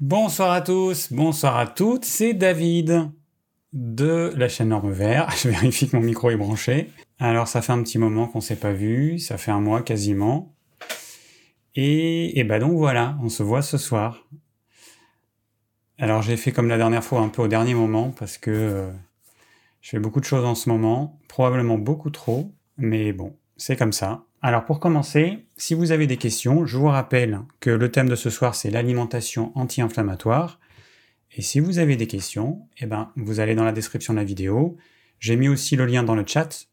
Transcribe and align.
Bonsoir 0.00 0.52
à 0.52 0.60
tous, 0.60 1.10
bonsoir 1.10 1.56
à 1.56 1.66
toutes, 1.66 2.04
c'est 2.04 2.34
David 2.34 3.10
de 3.72 4.30
la 4.36 4.46
chaîne 4.46 4.68
Norme 4.68 4.92
Vert. 4.92 5.30
Je 5.42 5.48
vérifie 5.48 5.88
que 5.88 5.96
mon 5.96 6.02
micro 6.02 6.28
est 6.28 6.36
branché. 6.36 6.90
Alors 7.18 7.48
ça 7.48 7.62
fait 7.62 7.72
un 7.72 7.82
petit 7.82 7.96
moment 7.96 8.26
qu'on 8.26 8.42
s'est 8.42 8.56
pas 8.56 8.74
vu, 8.74 9.18
ça 9.18 9.38
fait 9.38 9.52
un 9.52 9.60
mois 9.60 9.80
quasiment. 9.80 10.54
Et, 11.76 12.38
et 12.38 12.44
bah 12.44 12.58
donc 12.58 12.76
voilà, 12.76 13.16
on 13.22 13.30
se 13.30 13.42
voit 13.42 13.62
ce 13.62 13.78
soir. 13.78 14.28
Alors 15.96 16.20
j'ai 16.20 16.36
fait 16.36 16.52
comme 16.52 16.68
la 16.68 16.76
dernière 16.76 17.02
fois 17.02 17.22
un 17.22 17.28
peu 17.28 17.40
au 17.40 17.48
dernier 17.48 17.72
moment 17.72 18.10
parce 18.10 18.36
que 18.36 18.50
euh, 18.50 18.92
je 19.80 19.88
fais 19.88 19.98
beaucoup 19.98 20.20
de 20.20 20.26
choses 20.26 20.44
en 20.44 20.54
ce 20.54 20.68
moment, 20.68 21.18
probablement 21.26 21.78
beaucoup 21.78 22.10
trop, 22.10 22.52
mais 22.76 23.14
bon, 23.14 23.34
c'est 23.56 23.76
comme 23.76 23.94
ça. 23.94 24.25
Alors 24.42 24.64
pour 24.64 24.80
commencer, 24.80 25.46
si 25.56 25.74
vous 25.74 25.92
avez 25.92 26.06
des 26.06 26.18
questions, 26.18 26.66
je 26.66 26.76
vous 26.76 26.86
rappelle 26.86 27.40
que 27.60 27.70
le 27.70 27.90
thème 27.90 28.08
de 28.08 28.16
ce 28.16 28.30
soir 28.30 28.54
c'est 28.54 28.70
l'alimentation 28.70 29.52
anti-inflammatoire. 29.54 30.60
Et 31.32 31.42
si 31.42 31.60
vous 31.60 31.78
avez 31.78 31.96
des 31.96 32.06
questions, 32.06 32.68
eh 32.78 32.86
ben, 32.86 33.12
vous 33.16 33.40
allez 33.40 33.54
dans 33.54 33.64
la 33.64 33.72
description 33.72 34.12
de 34.12 34.18
la 34.18 34.24
vidéo. 34.24 34.76
J'ai 35.18 35.36
mis 35.36 35.48
aussi 35.48 35.76
le 35.76 35.86
lien 35.86 36.02
dans 36.02 36.14
le 36.14 36.24
chat. 36.26 36.68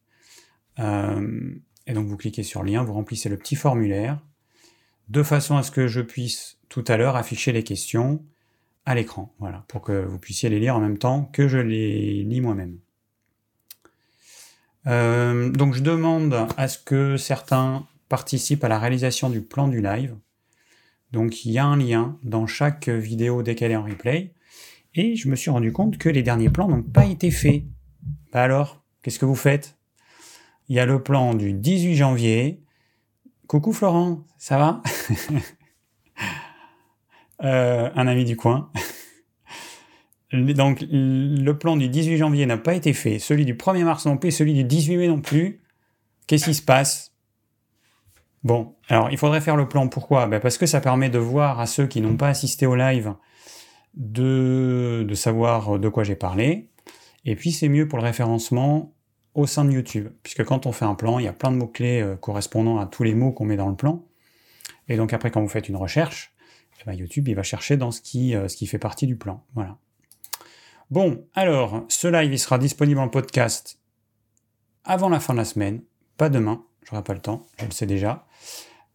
Euh, 0.80 1.56
et 1.88 1.94
donc 1.94 2.08
vous 2.08 2.18
cliquez 2.18 2.44
sur 2.44 2.64
lien, 2.64 2.84
vous 2.84 2.94
remplissez 2.94 3.30
le 3.30 3.38
petit 3.38 3.56
formulaire, 3.56 4.20
de 5.10 5.24
façon 5.24 5.58
à 5.58 5.64
ce 5.64 5.72
que 5.72 5.88
je 5.88 6.02
puisse 6.02 6.58
tout 6.70 6.84
à 6.88 6.98
l'heure 6.98 7.16
afficher 7.16 7.52
les 7.52 7.64
questions 7.64 8.24
à 8.86 8.96
l'écran, 8.96 9.34
voilà, 9.40 9.66
pour 9.68 9.82
que 9.82 10.04
vous 10.04 10.20
puissiez 10.20 10.50
les 10.50 10.60
lire 10.60 10.76
en 10.76 10.80
même 10.80 10.98
temps 10.98 11.26
que 11.26 11.48
je 11.48 11.58
les 11.58 12.24
lis 12.24 12.42
moi-même. 12.42 12.80
Euh, 14.88 15.50
donc 15.50 15.74
je 15.74 15.82
demande 15.82 16.48
à 16.58 16.68
ce 16.68 16.78
que 16.78 17.18
certains 17.18 17.86
participent 18.10 18.64
à 18.64 18.68
la 18.68 18.80
réalisation 18.80 19.30
du 19.30 19.42
plan 19.42 19.68
du 19.68 19.82
live. 19.82 20.16
Donc 21.12 21.46
il 21.46 21.52
y 21.52 21.60
a 21.60 21.66
un 21.66 21.78
lien 21.78 22.18
dans 22.24 22.48
chaque 22.48 22.90
vidéo 22.90 23.42
est 23.44 23.76
en 23.76 23.84
replay. 23.84 24.34
Et 24.96 25.16
je 25.16 25.28
me 25.28 25.36
suis 25.36 25.50
rendu 25.50 25.72
compte 25.72 25.98
que 25.98 26.10
les 26.10 26.22
derniers 26.22 26.50
plans 26.50 26.68
n'ont 26.68 26.84
pas 26.84 27.06
été 27.06 27.32
faits. 27.32 27.64
Bah 28.32 28.44
alors, 28.44 28.84
qu'est-ce 29.02 29.20
que 29.20 29.26
vous 29.26 29.36
faites? 29.36 29.78
Il 30.70 30.76
y 30.76 30.80
a 30.80 30.86
le 30.86 31.02
plan 31.02 31.34
du 31.34 31.54
18 31.54 31.96
janvier. 31.96 32.62
Coucou 33.48 33.74
Florent, 33.74 34.26
ça 34.38 34.58
va? 34.58 34.82
Euh, 37.44 37.90
Un 37.96 38.08
ami 38.08 38.24
du 38.24 38.38
coin. 38.38 38.72
Donc 40.34 40.84
le 40.90 41.52
plan 41.54 41.78
du 41.78 41.90
18 41.90 42.18
janvier 42.18 42.46
n'a 42.46 42.58
pas 42.58 42.74
été 42.74 42.94
fait, 42.94 43.20
celui 43.20 43.46
du 43.46 43.54
1er 43.54 43.84
mars 43.84 44.06
non 44.06 44.18
plus, 44.18 44.32
celui 44.32 44.54
du 44.54 44.64
18 44.64 44.98
mai 44.98 45.08
non 45.08 45.22
plus. 45.22 45.62
Qu'est-ce 46.28 46.46
qui 46.46 46.54
se 46.54 46.62
passe? 46.62 47.14
Bon, 48.44 48.76
alors 48.90 49.10
il 49.12 49.18
faudrait 49.18 49.42
faire 49.42 49.56
le 49.56 49.68
plan. 49.68 49.88
Pourquoi? 49.88 50.28
Ben 50.28 50.40
Parce 50.40 50.58
que 50.58 50.66
ça 50.66 50.82
permet 50.82 51.10
de 51.10 51.20
voir 51.20 51.60
à 51.60 51.66
ceux 51.66 51.88
qui 51.88 52.02
n'ont 52.02 52.18
pas 52.18 52.30
assisté 52.30 52.66
au 52.66 52.76
live 52.76 53.14
de, 53.96 55.08
savoir 55.14 55.80
de 55.80 55.90
quoi 55.90 56.04
j'ai 56.04 56.16
parlé. 56.16 56.70
Et 57.26 57.36
puis 57.36 57.52
c'est 57.52 57.70
mieux 57.70 57.88
pour 57.88 58.00
le 58.00 58.04
référencement 58.04 58.94
au 59.34 59.48
sein 59.48 59.66
de 59.66 59.72
YouTube, 59.72 60.10
puisque 60.24 60.44
quand 60.44 60.66
on 60.66 60.72
fait 60.72 60.86
un 60.86 60.96
plan, 60.96 61.20
il 61.20 61.26
y 61.26 61.28
a 61.28 61.34
plein 61.34 61.52
de 61.52 61.58
mots-clés 61.58 62.02
euh, 62.02 62.16
correspondant 62.16 62.78
à 62.80 62.86
tous 62.86 63.04
les 63.04 63.16
mots 63.16 63.32
qu'on 63.32 63.46
met 63.46 63.56
dans 63.56 63.70
le 63.70 63.76
plan. 63.76 64.06
Et 64.90 64.98
donc 64.98 65.14
après, 65.14 65.32
quand 65.32 65.42
vous 65.42 65.48
faites 65.48 65.70
une 65.70 65.76
recherche, 65.76 66.34
eh 66.82 66.86
ben, 66.86 66.94
YouTube 66.94 67.28
il 67.28 67.36
va 67.36 67.44
chercher 67.44 67.78
dans 67.78 67.92
ce 67.92 68.02
qui, 68.02 68.36
euh, 68.36 68.48
ce 68.48 68.56
qui 68.56 68.68
fait 68.68 68.78
partie 68.78 69.08
du 69.08 69.16
plan. 69.16 69.44
Voilà. 69.56 69.78
Bon, 70.92 71.26
alors, 71.34 71.86
ce 71.88 72.08
live 72.08 72.36
sera 72.38 72.58
disponible 72.58 73.00
en 73.00 73.10
podcast 73.10 73.80
avant 74.86 75.10
la 75.10 75.20
fin 75.20 75.34
de 75.34 75.40
la 75.40 75.46
semaine, 75.46 75.82
pas 76.18 76.30
demain, 76.30 76.64
j'aurai 76.84 77.04
pas 77.04 77.14
le 77.14 77.22
temps, 77.22 77.46
je 77.58 77.66
le 77.66 77.72
sais 77.72 77.86
déjà. 77.86 78.26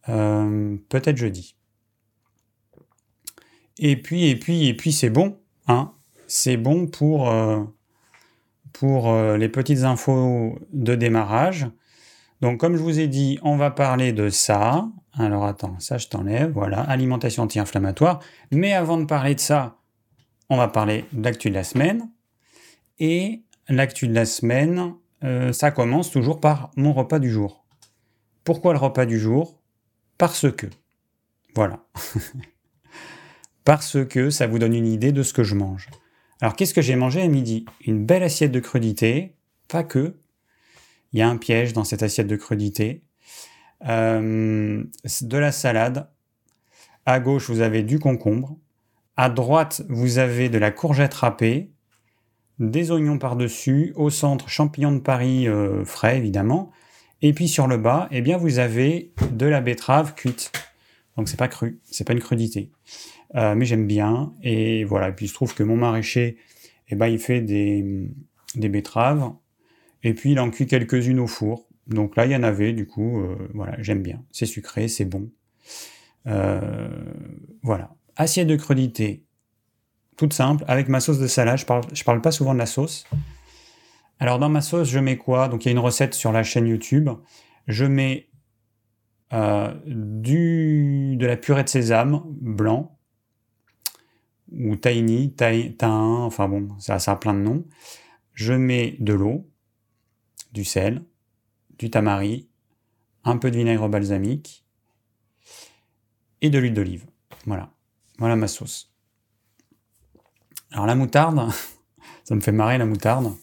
Euh, 0.07 0.77
peut-être 0.89 1.17
jeudi. 1.17 1.55
Et 3.77 4.01
puis, 4.01 4.27
et 4.29 4.35
puis, 4.35 4.67
et 4.67 4.73
puis, 4.73 4.91
c'est 4.91 5.09
bon, 5.09 5.39
hein. 5.67 5.93
C'est 6.27 6.57
bon 6.57 6.85
pour, 6.85 7.29
euh, 7.31 7.63
euh, 8.83 9.37
les 9.37 9.49
petites 9.49 9.83
infos 9.83 10.59
de 10.73 10.93
démarrage. 10.93 11.67
Donc, 12.41 12.59
comme 12.59 12.75
je 12.75 12.83
vous 12.83 12.99
ai 12.99 13.07
dit, 13.07 13.39
on 13.41 13.57
va 13.57 13.71
parler 13.71 14.13
de 14.13 14.29
ça. 14.29 14.87
Alors, 15.13 15.45
attends, 15.45 15.79
ça, 15.79 15.97
je 15.97 16.07
t'enlève. 16.07 16.51
Voilà, 16.51 16.81
alimentation 16.81 17.43
anti-inflammatoire. 17.43 18.19
Mais 18.51 18.73
avant 18.73 18.97
de 18.97 19.05
parler 19.05 19.33
de 19.33 19.39
ça, 19.39 19.78
on 20.49 20.57
va 20.57 20.67
parler 20.67 21.05
de 21.13 21.23
l'actu 21.23 21.49
de 21.49 21.55
la 21.55 21.63
semaine. 21.63 22.09
Et 22.99 23.43
l'actu 23.69 24.07
de 24.07 24.13
la 24.13 24.25
semaine, 24.25 24.93
euh, 25.23 25.53
ça 25.53 25.71
commence 25.71 26.11
toujours 26.11 26.39
par 26.39 26.71
mon 26.75 26.93
repas 26.93 27.19
du 27.19 27.29
jour. 27.29 27.65
Pourquoi 28.43 28.73
le 28.73 28.79
repas 28.79 29.05
du 29.05 29.19
jour? 29.19 29.59
Parce 30.17 30.51
que. 30.51 30.67
Voilà. 31.55 31.85
Parce 33.63 34.03
que 34.05 34.29
ça 34.29 34.47
vous 34.47 34.59
donne 34.59 34.73
une 34.73 34.87
idée 34.87 35.11
de 35.11 35.23
ce 35.23 35.33
que 35.33 35.43
je 35.43 35.55
mange. 35.55 35.89
Alors 36.41 36.55
qu'est-ce 36.55 36.73
que 36.73 36.81
j'ai 36.81 36.95
mangé 36.95 37.21
à 37.21 37.27
midi? 37.27 37.65
Une 37.85 38.05
belle 38.05 38.23
assiette 38.23 38.51
de 38.51 38.59
crudité, 38.59 39.35
pas 39.67 39.83
que. 39.83 40.15
Il 41.11 41.19
y 41.19 41.21
a 41.21 41.29
un 41.29 41.37
piège 41.37 41.73
dans 41.73 41.83
cette 41.83 42.03
assiette 42.03 42.27
de 42.27 42.35
crudité. 42.35 43.03
Euh, 43.87 44.83
de 45.21 45.37
la 45.37 45.51
salade. 45.51 46.09
À 47.05 47.19
gauche, 47.19 47.49
vous 47.49 47.61
avez 47.61 47.83
du 47.83 47.99
concombre. 47.99 48.57
À 49.21 49.29
droite, 49.29 49.81
vous 49.89 50.17
avez 50.17 50.47
de 50.47 50.57
la 50.57 50.71
courgette 50.71 51.13
râpée, 51.13 51.71
des 52.57 52.89
oignons 52.89 53.17
par-dessus, 53.17 53.91
au 53.97 54.09
centre, 54.09 54.47
champignons 54.47 54.93
de 54.93 55.01
Paris 55.01 55.45
euh, 55.45 55.83
frais 55.83 56.17
évidemment, 56.17 56.71
et 57.21 57.33
puis 57.33 57.49
sur 57.49 57.67
le 57.67 57.75
bas, 57.75 58.07
eh 58.11 58.21
bien 58.21 58.37
vous 58.37 58.59
avez 58.59 59.11
de 59.33 59.45
la 59.45 59.59
betterave 59.59 60.15
cuite. 60.15 60.53
Donc 61.17 61.27
c'est 61.27 61.35
pas 61.35 61.49
cru, 61.49 61.81
c'est 61.83 62.07
pas 62.07 62.13
une 62.13 62.21
crudité. 62.21 62.71
Euh, 63.35 63.55
mais 63.55 63.65
j'aime 63.65 63.87
bien 63.87 64.33
et 64.41 64.85
voilà. 64.85 65.09
Et 65.09 65.11
puis 65.11 65.25
il 65.25 65.27
se 65.27 65.33
trouve 65.33 65.53
que 65.53 65.63
mon 65.63 65.75
maraîcher, 65.75 66.37
eh 66.87 66.95
ben 66.95 67.07
il 67.07 67.19
fait 67.19 67.41
des, 67.41 68.07
betteraves 68.55 69.33
et 70.03 70.13
puis 70.13 70.31
il 70.31 70.39
en 70.39 70.49
cuit 70.49 70.65
quelques-unes 70.65 71.19
au 71.19 71.27
four. 71.27 71.67
Donc 71.87 72.15
là 72.15 72.25
il 72.25 72.31
y 72.31 72.35
en 72.37 72.43
avait 72.43 72.71
du 72.71 72.87
coup, 72.87 73.19
euh, 73.19 73.35
voilà, 73.53 73.75
j'aime 73.81 74.01
bien. 74.01 74.23
C'est 74.31 74.45
sucré, 74.45 74.87
c'est 74.87 75.03
bon. 75.03 75.29
voilà. 76.23 77.91
Assiette 78.19 78.47
de 78.47 78.57
crudité, 78.57 79.23
toute 80.17 80.33
simple, 80.33 80.65
avec 80.67 80.89
ma 80.89 80.99
sauce 80.99 81.19
de 81.19 81.27
salade. 81.27 81.57
Je 81.57 81.65
parle, 81.65 81.85
parle 82.05 82.21
pas 82.21 82.33
souvent 82.33 82.53
de 82.53 82.59
la 82.59 82.65
sauce. 82.65 83.05
Alors 84.19 84.39
dans 84.39 84.49
ma 84.49 84.59
sauce, 84.59 84.89
je 84.89 84.99
mets 84.99 85.15
quoi? 85.15 85.47
Donc 85.47 85.63
il 85.63 85.67
y 85.67 85.69
a 85.69 85.71
une 85.71 85.79
recette 85.79 86.13
sur 86.13 86.33
la 86.33 86.43
chaîne 86.43 86.67
YouTube. 86.67 87.09
Je 87.67 87.85
mets 87.85 88.27
euh, 89.31 89.73
du, 89.85 91.15
de 91.15 91.25
la 91.25 91.37
purée 91.37 91.63
de 91.63 91.69
sésame 91.69 92.21
blanc 92.25 92.99
ou 94.51 94.75
tiny, 94.75 95.33
tain, 95.33 95.69
enfin 95.89 96.49
bon, 96.49 96.77
ça, 96.77 96.99
ça 96.99 97.13
a 97.13 97.15
plein 97.15 97.33
de 97.33 97.39
noms. 97.39 97.63
Je 98.33 98.51
mets 98.51 98.97
de 98.99 99.13
l'eau, 99.13 99.49
du 100.51 100.65
sel, 100.65 101.05
du 101.77 101.89
tamari, 101.89 102.49
un 103.23 103.37
peu 103.37 103.49
de 103.49 103.55
vinaigre 103.55 103.87
balsamique 103.87 104.65
et 106.41 106.49
de 106.49 106.59
l'huile 106.59 106.73
d'olive. 106.73 107.05
Voilà. 107.45 107.71
Voilà 108.19 108.35
ma 108.35 108.47
sauce. 108.47 108.91
Alors 110.71 110.85
la 110.85 110.95
moutarde, 110.95 111.49
ça 112.23 112.35
me 112.35 112.41
fait 112.41 112.51
marrer 112.51 112.77
la 112.77 112.85
moutarde. 112.85 113.33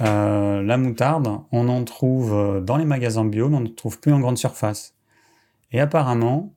Euh, 0.00 0.62
la 0.62 0.76
moutarde, 0.76 1.28
on 1.52 1.68
en 1.68 1.84
trouve 1.84 2.34
euh, 2.34 2.60
dans 2.60 2.76
les 2.76 2.84
magasins 2.84 3.24
bio, 3.24 3.48
mais 3.48 3.56
on 3.56 3.60
ne 3.60 3.68
trouve 3.68 4.00
plus 4.00 4.12
en 4.12 4.20
grande 4.20 4.38
surface. 4.38 4.94
Et 5.70 5.80
apparemment, 5.80 6.54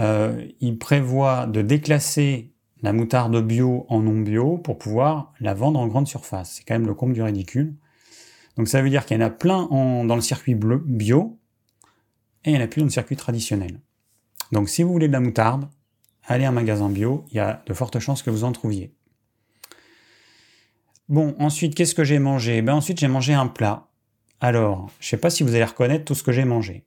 euh, 0.00 0.48
ils 0.60 0.78
prévoient 0.78 1.46
de 1.46 1.62
déclasser 1.62 2.52
la 2.82 2.92
moutarde 2.92 3.36
bio 3.46 3.84
en 3.88 4.00
non 4.00 4.18
bio 4.20 4.56
pour 4.56 4.78
pouvoir 4.78 5.34
la 5.40 5.52
vendre 5.52 5.78
en 5.78 5.86
grande 5.86 6.08
surface. 6.08 6.54
C'est 6.54 6.64
quand 6.64 6.74
même 6.74 6.86
le 6.86 6.94
comble 6.94 7.12
du 7.12 7.22
ridicule. 7.22 7.74
Donc 8.56 8.68
ça 8.68 8.80
veut 8.80 8.88
dire 8.88 9.04
qu'il 9.04 9.18
y 9.18 9.22
en 9.22 9.26
a 9.26 9.30
plein 9.30 9.66
dans 9.66 10.14
le 10.14 10.20
circuit 10.22 10.54
bio 10.54 11.38
et 12.44 12.50
il 12.50 12.52
n'y 12.54 12.58
en 12.58 12.64
a 12.64 12.66
plus 12.66 12.80
dans 12.80 12.86
le 12.86 12.90
circuit 12.90 13.16
traditionnel. 13.16 13.80
Donc 14.52 14.68
si 14.68 14.82
vous 14.82 14.90
voulez 14.90 15.08
de 15.08 15.12
la 15.12 15.20
moutarde, 15.20 15.68
allez 16.30 16.44
à 16.44 16.48
un 16.48 16.52
magasin 16.52 16.88
bio, 16.88 17.24
il 17.30 17.36
y 17.36 17.40
a 17.40 17.62
de 17.66 17.74
fortes 17.74 17.98
chances 17.98 18.22
que 18.22 18.30
vous 18.30 18.44
en 18.44 18.52
trouviez. 18.52 18.94
Bon, 21.08 21.34
ensuite, 21.40 21.74
qu'est-ce 21.74 21.94
que 21.94 22.04
j'ai 22.04 22.20
mangé? 22.20 22.62
Ben 22.62 22.74
Ensuite, 22.74 23.00
j'ai 23.00 23.08
mangé 23.08 23.34
un 23.34 23.48
plat. 23.48 23.88
Alors, 24.40 24.90
je 25.00 25.06
ne 25.06 25.10
sais 25.10 25.16
pas 25.16 25.28
si 25.28 25.42
vous 25.42 25.56
allez 25.56 25.64
reconnaître 25.64 26.04
tout 26.04 26.14
ce 26.14 26.22
que 26.22 26.30
j'ai 26.30 26.44
mangé. 26.44 26.84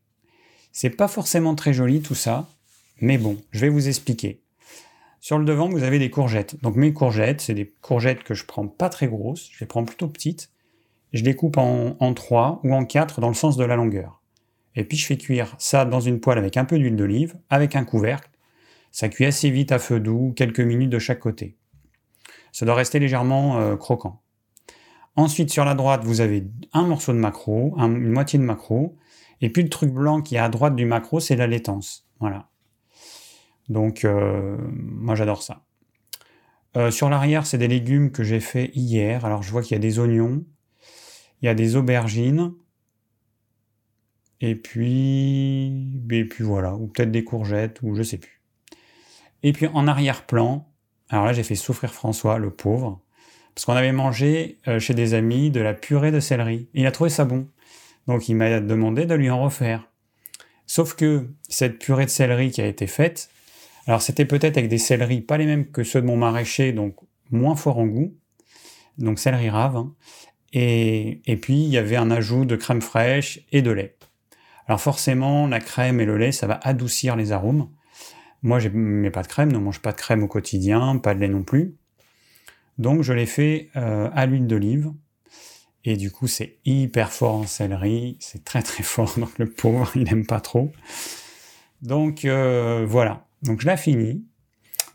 C'est 0.71 0.89
pas 0.89 1.09
forcément 1.09 1.55
très 1.55 1.73
joli 1.73 2.01
tout 2.01 2.15
ça, 2.15 2.47
mais 3.01 3.17
bon, 3.17 3.37
je 3.51 3.59
vais 3.59 3.69
vous 3.69 3.89
expliquer. 3.89 4.41
Sur 5.19 5.37
le 5.37 5.45
devant, 5.45 5.67
vous 5.67 5.83
avez 5.83 5.99
des 5.99 6.09
courgettes. 6.09 6.55
Donc 6.61 6.77
mes 6.77 6.93
courgettes, 6.93 7.41
c'est 7.41 7.53
des 7.53 7.67
courgettes 7.81 8.23
que 8.23 8.33
je 8.33 8.45
prends 8.45 8.67
pas 8.67 8.87
très 8.87 9.07
grosses, 9.07 9.49
je 9.51 9.59
les 9.59 9.67
prends 9.67 9.83
plutôt 9.83 10.07
petites. 10.07 10.51
Je 11.11 11.23
les 11.23 11.35
coupe 11.35 11.57
en, 11.57 11.97
en 11.99 12.13
3 12.13 12.61
ou 12.63 12.73
en 12.73 12.85
4 12.85 13.19
dans 13.19 13.27
le 13.27 13.35
sens 13.35 13.57
de 13.57 13.65
la 13.65 13.75
longueur. 13.75 14.21
Et 14.75 14.85
puis 14.85 14.97
je 14.97 15.05
fais 15.05 15.17
cuire 15.17 15.53
ça 15.59 15.85
dans 15.85 15.99
une 15.99 16.19
poêle 16.19 16.39
avec 16.39 16.57
un 16.57 16.65
peu 16.65 16.79
d'huile 16.79 16.95
d'olive, 16.95 17.35
avec 17.49 17.75
un 17.75 17.83
couvercle, 17.83 18.29
ça 18.93 19.09
cuit 19.09 19.25
assez 19.25 19.49
vite 19.49 19.71
à 19.71 19.79
feu 19.79 19.99
doux, 19.99 20.33
quelques 20.35 20.59
minutes 20.59 20.91
de 20.91 20.99
chaque 20.99 21.19
côté. 21.19 21.57
Ça 22.51 22.65
doit 22.65 22.75
rester 22.75 22.99
légèrement 22.99 23.57
euh, 23.57 23.75
croquant. 23.75 24.21
Ensuite, 25.15 25.49
sur 25.49 25.65
la 25.65 25.73
droite, 25.73 26.03
vous 26.05 26.21
avez 26.21 26.47
un 26.73 26.83
morceau 26.83 27.11
de 27.11 27.17
macro, 27.17 27.73
une 27.77 28.11
moitié 28.11 28.37
de 28.37 28.43
macro, 28.43 28.95
et 29.41 29.49
puis 29.49 29.63
le 29.63 29.69
truc 29.69 29.91
blanc 29.91 30.21
qui 30.21 30.35
est 30.35 30.39
à 30.39 30.47
droite 30.47 30.75
du 30.75 30.85
macro, 30.85 31.19
c'est 31.19 31.35
la 31.35 31.47
laitance. 31.47 32.07
Voilà. 32.19 32.49
Donc, 33.67 34.05
euh, 34.05 34.57
moi, 34.69 35.15
j'adore 35.15 35.41
ça. 35.41 35.65
Euh, 36.77 36.91
sur 36.91 37.09
l'arrière, 37.09 37.47
c'est 37.47 37.57
des 37.57 37.67
légumes 37.67 38.11
que 38.11 38.23
j'ai 38.23 38.39
fait 38.39 38.71
hier. 38.75 39.25
Alors, 39.25 39.41
je 39.41 39.51
vois 39.51 39.63
qu'il 39.63 39.73
y 39.73 39.77
a 39.77 39.79
des 39.79 39.97
oignons, 39.97 40.45
il 41.41 41.47
y 41.47 41.49
a 41.49 41.55
des 41.55 41.75
aubergines, 41.75 42.53
et 44.39 44.53
puis, 44.53 46.05
et 46.11 46.25
puis 46.25 46.43
voilà, 46.43 46.75
ou 46.75 46.87
peut-être 46.87 47.11
des 47.11 47.23
courgettes, 47.23 47.81
ou 47.81 47.95
je 47.95 48.03
sais 48.03 48.19
plus. 48.19 48.42
Et 49.43 49.53
puis 49.53 49.67
en 49.67 49.87
arrière-plan, 49.87 50.67
alors 51.09 51.25
là, 51.25 51.33
j'ai 51.33 51.43
fait 51.43 51.55
souffrir 51.55 51.93
François, 51.93 52.39
le 52.39 52.49
pauvre, 52.49 53.01
parce 53.53 53.65
qu'on 53.65 53.73
avait 53.73 53.91
mangé 53.91 54.59
euh, 54.67 54.79
chez 54.79 54.93
des 54.93 55.13
amis 55.13 55.51
de 55.51 55.61
la 55.61 55.73
purée 55.73 56.11
de 56.11 56.19
céleri. 56.19 56.69
Il 56.73 56.87
a 56.87 56.91
trouvé 56.91 57.09
ça 57.09 57.25
bon. 57.25 57.47
Donc 58.07 58.27
il 58.29 58.35
m'a 58.35 58.59
demandé 58.59 59.05
de 59.05 59.13
lui 59.13 59.29
en 59.29 59.41
refaire. 59.43 59.87
Sauf 60.65 60.95
que 60.95 61.29
cette 61.49 61.77
purée 61.77 62.05
de 62.05 62.09
céleri 62.09 62.51
qui 62.51 62.61
a 62.61 62.65
été 62.65 62.87
faite, 62.87 63.29
alors 63.85 64.01
c'était 64.01 64.25
peut-être 64.25 64.57
avec 64.57 64.69
des 64.69 64.77
céleris 64.77 65.21
pas 65.21 65.37
les 65.37 65.45
mêmes 65.45 65.69
que 65.69 65.83
ceux 65.83 66.01
de 66.01 66.07
mon 66.07 66.17
maraîcher, 66.17 66.71
donc 66.71 66.95
moins 67.31 67.55
fort 67.55 67.79
en 67.79 67.85
goût, 67.85 68.15
donc 68.97 69.19
céleri 69.19 69.49
rave, 69.49 69.75
hein. 69.75 69.93
et, 70.53 71.21
et 71.25 71.37
puis 71.37 71.63
il 71.63 71.69
y 71.69 71.77
avait 71.77 71.95
un 71.95 72.09
ajout 72.11 72.45
de 72.45 72.55
crème 72.55 72.81
fraîche 72.81 73.41
et 73.51 73.61
de 73.61 73.71
lait. 73.71 73.97
Alors 74.67 74.79
forcément, 74.79 75.47
la 75.47 75.59
crème 75.59 75.99
et 75.99 76.05
le 76.05 76.17
lait, 76.17 76.31
ça 76.31 76.47
va 76.47 76.59
adoucir 76.63 77.15
les 77.15 77.33
arômes. 77.33 77.69
Moi, 78.43 78.59
je 78.59 78.69
mets 78.69 79.11
pas 79.11 79.23
de 79.23 79.27
crème, 79.27 79.51
ne 79.51 79.57
mange 79.57 79.79
pas 79.79 79.91
de 79.91 79.97
crème 79.97 80.21
au 80.23 80.27
quotidien, 80.27 80.97
pas 80.97 81.15
de 81.15 81.19
lait 81.19 81.29
non 81.29 81.43
plus. 81.43 81.75
Donc 82.77 83.01
je 83.03 83.13
l'ai 83.13 83.25
fait 83.25 83.69
euh, 83.75 84.09
à 84.13 84.25
l'huile 84.25 84.47
d'olive. 84.47 84.91
Et 85.85 85.97
du 85.97 86.11
coup, 86.11 86.27
c'est 86.27 86.57
hyper 86.65 87.11
fort 87.11 87.35
en 87.35 87.45
céleri, 87.45 88.17
c'est 88.19 88.45
très 88.45 88.61
très 88.61 88.83
fort, 88.83 89.13
donc 89.17 89.37
le 89.37 89.49
pauvre, 89.49 89.91
il 89.95 90.03
n'aime 90.03 90.25
pas 90.25 90.39
trop. 90.39 90.71
Donc 91.81 92.23
euh, 92.23 92.85
voilà, 92.87 93.25
donc 93.41 93.61
je 93.61 93.67
l'ai 93.67 93.75
fini, 93.75 94.23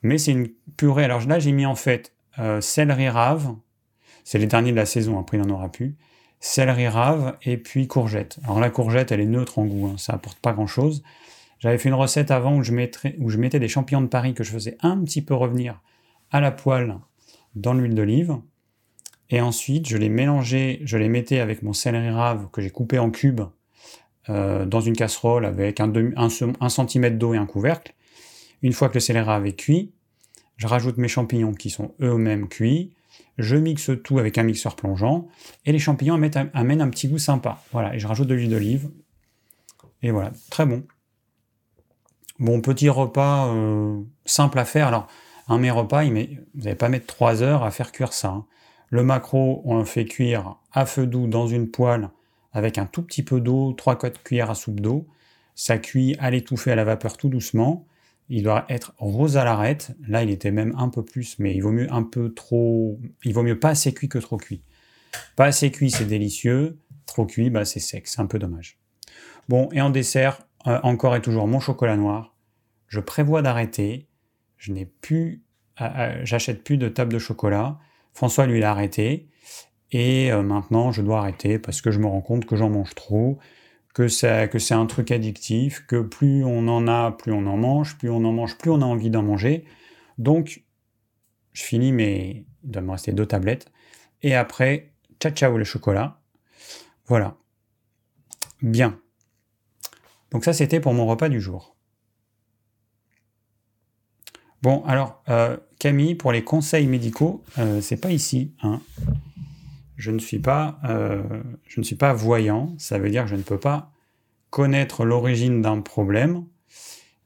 mais 0.02 0.16
c'est 0.16 0.32
une 0.32 0.48
purée. 0.76 1.04
Alors 1.04 1.26
là, 1.26 1.38
j'ai 1.38 1.52
mis 1.52 1.66
en 1.66 1.74
fait 1.74 2.14
euh, 2.38 2.62
céleri 2.62 3.10
rave, 3.10 3.54
c'est 4.24 4.38
les 4.38 4.46
derniers 4.46 4.70
de 4.70 4.76
la 4.76 4.86
saison, 4.86 5.18
après 5.18 5.36
il 5.36 5.42
n'en 5.42 5.54
aura 5.54 5.70
plus, 5.70 5.96
céleri 6.40 6.88
rave 6.88 7.36
et 7.42 7.58
puis 7.58 7.86
courgette. 7.86 8.38
Alors 8.44 8.58
la 8.58 8.70
courgette, 8.70 9.12
elle 9.12 9.20
est 9.20 9.26
neutre 9.26 9.58
en 9.58 9.66
goût, 9.66 9.88
hein, 9.88 9.96
ça 9.98 10.14
apporte 10.14 10.38
pas 10.38 10.54
grand-chose. 10.54 11.02
J'avais 11.58 11.78
fait 11.78 11.88
une 11.88 11.94
recette 11.94 12.30
avant 12.30 12.56
où 12.56 12.62
je, 12.62 12.72
mettais 12.72 13.58
des 13.58 13.68
champignons 13.68 14.00
de 14.00 14.06
Paris 14.06 14.34
que 14.34 14.44
je 14.44 14.52
faisais 14.52 14.76
un 14.80 15.02
petit 15.02 15.22
peu 15.22 15.34
revenir 15.34 15.80
à 16.30 16.40
la 16.40 16.52
poêle 16.52 16.96
dans 17.54 17.74
l'huile 17.74 17.94
d'olive. 17.94 18.36
Et 19.30 19.40
ensuite, 19.40 19.88
je 19.88 19.96
les 19.96 20.08
mélangeais, 20.08 20.80
je 20.84 20.96
les 20.96 21.08
mettais 21.08 21.40
avec 21.40 21.62
mon 21.62 21.72
céleri 21.72 22.10
rave 22.10 22.48
que 22.52 22.62
j'ai 22.62 22.70
coupé 22.70 22.98
en 22.98 23.10
cubes 23.10 23.42
euh, 24.28 24.64
dans 24.66 24.80
une 24.80 24.94
casserole 24.94 25.44
avec 25.44 25.80
un, 25.80 25.92
un, 26.16 26.68
centimètre 26.68 27.18
d'eau 27.18 27.34
et 27.34 27.36
un 27.36 27.46
couvercle. 27.46 27.94
Une 28.62 28.72
fois 28.72 28.88
que 28.88 28.94
le 28.94 29.00
céleri 29.00 29.24
rave 29.24 29.46
est 29.46 29.56
cuit, 29.56 29.92
je 30.56 30.66
rajoute 30.66 30.96
mes 30.96 31.08
champignons 31.08 31.52
qui 31.52 31.70
sont 31.70 31.94
eux-mêmes 32.00 32.48
cuits. 32.48 32.94
Je 33.36 33.56
mixe 33.56 33.90
tout 34.02 34.18
avec 34.18 34.38
un 34.38 34.42
mixeur 34.44 34.76
plongeant 34.76 35.28
et 35.66 35.72
les 35.72 35.78
champignons 35.78 36.14
amènent, 36.14 36.80
un 36.80 36.90
petit 36.90 37.08
goût 37.08 37.18
sympa. 37.18 37.62
Voilà, 37.72 37.94
et 37.94 37.98
je 37.98 38.06
rajoute 38.06 38.28
de 38.28 38.34
l'huile 38.34 38.50
d'olive. 38.50 38.90
Et 40.02 40.10
voilà, 40.10 40.32
très 40.50 40.66
bon. 40.66 40.84
Bon, 42.38 42.60
petit 42.60 42.88
repas 42.88 43.52
euh, 43.52 44.00
simple 44.24 44.58
à 44.58 44.64
faire. 44.64 44.88
Alors, 44.88 45.08
un 45.48 45.58
mes 45.58 45.70
repas, 45.70 46.04
vous 46.04 46.12
n'allez 46.54 46.76
pas 46.76 46.88
mettre 46.88 47.06
3 47.06 47.42
heures 47.42 47.64
à 47.64 47.70
faire 47.70 47.90
cuire 47.90 48.12
ça. 48.12 48.28
Hein. 48.28 48.46
Le 48.90 49.02
macro, 49.02 49.62
on 49.64 49.78
le 49.78 49.84
fait 49.84 50.04
cuire 50.04 50.56
à 50.72 50.86
feu 50.86 51.06
doux 51.06 51.26
dans 51.26 51.46
une 51.46 51.70
poêle 51.70 52.10
avec 52.52 52.78
un 52.78 52.86
tout 52.86 53.02
petit 53.02 53.22
peu 53.22 53.40
d'eau, 53.40 53.72
3 53.72 53.98
4 53.98 54.22
cuillères 54.22 54.50
à 54.50 54.54
soupe 54.54 54.80
d'eau. 54.80 55.06
Ça 55.54 55.78
cuit 55.78 56.16
à 56.20 56.30
l'étouffer 56.30 56.70
à 56.70 56.76
la 56.76 56.84
vapeur 56.84 57.16
tout 57.16 57.28
doucement. 57.28 57.86
Il 58.28 58.44
doit 58.44 58.64
être 58.68 58.92
rose 58.98 59.36
à 59.36 59.44
l'arête. 59.44 59.96
Là, 60.06 60.22
il 60.22 60.30
était 60.30 60.50
même 60.50 60.74
un 60.78 60.88
peu 60.88 61.04
plus, 61.04 61.38
mais 61.38 61.54
il 61.54 61.60
vaut 61.60 61.72
mieux 61.72 61.92
un 61.92 62.02
peu 62.02 62.32
trop. 62.32 63.00
Il 63.24 63.34
vaut 63.34 63.42
mieux 63.42 63.58
pas 63.58 63.70
assez 63.70 63.92
cuit 63.92 64.08
que 64.08 64.18
trop 64.18 64.36
cuit. 64.36 64.62
Pas 65.34 65.46
assez 65.46 65.70
cuit, 65.70 65.90
c'est 65.90 66.04
délicieux. 66.04 66.78
Trop 67.06 67.26
cuit, 67.26 67.50
bah, 67.50 67.64
c'est 67.64 67.80
sec. 67.80 68.06
C'est 68.06 68.20
un 68.20 68.26
peu 68.26 68.38
dommage. 68.38 68.78
Bon, 69.48 69.68
et 69.72 69.80
en 69.80 69.90
dessert, 69.90 70.46
encore 70.82 71.16
et 71.16 71.22
toujours 71.22 71.46
mon 71.46 71.60
chocolat 71.60 71.96
noir. 71.96 72.36
Je 72.86 73.00
prévois 73.00 73.42
d'arrêter. 73.42 74.08
Je 74.56 74.72
n'ai 74.72 74.86
plus. 74.86 75.44
J'achète 76.22 76.64
plus 76.64 76.76
de 76.76 76.88
table 76.88 77.12
de 77.12 77.18
chocolat. 77.18 77.78
François, 78.12 78.46
lui, 78.46 78.60
l'a 78.60 78.72
arrêté. 78.72 79.28
Et 79.90 80.30
euh, 80.32 80.42
maintenant, 80.42 80.92
je 80.92 81.02
dois 81.02 81.20
arrêter 81.20 81.58
parce 81.58 81.80
que 81.80 81.90
je 81.90 81.98
me 81.98 82.06
rends 82.06 82.20
compte 82.20 82.44
que 82.44 82.56
j'en 82.56 82.68
mange 82.68 82.94
trop, 82.94 83.38
que 83.94 84.08
c'est, 84.08 84.50
que 84.50 84.58
c'est 84.58 84.74
un 84.74 84.86
truc 84.86 85.10
addictif, 85.10 85.86
que 85.86 86.02
plus 86.02 86.44
on 86.44 86.68
en 86.68 86.86
a, 86.88 87.12
plus 87.12 87.32
on 87.32 87.46
en 87.46 87.56
mange, 87.56 87.96
plus 87.96 88.10
on 88.10 88.24
en 88.24 88.32
mange, 88.32 88.58
plus 88.58 88.70
on 88.70 88.82
a 88.82 88.84
envie 88.84 89.10
d'en 89.10 89.22
manger. 89.22 89.64
Donc, 90.18 90.64
je 91.52 91.62
finis 91.62 91.92
mes... 91.92 92.44
Il 92.64 92.70
doit 92.70 92.82
me 92.82 92.90
rester 92.90 93.12
deux 93.12 93.26
tablettes. 93.26 93.70
Et 94.22 94.34
après, 94.34 94.92
ciao 95.20 95.32
ciao 95.32 95.56
le 95.56 95.64
chocolat. 95.64 96.20
Voilà. 97.06 97.36
Bien. 98.60 99.00
Donc 100.30 100.44
ça, 100.44 100.52
c'était 100.52 100.80
pour 100.80 100.94
mon 100.94 101.06
repas 101.06 101.28
du 101.28 101.40
jour. 101.40 101.76
Bon, 104.62 104.82
alors, 104.86 105.22
euh, 105.28 105.56
Camille, 105.78 106.16
pour 106.16 106.32
les 106.32 106.42
conseils 106.42 106.86
médicaux, 106.86 107.44
euh, 107.58 107.80
c'est 107.80 107.96
pas 107.96 108.10
ici. 108.10 108.54
Hein. 108.62 108.80
Je 109.96 110.10
ne 110.10 110.18
suis 110.18 110.40
pas, 110.40 110.80
euh, 110.84 111.22
je 111.66 111.80
ne 111.80 111.84
suis 111.84 111.96
pas 111.96 112.12
voyant. 112.12 112.74
Ça 112.78 112.98
veut 112.98 113.10
dire 113.10 113.24
que 113.24 113.30
je 113.30 113.36
ne 113.36 113.42
peux 113.42 113.58
pas 113.58 113.92
connaître 114.50 115.04
l'origine 115.04 115.62
d'un 115.62 115.80
problème. 115.80 116.44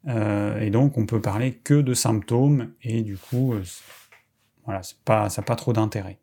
et 0.06 0.70
donc, 0.70 0.98
on 0.98 1.06
peut 1.06 1.20
parler 1.20 1.55
que 1.55 1.81
de 1.81 1.94
symptômes. 1.94 2.72
Et 2.82 3.02
du 3.02 3.16
coup, 3.16 3.55
voilà, 4.64 4.81
pas, 5.05 5.28
ça 5.31 5.43
n'a 5.43 5.46
pas 5.46 5.56
trop 5.56 5.72
d'intérêt. 5.72 6.19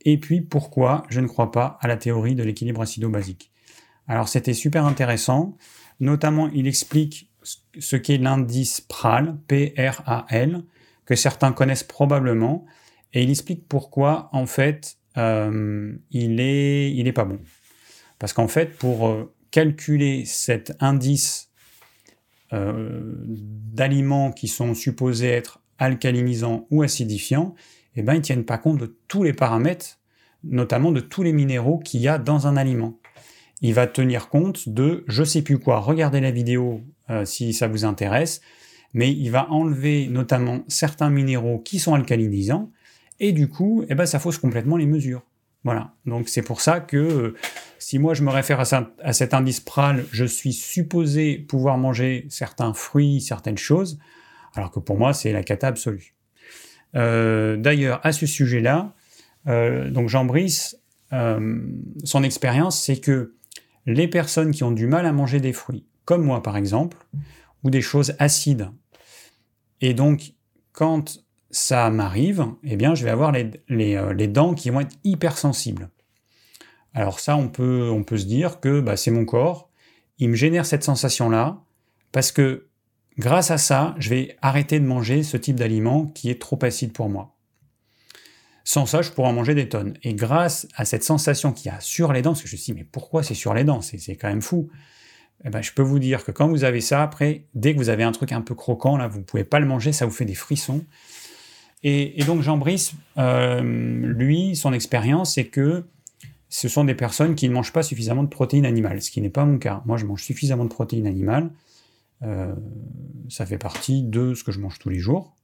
et 0.06 0.18
puis 0.18 0.40
pourquoi 0.40 1.04
je 1.08 1.20
ne 1.20 1.26
crois 1.26 1.50
pas 1.50 1.78
à 1.80 1.88
la 1.88 1.96
théorie 1.96 2.34
de 2.34 2.42
l'équilibre 2.42 2.80
acido-basique? 2.80 3.50
Alors 4.08 4.28
c'était 4.28 4.54
super 4.54 4.86
intéressant, 4.86 5.56
notamment 6.00 6.48
il 6.48 6.66
explique 6.68 7.30
ce 7.78 7.96
qu'est 7.96 8.18
l'indice 8.18 8.80
PRAL, 8.80 9.36
P-R-A-L, 9.48 10.62
que 11.04 11.14
certains 11.14 11.52
connaissent 11.52 11.84
probablement, 11.84 12.64
et 13.12 13.22
il 13.22 13.30
explique 13.30 13.66
pourquoi 13.68 14.28
en 14.32 14.46
fait 14.46 14.96
euh, 15.16 15.92
il, 16.10 16.40
est, 16.40 16.92
il 16.92 17.08
est 17.08 17.12
pas 17.12 17.24
bon. 17.24 17.40
Parce 18.18 18.32
qu'en 18.32 18.48
fait 18.48 18.76
pour 18.78 19.08
euh, 19.08 19.34
calculer 19.50 20.24
cet 20.24 20.72
indice 20.80 21.50
euh, 22.52 23.12
d'aliments 23.24 24.30
qui 24.30 24.46
sont 24.46 24.74
supposés 24.74 25.30
être 25.30 25.60
alcalinisants 25.78 26.66
ou 26.70 26.82
acidifiants, 26.82 27.54
eh 27.96 28.02
ben, 28.02 28.14
ils 28.14 28.18
ne 28.18 28.22
tiennent 28.22 28.44
pas 28.44 28.58
compte 28.58 28.78
de 28.78 28.96
tous 29.08 29.22
les 29.22 29.32
paramètres, 29.32 29.98
notamment 30.44 30.92
de 30.92 31.00
tous 31.00 31.22
les 31.22 31.32
minéraux 31.32 31.78
qu'il 31.78 32.00
y 32.00 32.08
a 32.08 32.18
dans 32.18 32.46
un 32.46 32.56
aliment. 32.56 32.98
Il 33.62 33.74
va 33.74 33.86
tenir 33.86 34.28
compte 34.28 34.68
de 34.68 35.04
je 35.08 35.24
sais 35.24 35.42
plus 35.42 35.58
quoi. 35.58 35.80
Regardez 35.80 36.20
la 36.20 36.30
vidéo 36.30 36.82
euh, 37.10 37.24
si 37.24 37.52
ça 37.52 37.68
vous 37.68 37.84
intéresse, 37.84 38.40
mais 38.92 39.10
il 39.10 39.30
va 39.30 39.50
enlever 39.50 40.08
notamment 40.08 40.64
certains 40.68 41.10
minéraux 41.10 41.58
qui 41.58 41.78
sont 41.78 41.94
alcalinisants, 41.94 42.70
et 43.18 43.32
du 43.32 43.48
coup, 43.48 43.84
eh 43.88 43.94
ben, 43.94 44.06
ça 44.06 44.18
fausse 44.18 44.38
complètement 44.38 44.76
les 44.76 44.86
mesures. 44.86 45.22
Voilà. 45.64 45.94
Donc 46.04 46.28
c'est 46.28 46.42
pour 46.42 46.60
ça 46.60 46.78
que 46.78 46.96
euh, 46.96 47.34
si 47.78 47.98
moi 47.98 48.14
je 48.14 48.22
me 48.22 48.30
réfère 48.30 48.60
à, 48.60 49.12
cet 49.12 49.34
indice 49.34 49.58
PRAL, 49.58 50.04
je 50.12 50.24
suis 50.24 50.52
supposé 50.52 51.38
pouvoir 51.38 51.76
manger 51.76 52.26
certains 52.28 52.72
fruits, 52.72 53.20
certaines 53.20 53.58
choses, 53.58 53.98
alors 54.56 54.70
que 54.70 54.80
pour 54.80 54.98
moi 54.98 55.12
c'est 55.12 55.32
la 55.32 55.42
cata 55.42 55.68
absolue. 55.68 56.14
Euh, 56.94 57.56
d'ailleurs, 57.56 58.00
à 58.04 58.12
ce 58.12 58.26
sujet-là, 58.26 58.94
euh, 59.46 59.90
donc 59.90 60.08
Jean 60.08 60.24
Brice, 60.24 60.78
son 62.04 62.22
expérience, 62.24 62.82
c'est 62.82 62.98
que 62.98 63.36
les 63.86 64.08
personnes 64.08 64.50
qui 64.50 64.64
ont 64.64 64.72
du 64.72 64.86
mal 64.86 65.06
à 65.06 65.12
manger 65.12 65.40
des 65.40 65.52
fruits, 65.52 65.86
comme 66.04 66.24
moi 66.24 66.42
par 66.42 66.56
exemple, 66.56 66.96
ou 67.62 67.70
des 67.70 67.80
choses 67.80 68.14
acides, 68.18 68.70
et 69.80 69.94
donc 69.94 70.32
quand 70.72 71.26
ça 71.50 71.90
m'arrive, 71.90 72.46
eh 72.64 72.76
bien, 72.76 72.94
je 72.94 73.04
vais 73.04 73.10
avoir 73.10 73.32
les, 73.32 73.50
euh, 73.70 74.12
les, 74.12 74.28
dents 74.28 74.54
qui 74.54 74.70
vont 74.70 74.80
être 74.80 74.96
hypersensibles. 75.04 75.88
Alors 76.92 77.20
ça, 77.20 77.36
on 77.36 77.48
peut, 77.48 77.88
on 77.90 78.02
peut 78.02 78.18
se 78.18 78.26
dire 78.26 78.60
que 78.60 78.80
bah, 78.80 78.96
c'est 78.96 79.10
mon 79.10 79.24
corps, 79.24 79.70
il 80.18 80.30
me 80.30 80.34
génère 80.34 80.66
cette 80.66 80.82
sensation-là, 80.82 81.62
parce 82.12 82.32
que 82.32 82.68
grâce 83.18 83.50
à 83.50 83.58
ça, 83.58 83.94
je 83.98 84.10
vais 84.10 84.36
arrêter 84.42 84.80
de 84.80 84.84
manger 84.84 85.22
ce 85.22 85.36
type 85.36 85.56
d'aliment 85.56 86.06
qui 86.06 86.30
est 86.30 86.40
trop 86.40 86.58
acide 86.62 86.92
pour 86.92 87.08
moi. 87.08 87.36
Sans 88.64 88.84
ça, 88.84 89.00
je 89.00 89.10
pourrais 89.10 89.28
en 89.28 89.32
manger 89.32 89.54
des 89.54 89.68
tonnes. 89.68 89.94
Et 90.02 90.14
grâce 90.14 90.66
à 90.74 90.84
cette 90.84 91.04
sensation 91.04 91.52
qu'il 91.52 91.70
y 91.70 91.74
a 91.74 91.78
sur 91.80 92.12
les 92.12 92.20
dents, 92.20 92.32
parce 92.32 92.42
que 92.42 92.48
je 92.48 92.54
me 92.54 92.58
suis 92.58 92.72
dit, 92.72 92.78
mais 92.80 92.86
pourquoi 92.90 93.22
c'est 93.22 93.34
sur 93.34 93.54
les 93.54 93.62
dents? 93.62 93.80
C'est 93.80 94.16
quand 94.16 94.28
même 94.28 94.42
fou. 94.42 94.68
Eh 95.44 95.50
ben, 95.50 95.62
je 95.62 95.72
peux 95.72 95.82
vous 95.82 95.98
dire 95.98 96.24
que 96.24 96.32
quand 96.32 96.48
vous 96.48 96.64
avez 96.64 96.80
ça, 96.80 97.02
après, 97.02 97.44
dès 97.54 97.74
que 97.74 97.78
vous 97.78 97.90
avez 97.90 98.02
un 98.02 98.12
truc 98.12 98.32
un 98.32 98.40
peu 98.40 98.54
croquant, 98.54 98.96
là, 98.96 99.06
vous 99.06 99.18
ne 99.18 99.24
pouvez 99.24 99.44
pas 99.44 99.60
le 99.60 99.66
manger, 99.66 99.92
ça 99.92 100.04
vous 100.04 100.12
fait 100.12 100.24
des 100.24 100.34
frissons. 100.34 100.84
Et, 101.84 102.24
donc 102.24 102.42
Jean 102.42 102.56
Brice, 102.56 102.94
euh, 103.18 103.60
lui, 103.62 104.56
son 104.56 104.72
expérience, 104.72 105.34
c'est 105.34 105.44
que 105.44 105.84
ce 106.48 106.68
sont 106.68 106.84
des 106.84 106.96
personnes 106.96 107.36
qui 107.36 107.48
ne 107.48 107.54
mangent 107.54 107.72
pas 107.72 107.84
suffisamment 107.84 108.24
de 108.24 108.28
protéines 108.28 108.66
animales, 108.66 109.02
ce 109.02 109.12
qui 109.12 109.20
n'est 109.20 109.30
pas 109.30 109.44
mon 109.44 109.58
cas. 109.58 109.82
Moi, 109.86 109.96
je 109.96 110.06
mange 110.06 110.22
suffisamment 110.24 110.64
de 110.64 110.70
protéines 110.70 111.06
animales. 111.06 111.50
Euh, 112.22 112.54
ça 113.28 113.46
fait 113.46 113.58
partie 113.58 114.02
de 114.02 114.34
ce 114.34 114.44
que 114.44 114.52
je 114.52 114.60
mange 114.60 114.78
tous 114.78 114.88
les 114.88 114.98
jours, 114.98 115.34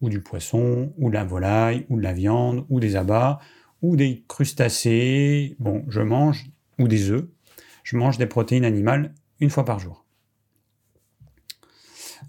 ou 0.00 0.08
du 0.08 0.20
poisson, 0.20 0.92
ou 0.98 1.08
de 1.10 1.14
la 1.14 1.24
volaille, 1.24 1.86
ou 1.88 1.98
de 1.98 2.02
la 2.02 2.12
viande, 2.12 2.64
ou 2.68 2.80
des 2.80 2.96
abats, 2.96 3.40
ou 3.82 3.96
des 3.96 4.24
crustacés. 4.28 5.56
Bon, 5.58 5.84
je 5.88 6.00
mange, 6.00 6.50
ou 6.78 6.88
des 6.88 7.10
œufs. 7.10 7.26
Je 7.82 7.96
mange 7.96 8.18
des 8.18 8.26
protéines 8.26 8.64
animales 8.64 9.14
une 9.40 9.50
fois 9.50 9.64
par 9.64 9.78
jour. 9.78 10.04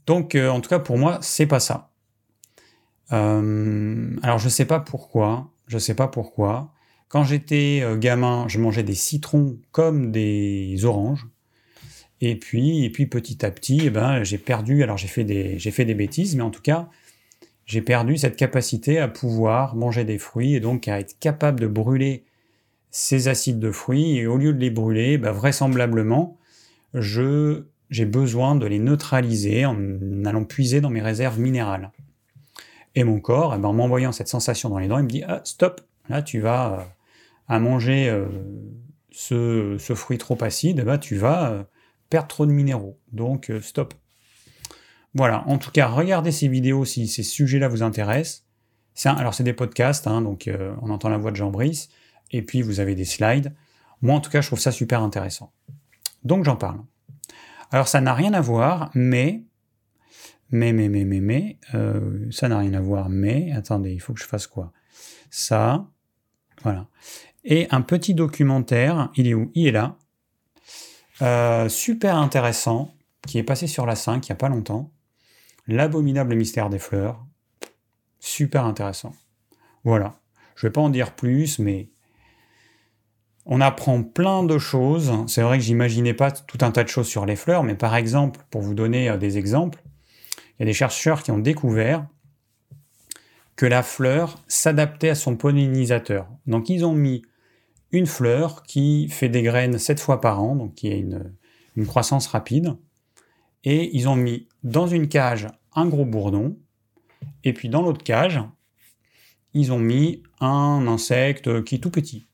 Donc, 0.05 0.35
euh, 0.35 0.49
en 0.49 0.61
tout 0.61 0.69
cas, 0.69 0.79
pour 0.79 0.97
moi, 0.97 1.19
c'est 1.21 1.45
pas 1.45 1.59
ça. 1.59 1.89
Euh, 3.11 4.15
alors 4.23 4.37
je 4.37 4.47
sais 4.47 4.63
pas 4.63 4.79
pourquoi, 4.79 5.51
je 5.67 5.77
sais 5.77 5.95
pas 5.95 6.07
pourquoi. 6.07 6.71
Quand 7.09 7.25
j'étais 7.25 7.83
gamin, 7.99 8.47
je 8.47 8.57
mangeais 8.57 8.83
des 8.83 8.95
citrons 8.95 9.57
comme 9.73 10.13
des 10.13 10.85
oranges. 10.85 11.27
Et 12.21 12.35
puis, 12.35 12.85
et 12.85 12.89
puis 12.89 13.07
petit 13.07 13.43
à 13.45 13.51
petit, 13.51 13.81
eh 13.85 13.89
ben, 13.89 14.23
j'ai 14.23 14.37
perdu. 14.37 14.83
Alors 14.83 14.97
j'ai 14.97 15.07
fait 15.07 15.23
des, 15.23 15.57
j'ai 15.57 15.71
fait 15.71 15.85
des 15.85 15.95
bêtises, 15.95 16.35
mais 16.35 16.43
en 16.43 16.51
tout 16.51 16.61
cas, 16.61 16.87
j'ai 17.65 17.81
perdu 17.81 18.17
cette 18.17 18.35
capacité 18.35 18.99
à 18.99 19.07
pouvoir 19.07 19.75
manger 19.75 20.03
des 20.03 20.17
fruits 20.17 20.55
et 20.55 20.59
donc 20.59 20.87
à 20.87 20.99
être 20.99 21.17
capable 21.19 21.59
de 21.59 21.67
brûler 21.67 22.23
ces 22.91 23.27
acides 23.27 23.59
de 23.59 23.71
fruits. 23.71 24.17
Et 24.17 24.27
au 24.27 24.37
lieu 24.37 24.53
de 24.53 24.59
les 24.59 24.69
brûler, 24.69 25.17
ben, 25.17 25.31
vraisemblablement, 25.31 26.37
je 26.93 27.63
j'ai 27.89 28.05
besoin 28.05 28.55
de 28.55 28.65
les 28.65 28.79
neutraliser 28.79 29.65
en 29.65 29.75
allant 30.25 30.45
puiser 30.45 30.79
dans 30.79 30.89
mes 30.89 31.01
réserves 31.01 31.39
minérales. 31.39 31.91
Et 32.95 33.03
mon 33.03 33.19
corps, 33.19 33.53
eh 33.55 33.59
ben, 33.59 33.69
en 33.69 33.73
m'envoyant 33.73 34.11
cette 34.11 34.27
sensation 34.27 34.69
dans 34.69 34.79
les 34.79 34.87
dents, 34.87 34.97
il 34.97 35.03
me 35.03 35.09
dit 35.09 35.23
ah, 35.27 35.41
stop, 35.43 35.81
là 36.09 36.21
tu 36.21 36.39
vas 36.39 36.73
euh, 36.73 36.83
à 37.47 37.59
manger 37.59 38.09
euh, 38.09 38.27
ce, 39.11 39.77
fruit 39.95 40.17
trop 40.17 40.37
acide, 40.41 40.79
eh 40.81 40.85
ben, 40.85 40.97
tu 40.97 41.17
vas 41.17 41.51
euh, 41.51 41.63
perdre 42.11 42.27
trop 42.27 42.45
de 42.45 42.51
minéraux. 42.51 42.99
Donc 43.11 43.51
stop. 43.61 43.95
Voilà, 45.15 45.43
en 45.47 45.57
tout 45.57 45.71
cas, 45.71 45.87
regardez 45.87 46.31
ces 46.31 46.47
vidéos 46.47 46.85
si 46.85 47.07
ces 47.07 47.23
sujets-là 47.23 47.67
vous 47.67 47.81
intéressent. 47.81 48.45
alors 49.05 49.33
c'est 49.33 49.43
des 49.43 49.53
podcasts, 49.53 50.05
hein, 50.05 50.21
donc 50.21 50.47
on 50.83 50.91
entend 50.91 51.09
la 51.09 51.17
voix 51.17 51.31
de 51.31 51.35
Jean 51.35 51.49
Brice, 51.49 51.89
et 52.29 52.43
puis 52.43 52.61
vous 52.61 52.79
avez 52.79 52.93
des 52.93 53.05
slides. 53.05 53.53
Moi 54.01 54.15
en 54.15 54.21
tout 54.21 54.29
cas, 54.29 54.41
je 54.41 54.47
trouve 54.47 54.59
ça 54.59 54.71
super 54.71 55.01
intéressant. 55.01 55.51
Donc 56.23 56.45
j'en 56.45 56.55
parle. 56.55 56.81
Alors 57.71 57.87
ça 57.87 57.99
n'a 57.99 58.13
rien 58.13 58.33
à 58.33 58.41
voir, 58.41 58.91
mais 58.93 59.43
mais, 60.51 60.73
mais, 60.73 60.89
mais, 60.89 61.05
mais, 61.05 61.21
mais, 61.21 61.57
euh, 61.73 62.29
ça 62.29 62.49
n'a 62.49 62.59
rien 62.59 62.73
à 62.73 62.81
voir, 62.81 63.09
mais, 63.09 63.51
attendez, 63.53 63.93
il 63.93 64.01
faut 64.01 64.13
que 64.13 64.19
je 64.19 64.25
fasse 64.25 64.47
quoi? 64.47 64.73
Ça, 65.29 65.87
voilà. 66.63 66.87
Et 67.45 67.67
un 67.71 67.81
petit 67.81 68.13
documentaire, 68.13 69.09
il 69.15 69.27
est 69.27 69.33
où? 69.33 69.49
Il 69.55 69.67
est 69.67 69.71
là. 69.71 69.97
Euh, 71.21 71.69
super 71.69 72.15
intéressant, 72.17 72.93
qui 73.27 73.37
est 73.37 73.43
passé 73.43 73.67
sur 73.67 73.85
la 73.85 73.95
5 73.95 74.27
il 74.27 74.31
n'y 74.31 74.33
a 74.33 74.37
pas 74.37 74.49
longtemps. 74.49 74.91
L'abominable 75.67 76.35
mystère 76.35 76.69
des 76.69 76.79
fleurs. 76.79 77.23
Super 78.19 78.65
intéressant. 78.65 79.13
Voilà. 79.83 80.15
Je 80.55 80.65
ne 80.65 80.69
vais 80.69 80.73
pas 80.73 80.81
en 80.81 80.89
dire 80.89 81.13
plus, 81.13 81.59
mais 81.59 81.89
on 83.45 83.61
apprend 83.61 84.03
plein 84.03 84.43
de 84.43 84.57
choses. 84.57 85.11
C'est 85.27 85.41
vrai 85.41 85.57
que 85.57 85.63
j'imaginais 85.63 86.13
pas 86.13 86.31
tout 86.31 86.59
un 86.61 86.71
tas 86.71 86.83
de 86.83 86.89
choses 86.89 87.07
sur 87.07 87.25
les 87.25 87.35
fleurs, 87.35 87.63
mais 87.63 87.75
par 87.75 87.95
exemple, 87.95 88.39
pour 88.49 88.61
vous 88.61 88.73
donner 88.73 89.09
euh, 89.09 89.17
des 89.17 89.37
exemples, 89.37 89.83
il 90.57 90.61
y 90.61 90.63
a 90.63 90.65
des 90.65 90.73
chercheurs 90.73 91.23
qui 91.23 91.31
ont 91.31 91.39
découvert 91.39 92.07
que 93.55 93.65
la 93.65 93.83
fleur 93.83 94.39
s'adaptait 94.47 95.09
à 95.09 95.15
son 95.15 95.35
pollinisateur. 95.35 96.27
Donc 96.47 96.69
ils 96.69 96.83
ont 96.83 96.93
mis 96.93 97.23
une 97.91 98.05
fleur 98.05 98.63
qui 98.63 99.09
fait 99.09 99.29
des 99.29 99.43
graines 99.43 99.77
7 99.77 99.99
fois 99.99 100.21
par 100.21 100.41
an, 100.41 100.55
donc 100.55 100.75
qui 100.75 100.91
a 100.91 100.95
une, 100.95 101.33
croissance 101.85 102.27
rapide, 102.27 102.75
et 103.63 103.95
ils 103.95 104.07
ont 104.09 104.15
mis 104.15 104.47
dans 104.63 104.87
une 104.87 105.07
cage 105.07 105.47
un 105.73 105.87
gros 105.87 106.05
bourdon, 106.05 106.57
et 107.43 107.53
puis 107.53 107.69
dans 107.69 107.81
l'autre 107.81 108.03
cage, 108.03 108.39
ils 109.53 109.71
ont 109.71 109.79
mis 109.79 110.23
un 110.39 110.85
insecte 110.87 111.63
qui 111.63 111.75
est 111.75 111.79
tout 111.79 111.91
petit. 111.91 112.25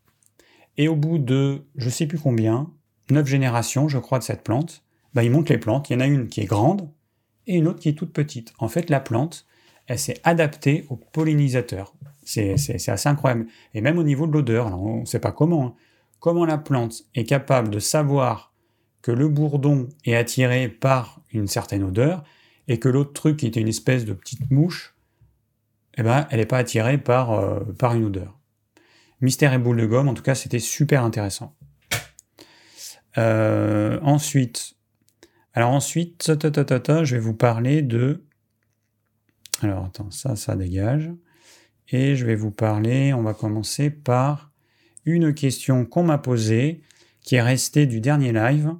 Et 0.77 0.87
au 0.87 0.95
bout 0.95 1.17
de, 1.17 1.65
je 1.75 1.89
sais 1.89 2.07
plus 2.07 2.19
combien, 2.19 2.71
9 3.09 3.25
générations, 3.25 3.87
je 3.87 3.97
crois, 3.97 4.19
de 4.19 4.23
cette 4.23 4.43
plante, 4.43 4.83
bah, 5.13 5.23
ils 5.23 5.31
montent 5.31 5.49
les 5.49 5.57
plantes. 5.57 5.89
Il 5.89 5.93
y 5.93 5.95
en 5.95 6.01
a 6.01 6.07
une 6.07 6.27
qui 6.27 6.41
est 6.41 6.45
grande, 6.45 6.89
et 7.47 7.55
une 7.55 7.67
autre 7.67 7.79
qui 7.79 7.89
est 7.89 7.93
toute 7.93 8.13
petite. 8.13 8.53
En 8.59 8.67
fait, 8.67 8.89
la 8.89 8.99
plante, 8.99 9.45
elle 9.87 9.99
s'est 9.99 10.19
adaptée 10.23 10.85
au 10.89 10.95
pollinisateur. 10.95 11.95
C'est 12.27 12.89
assez 12.89 13.09
incroyable. 13.09 13.47
Et 13.73 13.81
même 13.81 13.97
au 13.97 14.03
niveau 14.03 14.27
de 14.27 14.33
l'odeur, 14.33 14.67
on 14.79 15.01
ne 15.01 15.05
sait 15.05 15.19
pas 15.19 15.31
comment. 15.31 15.67
Hein. 15.67 15.73
Comment 16.19 16.45
la 16.45 16.57
plante 16.57 17.03
est 17.15 17.25
capable 17.25 17.69
de 17.69 17.79
savoir 17.79 18.53
que 19.01 19.11
le 19.11 19.29
bourdon 19.29 19.87
est 20.03 20.15
attiré 20.15 20.67
par 20.67 21.21
une 21.31 21.47
certaine 21.47 21.83
odeur 21.83 22.23
et 22.67 22.79
que 22.79 22.89
l'autre 22.89 23.13
truc 23.13 23.37
qui 23.37 23.47
était 23.47 23.61
une 23.61 23.67
espèce 23.67 24.03
de 24.03 24.13
petite 24.13 24.51
mouche, 24.51 24.95
eh 25.97 26.03
ben, 26.03 26.27
elle 26.29 26.39
n'est 26.39 26.45
pas 26.45 26.57
attirée 26.57 26.97
par, 26.97 27.31
euh, 27.31 27.59
par 27.79 27.95
une 27.95 28.05
odeur. 28.05 28.37
Mystère 29.21 29.53
et 29.53 29.57
boule 29.57 29.77
de 29.77 29.85
gomme, 29.85 30.09
en 30.09 30.13
tout 30.13 30.23
cas, 30.23 30.35
c'était 30.35 30.59
super 30.59 31.03
intéressant. 31.03 31.55
Euh, 33.17 33.99
ensuite, 34.01 34.75
alors 35.53 35.71
ensuite, 35.71 36.27
je 36.27 37.15
vais 37.15 37.19
vous 37.19 37.33
parler 37.33 37.81
de... 37.81 38.23
Alors 39.61 39.85
attends, 39.85 40.11
ça, 40.11 40.35
ça 40.35 40.55
dégage. 40.55 41.09
Et 41.89 42.15
je 42.15 42.25
vais 42.25 42.35
vous 42.35 42.51
parler, 42.51 43.13
on 43.13 43.21
va 43.21 43.33
commencer 43.33 43.89
par 43.89 44.51
une 45.05 45.33
question 45.33 45.85
qu'on 45.85 46.03
m'a 46.03 46.17
posée, 46.17 46.81
qui 47.21 47.35
est 47.35 47.41
restée 47.41 47.85
du 47.85 48.01
dernier 48.01 48.33
live. 48.33 48.73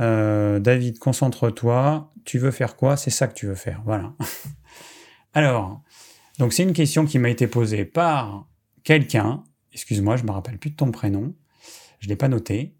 Euh, 0.00 0.58
David, 0.58 0.98
concentre-toi. 0.98 2.12
Tu 2.24 2.38
veux 2.38 2.50
faire 2.50 2.76
quoi? 2.76 2.96
C'est 2.96 3.10
ça 3.10 3.26
que 3.28 3.34
tu 3.34 3.46
veux 3.46 3.54
faire. 3.54 3.82
Voilà. 3.84 4.14
Alors, 5.34 5.82
donc 6.38 6.52
c'est 6.52 6.62
une 6.62 6.74
question 6.74 7.06
qui 7.06 7.18
m'a 7.18 7.30
été 7.30 7.46
posée 7.46 7.84
par 7.84 8.46
quelqu'un. 8.84 9.42
Excuse-moi, 9.72 10.16
je 10.16 10.24
me 10.24 10.30
rappelle 10.30 10.58
plus 10.58 10.70
de 10.70 10.76
ton 10.76 10.90
prénom. 10.90 11.34
Je 11.98 12.08
l'ai 12.08 12.16
pas 12.16 12.28
noté, 12.28 12.74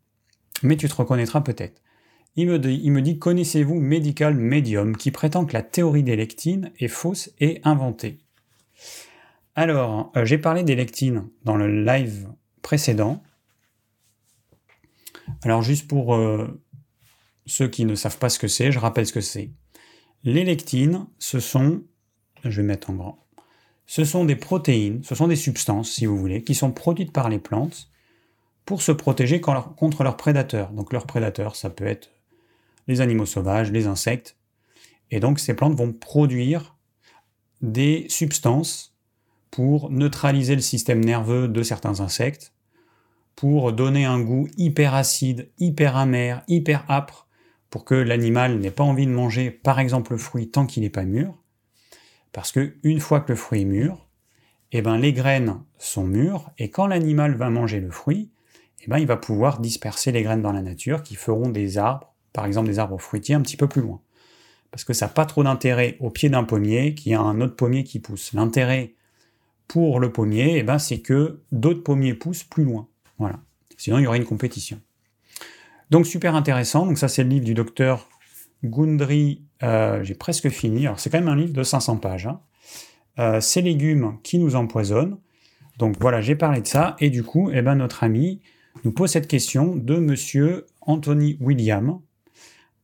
mais 0.62 0.76
tu 0.76 0.88
te 0.88 0.94
reconnaîtras 0.94 1.40
peut-être. 1.40 1.80
Il 2.34 2.48
me 2.48 3.00
dit, 3.00 3.18
connaissez-vous 3.18 3.78
Medical 3.78 4.34
Medium 4.34 4.96
qui 4.96 5.10
prétend 5.10 5.44
que 5.44 5.52
la 5.52 5.62
théorie 5.62 6.02
des 6.02 6.16
lectines 6.16 6.72
est 6.78 6.88
fausse 6.88 7.30
et 7.40 7.60
inventée? 7.62 8.20
Alors, 9.54 10.10
euh, 10.16 10.24
j'ai 10.24 10.38
parlé 10.38 10.62
des 10.62 10.74
lectines 10.74 11.28
dans 11.44 11.56
le 11.56 11.84
live 11.84 12.28
précédent. 12.62 13.22
Alors, 15.42 15.62
juste 15.62 15.88
pour 15.88 16.14
euh, 16.14 16.62
ceux 17.46 17.68
qui 17.68 17.84
ne 17.84 17.94
savent 17.94 18.18
pas 18.18 18.30
ce 18.30 18.38
que 18.38 18.48
c'est, 18.48 18.72
je 18.72 18.78
rappelle 18.78 19.06
ce 19.06 19.12
que 19.12 19.20
c'est. 19.20 19.50
Les 20.24 20.44
lectines, 20.44 21.06
ce 21.18 21.40
sont, 21.40 21.82
je 22.44 22.60
vais 22.60 22.66
mettre 22.66 22.90
en 22.90 22.94
grand, 22.94 23.26
ce 23.86 24.04
sont 24.04 24.24
des 24.24 24.36
protéines, 24.36 25.02
ce 25.04 25.14
sont 25.14 25.28
des 25.28 25.36
substances, 25.36 25.90
si 25.90 26.06
vous 26.06 26.16
voulez, 26.16 26.44
qui 26.44 26.54
sont 26.54 26.72
produites 26.72 27.12
par 27.12 27.28
les 27.28 27.38
plantes 27.38 27.90
pour 28.64 28.80
se 28.80 28.92
protéger 28.92 29.40
contre 29.40 30.02
leurs 30.02 30.16
prédateurs. 30.16 30.70
Donc 30.70 30.92
leurs 30.92 31.06
prédateurs, 31.06 31.56
ça 31.56 31.68
peut 31.68 31.86
être 31.86 32.10
les 32.88 33.00
animaux 33.00 33.26
sauvages, 33.26 33.70
les 33.70 33.86
insectes. 33.86 34.36
Et 35.10 35.20
donc 35.20 35.40
ces 35.40 35.54
plantes 35.54 35.74
vont 35.74 35.92
produire 35.92 36.76
des 37.60 38.06
substances 38.08 38.91
pour 39.52 39.90
neutraliser 39.90 40.56
le 40.56 40.62
système 40.62 41.04
nerveux 41.04 41.46
de 41.46 41.62
certains 41.62 42.00
insectes, 42.00 42.54
pour 43.36 43.72
donner 43.72 44.06
un 44.06 44.18
goût 44.18 44.48
hyper 44.56 44.94
acide, 44.94 45.50
hyper 45.58 45.96
amer, 45.96 46.42
hyper 46.48 46.90
âpre, 46.90 47.28
pour 47.68 47.84
que 47.84 47.94
l'animal 47.94 48.58
n'ait 48.58 48.70
pas 48.70 48.82
envie 48.82 49.06
de 49.06 49.12
manger, 49.12 49.50
par 49.50 49.78
exemple, 49.78 50.12
le 50.12 50.18
fruit 50.18 50.50
tant 50.50 50.66
qu'il 50.66 50.82
n'est 50.82 50.90
pas 50.90 51.04
mûr. 51.04 51.34
Parce 52.32 52.50
que 52.50 52.76
une 52.82 52.98
fois 52.98 53.20
que 53.20 53.32
le 53.32 53.36
fruit 53.36 53.60
est 53.60 53.66
mûr, 53.66 54.08
eh 54.72 54.80
ben, 54.80 54.96
les 54.96 55.12
graines 55.12 55.60
sont 55.78 56.04
mûres, 56.04 56.50
et 56.56 56.70
quand 56.70 56.86
l'animal 56.86 57.34
va 57.34 57.50
manger 57.50 57.80
le 57.80 57.90
fruit, 57.90 58.30
eh 58.80 58.88
ben, 58.88 58.98
il 58.98 59.06
va 59.06 59.18
pouvoir 59.18 59.60
disperser 59.60 60.12
les 60.12 60.22
graines 60.22 60.42
dans 60.42 60.52
la 60.52 60.62
nature 60.62 61.02
qui 61.02 61.14
feront 61.14 61.50
des 61.50 61.76
arbres, 61.76 62.14
par 62.32 62.46
exemple 62.46 62.68
des 62.68 62.78
arbres 62.78 62.98
fruitiers 62.98 63.34
un 63.34 63.42
petit 63.42 63.58
peu 63.58 63.68
plus 63.68 63.82
loin. 63.82 64.00
Parce 64.70 64.84
que 64.84 64.94
ça 64.94 65.06
n'a 65.06 65.12
pas 65.12 65.26
trop 65.26 65.44
d'intérêt 65.44 65.98
au 66.00 66.08
pied 66.08 66.30
d'un 66.30 66.44
pommier 66.44 66.94
qu'il 66.94 67.12
y 67.12 67.14
a 67.14 67.20
un 67.20 67.42
autre 67.42 67.54
pommier 67.54 67.84
qui 67.84 68.00
pousse. 68.00 68.32
L'intérêt 68.32 68.94
pour 69.68 70.00
le 70.00 70.12
pommier, 70.12 70.58
eh 70.58 70.62
ben, 70.62 70.78
c'est 70.78 71.00
que 71.00 71.40
d'autres 71.50 71.82
pommiers 71.82 72.14
poussent 72.14 72.44
plus 72.44 72.64
loin. 72.64 72.88
Voilà. 73.18 73.40
Sinon, 73.76 73.98
il 73.98 74.04
y 74.04 74.06
aurait 74.06 74.18
une 74.18 74.24
compétition. 74.24 74.80
Donc, 75.90 76.06
super 76.06 76.34
intéressant. 76.34 76.86
Donc, 76.86 76.98
ça, 76.98 77.08
c'est 77.08 77.22
le 77.22 77.30
livre 77.30 77.44
du 77.44 77.54
docteur 77.54 78.08
Gundry. 78.64 79.42
Euh, 79.62 80.02
j'ai 80.04 80.14
presque 80.14 80.48
fini. 80.48 80.86
Alors, 80.86 81.00
c'est 81.00 81.10
quand 81.10 81.18
même 81.18 81.28
un 81.28 81.36
livre 81.36 81.52
de 81.52 81.62
500 81.62 81.96
pages. 81.96 82.26
Hein. 82.26 82.40
Euh, 83.18 83.40
ces 83.40 83.62
légumes 83.62 84.18
qui 84.22 84.38
nous 84.38 84.56
empoisonnent. 84.56 85.18
Donc, 85.78 85.96
voilà, 86.00 86.20
j'ai 86.20 86.34
parlé 86.34 86.60
de 86.60 86.66
ça. 86.66 86.96
Et 86.98 87.10
du 87.10 87.22
coup, 87.22 87.50
eh 87.52 87.62
ben, 87.62 87.74
notre 87.74 88.04
ami 88.04 88.40
nous 88.84 88.92
pose 88.92 89.10
cette 89.10 89.28
question 89.28 89.74
de 89.76 89.96
monsieur 89.96 90.66
Anthony 90.80 91.36
William. 91.40 92.00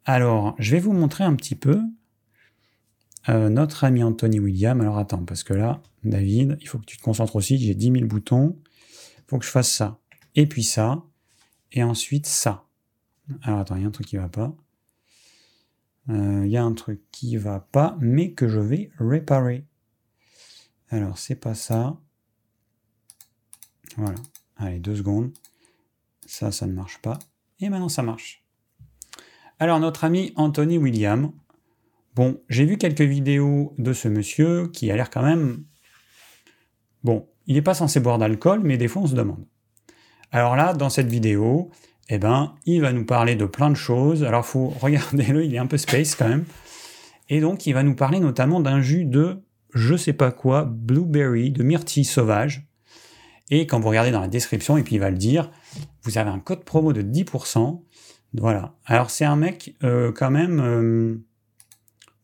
Alors, 0.04 0.54
je 0.58 0.72
vais 0.72 0.80
vous 0.80 0.92
montrer 0.92 1.24
un 1.24 1.34
petit 1.34 1.54
peu 1.54 1.80
euh, 3.28 3.48
notre 3.48 3.84
ami 3.84 4.02
Anthony 4.02 4.40
William. 4.40 4.80
Alors, 4.80 4.98
attends, 4.98 5.24
parce 5.24 5.42
que 5.42 5.54
là, 5.54 5.80
David, 6.04 6.58
il 6.60 6.68
faut 6.68 6.78
que 6.78 6.84
tu 6.84 6.96
te 6.96 7.02
concentres 7.02 7.36
aussi. 7.36 7.58
J'ai 7.58 7.74
10 7.74 7.92
000 7.92 8.06
boutons 8.06 8.56
faut 9.28 9.38
que 9.38 9.44
je 9.44 9.50
fasse 9.50 9.70
ça. 9.70 10.00
Et 10.34 10.46
puis 10.46 10.64
ça. 10.64 11.04
Et 11.72 11.82
ensuite 11.82 12.26
ça. 12.26 12.64
Alors 13.42 13.60
attends, 13.60 13.76
il 13.76 13.82
y 13.82 13.84
a 13.84 13.88
un 13.88 13.92
truc 13.92 14.06
qui 14.06 14.16
va 14.16 14.28
pas. 14.28 14.56
Euh, 16.08 16.46
il 16.46 16.50
y 16.50 16.56
a 16.56 16.64
un 16.64 16.72
truc 16.72 17.02
qui 17.12 17.36
va 17.36 17.60
pas, 17.60 17.96
mais 18.00 18.32
que 18.32 18.48
je 18.48 18.58
vais 18.58 18.90
réparer. 18.98 19.66
Alors 20.88 21.18
c'est 21.18 21.34
pas 21.34 21.54
ça. 21.54 21.98
Voilà. 23.96 24.18
Allez, 24.56 24.78
deux 24.78 24.96
secondes. 24.96 25.32
Ça, 26.24 26.50
ça 26.50 26.66
ne 26.66 26.72
marche 26.72 26.98
pas. 27.02 27.18
Et 27.60 27.68
maintenant 27.68 27.90
ça 27.90 28.02
marche. 28.02 28.42
Alors 29.58 29.78
notre 29.78 30.04
ami 30.04 30.32
Anthony 30.36 30.78
William. 30.78 31.32
Bon, 32.18 32.40
j'ai 32.48 32.64
vu 32.64 32.78
quelques 32.78 33.02
vidéos 33.02 33.76
de 33.78 33.92
ce 33.92 34.08
monsieur 34.08 34.66
qui 34.66 34.90
a 34.90 34.96
l'air 34.96 35.08
quand 35.08 35.22
même... 35.22 35.62
Bon, 37.04 37.28
il 37.46 37.54
n'est 37.54 37.62
pas 37.62 37.74
censé 37.74 38.00
boire 38.00 38.18
d'alcool, 38.18 38.58
mais 38.64 38.76
des 38.76 38.88
fois 38.88 39.02
on 39.02 39.06
se 39.06 39.14
demande. 39.14 39.46
Alors 40.32 40.56
là, 40.56 40.74
dans 40.74 40.90
cette 40.90 41.06
vidéo, 41.06 41.70
eh 42.08 42.18
ben, 42.18 42.56
il 42.66 42.80
va 42.80 42.92
nous 42.92 43.04
parler 43.04 43.36
de 43.36 43.44
plein 43.44 43.70
de 43.70 43.76
choses. 43.76 44.24
Alors 44.24 44.44
faut 44.44 44.66
regarder 44.80 45.26
le, 45.26 45.44
il 45.44 45.54
est 45.54 45.58
un 45.58 45.68
peu 45.68 45.76
space 45.76 46.16
quand 46.16 46.28
même. 46.28 46.44
Et 47.28 47.40
donc 47.40 47.66
il 47.66 47.72
va 47.72 47.84
nous 47.84 47.94
parler 47.94 48.18
notamment 48.18 48.58
d'un 48.58 48.80
jus 48.80 49.04
de 49.04 49.44
je 49.72 49.94
sais 49.94 50.12
pas 50.12 50.32
quoi, 50.32 50.64
blueberry, 50.64 51.52
de 51.52 51.62
myrtille 51.62 52.04
sauvage. 52.04 52.66
Et 53.48 53.68
quand 53.68 53.78
vous 53.78 53.90
regardez 53.90 54.10
dans 54.10 54.22
la 54.22 54.26
description, 54.26 54.76
et 54.76 54.82
puis 54.82 54.96
il 54.96 55.00
va 55.00 55.10
le 55.10 55.18
dire, 55.18 55.52
vous 56.02 56.18
avez 56.18 56.30
un 56.30 56.40
code 56.40 56.64
promo 56.64 56.92
de 56.92 57.00
10%. 57.00 57.80
Voilà. 58.34 58.74
Alors 58.86 59.10
c'est 59.10 59.24
un 59.24 59.36
mec 59.36 59.76
euh, 59.84 60.10
quand 60.10 60.32
même, 60.32 60.58
euh, 60.58 61.24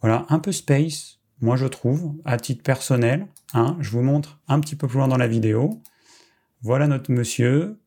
voilà, 0.04 0.26
un 0.28 0.38
peu 0.38 0.52
space, 0.52 1.18
moi 1.40 1.56
je 1.56 1.64
trouve, 1.64 2.12
à 2.26 2.37
titre 2.37 2.62
personnel. 2.62 3.26
Hein, 3.54 3.78
je 3.80 3.88
vous 3.88 4.02
montre 4.02 4.38
un 4.49 4.61
petit 4.61 4.76
peu 4.76 4.87
plus 4.87 4.99
loin 4.99 5.08
dans 5.08 5.16
la 5.16 5.26
vidéo. 5.26 5.80
Voilà 6.61 6.87
notre 6.88 7.11
monsieur. 7.11 7.80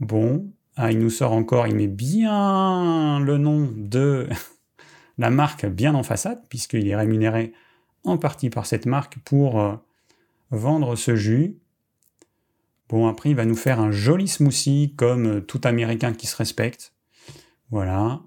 Bon, 0.00 0.50
ah, 0.74 0.90
il 0.90 0.98
nous 1.00 1.10
sort 1.10 1.32
encore, 1.32 1.66
il 1.66 1.74
met 1.74 1.86
bien 1.86 3.20
le 3.20 3.36
nom 3.36 3.70
de 3.76 4.26
la 5.18 5.28
marque 5.28 5.66
bien 5.66 5.94
en 5.94 6.02
façade, 6.02 6.48
puisqu'il 6.48 6.88
est 6.88 6.96
rémunéré 6.96 7.52
en 8.04 8.16
partie 8.16 8.48
par 8.48 8.64
cette 8.64 8.86
marque 8.86 9.18
pour 9.18 9.60
euh, 9.60 9.74
vendre 10.50 10.96
ce 10.96 11.14
jus. 11.14 11.58
Bon, 12.88 13.06
après, 13.06 13.28
il 13.28 13.36
va 13.36 13.44
nous 13.44 13.54
faire 13.54 13.80
un 13.80 13.90
joli 13.90 14.28
smoothie 14.28 14.94
comme 14.96 15.42
tout 15.42 15.60
Américain 15.64 16.14
qui 16.14 16.26
se 16.26 16.36
respecte. 16.36 16.94
Voilà. 17.70 18.22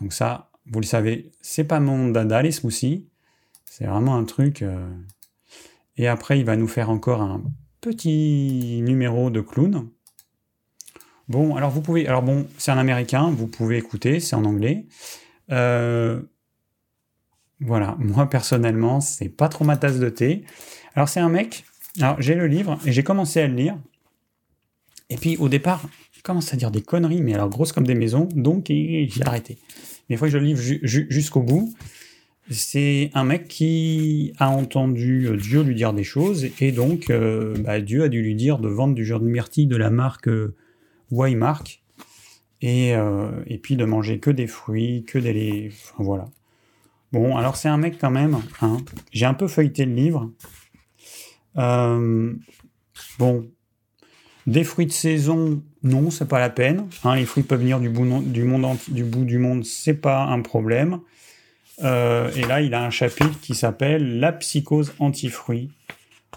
Donc 0.00 0.12
ça, 0.12 0.50
vous 0.70 0.80
le 0.80 0.86
savez, 0.86 1.30
c'est 1.40 1.64
pas 1.64 1.80
mon 1.80 2.08
dada 2.08 2.42
les 2.42 2.52
smoothies. 2.52 3.06
C'est 3.64 3.86
vraiment 3.86 4.16
un 4.16 4.24
truc. 4.24 4.62
Euh, 4.62 4.88
et 5.96 6.08
après, 6.08 6.38
il 6.38 6.44
va 6.44 6.56
nous 6.56 6.68
faire 6.68 6.90
encore 6.90 7.22
un 7.22 7.42
petit 7.80 8.80
numéro 8.82 9.30
de 9.30 9.40
clown. 9.40 9.88
Bon, 11.28 11.56
alors 11.56 11.70
vous 11.70 11.82
pouvez. 11.82 12.06
Alors 12.06 12.22
bon, 12.22 12.46
c'est 12.58 12.70
un 12.70 12.78
américain, 12.78 13.30
vous 13.30 13.46
pouvez 13.46 13.76
écouter, 13.76 14.20
c'est 14.20 14.36
en 14.36 14.44
anglais. 14.44 14.86
Euh, 15.52 16.22
voilà, 17.60 17.96
moi 17.98 18.28
personnellement, 18.28 19.00
c'est 19.00 19.28
pas 19.28 19.48
trop 19.48 19.64
ma 19.64 19.76
tasse 19.76 19.98
de 19.98 20.08
thé. 20.08 20.44
Alors 20.94 21.08
c'est 21.08 21.20
un 21.20 21.28
mec. 21.28 21.64
Alors 22.00 22.20
j'ai 22.20 22.34
le 22.34 22.46
livre 22.46 22.78
et 22.84 22.92
j'ai 22.92 23.02
commencé 23.02 23.40
à 23.40 23.48
le 23.48 23.54
lire. 23.54 23.76
Et 25.08 25.16
puis 25.16 25.36
au 25.36 25.48
départ, 25.48 25.82
il 26.16 26.22
commence 26.22 26.52
à 26.52 26.56
dire 26.56 26.70
des 26.70 26.82
conneries, 26.82 27.20
mais 27.20 27.34
alors 27.34 27.48
grosses 27.48 27.72
comme 27.72 27.86
des 27.86 27.94
maisons, 27.94 28.28
donc 28.34 28.66
j'ai 28.68 29.08
arrêté. 29.24 29.58
Mais 30.08 30.16
il 30.16 30.18
faut 30.18 30.26
que 30.26 30.30
je 30.30 30.38
le 30.38 30.44
livre 30.44 30.60
jusqu'au 30.82 31.42
bout 31.42 31.74
c'est 32.50 33.10
un 33.14 33.24
mec 33.24 33.48
qui 33.48 34.32
a 34.38 34.48
entendu 34.50 35.26
euh, 35.26 35.36
Dieu 35.36 35.62
lui 35.62 35.74
dire 35.74 35.92
des 35.92 36.04
choses, 36.04 36.46
et 36.60 36.72
donc 36.72 37.10
euh, 37.10 37.54
bah, 37.58 37.80
Dieu 37.80 38.04
a 38.04 38.08
dû 38.08 38.22
lui 38.22 38.34
dire 38.34 38.58
de 38.58 38.68
vendre 38.68 38.94
du 38.94 39.04
jus 39.04 39.14
de 39.14 39.18
myrtille 39.18 39.66
de 39.66 39.76
la 39.76 39.90
marque 39.90 40.28
euh, 40.28 40.54
Waymark, 41.10 41.82
et, 42.62 42.94
et 43.46 43.58
puis 43.58 43.76
de 43.76 43.84
manger 43.84 44.18
que 44.18 44.30
des 44.30 44.46
fruits, 44.46 45.04
que 45.04 45.18
des 45.18 45.70
voilà. 45.98 46.24
Bon, 47.12 47.36
alors 47.36 47.54
c'est 47.54 47.68
un 47.68 47.76
mec 47.76 47.98
quand 48.00 48.10
même, 48.10 48.38
hein. 48.62 48.78
j'ai 49.12 49.26
un 49.26 49.34
peu 49.34 49.46
feuilleté 49.46 49.84
le 49.84 49.94
livre. 49.94 50.32
bon, 53.18 53.50
des 54.46 54.64
fruits 54.64 54.86
de 54.86 54.92
saison, 54.92 55.62
non, 55.86 56.10
c'est 56.10 56.28
pas 56.28 56.40
la 56.40 56.50
peine. 56.50 56.88
Hein. 57.04 57.14
les 57.14 57.24
fruits 57.24 57.44
peuvent 57.44 57.60
venir 57.60 57.78
du 57.80 57.88
bout 57.88 58.04
du, 58.22 58.42
monde, 58.42 58.76
du 58.88 59.04
bout 59.04 59.62
c'est 59.64 59.94
pas 59.94 60.24
un 60.24 60.42
problème. 60.42 61.00
Euh, 61.82 62.30
et 62.34 62.42
là, 62.42 62.60
il 62.60 62.74
a 62.74 62.84
un 62.84 62.90
chapitre 62.90 63.38
qui 63.40 63.54
s'appelle 63.54 64.18
La 64.18 64.32
psychose 64.32 64.94
anti-fruits. 64.98 65.70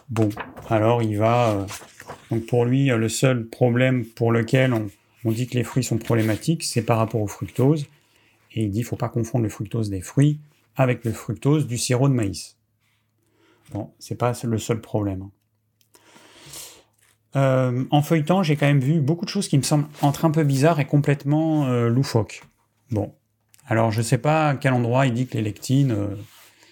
Bon, 0.10 0.30
alors 0.70 1.02
il 1.02 1.18
va. 1.18 1.52
Euh, 1.52 1.66
donc 2.30 2.46
pour 2.46 2.66
lui, 2.66 2.88
le 2.88 3.10
seul 3.10 3.46
problème 3.46 4.06
pour 4.06 4.32
lequel 4.32 4.74
on, 4.74 5.32
dit 5.32 5.48
que 5.48 5.56
les 5.56 5.64
fruits 5.64 5.84
sont 5.84 5.98
problématiques, 5.98 6.64
c'est 6.64 6.84
par 6.84 6.98
rapport 6.98 7.22
au 7.22 7.28
fructose. 7.28 7.88
Et 8.54 8.64
il 8.64 8.72
dit 8.72 8.84
faut 8.84 8.96
pas 8.96 9.10
confondre 9.10 9.44
le 9.44 9.50
fructose 9.50 9.90
des 9.90 10.02
fruits 10.02 10.40
avec 10.76 11.06
le 11.06 11.12
fructose 11.12 11.68
du 11.68 11.78
sirop 11.78 12.08
de 12.08 12.14
maïs. 12.14 12.58
Bon, 13.72 13.92
c'est 14.00 14.18
pas 14.18 14.34
le 14.44 14.58
seul 14.58 14.82
problème. 14.82 15.30
Euh, 17.36 17.86
en 17.92 18.02
feuilletant, 18.02 18.44
j'ai 18.44 18.56
quand 18.56 18.68
même 18.68 18.80
vu 18.80 19.00
beaucoup 19.00 19.26
de 19.26 19.30
choses 19.30 19.48
qui 19.48 19.58
me 19.58 19.64
semblent 19.64 19.88
entre 20.02 20.26
un 20.26 20.32
peu 20.32 20.44
bizarres 20.44 20.80
et 20.80 20.86
complètement 20.86 21.68
loufoques. 21.88 22.44
Bon, 22.92 23.14
alors, 23.70 23.92
je 23.92 24.00
ne 24.00 24.04
sais 24.04 24.18
pas 24.18 24.50
à 24.50 24.56
quel 24.56 24.74
endroit 24.74 25.06
il 25.06 25.14
dit 25.14 25.28
que 25.28 25.38
les 25.38 25.44
lectines, 25.44 25.92
euh, 25.92 26.08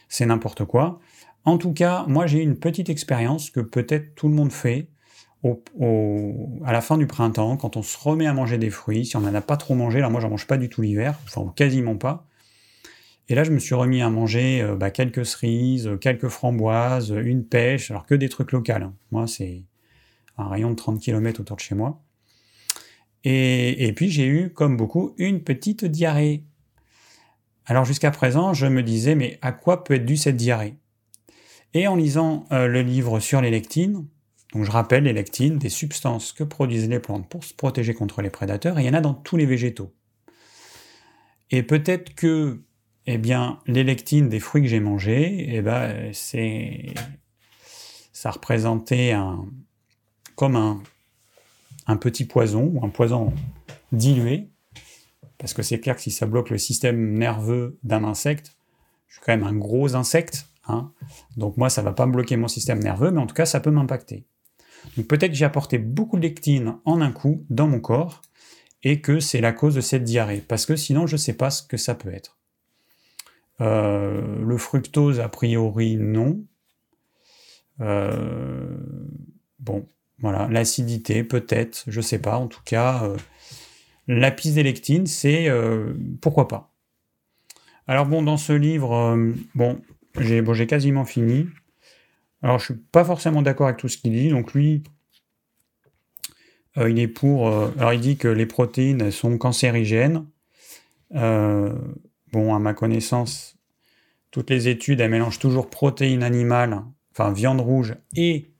c'est 0.09 0.25
n'importe 0.25 0.65
quoi. 0.65 0.99
En 1.45 1.59
tout 1.59 1.71
cas, 1.71 2.05
moi, 2.07 2.25
j'ai 2.25 2.41
une 2.41 2.57
petite 2.57 2.89
expérience 2.89 3.51
que 3.51 3.59
peut-être 3.59 4.15
tout 4.15 4.27
le 4.27 4.33
monde 4.33 4.51
fait 4.51 4.89
à 6.65 6.73
la 6.73 6.81
fin 6.81 6.97
du 6.97 7.07
printemps, 7.07 7.55
quand 7.55 7.77
on 7.77 7.81
se 7.81 7.97
remet 7.97 8.25
à 8.25 8.33
manger 8.33 8.57
des 8.57 8.71
fruits. 8.71 9.05
Si 9.05 9.15
on 9.15 9.21
n'en 9.21 9.33
a 9.33 9.39
pas 9.39 9.55
trop 9.55 9.75
mangé, 9.75 10.01
là, 10.01 10.09
moi, 10.09 10.19
j'en 10.19 10.29
mange 10.29 10.47
pas 10.47 10.57
du 10.57 10.67
tout 10.67 10.81
l'hiver, 10.81 11.17
enfin, 11.25 11.53
quasiment 11.55 11.95
pas. 11.95 12.25
Et 13.29 13.35
là, 13.35 13.45
je 13.45 13.51
me 13.51 13.59
suis 13.59 13.75
remis 13.75 14.01
à 14.01 14.09
manger 14.09 14.61
euh, 14.61 14.75
bah, 14.75 14.89
quelques 14.89 15.25
cerises, 15.25 15.89
quelques 16.01 16.27
framboises, 16.27 17.11
une 17.11 17.45
pêche, 17.45 17.91
alors 17.91 18.05
que 18.05 18.15
des 18.15 18.27
trucs 18.27 18.51
locaux. 18.51 18.73
Hein. 18.73 18.93
Moi, 19.11 19.27
c'est 19.27 19.63
un 20.37 20.47
rayon 20.47 20.71
de 20.71 20.75
30 20.75 20.99
km 20.99 21.41
autour 21.41 21.55
de 21.55 21.61
chez 21.61 21.75
moi. 21.75 22.03
et 23.23 23.91
puis, 23.95 24.09
j'ai 24.09 24.25
eu, 24.25 24.51
comme 24.53 24.77
beaucoup, 24.77 25.13
une 25.17 25.43
petite 25.43 25.85
diarrhée. 25.85 26.43
Alors 27.67 27.83
jusqu'à 27.83 28.11
présent, 28.11 28.53
je 28.53 28.65
me 28.65 28.81
disais, 28.81 29.13
mais 29.13 29.37
à 29.41 29.51
quoi 29.51 29.83
peut 29.83 29.95
être 29.95 30.05
due 30.05 30.15
cette 30.15 30.37
diarrhée? 30.37 30.75
Et 31.73 31.87
en 31.87 31.97
lisant 31.97 32.45
euh, 32.53 32.67
le 32.67 32.81
livre 32.81 33.19
sur 33.19 33.41
les 33.41 33.51
lectines, 33.51 34.07
donc 34.53 34.63
je 34.63 34.71
rappelle 34.71 35.03
les 35.03 35.13
lectines, 35.13 35.57
des 35.57 35.69
substances 35.69 36.31
que 36.31 36.45
produisent 36.45 36.87
les 36.87 36.99
plantes 36.99 37.27
pour 37.27 37.43
se 37.43 37.53
protéger 37.53 37.93
contre 37.93 38.21
les 38.21 38.29
prédateurs, 38.29 38.79
il 38.79 38.85
y 38.85 38.89
en 38.89 38.93
a 38.93 39.01
dans 39.01 39.13
tous 39.13 39.35
les 39.35 39.45
végétaux. 39.45 39.93
Et 41.51 41.61
peut-être 41.61 42.15
que, 42.15 42.63
eh 43.05 43.17
bien, 43.17 43.59
les 43.67 43.83
lectines 43.83 44.29
des 44.29 44.39
fruits 44.39 44.61
que 44.61 44.69
j'ai 44.69 44.79
mangés, 44.79 45.45
eh 45.49 45.61
ben, 45.61 46.11
c'est, 46.13 46.93
ça 48.13 48.31
représentait 48.31 49.11
un, 49.11 49.45
comme 50.37 50.55
un, 51.87 51.97
petit 51.97 52.23
poison 52.23 52.71
ou 52.73 52.85
un 52.85 52.89
poison 52.89 53.33
dilué 53.91 54.47
parce 55.37 55.53
que 55.53 55.61
c'est 55.61 55.81
clair 55.81 55.97
que 55.97 56.01
si 56.01 56.11
ça 56.11 56.25
bloque 56.25 56.49
le 56.49 56.57
système 56.57 57.13
nerveux 57.13 57.77
d'un 57.83 58.05
insecte, 58.05 58.55
je 59.07 59.15
suis 59.15 59.21
quand 59.25 59.33
même 59.33 59.43
un 59.43 59.53
gros 59.53 59.95
insecte, 59.95 60.47
Hein. 60.67 60.91
Donc 61.37 61.57
moi, 61.57 61.69
ça 61.69 61.81
va 61.81 61.93
pas 61.93 62.05
me 62.05 62.11
bloquer 62.11 62.37
mon 62.37 62.47
système 62.47 62.79
nerveux, 62.79 63.11
mais 63.11 63.21
en 63.21 63.27
tout 63.27 63.35
cas, 63.35 63.45
ça 63.45 63.59
peut 63.59 63.71
m'impacter. 63.71 64.25
Donc 64.95 65.07
peut-être 65.07 65.31
que 65.31 65.37
j'ai 65.37 65.45
apporté 65.45 65.77
beaucoup 65.77 66.17
de 66.17 66.21
lectine 66.21 66.77
en 66.85 67.01
un 67.01 67.11
coup 67.11 67.45
dans 67.49 67.67
mon 67.67 67.79
corps 67.79 68.21
et 68.83 69.01
que 69.01 69.19
c'est 69.19 69.41
la 69.41 69.53
cause 69.53 69.75
de 69.75 69.81
cette 69.81 70.03
diarrhée, 70.03 70.43
parce 70.47 70.65
que 70.65 70.75
sinon, 70.75 71.07
je 71.07 71.15
ne 71.15 71.17
sais 71.17 71.33
pas 71.33 71.49
ce 71.49 71.63
que 71.63 71.77
ça 71.77 71.95
peut 71.95 72.13
être. 72.13 72.37
Euh, 73.59 74.43
le 74.45 74.57
fructose, 74.57 75.19
a 75.19 75.29
priori, 75.29 75.97
non. 75.97 76.43
Euh, 77.79 78.77
bon, 79.59 79.87
voilà, 80.19 80.47
l'acidité, 80.49 81.23
peut-être, 81.23 81.83
je 81.87 81.97
ne 81.97 82.03
sais 82.03 82.19
pas. 82.19 82.37
En 82.37 82.47
tout 82.47 82.61
cas, 82.65 83.03
euh, 83.03 83.17
la 84.07 84.31
piste 84.31 84.55
d'électine, 84.55 85.05
c'est 85.05 85.49
pourquoi 86.21 86.47
pas. 86.47 86.73
Alors 87.87 88.05
bon, 88.05 88.21
dans 88.21 88.37
ce 88.37 88.53
livre, 88.53 89.17
bon, 89.53 89.81
j'ai 90.19 90.41
bon, 90.41 90.53
quasiment 90.65 91.05
fini. 91.05 91.47
Alors, 92.41 92.59
je 92.59 92.65
suis 92.65 92.75
pas 92.75 93.03
forcément 93.03 93.41
d'accord 93.41 93.67
avec 93.67 93.79
tout 93.79 93.87
ce 93.87 93.97
qu'il 93.97 94.13
dit. 94.13 94.29
Donc, 94.29 94.53
lui, 94.53 94.83
il 96.77 96.99
est 96.99 97.07
pour. 97.07 97.47
alors, 97.47 97.93
il 97.93 97.99
dit 97.99 98.17
que 98.17 98.27
les 98.27 98.45
protéines 98.45 99.11
sont 99.11 99.37
cancérigènes. 99.37 100.25
bon, 101.11 102.55
à 102.55 102.59
ma 102.59 102.73
connaissance, 102.73 103.57
toutes 104.31 104.49
les 104.49 104.67
études, 104.67 104.99
elles 104.99 105.11
mélangent 105.11 105.39
toujours 105.39 105.69
protéines 105.69 106.23
animales, 106.23 106.83
enfin 107.11 107.31
viande 107.31 107.61
rouge 107.61 107.95
et 108.15 108.51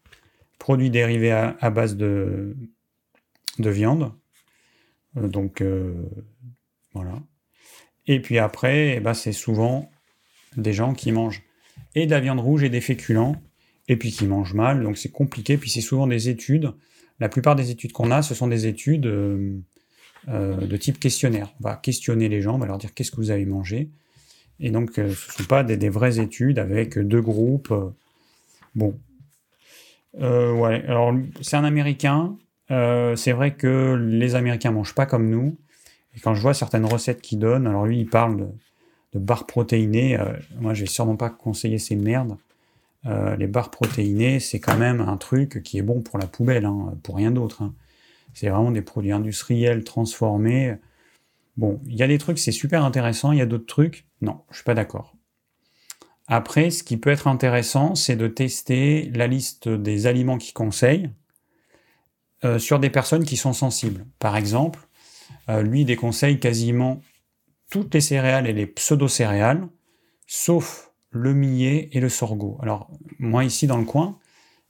produits 0.68 0.90
dérivés 0.90 1.32
à, 1.32 1.70
base 1.70 1.96
de, 1.96 2.58
de 3.58 3.70
viande. 3.70 4.12
Euh, 5.16 5.30
donc, 5.30 5.62
euh, 5.62 5.94
voilà. 6.94 7.24
Et 8.06 8.22
puis 8.22 8.38
après, 8.38 8.98
eh 8.98 9.00
ben, 9.00 9.14
c'est 9.14 9.32
souvent 9.32 9.90
des 10.58 10.74
gens 10.74 10.94
qui 10.94 11.14
mangent 11.14 11.42
et 11.96 12.06
de 12.06 12.12
la 12.12 12.20
viande 12.20 12.42
rouge 12.42 12.64
et 12.64 12.70
des 12.70 12.82
féculents, 12.82 13.42
et 13.88 13.96
puis 13.96 14.12
qui 14.12 14.26
mangent 14.26 14.56
mal, 14.56 14.84
donc 14.84 14.98
c'est 14.98 15.10
compliqué. 15.10 15.56
Puis 15.56 15.70
c'est 15.70 15.80
souvent 15.80 16.06
des 16.06 16.28
études. 16.28 16.74
La 17.22 17.30
plupart 17.30 17.56
des 17.56 17.72
études 17.72 17.94
qu'on 17.94 18.12
a, 18.12 18.22
ce 18.22 18.36
sont 18.36 18.48
des 18.48 18.68
études 18.68 19.06
euh, 19.06 19.62
de 20.28 20.76
type 20.76 21.00
questionnaire. 21.00 21.54
On 21.62 21.64
va 21.64 21.78
questionner 21.78 22.28
les 22.28 22.42
gens, 22.42 22.56
on 22.56 22.60
va 22.60 22.66
leur 22.66 22.78
dire 22.78 22.94
qu'est-ce 22.94 23.12
que 23.12 23.22
vous 23.22 23.32
avez 23.32 23.46
mangé. 23.46 23.90
Et 24.60 24.72
donc, 24.72 24.92
ce 24.96 25.02
ne 25.02 25.14
sont 25.14 25.46
pas 25.46 25.64
des, 25.64 25.88
vraies 25.88 26.20
études 26.20 26.60
avec 26.60 27.00
deux 27.00 27.22
groupes. 27.22 27.74
Bon. 28.76 29.00
Euh, 30.20 30.82
alors 30.88 31.14
c'est 31.42 31.58
un 31.58 31.64
Américain. 31.64 32.38
c'est 32.70 33.32
vrai 33.32 33.56
que 33.56 33.96
les 33.96 34.36
Américains 34.36 34.72
mangent 34.72 34.96
pas 34.96 35.06
comme 35.06 35.30
nous. 35.30 35.58
Et 36.16 36.20
quand 36.20 36.34
je 36.34 36.42
vois 36.42 36.54
certaines 36.54 36.86
recettes 36.86 37.22
qu'il 37.22 37.40
donne, 37.40 37.68
alors 37.68 37.86
lui, 37.86 38.00
il 38.00 38.10
parle 38.10 38.38
de, 39.14 39.20
barres 39.20 39.46
protéinées. 39.46 40.18
moi, 40.60 40.74
je 40.74 40.82
vais 40.82 40.90
sûrement 40.90 41.16
pas 41.16 41.30
conseiller 41.30 41.80
ces 41.80 41.96
merdes. 41.96 42.38
les 43.06 43.48
barres 43.48 43.72
protéinées, 43.72 44.40
c'est 44.40 44.60
quand 44.60 44.78
même 44.78 45.02
un 45.02 45.18
truc 45.18 45.62
qui 45.64 45.78
est 45.78 45.84
bon 45.84 46.02
pour 46.02 46.20
la 46.20 46.28
poubelle, 46.28 46.66
hein, 46.66 46.94
pour 47.04 47.16
rien 47.16 47.32
d'autre. 47.32 47.62
Hein. 47.62 47.74
C'est 48.34 48.50
vraiment 48.50 48.72
des 48.72 48.84
produits 48.84 49.12
industriels 49.12 49.84
transformés. 49.84 50.78
Bon, 51.58 51.82
il 51.88 51.96
y 51.96 52.04
a 52.04 52.08
des 52.08 52.20
trucs, 52.20 52.38
c'est 52.38 52.52
super 52.52 52.86
intéressant, 52.86 53.32
il 53.32 53.40
y 53.40 53.42
a 53.42 53.48
d'autres 53.48 53.66
trucs, 53.66 54.06
non, 54.22 54.42
je 54.52 54.58
suis 54.58 54.64
pas 54.64 54.76
d'accord. 54.76 55.17
Après, 56.28 56.72
ce 56.72 56.84
qui 56.84 56.98
peut 56.98 57.10
être 57.10 57.28
intéressant, 57.28 57.96
c'est 57.96 58.18
de 58.18 58.28
tester 58.28 59.10
la 59.16 59.28
liste 59.28 59.70
des 59.70 60.08
aliments 60.08 60.38
qu'il 60.38 60.54
conseille 60.54 61.10
euh, 62.44 62.60
sur 62.60 62.80
des 62.80 62.90
personnes 62.90 63.24
qui 63.24 63.38
sont 63.38 63.54
sensibles. 63.54 64.06
Par 64.20 64.36
exemple, 64.36 64.80
euh, 65.50 65.62
lui 65.62 65.86
déconseille 65.86 66.40
quasiment 66.40 67.02
toutes 67.72 67.94
les 67.94 68.02
céréales 68.02 68.46
et 68.46 68.54
les 68.54 68.68
pseudo-céréales, 68.68 69.68
sauf 70.26 70.92
le 71.12 71.34
millet 71.34 71.90
et 71.94 72.02
le 72.02 72.10
sorgho. 72.10 72.60
Alors, 72.62 72.92
moi, 73.20 73.46
ici, 73.46 73.66
dans 73.66 73.78
le 73.78 73.86
coin, 73.86 74.20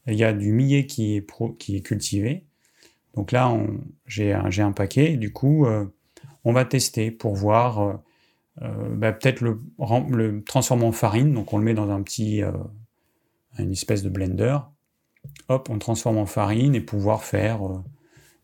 il 0.05 0.15
y 0.15 0.23
a 0.23 0.33
du 0.33 0.51
millet 0.51 0.85
qui 0.85 1.17
est, 1.17 1.81
cultivé. 1.81 2.45
Donc 3.15 3.31
là, 3.31 3.51
j'ai 4.05 4.31
un, 4.31 4.71
paquet. 4.71 5.17
Du 5.17 5.33
coup, 5.33 5.65
euh, 5.65 5.85
on 6.43 6.53
va 6.53 6.65
tester 6.65 7.09
pour 7.09 7.35
voir, 7.35 7.99
euh, 8.61 8.65
euh, 8.65 8.95
bah, 8.95 9.13
peut-être 9.13 9.41
le, 9.41 10.43
transformer 10.43 10.85
en 10.85 10.91
farine, 10.91 11.33
donc 11.33 11.53
on 11.53 11.57
le 11.57 11.63
met 11.63 11.73
dans 11.73 11.89
un 11.89 12.01
petit, 12.01 12.43
euh, 12.43 12.51
une 13.57 13.71
espèce 13.71 14.03
de 14.03 14.09
blender, 14.09 14.57
hop, 15.49 15.69
on 15.69 15.79
transforme 15.79 16.17
en 16.17 16.25
farine 16.25 16.75
et 16.75 16.81
pouvoir 16.81 17.23
faire 17.23 17.59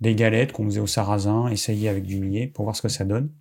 des 0.01 0.15
galettes 0.15 0.51
qu'on 0.51 0.65
faisait 0.65 0.79
au 0.79 0.87
sarrasin, 0.87 1.47
essayer 1.47 1.89
avec 1.89 2.03
du 2.03 2.19
millet 2.19 2.47
pour 2.47 2.65
voir 2.65 2.75
ce 2.75 2.81
que 2.81 2.89
ça 2.89 3.05
donne. 3.05 3.31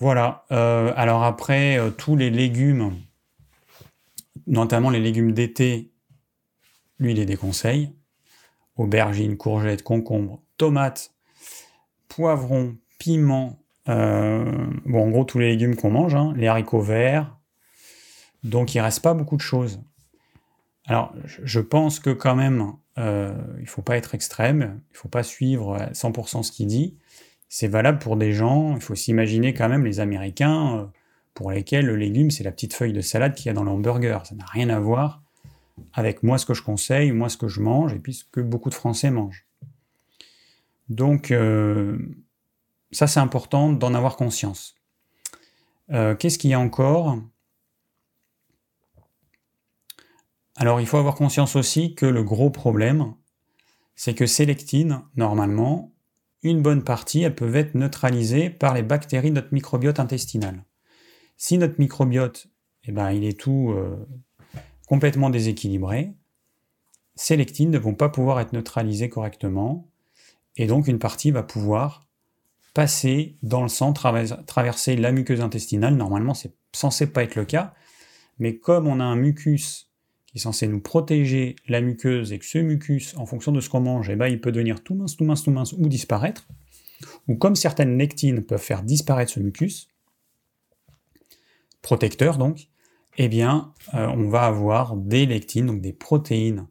Voilà, 0.00 0.44
alors 0.50 1.22
après, 1.22 1.78
tous 1.96 2.16
les 2.16 2.28
légumes, 2.28 2.96
notamment 4.46 4.90
les 4.90 4.98
légumes 4.98 5.32
d'été, 5.32 5.92
lui, 6.98 7.12
il 7.12 7.16
les 7.16 7.26
déconseille. 7.26 7.94
Aubergines, 8.76 9.36
courgettes, 9.36 9.84
concombres, 9.84 10.42
tomates, 10.58 11.14
poivron, 12.08 12.76
piment, 12.98 13.63
euh, 13.88 14.44
bon, 14.84 15.06
en 15.06 15.10
gros, 15.10 15.24
tous 15.24 15.38
les 15.38 15.48
légumes 15.48 15.76
qu'on 15.76 15.90
mange, 15.90 16.14
hein, 16.14 16.32
les 16.36 16.46
haricots 16.46 16.80
verts. 16.80 17.36
Donc, 18.42 18.74
il 18.74 18.80
reste 18.80 19.00
pas 19.00 19.14
beaucoup 19.14 19.36
de 19.36 19.42
choses. 19.42 19.80
Alors, 20.86 21.14
je 21.24 21.60
pense 21.60 21.98
que 21.98 22.10
quand 22.10 22.34
même, 22.34 22.72
euh, 22.98 23.34
il 23.60 23.66
faut 23.66 23.82
pas 23.82 23.96
être 23.96 24.14
extrême, 24.14 24.80
il 24.92 24.96
faut 24.96 25.08
pas 25.08 25.22
suivre 25.22 25.78
100% 25.92 26.42
ce 26.42 26.52
qu'il 26.52 26.66
dit. 26.66 26.96
C'est 27.48 27.68
valable 27.68 27.98
pour 27.98 28.16
des 28.16 28.32
gens, 28.32 28.74
il 28.74 28.82
faut 28.82 28.94
s'imaginer 28.94 29.54
quand 29.54 29.68
même 29.68 29.84
les 29.84 30.00
Américains 30.00 30.76
euh, 30.76 30.84
pour 31.32 31.50
lesquels 31.50 31.86
le 31.86 31.96
légume, 31.96 32.30
c'est 32.30 32.44
la 32.44 32.52
petite 32.52 32.74
feuille 32.74 32.92
de 32.92 33.00
salade 33.00 33.34
qu'il 33.34 33.46
y 33.46 33.50
a 33.50 33.54
dans 33.54 33.64
le 33.64 33.70
hamburger. 33.70 34.26
Ça 34.26 34.34
n'a 34.34 34.44
rien 34.44 34.68
à 34.68 34.78
voir 34.78 35.22
avec 35.92 36.22
moi 36.22 36.38
ce 36.38 36.46
que 36.46 36.54
je 36.54 36.62
conseille, 36.62 37.12
moi 37.12 37.28
ce 37.28 37.36
que 37.36 37.48
je 37.48 37.60
mange, 37.60 37.92
et 37.94 37.98
puis 37.98 38.14
ce 38.14 38.24
que 38.24 38.40
beaucoup 38.40 38.70
de 38.70 38.74
Français 38.74 39.10
mangent. 39.10 39.46
Donc, 40.88 41.30
euh, 41.30 41.98
ça, 42.94 43.06
c'est 43.06 43.20
important 43.20 43.72
d'en 43.72 43.94
avoir 43.94 44.16
conscience. 44.16 44.76
Euh, 45.90 46.14
qu'est-ce 46.14 46.38
qu'il 46.38 46.50
y 46.50 46.54
a 46.54 46.60
encore? 46.60 47.18
Alors, 50.56 50.80
il 50.80 50.86
faut 50.86 50.98
avoir 50.98 51.14
conscience 51.14 51.56
aussi 51.56 51.94
que 51.94 52.06
le 52.06 52.22
gros 52.22 52.50
problème, 52.50 53.14
c'est 53.96 54.14
que 54.14 54.26
ces 54.26 54.46
lectines, 54.46 55.02
normalement, 55.16 55.92
une 56.42 56.62
bonne 56.62 56.84
partie, 56.84 57.22
elles 57.22 57.34
peuvent 57.34 57.56
être 57.56 57.74
neutralisées 57.74 58.50
par 58.50 58.74
les 58.74 58.82
bactéries 58.82 59.30
de 59.30 59.36
notre 59.36 59.52
microbiote 59.52 59.98
intestinal. 59.98 60.64
Si 61.36 61.58
notre 61.58 61.80
microbiote, 61.80 62.48
eh 62.84 62.92
ben, 62.92 63.10
il 63.10 63.24
est 63.24 63.38
tout 63.38 63.72
euh, 63.72 64.06
complètement 64.86 65.30
déséquilibré, 65.30 66.14
ces 67.16 67.36
lectines 67.36 67.70
ne 67.70 67.78
vont 67.78 67.94
pas 67.94 68.08
pouvoir 68.08 68.40
être 68.40 68.52
neutralisées 68.52 69.08
correctement 69.08 69.88
et 70.56 70.66
donc 70.66 70.88
une 70.88 70.98
partie 70.98 71.30
va 71.30 71.42
pouvoir 71.42 72.06
passer 72.74 73.38
dans 73.42 73.62
le 73.62 73.68
sang, 73.68 73.92
traverser 73.92 74.96
la 74.96 75.12
muqueuse 75.12 75.40
intestinale. 75.40 75.94
Normalement, 75.94 76.34
c'est 76.34 76.52
censé 76.72 77.06
pas 77.06 77.22
être 77.22 77.36
le 77.36 77.44
cas, 77.44 77.72
mais 78.38 78.58
comme 78.58 78.88
on 78.88 79.00
a 79.00 79.04
un 79.04 79.16
mucus 79.16 79.90
qui 80.26 80.38
est 80.38 80.40
censé 80.40 80.66
nous 80.66 80.80
protéger 80.80 81.54
la 81.68 81.80
muqueuse 81.80 82.32
et 82.32 82.38
que 82.40 82.44
ce 82.44 82.58
mucus, 82.58 83.16
en 83.16 83.26
fonction 83.26 83.52
de 83.52 83.60
ce 83.60 83.70
qu'on 83.70 83.80
mange, 83.80 84.10
eh 84.10 84.16
ben, 84.16 84.26
il 84.26 84.40
peut 84.40 84.50
devenir 84.50 84.82
tout 84.82 84.96
mince, 84.96 85.16
tout 85.16 85.24
mince, 85.24 85.44
tout 85.44 85.52
mince 85.52 85.72
ou 85.72 85.88
disparaître, 85.88 86.48
ou 87.28 87.36
comme 87.36 87.54
certaines 87.54 87.96
lectines 87.96 88.42
peuvent 88.42 88.60
faire 88.60 88.82
disparaître 88.82 89.30
ce 89.30 89.38
mucus, 89.38 89.88
protecteur 91.80 92.38
donc, 92.38 92.68
eh 93.16 93.28
bien, 93.28 93.72
euh, 93.94 94.08
on 94.08 94.28
va 94.28 94.42
avoir 94.42 94.96
des 94.96 95.26
lectines, 95.26 95.66
donc 95.66 95.80
des 95.80 95.92
protéines 95.92 96.66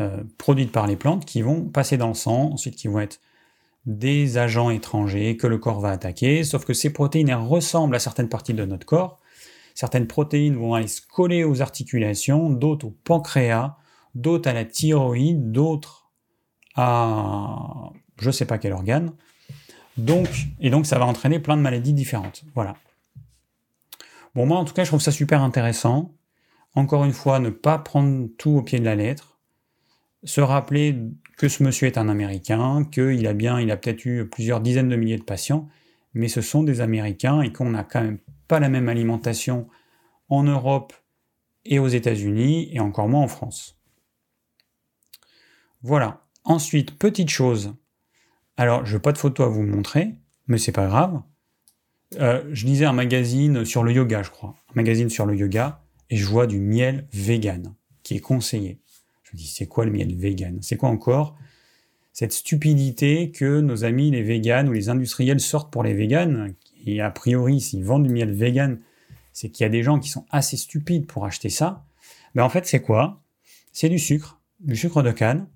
euh, 0.00 0.24
produites 0.38 0.72
par 0.72 0.86
les 0.86 0.96
plantes 0.96 1.26
qui 1.26 1.42
vont 1.42 1.64
passer 1.64 1.98
dans 1.98 2.08
le 2.08 2.14
sang, 2.14 2.52
ensuite 2.52 2.76
qui 2.76 2.88
vont 2.88 3.00
être 3.00 3.20
des 3.86 4.36
agents 4.36 4.70
étrangers 4.70 5.36
que 5.36 5.46
le 5.46 5.58
corps 5.58 5.80
va 5.80 5.90
attaquer, 5.90 6.44
sauf 6.44 6.64
que 6.64 6.74
ces 6.74 6.92
protéines 6.92 7.32
ressemblent 7.32 7.96
à 7.96 8.00
certaines 8.00 8.28
parties 8.28 8.54
de 8.54 8.64
notre 8.64 8.84
corps. 8.86 9.20
Certaines 9.74 10.06
protéines 10.06 10.56
vont 10.56 10.74
aller 10.74 10.88
se 10.88 11.00
coller 11.00 11.44
aux 11.44 11.62
articulations, 11.62 12.50
d'autres 12.50 12.86
au 12.86 12.90
pancréas, 13.04 13.76
d'autres 14.14 14.48
à 14.48 14.52
la 14.52 14.64
thyroïde, 14.64 15.52
d'autres 15.52 16.10
à 16.74 17.92
je 18.18 18.28
ne 18.28 18.32
sais 18.32 18.46
pas 18.46 18.58
quel 18.58 18.72
organe. 18.72 19.12
Donc, 19.96 20.28
et 20.60 20.70
donc 20.70 20.86
ça 20.86 20.98
va 20.98 21.06
entraîner 21.06 21.38
plein 21.38 21.56
de 21.56 21.62
maladies 21.62 21.92
différentes. 21.92 22.44
Voilà. 22.54 22.76
Bon, 24.34 24.46
moi 24.46 24.58
en 24.58 24.64
tout 24.64 24.74
cas, 24.74 24.84
je 24.84 24.90
trouve 24.90 25.00
ça 25.00 25.12
super 25.12 25.42
intéressant. 25.42 26.12
Encore 26.74 27.04
une 27.04 27.12
fois, 27.12 27.38
ne 27.38 27.50
pas 27.50 27.78
prendre 27.78 28.28
tout 28.36 28.50
au 28.50 28.62
pied 28.62 28.78
de 28.78 28.84
la 28.84 28.94
lettre 28.94 29.36
se 30.24 30.40
rappeler 30.40 30.98
que 31.36 31.48
ce 31.48 31.62
monsieur 31.62 31.86
est 31.86 31.98
un 31.98 32.08
Américain, 32.08 32.84
qu'il 32.90 33.26
a 33.26 33.34
bien, 33.34 33.60
il 33.60 33.70
a 33.70 33.76
peut-être 33.76 34.04
eu 34.04 34.26
plusieurs 34.28 34.60
dizaines 34.60 34.88
de 34.88 34.96
milliers 34.96 35.18
de 35.18 35.22
patients, 35.22 35.68
mais 36.14 36.28
ce 36.28 36.40
sont 36.40 36.62
des 36.62 36.80
Américains 36.80 37.42
et 37.42 37.52
qu'on 37.52 37.70
n'a 37.70 37.84
quand 37.84 38.02
même 38.02 38.18
pas 38.48 38.58
la 38.58 38.68
même 38.68 38.88
alimentation 38.88 39.68
en 40.28 40.42
Europe 40.44 40.94
et 41.64 41.78
aux 41.78 41.88
États-Unis, 41.88 42.68
et 42.72 42.80
encore 42.80 43.08
moins 43.08 43.22
en 43.22 43.28
France. 43.28 43.78
Voilà. 45.82 46.22
Ensuite, 46.44 46.96
petite 46.96 47.28
chose. 47.28 47.74
Alors, 48.56 48.86
je 48.86 48.94
n'ai 48.94 49.02
pas 49.02 49.12
de 49.12 49.18
photo 49.18 49.42
à 49.42 49.48
vous 49.48 49.62
montrer, 49.62 50.14
mais 50.46 50.58
c'est 50.58 50.72
pas 50.72 50.86
grave. 50.86 51.20
Euh, 52.20 52.48
je 52.52 52.66
lisais 52.66 52.84
un 52.84 52.92
magazine 52.92 53.64
sur 53.64 53.82
le 53.82 53.92
yoga, 53.92 54.22
je 54.22 54.30
crois. 54.30 54.54
Un 54.70 54.74
magazine 54.76 55.10
sur 55.10 55.26
le 55.26 55.34
yoga, 55.34 55.82
et 56.08 56.16
je 56.16 56.24
vois 56.24 56.46
du 56.46 56.60
miel 56.60 57.08
vegan 57.12 57.74
qui 58.04 58.14
est 58.14 58.20
conseillé. 58.20 58.80
C'est 59.38 59.66
quoi 59.66 59.84
le 59.84 59.90
miel 59.90 60.14
vegan? 60.14 60.58
C'est 60.62 60.76
quoi 60.76 60.88
encore 60.88 61.36
cette 62.16 62.32
stupidité 62.32 63.30
que 63.30 63.60
nos 63.60 63.84
amis 63.84 64.10
les 64.10 64.22
véganes 64.22 64.70
ou 64.70 64.72
les 64.72 64.88
industriels 64.88 65.38
sortent 65.38 65.70
pour 65.70 65.82
les 65.82 65.92
véganes, 65.92 66.54
et 66.86 67.02
a 67.02 67.10
priori, 67.10 67.60
s'ils 67.60 67.84
vendent 67.84 68.04
du 68.04 68.08
miel 68.08 68.32
vegan, 68.32 68.80
c'est 69.34 69.50
qu'il 69.50 69.64
y 69.64 69.66
a 69.66 69.68
des 69.68 69.82
gens 69.82 70.00
qui 70.00 70.08
sont 70.08 70.24
assez 70.30 70.56
stupides 70.56 71.06
pour 71.06 71.26
acheter 71.26 71.50
ça. 71.50 71.84
Mais 72.34 72.40
ben, 72.40 72.44
en 72.44 72.48
fait, 72.48 72.64
c'est 72.64 72.80
quoi? 72.80 73.22
C'est 73.74 73.90
du 73.90 73.98
sucre, 73.98 74.40
du 74.60 74.76
sucre 74.76 75.02
de 75.02 75.12
canne, 75.12 75.46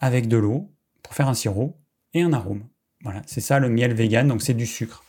avec 0.00 0.28
de 0.28 0.38
l'eau, 0.38 0.72
pour 1.02 1.12
faire 1.12 1.28
un 1.28 1.34
sirop, 1.34 1.76
et 2.14 2.22
un 2.22 2.32
arôme. 2.32 2.64
Voilà, 3.02 3.20
c'est 3.26 3.42
ça 3.42 3.58
le 3.58 3.68
miel 3.68 3.92
vegan, 3.92 4.26
donc 4.26 4.40
c'est 4.40 4.54
du 4.54 4.66
sucre. 4.66 5.04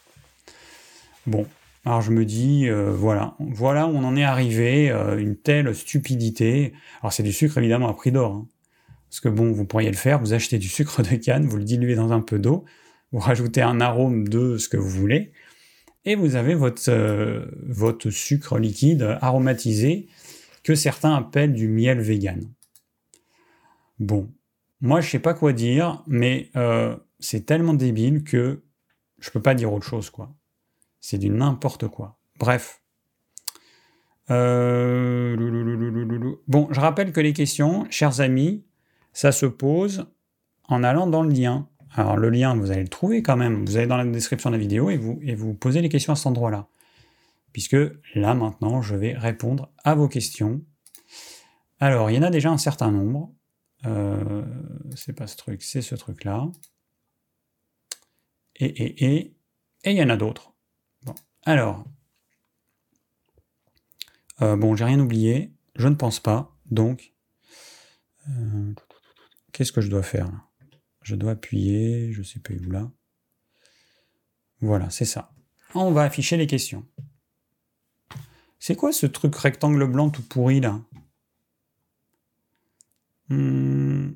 Bon, 1.25 1.47
alors 1.85 2.01
je 2.01 2.11
me 2.11 2.23
dis, 2.23 2.69
euh, 2.69 2.91
voilà, 2.91 3.35
voilà 3.39 3.87
où 3.87 3.91
on 3.91 4.03
en 4.05 4.15
est 4.15 4.23
arrivé, 4.23 4.89
euh, 4.89 5.17
une 5.17 5.35
telle 5.35 5.75
stupidité. 5.75 6.73
Alors 7.01 7.11
c'est 7.11 7.23
du 7.23 7.33
sucre 7.33 7.57
évidemment 7.57 7.89
à 7.89 7.93
prix 7.93 8.11
d'or, 8.11 8.33
hein. 8.33 8.47
Parce 9.09 9.19
que 9.19 9.29
bon, 9.29 9.51
vous 9.51 9.65
pourriez 9.65 9.91
le 9.91 9.97
faire, 9.97 10.19
vous 10.19 10.33
achetez 10.33 10.57
du 10.57 10.67
sucre 10.67 11.03
de 11.03 11.15
canne, 11.17 11.45
vous 11.45 11.57
le 11.57 11.63
diluez 11.63 11.93
dans 11.93 12.11
un 12.13 12.21
peu 12.21 12.39
d'eau, 12.39 12.65
vous 13.11 13.19
rajoutez 13.19 13.61
un 13.61 13.79
arôme 13.79 14.27
de 14.27 14.57
ce 14.57 14.67
que 14.67 14.77
vous 14.77 14.89
voulez, 14.89 15.33
et 16.05 16.15
vous 16.15 16.35
avez 16.35 16.55
votre, 16.55 16.89
euh, 16.89 17.45
votre 17.67 18.09
sucre 18.09 18.57
liquide 18.57 19.17
aromatisé 19.21 20.07
que 20.63 20.73
certains 20.73 21.13
appellent 21.13 21.53
du 21.53 21.67
miel 21.67 21.99
vegan. 21.99 22.49
Bon, 23.99 24.31
moi 24.81 24.99
je 24.99 25.09
sais 25.11 25.19
pas 25.19 25.35
quoi 25.35 25.53
dire, 25.53 26.01
mais 26.07 26.49
c'est 27.19 27.45
tellement 27.45 27.73
débile 27.73 28.23
que 28.23 28.63
je 29.19 29.29
peux 29.29 29.41
pas 29.41 29.53
dire 29.53 29.71
autre 29.71 29.85
chose, 29.85 30.09
quoi. 30.09 30.33
C'est 31.03 31.17
du 31.17 31.29
n'importe 31.29 31.89
quoi. 31.89 32.17
Bref. 32.39 32.81
Euh, 34.31 35.35
bon, 36.47 36.69
je 36.71 36.79
rappelle 36.79 37.11
que 37.11 37.19
les 37.19 37.33
questions, 37.33 37.85
chers 37.89 38.21
amis, 38.21 38.63
ça 39.11 39.33
se 39.33 39.45
pose 39.45 40.09
en 40.69 40.81
allant 40.81 41.05
dans 41.05 41.21
le 41.21 41.29
lien. 41.29 41.67
Alors 41.91 42.15
le 42.15 42.29
lien, 42.29 42.55
vous 42.55 42.71
allez 42.71 42.83
le 42.83 42.87
trouver 42.87 43.21
quand 43.21 43.35
même. 43.35 43.65
Vous 43.65 43.75
allez 43.75 43.85
dans 43.85 43.97
la 43.97 44.05
description 44.05 44.49
de 44.49 44.55
la 44.55 44.61
vidéo 44.61 44.89
et 44.89 44.95
vous, 44.95 45.19
et 45.23 45.35
vous 45.35 45.53
posez 45.53 45.81
les 45.81 45.89
questions 45.89 46.13
à 46.13 46.15
cet 46.15 46.27
endroit-là. 46.27 46.69
Puisque 47.51 47.75
là 48.15 48.33
maintenant, 48.33 48.81
je 48.81 48.95
vais 48.95 49.11
répondre 49.11 49.73
à 49.83 49.95
vos 49.95 50.07
questions. 50.07 50.61
Alors, 51.81 52.09
il 52.09 52.15
y 52.15 52.17
en 52.17 52.23
a 52.23 52.29
déjà 52.29 52.49
un 52.49 52.57
certain 52.57 52.91
nombre. 52.91 53.29
Euh, 53.85 54.45
c'est 54.95 55.11
pas 55.11 55.27
ce 55.27 55.35
truc, 55.35 55.63
c'est 55.63 55.81
ce 55.81 55.95
truc-là. 55.95 56.49
Et, 58.55 58.67
et, 58.67 59.03
et, 59.03 59.35
et 59.83 59.91
il 59.91 59.97
y 59.97 60.01
en 60.01 60.09
a 60.09 60.15
d'autres. 60.15 60.52
Alors. 61.45 61.85
Euh, 64.41 64.55
bon, 64.55 64.75
j'ai 64.75 64.85
rien 64.85 64.99
oublié. 64.99 65.53
Je 65.75 65.87
ne 65.87 65.95
pense 65.95 66.19
pas. 66.19 66.55
Donc. 66.71 67.13
Euh, 68.29 68.73
Qu'est-ce 69.51 69.71
que 69.71 69.81
je 69.81 69.89
dois 69.89 70.03
faire 70.03 70.31
là? 70.31 70.43
Je 71.03 71.15
dois 71.15 71.31
appuyer, 71.31 72.11
je 72.11 72.23
sais 72.23 72.39
pas 72.39 72.53
où 72.53 72.71
là. 72.71 72.89
Voilà, 74.61 74.89
c'est 74.89 75.05
ça. 75.05 75.33
On 75.75 75.91
va 75.91 76.03
afficher 76.03 76.37
les 76.37 76.47
questions. 76.47 76.87
C'est 78.57 78.75
quoi 78.75 78.93
ce 78.93 79.05
truc 79.05 79.35
rectangle 79.35 79.85
blanc 79.85 80.09
tout 80.09 80.23
pourri 80.23 80.61
là? 80.61 80.81
Hmm. 83.27 84.13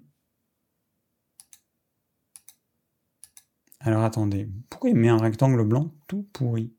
Alors 3.79 4.03
attendez, 4.03 4.49
pourquoi 4.69 4.89
il 4.89 4.95
met 4.95 5.09
un 5.09 5.17
rectangle 5.17 5.63
blanc 5.65 5.93
tout 6.07 6.23
pourri? 6.33 6.76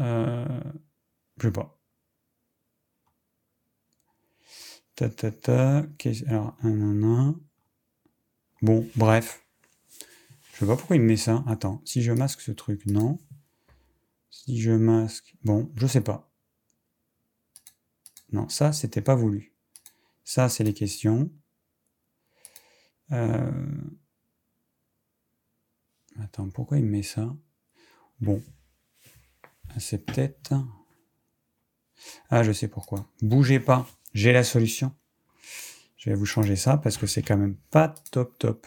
Euh, 0.00 0.60
Je 1.38 1.48
sais 1.48 1.52
pas. 1.52 1.78
Ta 4.94 5.10
ta. 5.10 5.86
Alors, 6.26 6.56
un, 6.62 7.02
un, 7.02 7.34
Bon, 8.62 8.88
bref. 8.96 9.44
Je 10.52 10.60
sais 10.60 10.66
pas 10.66 10.76
pourquoi 10.76 10.96
il 10.96 11.02
me 11.02 11.08
met 11.08 11.16
ça. 11.18 11.44
Attends, 11.46 11.82
si 11.84 12.02
je 12.02 12.12
masque 12.12 12.40
ce 12.40 12.52
truc, 12.52 12.86
non. 12.86 13.18
Si 14.30 14.58
je 14.58 14.72
masque... 14.72 15.36
Bon, 15.44 15.70
je 15.76 15.86
sais 15.86 16.00
pas. 16.00 16.32
Non, 18.32 18.48
ça, 18.48 18.72
c'était 18.72 19.02
pas 19.02 19.14
voulu. 19.14 19.54
Ça, 20.24 20.48
c'est 20.48 20.64
les 20.64 20.74
questions. 20.74 21.30
Euh, 23.12 23.80
attends, 26.18 26.48
pourquoi 26.48 26.78
il 26.78 26.84
me 26.84 26.90
met 26.90 27.02
ça? 27.02 27.36
Bon. 28.20 28.42
C'est 29.78 30.04
peut-être... 30.04 30.54
Ah, 32.28 32.42
je 32.42 32.52
sais 32.52 32.68
pourquoi. 32.68 33.10
Bougez 33.22 33.60
pas, 33.60 33.86
j'ai 34.14 34.32
la 34.32 34.44
solution. 34.44 34.92
Je 35.96 36.10
vais 36.10 36.16
vous 36.16 36.26
changer 36.26 36.56
ça 36.56 36.76
parce 36.76 36.98
que 36.98 37.06
c'est 37.06 37.22
quand 37.22 37.36
même 37.36 37.56
pas 37.70 37.88
top 38.10 38.38
top. 38.38 38.66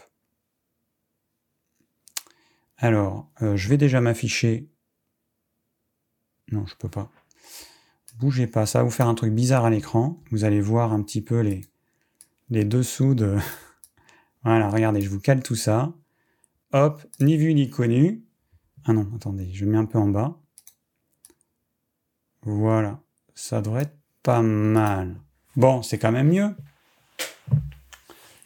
Alors, 2.76 3.30
euh, 3.42 3.56
je 3.56 3.68
vais 3.68 3.76
déjà 3.76 4.00
m'afficher. 4.00 4.68
Non, 6.50 6.66
je 6.66 6.74
peux 6.76 6.88
pas. 6.88 7.10
Bougez 8.18 8.46
pas, 8.46 8.66
ça 8.66 8.80
va 8.80 8.84
vous 8.84 8.90
faire 8.90 9.08
un 9.08 9.14
truc 9.14 9.32
bizarre 9.32 9.64
à 9.64 9.70
l'écran. 9.70 10.22
Vous 10.30 10.44
allez 10.44 10.60
voir 10.60 10.92
un 10.92 11.02
petit 11.02 11.22
peu 11.22 11.40
les, 11.40 11.62
les 12.50 12.64
dessous 12.64 13.14
de. 13.14 13.36
voilà, 14.44 14.68
regardez, 14.68 15.00
je 15.00 15.08
vous 15.08 15.20
cale 15.20 15.42
tout 15.42 15.54
ça. 15.54 15.94
Hop, 16.72 17.02
ni 17.20 17.36
vu 17.36 17.54
ni 17.54 17.70
connu. 17.70 18.24
Ah 18.84 18.92
non, 18.92 19.10
attendez, 19.14 19.52
je 19.52 19.64
mets 19.64 19.78
un 19.78 19.86
peu 19.86 19.98
en 19.98 20.08
bas. 20.08 20.38
Voilà, 22.42 22.98
ça 23.34 23.60
devrait 23.60 23.82
être 23.82 23.96
pas 24.22 24.42
mal. 24.42 25.16
Bon, 25.56 25.82
c'est 25.82 25.98
quand 25.98 26.12
même 26.12 26.28
mieux 26.28 26.54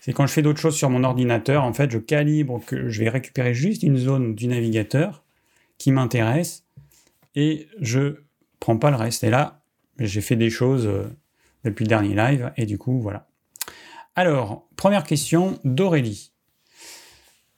c'est 0.04 0.12
quand 0.12 0.26
je 0.26 0.34
fais 0.34 0.42
d'autres 0.42 0.60
choses 0.60 0.76
sur 0.76 0.90
mon 0.90 1.02
ordinateur, 1.02 1.64
en 1.64 1.72
fait, 1.72 1.90
je 1.90 1.96
calibre 1.96 2.62
que 2.66 2.90
je 2.90 3.00
vais 3.02 3.08
récupérer 3.08 3.54
juste 3.54 3.82
une 3.82 3.96
zone 3.96 4.34
du 4.34 4.48
navigateur 4.48 5.24
qui 5.78 5.92
m'intéresse 5.92 6.66
et 7.34 7.68
je 7.80 8.16
prends 8.60 8.76
pas 8.76 8.90
le 8.90 8.96
reste. 8.96 9.24
Et 9.24 9.30
là, 9.30 9.62
j'ai 9.98 10.20
fait 10.20 10.36
des 10.36 10.50
choses 10.50 10.86
euh, 10.86 11.04
depuis 11.64 11.84
le 11.84 11.88
dernier 11.88 12.14
live 12.14 12.52
et 12.58 12.66
du 12.66 12.76
coup, 12.76 13.00
voilà. 13.00 13.28
Alors, 14.14 14.68
première 14.76 15.04
question 15.04 15.58
d'Aurélie. 15.64 16.33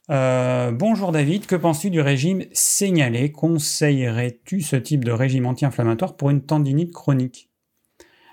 Euh, 0.09 0.71
bonjour 0.71 1.11
David, 1.11 1.47
que 1.47 1.55
penses-tu 1.57 1.89
du 1.89 1.99
régime 1.99 2.45
signalé? 2.53 3.33
Conseillerais-tu 3.33 4.61
ce 4.61 4.77
type 4.77 5.03
de 5.03 5.11
régime 5.11 5.45
anti-inflammatoire 5.45 6.15
pour 6.15 6.29
une 6.29 6.41
tendinite 6.41 6.93
chronique? 6.93 7.49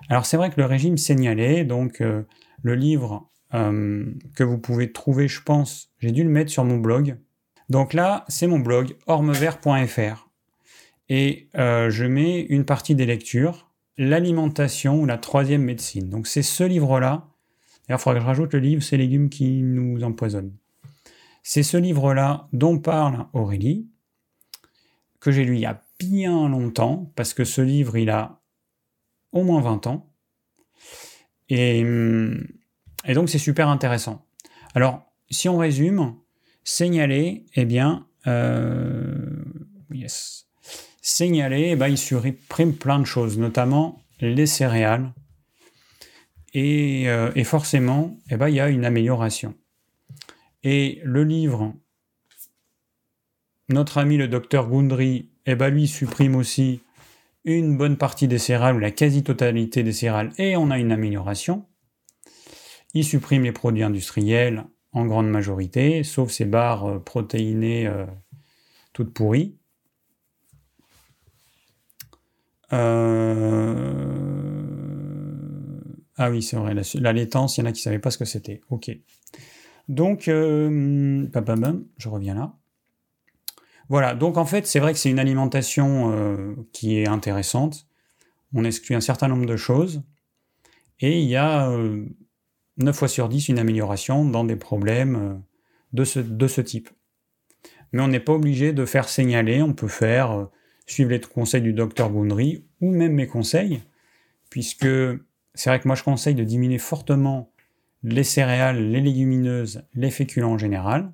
Alors 0.08 0.24
c'est 0.24 0.36
vrai 0.36 0.50
que 0.50 0.60
le 0.60 0.66
régime 0.66 0.96
signalé, 0.96 1.64
donc 1.64 2.00
euh, 2.00 2.22
le 2.62 2.76
livre 2.76 3.28
euh, 3.54 4.04
que 4.36 4.44
vous 4.44 4.58
pouvez 4.58 4.92
trouver, 4.92 5.26
je 5.26 5.42
pense, 5.42 5.90
j'ai 5.98 6.12
dû 6.12 6.22
le 6.22 6.30
mettre 6.30 6.52
sur 6.52 6.64
mon 6.64 6.76
blog. 6.76 7.16
Donc 7.68 7.92
là, 7.92 8.24
c'est 8.28 8.46
mon 8.46 8.60
blog, 8.60 8.94
ormevert.fr. 9.06 10.28
Et 11.08 11.48
je 11.54 12.04
mets 12.04 12.40
une 12.40 12.64
partie 12.64 12.94
des 12.94 13.06
lectures, 13.06 13.70
l'alimentation 13.98 15.00
ou 15.00 15.06
la 15.06 15.18
troisième 15.18 15.62
médecine. 15.62 16.08
Donc 16.08 16.26
c'est 16.26 16.42
ce 16.42 16.64
livre-là. 16.64 17.28
D'ailleurs, 17.88 18.00
il 18.00 18.02
faudra 18.02 18.14
que 18.14 18.20
je 18.20 18.26
rajoute 18.26 18.54
le 18.54 18.60
livre 18.60 18.82
Ces 18.82 18.96
légumes 18.96 19.28
qui 19.28 19.62
nous 19.62 20.02
empoisonnent. 20.02 20.52
C'est 21.44 21.62
ce 21.62 21.76
livre-là 21.76 22.48
dont 22.52 22.80
parle 22.80 23.26
Aurélie, 23.32 23.88
que 25.20 25.30
j'ai 25.30 25.44
lu 25.44 25.54
il 25.54 25.60
y 25.60 25.66
a 25.66 25.80
bien 26.00 26.48
longtemps, 26.48 27.12
parce 27.14 27.34
que 27.34 27.44
ce 27.44 27.60
livre, 27.60 27.96
il 27.96 28.10
a 28.10 28.40
au 29.30 29.44
moins 29.44 29.60
20 29.60 29.86
ans. 29.86 30.12
Et 31.48 31.84
hum, 31.84 32.44
et 33.06 33.14
donc 33.14 33.28
c'est 33.28 33.38
super 33.38 33.68
intéressant. 33.68 34.26
Alors, 34.74 35.02
si 35.30 35.48
on 35.48 35.58
résume, 35.58 36.16
signaler, 36.64 37.44
eh 37.54 37.64
bien, 37.64 38.06
euh. 38.26 39.44
Signaler, 41.00 41.70
eh 41.72 41.76
ben, 41.76 41.88
il 41.88 41.98
supprime 41.98 42.74
plein 42.74 42.98
de 42.98 43.04
choses, 43.04 43.38
notamment 43.38 44.02
les 44.20 44.46
céréales. 44.46 45.12
Et, 46.52 47.08
euh, 47.08 47.44
forcément, 47.44 48.18
eh 48.30 48.36
ben, 48.36 48.48
il 48.48 48.56
y 48.56 48.60
a 48.60 48.68
une 48.68 48.84
amélioration. 48.84 49.54
Et 50.64 51.00
le 51.04 51.22
livre, 51.24 51.74
notre 53.68 53.98
ami 53.98 54.16
le 54.16 54.28
docteur 54.28 54.68
Gundry, 54.68 55.30
eh 55.46 55.54
ben, 55.54 55.68
lui 55.68 55.86
supprime 55.86 56.34
aussi 56.34 56.80
une 57.44 57.76
bonne 57.76 57.98
partie 57.98 58.26
des 58.28 58.38
céréales, 58.38 58.76
ou 58.76 58.78
la 58.78 58.90
quasi-totalité 58.90 59.82
des 59.82 59.92
céréales, 59.92 60.32
et 60.38 60.56
on 60.56 60.70
a 60.70 60.78
une 60.78 60.90
amélioration. 60.90 61.66
Il 62.94 63.04
supprime 63.04 63.42
les 63.42 63.52
produits 63.52 63.82
industriels 63.82 64.64
en 64.92 65.04
grande 65.04 65.28
majorité, 65.28 66.02
sauf 66.02 66.30
ces 66.30 66.46
barres 66.46 66.86
euh, 66.86 66.98
protéinées 66.98 67.86
euh, 67.86 68.06
toutes 68.92 69.12
pourries. 69.12 69.58
Euh, 72.72 73.84
ah 76.16 76.30
oui, 76.30 76.42
c'est 76.42 76.56
vrai, 76.56 76.74
la, 76.74 77.12
laitance, 77.12 77.58
il 77.58 77.60
y 77.60 77.64
en 77.64 77.66
a 77.66 77.72
qui 77.72 77.80
ne 77.80 77.82
savaient 77.82 77.98
pas 77.98 78.10
ce 78.10 78.18
que 78.18 78.24
c'était. 78.24 78.60
Ok. 78.70 78.90
Donc, 79.88 80.24
je 80.24 82.08
reviens 82.08 82.34
là. 82.34 82.56
Voilà, 83.88 84.14
donc 84.14 84.38
en 84.38 84.46
fait, 84.46 84.66
c'est 84.66 84.80
vrai 84.80 84.92
que 84.92 84.98
c'est 84.98 85.10
une 85.10 85.18
alimentation 85.18 86.12
euh, 86.12 86.54
qui 86.72 86.98
est 86.98 87.06
intéressante. 87.06 87.86
On 88.54 88.64
exclut 88.64 88.96
un 88.96 89.00
certain 89.00 89.28
nombre 89.28 89.46
de 89.46 89.56
choses. 89.56 90.02
Et 91.00 91.20
il 91.20 91.28
y 91.28 91.36
a 91.36 91.68
9 91.68 92.08
euh, 92.78 92.92
fois 92.92 93.08
sur 93.08 93.28
10 93.28 93.48
une 93.48 93.58
amélioration 93.58 94.24
dans 94.24 94.44
des 94.44 94.56
problèmes 94.56 95.16
euh, 95.16 95.34
de, 95.92 96.04
ce, 96.04 96.18
de 96.18 96.46
ce 96.46 96.60
type. 96.60 96.88
Mais 97.92 98.00
on 98.00 98.08
n'est 98.08 98.20
pas 98.20 98.32
obligé 98.32 98.72
de 98.72 98.86
faire 98.86 99.08
signaler, 99.08 99.62
on 99.62 99.74
peut 99.74 99.88
faire 99.88 100.48
suivre 100.86 101.10
les 101.10 101.20
conseils 101.20 101.62
du 101.62 101.72
docteur 101.72 102.10
Boundry 102.10 102.64
ou 102.80 102.90
même 102.90 103.12
mes 103.12 103.26
conseils, 103.26 103.82
puisque 104.50 104.88
c'est 105.54 105.70
vrai 105.70 105.78
que 105.78 105.86
moi 105.86 105.94
je 105.94 106.02
conseille 106.02 106.34
de 106.34 106.42
diminuer 106.42 106.78
fortement 106.78 107.52
les 108.04 108.22
céréales, 108.22 108.90
les 108.90 109.00
légumineuses, 109.00 109.82
les 109.94 110.10
féculents 110.10 110.52
en 110.52 110.58
général. 110.58 111.10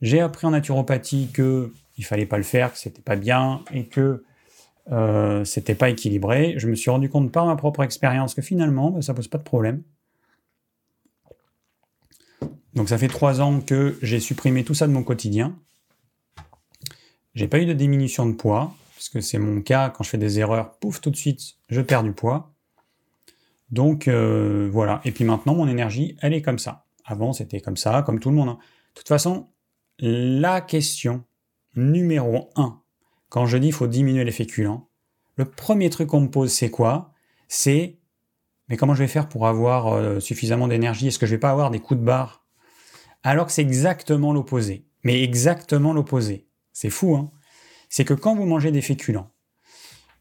J'ai 0.00 0.20
appris 0.20 0.46
en 0.46 0.52
naturopathie 0.52 1.28
que 1.32 1.72
il 1.98 2.04
fallait 2.04 2.26
pas 2.26 2.38
le 2.38 2.44
faire, 2.44 2.72
que 2.72 2.78
c'était 2.78 3.02
pas 3.02 3.16
bien 3.16 3.62
et 3.72 3.86
que 3.86 4.24
euh, 4.90 5.44
c'était 5.44 5.74
pas 5.74 5.90
équilibré. 5.90 6.54
Je 6.56 6.68
me 6.68 6.74
suis 6.74 6.90
rendu 6.90 7.08
compte 7.08 7.30
par 7.32 7.46
ma 7.46 7.56
propre 7.56 7.82
expérience 7.82 8.34
que 8.34 8.42
finalement, 8.42 8.90
bah, 8.90 9.02
ça 9.02 9.14
pose 9.14 9.28
pas 9.28 9.38
de 9.38 9.44
problème. 9.44 9.82
Donc 12.74 12.88
ça 12.88 12.98
fait 12.98 13.08
trois 13.08 13.40
ans 13.40 13.60
que 13.60 13.98
j'ai 14.02 14.20
supprimé 14.20 14.64
tout 14.64 14.74
ça 14.74 14.86
de 14.86 14.92
mon 14.92 15.02
quotidien. 15.02 15.56
J'ai 17.34 17.48
pas 17.48 17.58
eu 17.58 17.66
de 17.66 17.72
diminution 17.72 18.26
de 18.26 18.32
poids, 18.32 18.74
parce 18.94 19.08
que 19.08 19.20
c'est 19.20 19.38
mon 19.38 19.60
cas, 19.60 19.90
quand 19.90 20.04
je 20.04 20.10
fais 20.10 20.18
des 20.18 20.38
erreurs, 20.38 20.76
pouf, 20.78 21.00
tout 21.00 21.10
de 21.10 21.16
suite, 21.16 21.54
je 21.68 21.80
perds 21.80 22.04
du 22.04 22.12
poids. 22.12 22.53
Donc 23.70 24.08
euh, 24.08 24.68
voilà. 24.72 25.00
Et 25.04 25.12
puis 25.12 25.24
maintenant, 25.24 25.54
mon 25.54 25.68
énergie, 25.68 26.16
elle 26.20 26.34
est 26.34 26.42
comme 26.42 26.58
ça. 26.58 26.86
Avant, 27.04 27.32
c'était 27.32 27.60
comme 27.60 27.76
ça, 27.76 28.02
comme 28.02 28.20
tout 28.20 28.30
le 28.30 28.36
monde. 28.36 28.50
Hein. 28.50 28.58
De 28.94 29.00
toute 29.00 29.08
façon, 29.08 29.48
la 29.98 30.60
question 30.60 31.24
numéro 31.76 32.50
1, 32.56 32.80
quand 33.28 33.46
je 33.46 33.58
dis 33.58 33.68
qu'il 33.68 33.74
faut 33.74 33.86
diminuer 33.86 34.24
les 34.24 34.32
féculents, 34.32 34.88
le 35.36 35.44
premier 35.44 35.90
truc 35.90 36.08
qu'on 36.08 36.20
me 36.20 36.30
pose, 36.30 36.52
c'est 36.52 36.70
quoi? 36.70 37.12
C'est 37.48 37.98
mais 38.68 38.76
comment 38.76 38.94
je 38.94 39.02
vais 39.02 39.08
faire 39.08 39.28
pour 39.28 39.46
avoir 39.46 39.88
euh, 39.88 40.20
suffisamment 40.20 40.68
d'énergie? 40.68 41.08
Est-ce 41.08 41.18
que 41.18 41.26
je 41.26 41.32
vais 41.32 41.40
pas 41.40 41.50
avoir 41.50 41.70
des 41.70 41.80
coups 41.80 42.00
de 42.00 42.04
barre? 42.04 42.44
Alors 43.22 43.46
que 43.46 43.52
c'est 43.52 43.62
exactement 43.62 44.32
l'opposé. 44.32 44.86
Mais 45.02 45.22
exactement 45.22 45.92
l'opposé. 45.92 46.48
C'est 46.72 46.90
fou, 46.90 47.14
hein 47.14 47.30
C'est 47.88 48.04
que 48.04 48.14
quand 48.14 48.34
vous 48.34 48.46
mangez 48.46 48.70
des 48.70 48.80
féculents, 48.80 49.30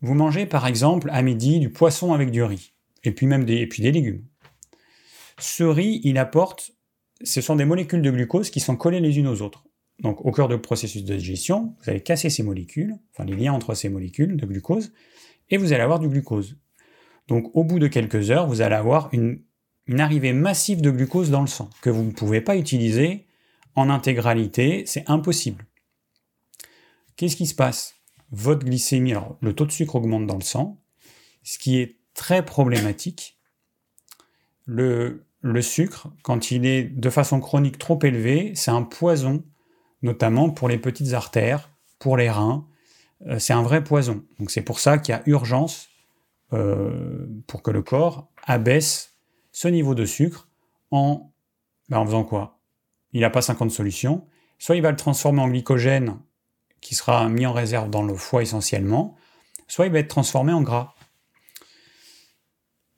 vous 0.02 0.14
mangez 0.14 0.46
par 0.46 0.68
exemple 0.68 1.10
à 1.12 1.22
midi 1.22 1.60
du 1.60 1.70
poisson 1.70 2.14
avec 2.14 2.32
du 2.32 2.44
riz, 2.44 2.73
et 3.04 3.12
puis 3.12 3.26
même 3.26 3.46
des, 3.46 3.58
et 3.58 3.68
puis 3.68 3.84
des 3.84 3.92
légumes. 3.92 4.26
Ce 5.40 5.64
riz, 5.64 6.02
il 6.04 6.18
apporte, 6.18 6.72
ce 7.24 7.42
sont 7.42 7.56
des 7.56 7.66
molécules 7.66 8.02
de 8.02 8.12
glucose 8.12 8.50
qui 8.50 8.60
sont 8.60 8.76
collées 8.76 9.00
les 9.00 9.18
unes 9.18 9.28
aux 9.28 9.42
autres. 9.42 9.66
Donc, 10.00 10.26
au 10.26 10.32
cœur 10.32 10.48
du 10.48 10.58
processus 10.58 11.04
de 11.04 11.16
digestion, 11.16 11.76
vous 11.80 11.90
allez 11.90 12.02
casser 12.02 12.30
ces 12.30 12.44
molécules, 12.44 12.98
enfin 13.12 13.26
les 13.26 13.36
liens 13.36 13.54
entre 13.54 13.74
ces 13.76 13.90
molécules 13.90 14.38
de 14.38 14.46
glucose, 14.46 14.94
et 15.50 15.58
vous 15.58 15.74
allez 15.74 15.84
avoir 15.84 16.00
du 16.00 16.10
glucose. 16.10 16.58
Donc, 17.28 17.56
au 17.56 17.64
bout 17.64 17.80
de 17.80 17.88
quelques 17.88 18.32
heures, 18.32 18.48
vous 18.48 18.62
allez 18.62 18.76
avoir 18.76 19.10
une, 19.14 19.44
arrivée 19.98 20.34
massive 20.34 20.82
de 20.82 20.92
glucose 20.92 21.30
dans 21.30 21.42
le 21.42 21.48
sang, 21.48 21.70
que 21.82 21.90
vous 21.90 22.04
ne 22.04 22.12
pouvez 22.12 22.42
pas 22.42 22.58
utiliser 22.58 23.28
en 23.76 23.90
intégralité, 23.90 24.84
c'est 24.86 25.04
impossible. 25.10 25.66
Qu'est-ce 27.16 27.36
qui 27.36 27.48
se 27.48 27.56
passe? 27.56 27.96
Votre 28.32 28.66
glycémie, 28.66 29.12
alors 29.12 29.38
le 29.42 29.54
taux 29.54 29.66
de 29.66 29.72
sucre 29.72 29.96
augmente 29.96 30.26
dans 30.26 30.38
le 30.38 30.44
sang, 30.44 30.82
ce 31.44 31.58
qui 31.60 31.78
est 31.78 32.00
très 32.14 32.44
problématique. 32.44 33.38
Le, 34.66 35.26
sucre, 35.62 36.08
quand 36.22 36.52
il 36.52 36.66
est 36.66 36.84
de 36.84 37.10
façon 37.10 37.40
chronique 37.40 37.78
trop 37.78 38.00
élevé, 38.04 38.54
c'est 38.56 38.72
un 38.72 38.84
poison 38.84 39.44
notamment 40.02 40.50
pour 40.50 40.68
les 40.68 40.78
petites 40.78 41.14
artères, 41.14 41.70
pour 42.00 42.18
les 42.18 42.30
reins. 42.30 42.68
Euh, 43.28 43.40
c'est 43.40 43.54
un 43.54 43.64
vrai 43.64 43.84
poison. 43.84 44.24
Donc 44.40 44.52
c'est 44.52 44.62
pour 44.62 44.80
ça 44.80 44.98
qu'il 44.98 45.14
y 45.14 45.18
a 45.18 45.24
urgence 45.26 45.90
euh, 46.52 47.26
pour 47.48 47.62
que 47.62 47.72
le 47.72 47.82
corps 47.82 48.30
abaisse 48.44 49.14
ce 49.52 49.68
niveau 49.68 49.96
de 49.96 50.06
sucre 50.06 50.50
en, 50.92 51.32
ben, 51.90 52.00
en 52.00 52.06
faisant 52.06 52.24
quoi? 52.24 52.60
Il 53.14 53.22
n'a 53.22 53.30
pas 53.30 53.42
50 53.42 53.72
solutions. 53.72 54.26
Soit 54.60 54.76
il 54.76 54.82
va 54.82 54.92
le 54.92 54.98
transformer 54.98 55.42
en 55.42 55.48
glycogène 55.48 56.18
qui 56.84 56.96
sera 56.96 57.28
mis 57.30 57.46
en 57.46 57.54
réserve 57.54 57.90
dans 57.90 58.04
le 58.04 58.14
foie 58.16 58.44
essentiellement, 58.44 59.16
soit 59.68 59.86
il 59.86 59.92
va 59.92 60.00
être 60.00 60.10
transformé 60.10 60.52
en 60.52 60.62
gras. 60.62 60.94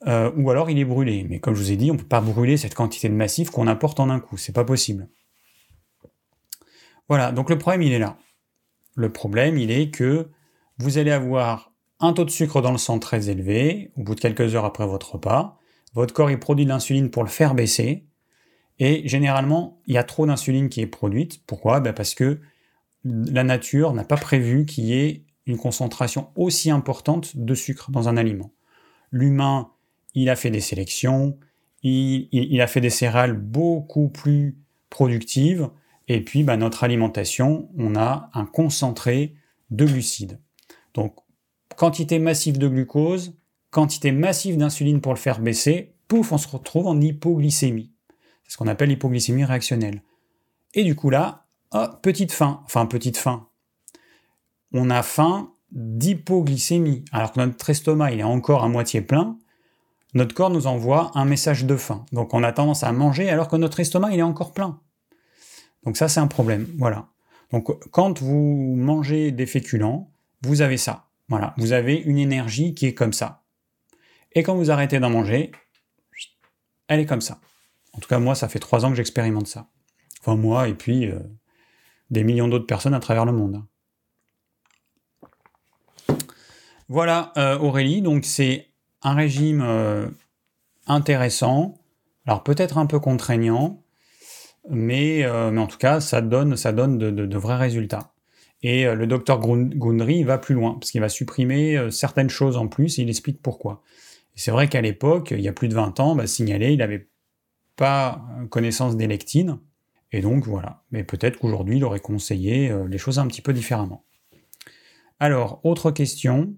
Euh, 0.08 0.31
ou 0.36 0.49
alors 0.51 0.69
il 0.69 0.77
est 0.77 0.86
brûlé. 0.86 1.25
Mais 1.29 1.39
comme 1.39 1.55
je 1.55 1.62
vous 1.62 1.71
ai 1.71 1.77
dit, 1.77 1.89
on 1.89 1.95
ne 1.95 1.99
peut 1.99 2.05
pas 2.05 2.21
brûler 2.21 2.58
cette 2.58 2.75
quantité 2.75 3.10
de 3.10 3.13
massif 3.13 3.49
qu'on 3.49 3.67
apporte 3.67 3.99
en 3.99 4.10
un 4.10 4.19
coup. 4.19 4.38
C'est 4.38 4.53
pas 4.53 4.65
possible. 4.65 5.08
Voilà, 7.08 7.31
donc 7.31 7.49
le 7.49 7.58
problème, 7.58 7.81
il 7.84 7.93
est 7.93 7.99
là. 7.99 8.17
Le 8.95 9.12
problème, 9.12 9.58
il 9.58 9.71
est 9.71 9.89
que 9.89 10.29
vous 10.77 10.97
allez 10.97 11.12
avoir 11.12 11.73
un 11.99 12.13
taux 12.13 12.25
de 12.25 12.29
sucre 12.29 12.62
dans 12.62 12.71
le 12.71 12.77
sang 12.77 12.99
très 12.99 13.29
élevé, 13.29 13.91
au 13.95 14.03
bout 14.03 14.15
de 14.15 14.19
quelques 14.19 14.55
heures 14.55 14.65
après 14.65 14.86
votre 14.86 15.13
repas. 15.13 15.60
Votre 15.93 16.13
corps, 16.13 16.29
il 16.29 16.39
produit 16.39 16.65
de 16.65 16.69
l'insuline 16.69 17.10
pour 17.10 17.23
le 17.23 17.29
faire 17.29 17.55
baisser. 17.55 18.05
Et 18.79 19.08
généralement, 19.08 19.81
il 19.86 19.93
y 19.93 19.97
a 19.97 20.03
trop 20.03 20.25
d'insuline 20.25 20.67
qui 20.67 20.81
est 20.81 20.88
produite. 20.88 21.41
Pourquoi? 21.45 21.79
Ben 21.79 21.93
Parce 21.93 22.13
que 22.13 22.39
la 23.05 23.43
nature 23.43 23.93
n'a 23.93 24.03
pas 24.03 24.17
prévu 24.17 24.65
qu'il 24.65 24.86
y 24.86 24.93
ait 24.93 25.25
une 25.45 25.58
concentration 25.58 26.31
aussi 26.36 26.71
importante 26.71 27.38
de 27.38 27.53
sucre 27.53 27.91
dans 27.91 28.10
un 28.10 28.17
aliment. 28.17 28.51
L'humain, 29.12 29.69
il 30.15 30.30
a 30.30 30.36
fait 30.36 30.49
des 30.49 30.62
sélections, 30.62 31.38
il, 31.84 32.62
a 32.62 32.67
fait 32.67 32.82
des 32.82 32.89
céréales 32.89 33.34
beaucoup 33.34 34.10
plus 34.10 34.58
productives, 34.89 35.69
et 36.08 36.23
puis, 36.23 36.43
bah, 36.43 36.58
notre 36.58 36.84
alimentation, 36.84 37.69
on 37.78 37.95
a 37.95 38.30
un 38.34 38.45
concentré 38.45 39.36
de 39.71 39.86
glucides. 39.86 40.39
Donc, 40.93 41.15
quantité 41.75 42.19
massive 42.19 42.58
de 42.58 42.67
glucose, 42.67 43.36
quantité 43.71 44.12
massive 44.12 44.58
d'insuline 44.58 45.01
pour 45.01 45.13
le 45.13 45.19
faire 45.19 45.39
baisser, 45.39 45.95
pouf, 46.08 46.32
on 46.32 46.38
se 46.38 46.47
retrouve 46.47 46.88
en 46.88 46.99
hypoglycémie. 46.99 47.91
C'est 48.43 48.54
ce 48.54 48.58
qu'on 48.58 48.67
appelle 48.67 48.89
l'hypoglycémie 48.89 49.43
réactionnelle. 49.43 50.01
Et 50.73 50.84
du 50.84 50.95
coup 50.95 51.10
là, 51.10 51.45
petite 52.01 52.32
faim, 52.32 52.62
enfin 52.65 52.86
petite 52.86 53.17
faim. 53.17 53.47
On 54.71 54.89
a 54.89 55.04
faim 55.04 55.51
d'hypoglycémie, 55.71 57.06
alors 57.12 57.32
que 57.32 57.39
notre 57.39 57.69
estomac 57.69 58.12
il 58.12 58.19
est 58.19 58.23
encore 58.23 58.63
à 58.63 58.67
moitié 58.67 59.01
plein. 59.01 59.38
Notre 60.15 60.34
corps 60.34 60.49
nous 60.49 60.65
envoie 60.65 61.12
un 61.13 61.25
message 61.25 61.65
de 61.65 61.75
faim. 61.75 62.06
Donc 62.13 62.34
on 62.34 62.41
a 62.41 62.54
tendance 62.54 62.84
à 62.84 62.91
manger 62.93 63.30
alors 63.30 63.49
que 63.49 63.58
notre 63.58 63.82
estomac 63.82 64.12
il 64.13 64.19
est 64.19 64.23
encore 64.23 64.54
plein. 64.54 64.80
Donc 65.84 65.97
ça, 65.97 66.08
c'est 66.08 66.21
un 66.21 66.28
problème. 66.28 66.67
Voilà. 66.78 67.10
Donc 67.51 67.67
quand 67.91 68.21
vous 68.21 68.75
mangez 68.78 69.32
des 69.32 69.45
féculents, 69.45 70.12
vous 70.41 70.62
avez 70.62 70.78
ça. 70.78 71.10
Voilà. 71.28 71.54
Vous 71.58 71.73
avez 71.73 71.95
une 71.95 72.17
énergie 72.17 72.73
qui 72.73 72.88
est 72.88 72.93
comme 72.93 73.13
ça. 73.13 73.43
Et 74.32 74.41
quand 74.41 74.56
vous 74.56 74.71
arrêtez 74.71 74.99
d'en 74.99 75.10
manger, 75.10 75.51
elle 76.88 77.01
est 77.01 77.06
comme 77.06 77.21
ça. 77.21 77.39
En 77.93 77.99
tout 77.99 78.08
cas, 78.08 78.19
moi, 78.19 78.36
ça 78.36 78.47
fait 78.47 78.60
trois 78.60 78.86
ans 78.86 78.89
que 78.89 78.95
j'expérimente 78.95 79.47
ça. 79.47 79.67
Enfin, 80.21 80.36
moi, 80.36 80.67
et 80.67 80.73
puis 80.73 81.08
euh, 81.08 81.19
des 82.10 82.23
millions 82.23 82.47
d'autres 82.47 82.65
personnes 82.65 82.93
à 82.93 82.99
travers 82.99 83.25
le 83.25 83.32
monde. 83.32 83.63
Voilà, 86.88 87.34
euh, 87.38 87.58
Aurélie, 87.58 88.01
donc 88.01 88.25
c'est 88.25 88.74
un 89.05 89.13
régime 89.13 89.61
euh, 89.61 90.07
intéressant, 90.87 91.77
alors 92.25 92.43
peut-être 92.43 92.79
un 92.79 92.87
peu 92.87 92.99
contraignant, 92.99 93.83
mais, 94.67 95.23
euh, 95.23 95.55
en 95.55 95.67
tout 95.67 95.77
cas, 95.77 95.99
ça 95.99 96.21
donne, 96.21 96.55
de, 96.55 97.37
vrais 97.37 97.55
résultats. 97.55 98.13
Et 98.63 98.87
euh, 98.87 98.95
le 98.95 99.05
docteur 99.05 99.39
Gundry 99.39 100.23
va 100.23 100.39
plus 100.39 100.55
loin, 100.55 100.73
parce 100.73 100.89
qu'il 100.89 101.01
va 101.01 101.09
supprimer 101.09 101.91
certaines 101.91 102.31
choses 102.31 102.57
en 102.57 102.67
plus, 102.67 102.97
et 102.97 103.03
il 103.03 103.09
explique 103.09 103.41
pourquoi. 103.43 103.83
c'est 104.33 104.51
vrai 104.51 104.67
qu'à 104.67 104.81
l'époque, 104.81 105.31
il 105.31 105.41
y 105.41 105.47
a 105.47 105.53
plus 105.53 105.67
de 105.67 105.75
20 105.75 105.99
ans, 105.99 106.15
bah, 106.15 106.25
signalé, 106.25 106.73
il 106.73 106.79
n'avait 106.79 107.07
pas 107.75 108.25
connaissance 108.49 108.97
des 108.97 109.05
lectines, 109.05 109.59
et 110.11 110.21
donc 110.21 110.45
voilà. 110.45 110.83
Mais 110.89 111.03
peut-être 111.03 111.37
qu'aujourd'hui, 111.37 111.77
il 111.77 111.83
aurait 111.83 111.99
conseillé 111.99 112.73
les 112.89 112.97
choses 112.97 113.19
un 113.19 113.27
petit 113.27 113.43
peu 113.43 113.53
différemment. 113.53 114.03
Alors, 115.19 115.59
autre 115.63 115.91
question. 115.91 116.55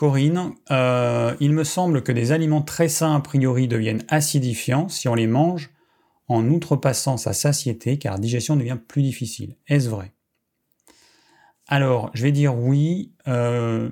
Corinne, 0.00 0.54
euh, 0.70 1.36
il 1.40 1.52
me 1.52 1.62
semble 1.62 2.02
que 2.02 2.10
des 2.10 2.32
aliments 2.32 2.62
très 2.62 2.88
sains 2.88 3.14
a 3.14 3.20
priori 3.20 3.68
deviennent 3.68 4.02
acidifiants 4.08 4.88
si 4.88 5.08
on 5.08 5.14
les 5.14 5.26
mange 5.26 5.68
en 6.26 6.48
outrepassant 6.48 7.18
sa 7.18 7.34
satiété 7.34 7.98
car 7.98 8.14
la 8.14 8.18
digestion 8.18 8.56
devient 8.56 8.78
plus 8.88 9.02
difficile. 9.02 9.58
Est-ce 9.66 9.90
vrai? 9.90 10.14
Alors, 11.68 12.10
je 12.14 12.22
vais 12.22 12.32
dire 12.32 12.56
oui. 12.56 13.12
Euh, 13.28 13.90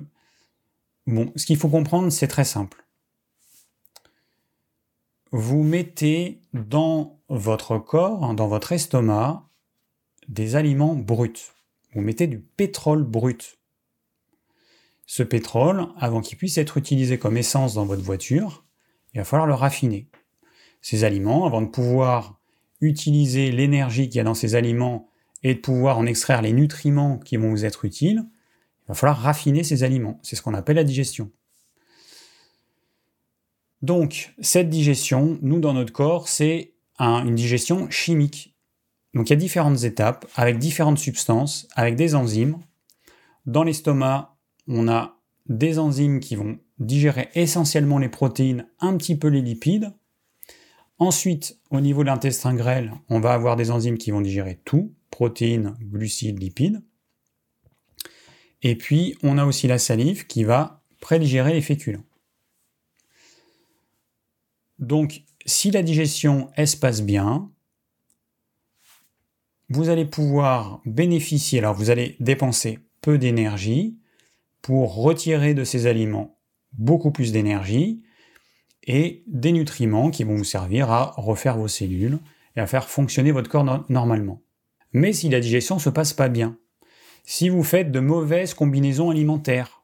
bon, 1.05 1.31
ce 1.35 1.45
qu'il 1.45 1.57
faut 1.57 1.69
comprendre, 1.69 2.11
c'est 2.11 2.27
très 2.27 2.43
simple. 2.43 2.83
Vous 5.31 5.61
mettez 5.61 6.41
dans 6.53 7.19
votre 7.29 7.77
corps, 7.77 8.33
dans 8.33 8.47
votre 8.47 8.71
estomac, 8.71 9.47
des 10.27 10.55
aliments 10.55 10.95
bruts. 10.95 11.53
Vous 11.93 12.01
mettez 12.01 12.25
du 12.25 12.39
pétrole 12.39 13.03
brut 13.03 13.58
ce 15.11 15.23
pétrole, 15.23 15.87
avant 15.97 16.21
qu'il 16.21 16.37
puisse 16.37 16.59
être 16.59 16.77
utilisé 16.77 17.17
comme 17.17 17.35
essence 17.35 17.73
dans 17.73 17.85
votre 17.87 18.03
voiture, 18.03 18.63
il 19.15 19.17
va 19.17 19.23
falloir 19.23 19.47
le 19.47 19.55
raffiner. 19.55 20.07
Ces 20.81 21.03
aliments, 21.03 21.47
avant 21.47 21.63
de 21.63 21.67
pouvoir 21.67 22.39
utiliser 22.79 23.49
l'énergie 23.49 24.07
qu'il 24.07 24.17
y 24.17 24.21
a 24.21 24.23
dans 24.23 24.35
ces 24.35 24.53
aliments 24.53 25.09
et 25.41 25.55
de 25.55 25.59
pouvoir 25.59 25.97
en 25.97 26.05
extraire 26.05 26.43
les 26.43 26.53
nutriments 26.53 27.17
qui 27.17 27.37
vont 27.37 27.49
vous 27.49 27.65
être 27.65 27.85
utiles, 27.85 28.23
il 28.83 28.89
va 28.89 28.93
falloir 28.93 29.17
raffiner 29.17 29.63
ces 29.63 29.83
aliments. 29.83 30.19
C'est 30.21 30.35
ce 30.35 30.43
qu'on 30.43 30.53
appelle 30.53 30.75
la 30.75 30.83
digestion. 30.83 31.31
Donc, 33.81 34.35
cette 34.41 34.69
digestion, 34.69 35.39
nous, 35.41 35.59
dans 35.59 35.73
notre 35.73 35.91
corps, 35.91 36.27
c'est 36.27 36.75
une 36.99 37.33
digestion 37.33 37.89
chimique. 37.89 38.55
Donc, 39.15 39.27
il 39.27 39.33
y 39.33 39.33
a 39.33 39.37
différentes 39.37 39.85
étapes, 39.85 40.27
avec 40.35 40.59
différentes 40.59 40.99
substances, 40.99 41.67
avec 41.73 41.95
des 41.95 42.13
enzymes. 42.13 42.59
Dans 43.47 43.63
l'estomac, 43.63 44.35
on 44.69 44.87
a 44.87 45.19
des 45.47 45.79
enzymes 45.79 46.19
qui 46.19 46.35
vont 46.35 46.59
digérer 46.77 47.29
essentiellement 47.33 47.97
les 47.97 48.07
protéines, 48.07 48.67
un 48.79 48.95
petit 48.95 49.17
peu 49.17 49.27
les 49.27 49.41
lipides. 49.41 49.91
Ensuite, 50.99 51.59
au 51.71 51.81
niveau 51.81 52.03
de 52.03 52.07
l'intestin 52.07 52.53
grêle, 52.53 52.93
on 53.09 53.19
va 53.19 53.33
avoir 53.33 53.55
des 53.55 53.71
enzymes 53.71 53.97
qui 53.97 54.11
vont 54.11 54.21
digérer 54.21 54.59
tout, 54.63 54.93
protéines, 55.09 55.75
glucides, 55.81 56.39
lipides. 56.39 56.83
Et 58.61 58.75
puis, 58.75 59.17
on 59.23 59.37
a 59.37 59.45
aussi 59.45 59.67
la 59.67 59.79
salive 59.79 60.27
qui 60.27 60.43
va 60.43 60.83
prédigérer 60.99 61.53
les 61.53 61.61
féculents. 61.61 62.03
Donc, 64.77 65.23
si 65.45 65.71
la 65.71 65.81
digestion, 65.81 66.51
se 66.57 66.77
passe 66.77 67.01
bien, 67.01 67.49
vous 69.69 69.89
allez 69.89 70.05
pouvoir 70.05 70.81
bénéficier, 70.85 71.59
alors 71.59 71.75
vous 71.75 71.89
allez 71.89 72.15
dépenser 72.19 72.79
peu 73.01 73.17
d'énergie 73.17 73.97
pour 74.61 74.95
retirer 74.95 75.53
de 75.53 75.63
ces 75.63 75.87
aliments 75.87 76.37
beaucoup 76.73 77.11
plus 77.11 77.31
d'énergie 77.31 78.03
et 78.83 79.23
des 79.27 79.51
nutriments 79.51 80.11
qui 80.11 80.23
vont 80.23 80.35
vous 80.35 80.43
servir 80.43 80.91
à 80.91 81.13
refaire 81.17 81.57
vos 81.57 81.67
cellules 81.67 82.19
et 82.55 82.59
à 82.59 82.67
faire 82.67 82.89
fonctionner 82.89 83.31
votre 83.31 83.49
corps 83.49 83.85
normalement. 83.89 84.41
Mais 84.93 85.13
si 85.13 85.29
la 85.29 85.39
digestion 85.39 85.75
ne 85.75 85.81
se 85.81 85.89
passe 85.89 86.13
pas 86.13 86.29
bien, 86.29 86.57
si 87.23 87.49
vous 87.49 87.63
faites 87.63 87.91
de 87.91 87.99
mauvaises 87.99 88.53
combinaisons 88.53 89.09
alimentaires, 89.09 89.83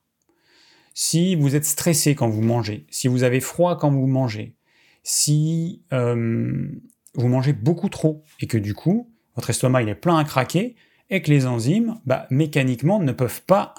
si 0.94 1.36
vous 1.36 1.56
êtes 1.56 1.66
stressé 1.66 2.16
quand 2.16 2.30
vous 2.30 2.42
mangez, 2.42 2.88
si 2.90 3.08
vous 3.08 3.24
avez 3.24 3.42
froid 3.42 3.78
quand 3.78 3.92
vous 3.92 4.08
mangez, 4.08 4.56
si 5.04 5.84
euh, 5.94 6.68
vous 7.14 7.28
mangez 7.28 7.54
beaucoup 7.54 7.90
trop 7.90 8.24
et 8.40 8.48
que 8.48 8.58
du 8.58 8.74
coup 8.74 9.12
votre 9.36 9.50
estomac 9.50 9.84
il 9.84 9.90
est 9.90 9.96
plein 9.96 10.18
à 10.18 10.24
craquer 10.24 10.76
et 11.10 11.22
que 11.22 11.32
les 11.32 11.46
enzymes 11.46 12.00
bah, 12.06 12.28
mécaniquement 12.30 13.00
ne 13.00 13.12
peuvent 13.12 13.44
pas 13.44 13.76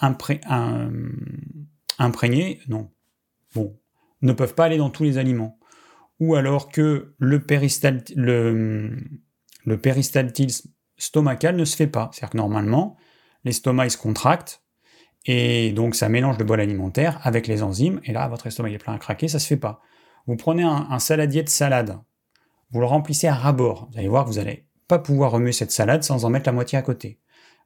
imprégner, 1.99 2.61
non, 2.69 2.91
bon, 3.55 3.79
ne 4.23 4.33
peuvent 4.33 4.55
pas 4.55 4.65
aller 4.65 4.79
dans 4.79 4.91
tous 4.91 5.05
les 5.05 5.19
aliments. 5.19 5.59
Ou 6.19 6.35
alors 6.35 6.71
que 6.71 7.15
le, 7.19 7.45
le, 8.17 8.97
le 9.65 9.79
péristaltisme 9.79 10.71
stomacal 10.97 11.57
ne 11.57 11.65
se 11.65 11.77
fait 11.77 11.87
pas. 11.87 12.11
C'est-à-dire 12.13 12.31
que 12.31 12.37
normalement, 12.39 12.97
l'estomac 13.45 13.91
se 13.91 13.99
contracte 13.99 14.63
et 15.27 15.73
donc 15.73 15.95
ça 15.95 16.09
mélange 16.09 16.39
le 16.39 16.45
bol 16.45 16.61
alimentaire 16.61 17.19
avec 17.23 17.47
les 17.47 17.63
enzymes 17.63 18.01
et 18.05 18.13
là 18.13 18.29
votre 18.29 18.47
estomac 18.47 18.71
est 18.71 18.79
plein 18.79 18.95
à 18.95 18.99
craquer, 18.99 19.29
ça 19.29 19.39
se 19.39 19.47
fait 19.47 19.57
pas. 19.57 19.81
Vous 20.27 20.37
prenez 20.37 20.63
un, 20.63 20.99
saladier 20.99 21.43
de 21.43 21.49
salade, 21.49 21.99
vous 22.71 22.81
le 22.81 22.87
remplissez 22.87 23.29
à 23.29 23.35
ras-bord. 23.35 23.89
Vous 23.91 23.99
allez 23.99 24.09
voir 24.09 24.25
que 24.25 24.31
vous 24.31 24.37
n'allez 24.37 24.66
pas 24.89 24.99
pouvoir 24.99 25.33
remuer 25.33 25.53
cette 25.53 25.73
salade 25.73 26.03
sans 26.03 26.25
en 26.25 26.31
mettre 26.31 26.47
la 26.47 26.53
moitié 26.53 26.79
à 26.79 26.83
côté. 26.83 27.19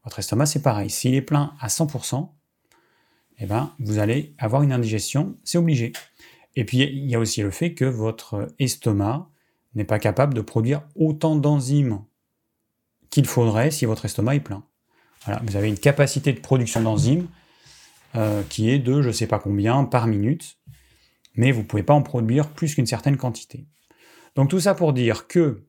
Votre 0.05 0.21
estomac, 0.21 0.47
c'est 0.47 0.63
pareil. 0.63 0.91
S'il 0.91 1.15
est 1.15 1.23
plein 1.23 1.55
à 1.61 1.69
100%, 1.69 2.31
eh 3.39 3.47
ben, 3.47 3.73
vous 3.79 3.99
allez 3.99 4.35
avoir 4.39 4.63
une 4.63 4.73
indigestion, 4.73 5.37
c'est 5.45 5.59
obligé. 5.59 5.93
Et 6.57 6.65
puis, 6.65 6.79
il 6.79 7.09
y 7.09 7.15
a 7.15 7.19
aussi 7.19 7.43
le 7.43 7.51
fait 7.51 7.75
que 7.75 7.85
votre 7.85 8.49
estomac 8.59 9.29
n'est 9.75 9.85
pas 9.85 9.99
capable 9.99 10.35
de 10.35 10.41
produire 10.41 10.83
autant 10.97 11.37
d'enzymes 11.37 12.05
qu'il 13.11 13.27
faudrait 13.27 13.71
si 13.71 13.85
votre 13.85 14.05
estomac 14.05 14.37
est 14.37 14.41
plein. 14.41 14.65
Voilà, 15.25 15.43
vous 15.45 15.57
avez 15.57 15.69
une 15.69 15.79
capacité 15.79 16.33
de 16.33 16.41
production 16.41 16.81
d'enzymes 16.81 17.29
euh, 18.17 18.43
qui 18.49 18.71
est 18.71 18.79
de 18.79 19.03
je 19.03 19.09
ne 19.09 19.13
sais 19.13 19.27
pas 19.27 19.39
combien 19.39 19.85
par 19.85 20.07
minute 20.07 20.59
mais 21.35 21.53
vous 21.53 21.61
ne 21.61 21.67
pouvez 21.67 21.83
pas 21.83 21.95
en 21.95 22.03
produire 22.03 22.49
plus 22.49 22.75
qu'une 22.75 22.87
certaine 22.87 23.17
quantité. 23.17 23.67
Donc 24.37 24.51
tout 24.51 24.61
ça 24.61 24.75
pour 24.75 24.93
dire 24.93 25.27
que 25.27 25.65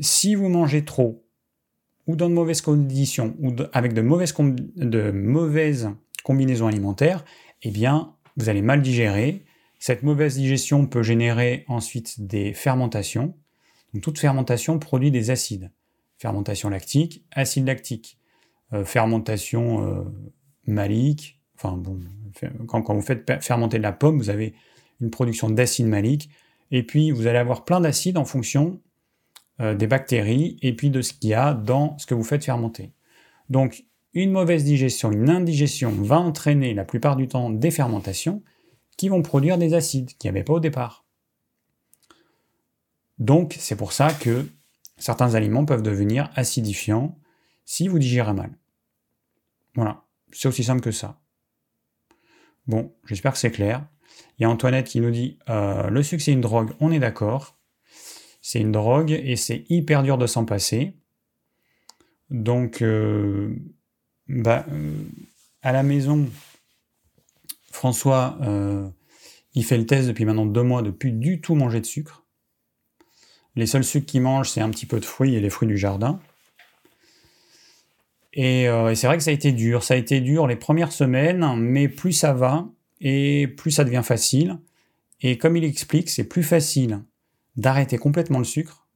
si 0.00 0.34
vous 0.34 0.48
mangez 0.48 0.84
trop, 0.84 1.24
ou 2.06 2.16
dans 2.16 2.28
de 2.28 2.34
mauvaises 2.34 2.60
conditions, 2.60 3.34
ou 3.40 3.54
avec 3.72 3.94
de 3.94 4.02
mauvaises, 4.02 5.90
combinaisons 6.22 6.66
alimentaires, 6.66 7.24
eh 7.62 7.70
bien, 7.70 8.14
vous 8.36 8.48
allez 8.48 8.62
mal 8.62 8.82
digérer. 8.82 9.44
Cette 9.78 10.02
mauvaise 10.02 10.36
digestion 10.36 10.86
peut 10.86 11.02
générer 11.02 11.64
ensuite 11.68 12.26
des 12.26 12.52
fermentations. 12.52 13.36
Toute 14.02 14.18
fermentation 14.18 14.78
produit 14.78 15.10
des 15.10 15.30
acides. 15.30 15.70
Fermentation 16.18 16.68
lactique, 16.68 17.24
acide 17.30 17.66
lactique. 17.66 18.18
Euh, 18.72 18.84
fermentation 18.84 19.86
euh, 19.86 20.04
malique, 20.66 21.40
bon, 21.62 22.00
quand, 22.66 22.94
vous 22.94 23.02
faites 23.02 23.30
fermenter 23.42 23.78
de 23.78 23.82
la 23.82 23.92
pomme, 23.92 24.18
vous 24.18 24.30
avez 24.30 24.54
une 25.00 25.10
production 25.10 25.50
d'acide 25.50 25.86
malique, 25.86 26.30
et 26.70 26.82
puis 26.82 27.10
vous 27.10 27.26
allez 27.26 27.38
avoir 27.38 27.64
plein 27.64 27.80
d'acides 27.80 28.16
en 28.16 28.24
fonction 28.24 28.80
euh, 29.60 29.74
des 29.74 29.86
bactéries 29.86 30.58
et 30.62 30.74
puis 30.74 30.90
de 30.90 31.00
ce 31.00 31.12
qu'il 31.12 31.30
y 31.30 31.34
a 31.34 31.54
dans 31.54 31.96
ce 31.98 32.06
que 32.06 32.14
vous 32.14 32.24
faites 32.24 32.44
fermenter. 32.44 32.92
Donc 33.50 33.84
une 34.12 34.30
mauvaise 34.30 34.64
digestion, 34.64 35.12
une 35.12 35.30
indigestion 35.30 35.90
va 35.90 36.18
entraîner 36.18 36.74
la 36.74 36.84
plupart 36.84 37.16
du 37.16 37.28
temps 37.28 37.50
des 37.50 37.70
fermentations 37.70 38.42
qui 38.96 39.08
vont 39.08 39.22
produire 39.22 39.58
des 39.58 39.74
acides 39.74 40.16
qu'il 40.16 40.30
n'y 40.30 40.36
avait 40.36 40.44
pas 40.44 40.54
au 40.54 40.60
départ. 40.60 41.04
Donc 43.18 43.56
c'est 43.58 43.76
pour 43.76 43.92
ça 43.92 44.12
que 44.12 44.46
certains 44.98 45.34
aliments 45.34 45.64
peuvent 45.64 45.82
devenir 45.82 46.30
acidifiants 46.34 47.18
si 47.64 47.88
vous 47.88 47.98
digérez 47.98 48.32
mal. 48.32 48.50
Voilà, 49.74 50.04
c'est 50.32 50.48
aussi 50.48 50.64
simple 50.64 50.80
que 50.80 50.90
ça. 50.90 51.20
Bon, 52.66 52.92
j'espère 53.04 53.32
que 53.32 53.38
c'est 53.38 53.50
clair. 53.50 53.86
Il 54.38 54.42
y 54.42 54.44
a 54.44 54.50
Antoinette 54.50 54.86
qui 54.86 55.00
nous 55.00 55.10
dit 55.10 55.38
euh, 55.48 55.88
le 55.90 56.02
sucre 56.02 56.22
c'est 56.22 56.32
une 56.32 56.40
drogue, 56.40 56.72
on 56.80 56.92
est 56.92 56.98
d'accord. 56.98 57.56
C'est 58.46 58.60
une 58.60 58.72
drogue 58.72 59.10
et 59.10 59.36
c'est 59.36 59.64
hyper 59.70 60.02
dur 60.02 60.18
de 60.18 60.26
s'en 60.26 60.44
passer. 60.44 60.92
Donc, 62.28 62.82
euh, 62.82 63.56
bah, 64.28 64.66
euh, 64.70 64.92
à 65.62 65.72
la 65.72 65.82
maison, 65.82 66.28
François, 67.72 68.38
il 69.54 69.64
fait 69.64 69.78
le 69.78 69.86
test 69.86 70.08
depuis 70.08 70.26
maintenant 70.26 70.44
deux 70.44 70.62
mois 70.62 70.82
de 70.82 70.90
plus 70.90 71.10
du 71.10 71.40
tout 71.40 71.54
manger 71.54 71.80
de 71.80 71.86
sucre. 71.86 72.26
Les 73.56 73.64
seuls 73.64 73.82
sucres 73.82 74.04
qu'il 74.04 74.20
mange, 74.20 74.50
c'est 74.50 74.60
un 74.60 74.68
petit 74.68 74.84
peu 74.84 75.00
de 75.00 75.06
fruits 75.06 75.34
et 75.34 75.40
les 75.40 75.48
fruits 75.48 75.68
du 75.68 75.78
jardin. 75.78 76.20
Euh, 78.36 78.90
et, 78.90 78.94
c'est 78.94 79.06
vrai 79.06 79.16
que 79.16 79.22
ça 79.22 79.30
a 79.30 79.32
été 79.34 79.52
dur. 79.52 79.82
Ça 79.84 79.94
a 79.94 79.96
été 79.96 80.20
dur 80.20 80.46
les 80.46 80.56
premières 80.56 80.92
semaines, 80.92 81.56
mais 81.56 81.88
plus 81.88 82.12
ça 82.12 82.34
va 82.34 82.68
et 83.00 83.48
plus 83.48 83.70
ça 83.70 83.84
devient 83.84 84.02
facile. 84.04 84.58
Et 85.22 85.38
comme 85.38 85.56
il 85.56 85.64
explique, 85.64 86.10
c'est 86.10 86.24
plus 86.24 86.42
facile 86.42 87.00
d'arrêter 87.56 87.98
complètement 87.98 88.38
le 88.38 88.44
sucre 88.44 88.86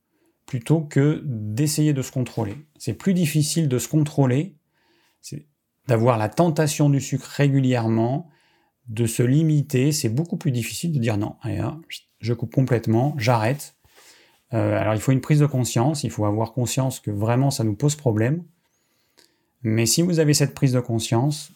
plutôt 0.46 0.80
que 0.80 1.22
d'essayer 1.24 1.92
de 1.92 2.02
se 2.02 2.11
contrôler. 2.11 2.56
C'est 2.78 2.94
plus 2.94 3.14
difficile 3.14 3.68
de 3.68 3.78
se 3.78 3.86
contrôler, 3.86 4.56
d'avoir 5.86 6.16
la 6.16 6.28
tentation 6.28 6.88
du 6.88 7.00
sucre 7.00 7.26
régulièrement, 7.26 8.28
de 8.88 9.06
se 9.06 9.22
limiter. 9.22 9.92
C'est 9.92 10.09
beaucoup 10.09 10.38
plus 10.38 10.50
difficile 10.50 10.92
de 10.92 10.98
dire 10.98 11.18
non, 11.18 11.36
je 12.18 12.32
coupe 12.32 12.54
complètement, 12.54 13.14
j'arrête. 13.18 13.74
Euh, 14.54 14.78
alors 14.78 14.94
il 14.94 15.00
faut 15.00 15.12
une 15.12 15.20
prise 15.20 15.40
de 15.40 15.46
conscience, 15.46 16.04
il 16.04 16.11
faut 16.11 16.24
avoir 16.24 16.52
conscience 16.52 17.00
que 17.00 17.11
vraiment 17.11 17.50
ça 17.50 17.64
nous 17.64 17.74
pose 17.74 17.96
problème. 17.96 18.42
Mais 19.62 19.84
si 19.84 20.00
vous 20.02 20.20
avez 20.20 20.32
cette 20.32 20.54
prise 20.54 20.72
de 20.72 20.80
conscience, 20.80 21.52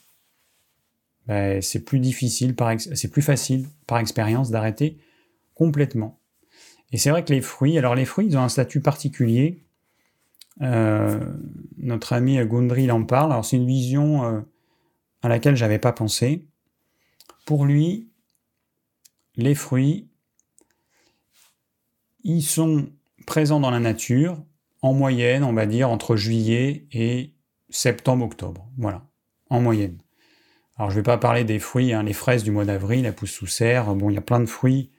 ben, 1.26 1.62
c'est 1.62 1.84
plus 1.84 2.00
difficile, 2.00 2.55
c'est 2.94 3.11
plus 3.11 3.22
facile 3.22 3.68
par 3.86 3.98
expérience 3.98 4.50
d'arrêter 4.50 4.98
complètement. 5.55 6.18
Et 6.93 6.99
c'est 6.99 7.11
vrai 7.11 7.24
que 7.24 7.32
les 7.32 7.40
fruits, 7.40 7.78
alors 7.78 7.95
les 7.95 8.05
fruits, 8.05 8.26
ils 8.26 8.36
ont 8.36 8.43
un 8.43 8.49
statut 8.49 8.80
particulier. 8.80 9.64
Euh, 10.61 11.18
notre 11.78 12.12
ami 12.12 12.36
Gundry 12.47 12.90
en 12.90 13.05
parle. 13.05 13.32
Alors 13.32 13.45
c'est 13.45 13.57
une 13.57 13.66
vision 13.66 14.24
euh, 14.24 14.40
à 15.22 15.28
laquelle 15.28 15.57
j'avais 15.57 15.78
pas 15.78 15.93
pensé. 15.93 16.45
Pour 17.47 17.64
lui, 17.64 18.11
les 19.36 19.55
fruits, 19.55 20.09
ils 22.22 22.43
sont 22.43 22.88
présents 23.26 23.61
dans 23.61 23.70
la 23.70 23.80
nature 23.80 24.43
en 24.82 24.93
moyenne, 24.93 25.45
on 25.45 25.53
va 25.53 25.66
dire 25.66 25.90
entre 25.90 26.16
juillet 26.16 26.86
et 26.93 27.32
septembre-octobre, 27.70 28.68
voilà, 28.76 29.07
en 29.49 29.61
moyenne. 29.61 29.99
Alors 30.76 30.90
je 30.90 30.97
ne 30.97 31.01
vais 31.01 31.05
pas 31.05 31.18
parler 31.18 31.45
des 31.45 31.59
fruits, 31.59 31.93
hein, 31.93 32.03
les 32.03 32.12
fraises 32.12 32.43
du 32.43 32.51
mois 32.51 32.64
d'avril, 32.64 33.07
elles 33.07 33.14
poussent 33.14 33.30
sous 33.30 33.47
serre, 33.47 33.95
bon 33.95 34.11
il 34.11 34.14
y 34.14 34.18
a 34.18 34.22
plein 34.22 34.40
de 34.40 34.47
fruits, 34.47 34.90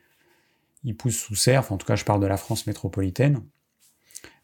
ils 0.84 0.95
poussent 0.95 1.17
sous 1.17 1.36
serre, 1.36 1.71
en 1.71 1.77
tout 1.77 1.88
cas 1.88 1.95
je 1.95 2.05
parle 2.05 2.21
de 2.21 2.27
la 2.27 2.38
France 2.38 2.67
métropolitaine, 2.67 3.41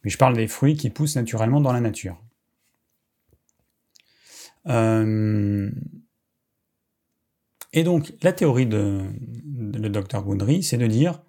mais 0.04 0.10
je 0.10 0.18
parle 0.18 0.36
des 0.36 0.48
fruits 0.48 0.76
qui 0.76 0.90
poussent 0.90 1.16
naturellement 1.16 1.62
dans 1.62 1.74
la 1.74 1.82
nature. 1.82 2.22
Euh, 4.68 5.70
et 7.74 7.84
donc 7.84 8.14
la 8.22 8.34
théorie 8.34 8.66
de, 8.66 9.02
le 9.46 9.90
docteur 9.90 10.26
Gundry, 10.26 10.64
c'est 10.64 10.78
de 10.78 10.88
dire 10.88 11.22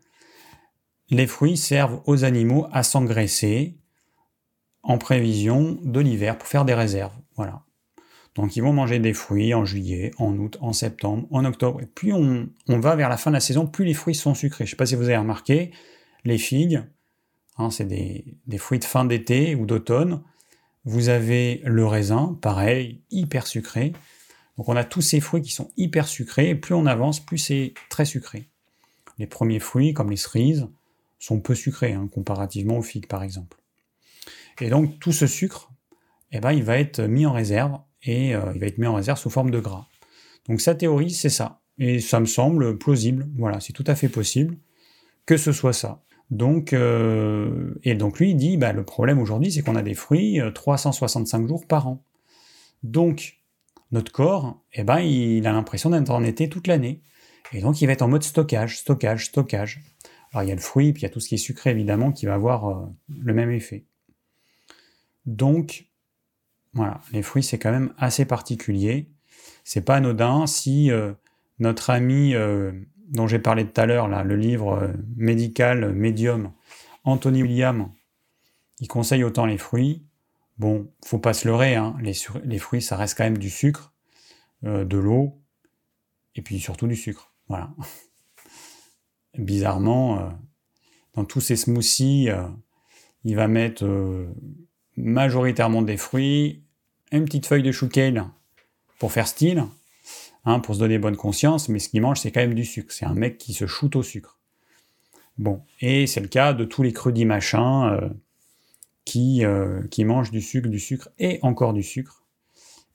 les 1.10 1.26
fruits 1.26 1.56
servent 1.56 2.02
aux 2.06 2.24
animaux 2.24 2.66
à 2.70 2.82
s'engraisser, 2.82 3.76
en 4.82 4.96
prévision 4.96 5.78
de 5.82 6.00
l'hiver 6.00 6.38
pour 6.38 6.48
faire 6.48 6.64
des 6.64 6.72
réserves. 6.74 7.12
Voilà. 7.36 7.64
Donc 8.36 8.56
ils 8.56 8.62
vont 8.62 8.72
manger 8.72 8.98
des 8.98 9.12
fruits 9.12 9.54
en 9.54 9.64
juillet, 9.64 10.12
en 10.18 10.36
août, 10.36 10.56
en 10.60 10.72
septembre, 10.72 11.26
en 11.30 11.44
octobre. 11.44 11.80
Et 11.80 11.86
plus 11.86 12.12
on, 12.12 12.48
va 12.68 12.94
vers 12.94 13.08
la 13.08 13.16
fin 13.16 13.30
de 13.30 13.34
la 13.34 13.40
saison, 13.40 13.66
plus 13.66 13.84
les 13.84 13.94
fruits 13.94 14.14
sont 14.14 14.34
sucrés. 14.34 14.64
Je 14.66 14.68
ne 14.68 14.70
sais 14.70 14.76
pas 14.76 14.86
si 14.86 14.94
vous 14.94 15.04
avez 15.04 15.16
remarqué, 15.16 15.72
les 16.24 16.38
figues, 16.38 16.82
hein, 17.58 17.70
c'est 17.70 17.86
des, 17.86 18.58
fruits 18.58 18.78
de 18.78 18.84
fin 18.84 19.04
d'été 19.04 19.54
ou 19.54 19.66
d'automne. 19.66 20.22
Vous 20.84 21.08
avez 21.08 21.60
le 21.64 21.84
raisin, 21.86 22.38
pareil, 22.40 23.02
hyper 23.10 23.46
sucré. 23.46 23.92
Donc 24.56 24.68
on 24.68 24.76
a 24.76 24.84
tous 24.84 25.02
ces 25.02 25.20
fruits 25.20 25.42
qui 25.42 25.52
sont 25.52 25.70
hyper 25.76 26.06
sucrés, 26.06 26.50
et 26.50 26.54
plus 26.54 26.74
on 26.74 26.86
avance, 26.86 27.20
plus 27.20 27.38
c'est 27.38 27.74
très 27.88 28.04
sucré. 28.04 28.48
Les 29.18 29.26
premiers 29.26 29.60
fruits, 29.60 29.92
comme 29.92 30.10
les 30.10 30.16
cerises, 30.16 30.68
sont 31.18 31.40
peu 31.40 31.54
sucrés, 31.54 31.92
hein, 31.92 32.08
comparativement 32.12 32.78
aux 32.78 32.82
figues 32.82 33.08
par 33.08 33.22
exemple. 33.22 33.58
Et 34.60 34.68
donc 34.70 34.98
tout 34.98 35.12
ce 35.12 35.26
sucre, 35.26 35.70
eh 36.32 36.40
ben, 36.40 36.52
il 36.52 36.62
va 36.62 36.78
être 36.78 37.00
mis 37.02 37.26
en 37.26 37.32
réserve, 37.32 37.78
et 38.02 38.34
euh, 38.34 38.52
il 38.54 38.60
va 38.60 38.66
être 38.66 38.78
mis 38.78 38.86
en 38.86 38.94
réserve 38.94 39.18
sous 39.18 39.30
forme 39.30 39.50
de 39.50 39.60
gras. 39.60 39.86
Donc 40.48 40.60
sa 40.60 40.74
théorie, 40.74 41.10
c'est 41.10 41.28
ça. 41.28 41.60
Et 41.78 42.00
ça 42.00 42.20
me 42.20 42.26
semble 42.26 42.76
plausible, 42.78 43.28
voilà, 43.36 43.60
c'est 43.60 43.72
tout 43.72 43.84
à 43.86 43.94
fait 43.94 44.08
possible 44.08 44.56
que 45.26 45.36
ce 45.36 45.52
soit 45.52 45.72
ça. 45.72 46.02
Donc, 46.30 46.72
euh, 46.72 47.74
et 47.82 47.94
donc 47.94 48.18
lui, 48.18 48.30
il 48.30 48.36
dit, 48.36 48.56
bah, 48.56 48.72
le 48.72 48.84
problème 48.84 49.18
aujourd'hui, 49.18 49.52
c'est 49.52 49.62
qu'on 49.62 49.76
a 49.76 49.82
des 49.82 49.94
fruits 49.94 50.40
365 50.54 51.42
euh, 51.42 51.48
jours 51.48 51.66
par 51.66 51.88
an. 51.88 52.04
Donc, 52.82 53.40
notre 53.92 54.12
corps, 54.12 54.60
eh 54.72 54.84
ben, 54.84 54.98
il 54.98 55.46
a 55.46 55.52
l'impression 55.52 55.90
d'être 55.90 56.10
en 56.10 56.22
été 56.22 56.48
toute 56.48 56.66
l'année. 56.66 57.02
Et 57.52 57.60
donc, 57.60 57.80
il 57.80 57.86
va 57.86 57.92
être 57.92 58.02
en 58.02 58.08
mode 58.08 58.22
stockage, 58.22 58.78
stockage, 58.78 59.26
stockage. 59.26 59.80
Alors, 60.32 60.44
il 60.44 60.48
y 60.48 60.52
a 60.52 60.54
le 60.54 60.60
fruit, 60.60 60.92
puis 60.92 61.02
il 61.02 61.04
y 61.04 61.06
a 61.06 61.10
tout 61.10 61.20
ce 61.20 61.28
qui 61.28 61.34
est 61.34 61.38
sucré, 61.38 61.70
évidemment, 61.70 62.12
qui 62.12 62.26
va 62.26 62.34
avoir 62.34 62.88
le 63.08 63.34
même 63.34 63.50
effet. 63.50 63.84
Donc, 65.26 65.89
voilà, 66.72 67.00
les 67.12 67.22
fruits, 67.22 67.42
c'est 67.42 67.58
quand 67.58 67.72
même 67.72 67.92
assez 67.98 68.24
particulier. 68.24 69.10
C'est 69.64 69.80
pas 69.80 69.96
anodin 69.96 70.46
si 70.46 70.90
notre 71.58 71.90
ami 71.90 72.34
dont 73.10 73.26
j'ai 73.26 73.40
parlé 73.40 73.66
tout 73.66 73.78
à 73.80 73.86
l'heure, 73.86 74.08
là, 74.08 74.24
le 74.24 74.36
livre 74.36 74.74
euh, 74.74 74.92
médical 75.16 75.92
médium, 75.92 76.52
Anthony 77.04 77.42
William, 77.42 77.92
il 78.78 78.88
conseille 78.88 79.24
autant 79.24 79.46
les 79.46 79.58
fruits. 79.58 80.06
Bon, 80.58 80.90
faut 81.04 81.18
pas 81.18 81.34
se 81.34 81.48
leurrer, 81.48 81.74
hein, 81.74 81.96
les, 82.00 82.58
fruits, 82.58 82.82
ça 82.82 82.96
reste 82.96 83.16
quand 83.16 83.24
même 83.24 83.38
du 83.38 83.50
sucre, 83.50 83.92
euh, 84.64 84.84
de 84.84 84.96
l'eau, 84.96 85.42
et 86.34 86.42
puis 86.42 86.60
surtout 86.60 86.86
du 86.86 86.96
sucre. 86.96 87.34
Voilà. 87.48 87.74
Bizarrement, 89.38 90.20
euh, 90.20 90.30
dans 91.14 91.24
tous 91.24 91.40
ces 91.40 91.56
smoothies, 91.56 92.28
il 93.24 93.36
va 93.36 93.48
mettre 93.48 93.84
majoritairement 95.00 95.82
des 95.82 95.96
fruits, 95.96 96.62
une 97.12 97.24
petite 97.24 97.46
feuille 97.46 97.62
de 97.62 97.72
chou 97.72 97.88
pour 98.98 99.12
faire 99.12 99.26
style, 99.28 99.64
Hein, 100.46 100.60
pour 100.60 100.74
se 100.74 100.80
donner 100.80 100.98
bonne 100.98 101.16
conscience, 101.16 101.68
mais 101.68 101.78
ce 101.78 101.90
qu'il 101.90 102.00
mange, 102.00 102.20
c'est 102.20 102.32
quand 102.32 102.40
même 102.40 102.54
du 102.54 102.64
sucre. 102.64 102.92
C'est 102.92 103.04
un 103.04 103.14
mec 103.14 103.36
qui 103.36 103.52
se 103.52 103.66
shoot 103.66 103.94
au 103.94 104.02
sucre. 104.02 104.38
Bon, 105.36 105.62
et 105.80 106.06
c'est 106.06 106.20
le 106.20 106.28
cas 106.28 106.54
de 106.54 106.64
tous 106.64 106.82
les 106.82 106.92
crudits 106.94 107.26
machins 107.26 107.90
euh, 107.90 108.08
qui, 109.04 109.44
euh, 109.44 109.82
qui 109.90 110.04
mangent 110.04 110.30
du 110.30 110.40
sucre, 110.40 110.68
du 110.68 110.78
sucre 110.78 111.10
et 111.18 111.38
encore 111.42 111.74
du 111.74 111.82
sucre. 111.82 112.24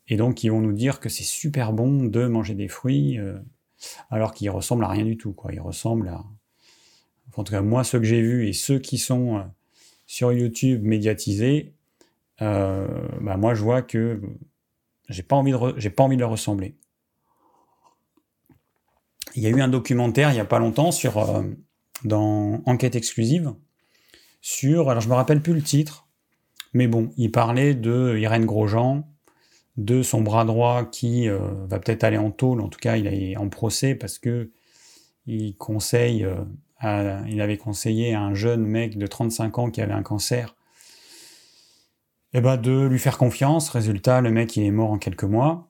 Et 0.08 0.18
donc, 0.18 0.44
ils 0.44 0.50
vont 0.50 0.60
nous 0.60 0.74
dire 0.74 1.00
que 1.00 1.10
c'est 1.10 1.24
super 1.24 1.72
bon 1.72 2.06
de 2.06 2.26
manger 2.26 2.56
des 2.56 2.68
fruits, 2.68 3.20
euh, 3.20 3.38
alors 4.10 4.34
qu'ils 4.34 4.50
ressemblent 4.50 4.86
à 4.86 4.90
rien 4.90 5.06
du 5.06 5.18
tout. 5.18 5.34
Quoi. 5.34 5.54
Ils 5.54 5.62
ressemblent 5.62 6.10
à. 6.10 6.24
En 7.36 7.44
tout 7.44 7.52
cas, 7.52 7.62
moi, 7.62 7.84
ceux 7.84 8.00
que 8.00 8.06
j'ai 8.06 8.22
vus 8.22 8.48
et 8.48 8.54
ceux 8.54 8.80
qui 8.80 8.98
sont 8.98 9.44
sur 10.08 10.32
YouTube 10.32 10.84
médiatisés, 10.84 11.74
bah, 12.40 13.38
moi, 13.38 13.54
je 13.54 13.64
vois 13.64 13.82
que 13.82 14.22
j'ai 15.10 15.24
pas 15.24 15.36
envie 15.36 15.52
de, 15.52 15.58
j'ai 15.78 15.90
pas 15.90 16.04
envie 16.04 16.16
de 16.16 16.22
leur 16.22 16.32
ressembler. 16.32 16.76
Il 19.36 19.44
y 19.44 19.48
a 19.48 19.50
eu 19.50 19.62
un 19.62 19.68
documentaire 19.68 20.32
il 20.32 20.36
n'y 20.36 20.40
a 20.40 20.46
pas 20.46 20.60
longtemps 20.60 20.92
sur, 20.92 21.18
euh, 21.18 21.44
dans 22.04 22.62
Enquête 22.66 22.96
exclusive 22.96 23.54
sur, 24.42 24.90
alors 24.90 25.02
je 25.02 25.10
me 25.10 25.16
rappelle 25.16 25.42
plus 25.42 25.56
le 25.56 25.62
titre, 25.62 26.08
mais 26.74 26.88
bon, 26.88 27.12
il 27.18 27.32
parlait 27.32 27.74
de 27.74 28.16
Irène 28.18 28.46
Grosjean, 28.46 29.08
de 29.78 30.04
son 30.04 30.22
bras 30.22 30.46
droit 30.46 30.86
qui 30.86 31.28
euh, 31.28 31.40
va 31.68 31.80
peut-être 31.80 32.04
aller 32.04 32.20
en 32.20 32.30
tôle, 32.30 32.62
en 32.62 32.70
tout 32.70 32.80
cas 32.80 32.96
il 32.96 33.08
est 33.08 33.36
en 33.38 33.50
procès 33.50 33.96
parce 33.96 34.20
que 34.20 34.52
il 35.26 35.58
conseille, 35.58 36.24
euh, 36.84 37.20
il 37.28 37.42
avait 37.42 37.58
conseillé 37.58 38.14
à 38.14 38.22
un 38.22 38.36
jeune 38.36 38.64
mec 38.64 39.00
de 39.00 39.08
35 39.08 39.58
ans 39.58 39.72
qui 39.72 39.82
avait 39.82 39.94
un 39.94 40.04
cancer, 40.04 40.56
eh 42.38 42.42
ben, 42.42 42.58
de 42.58 42.86
lui 42.86 43.00
faire 43.00 43.18
confiance. 43.18 43.70
Résultat, 43.70 44.20
le 44.20 44.30
mec 44.30 44.58
il 44.58 44.64
est 44.64 44.72
mort 44.72 44.92
en 44.92 44.98
quelques 44.98 45.24
mois. 45.24 45.70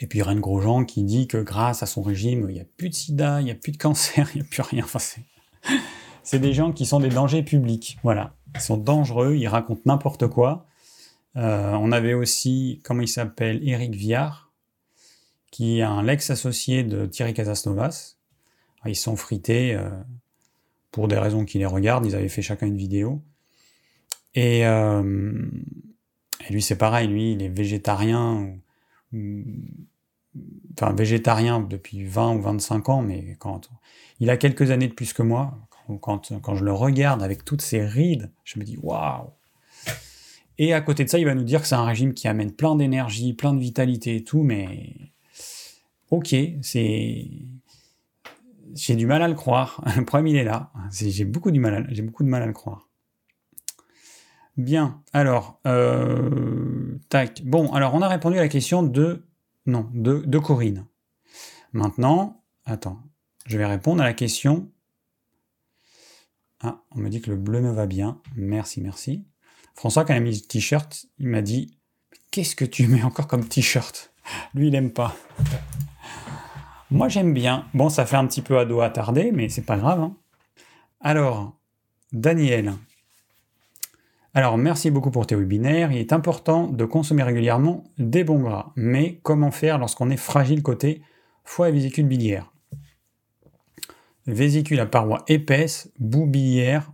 Et 0.00 0.08
puis 0.08 0.18
Irène 0.18 0.40
Grosjean 0.40 0.84
qui 0.84 1.04
dit 1.04 1.28
que 1.28 1.38
grâce 1.38 1.82
à 1.82 1.86
son 1.86 2.02
régime, 2.02 2.46
il 2.48 2.54
n'y 2.54 2.60
a 2.60 2.64
plus 2.76 2.88
de 2.88 2.94
sida, 2.94 3.40
il 3.40 3.44
n'y 3.44 3.52
a 3.52 3.54
plus 3.54 3.70
de 3.70 3.76
cancer, 3.76 4.28
il 4.34 4.40
n'y 4.40 4.46
a 4.46 4.50
plus 4.50 4.62
rien. 4.62 4.82
Enfin, 4.82 4.98
c'est 6.24 6.40
des 6.40 6.52
gens 6.52 6.72
qui 6.72 6.86
sont 6.86 6.98
des 6.98 7.08
dangers 7.08 7.44
publics. 7.44 7.98
Voilà. 8.02 8.34
Ils 8.56 8.60
sont 8.60 8.76
dangereux, 8.76 9.36
ils 9.36 9.46
racontent 9.46 9.82
n'importe 9.86 10.26
quoi. 10.26 10.66
Euh, 11.36 11.72
on 11.74 11.92
avait 11.92 12.14
aussi, 12.14 12.80
comment 12.82 13.02
il 13.02 13.08
s'appelle, 13.08 13.60
Eric 13.62 13.94
Viard, 13.94 14.50
qui 15.52 15.78
est 15.78 15.82
un 15.82 16.02
l'ex-associé 16.02 16.82
de 16.82 17.06
Thierry 17.06 17.32
Casasnovas. 17.32 18.16
Ils 18.86 18.96
sont 18.96 19.14
frités 19.14 19.74
euh, 19.74 19.88
pour 20.90 21.06
des 21.06 21.18
raisons 21.18 21.44
qui 21.44 21.58
les 21.58 21.66
regardent. 21.66 22.06
Ils 22.06 22.16
avaient 22.16 22.28
fait 22.28 22.42
chacun 22.42 22.66
une 22.66 22.76
vidéo. 22.76 23.22
Et, 24.34 24.66
euh, 24.66 25.32
et 26.48 26.52
lui, 26.52 26.62
c'est 26.62 26.78
pareil. 26.78 27.08
Lui, 27.08 27.32
il 27.32 27.42
est 27.42 27.48
végétarien 27.48 28.58
enfin 30.80 30.92
végétarien 30.92 31.60
depuis 31.60 32.04
20 32.04 32.36
ou 32.36 32.42
25 32.42 32.88
ans, 32.88 33.02
mais 33.02 33.36
quand 33.38 33.70
il 34.20 34.30
a 34.30 34.36
quelques 34.36 34.70
années 34.70 34.88
de 34.88 34.92
plus 34.92 35.12
que 35.12 35.22
moi, 35.22 35.58
quand, 36.00 36.32
quand 36.42 36.54
je 36.54 36.64
le 36.64 36.72
regarde 36.72 37.22
avec 37.22 37.44
toutes 37.44 37.62
ces 37.62 37.84
rides, 37.84 38.30
je 38.44 38.58
me 38.58 38.64
dis 38.64 38.76
waouh. 38.80 39.30
Et 40.58 40.72
à 40.72 40.80
côté 40.80 41.04
de 41.04 41.08
ça, 41.08 41.18
il 41.18 41.24
va 41.24 41.34
nous 41.34 41.44
dire 41.44 41.60
que 41.62 41.68
c'est 41.68 41.76
un 41.76 41.84
régime 41.84 42.14
qui 42.14 42.26
amène 42.26 42.52
plein 42.52 42.74
d'énergie, 42.74 43.32
plein 43.32 43.52
de 43.52 43.60
vitalité 43.60 44.16
et 44.16 44.24
tout, 44.24 44.42
mais 44.42 45.12
ok, 46.10 46.34
c'est 46.62 47.30
j'ai 48.74 48.96
du 48.96 49.06
mal 49.06 49.22
à 49.22 49.28
le 49.28 49.34
croire. 49.34 49.82
Le 49.96 50.04
problème, 50.04 50.26
il 50.28 50.36
est 50.36 50.44
là. 50.44 50.70
J'ai 50.92 51.24
beaucoup, 51.24 51.50
beaucoup 51.50 52.22
de 52.22 52.28
mal 52.28 52.42
à 52.42 52.46
le 52.46 52.52
croire. 52.52 52.87
Bien, 54.58 55.04
alors, 55.12 55.60
euh, 55.68 56.98
tac. 57.10 57.42
Bon, 57.44 57.72
alors 57.72 57.94
on 57.94 58.02
a 58.02 58.08
répondu 58.08 58.38
à 58.38 58.40
la 58.40 58.48
question 58.48 58.82
de, 58.82 59.24
non, 59.66 59.88
de, 59.94 60.38
Corinne. 60.38 60.84
Maintenant, 61.72 62.42
attends, 62.64 62.98
je 63.46 63.56
vais 63.56 63.66
répondre 63.66 64.02
à 64.02 64.04
la 64.04 64.14
question. 64.14 64.68
Ah, 66.60 66.82
on 66.90 66.98
me 66.98 67.08
dit 67.08 67.20
que 67.20 67.30
le 67.30 67.36
bleu 67.36 67.60
me 67.60 67.70
va 67.70 67.86
bien. 67.86 68.20
Merci, 68.34 68.80
merci. 68.80 69.24
François, 69.76 70.04
quand 70.04 70.14
il 70.14 70.16
a 70.16 70.20
mis 70.20 70.34
le 70.34 70.40
t-shirt, 70.40 71.06
il 71.20 71.28
m'a 71.28 71.40
dit 71.40 71.78
Qu'est-ce 72.32 72.56
que 72.56 72.64
tu 72.64 72.88
mets 72.88 73.04
encore 73.04 73.28
comme 73.28 73.46
t-shirt? 73.46 74.12
Lui, 74.54 74.68
il 74.68 74.74
aime 74.74 74.90
pas. 74.90 75.14
Moi, 76.90 77.08
j'aime 77.08 77.32
bien. 77.32 77.68
Bon, 77.74 77.90
ça 77.90 78.06
fait 78.06 78.16
un 78.16 78.26
petit 78.26 78.42
peu 78.42 78.58
ado 78.58 78.80
attardé, 78.80 79.30
mais 79.30 79.48
c'est 79.50 79.62
pas 79.62 79.76
grave. 79.76 80.00
Hein. 80.00 80.16
Alors, 81.00 81.56
Daniel, 82.10 82.74
alors, 84.34 84.58
merci 84.58 84.90
beaucoup 84.90 85.10
pour 85.10 85.26
tes 85.26 85.34
webinaires. 85.34 85.90
Il 85.90 85.98
est 85.98 86.12
important 86.12 86.66
de 86.66 86.84
consommer 86.84 87.22
régulièrement 87.22 87.84
des 87.98 88.24
bons 88.24 88.40
gras. 88.40 88.72
Mais 88.76 89.20
comment 89.22 89.50
faire 89.50 89.78
lorsqu'on 89.78 90.10
est 90.10 90.18
fragile 90.18 90.62
côté 90.62 91.02
foie 91.44 91.70
et 91.70 91.72
vésicule 91.72 92.06
biliaire? 92.06 92.52
Vésicule 94.26 94.80
à 94.80 94.86
paroi 94.86 95.24
épaisse, 95.26 95.90
boue 95.98 96.26
biliaire, 96.26 96.92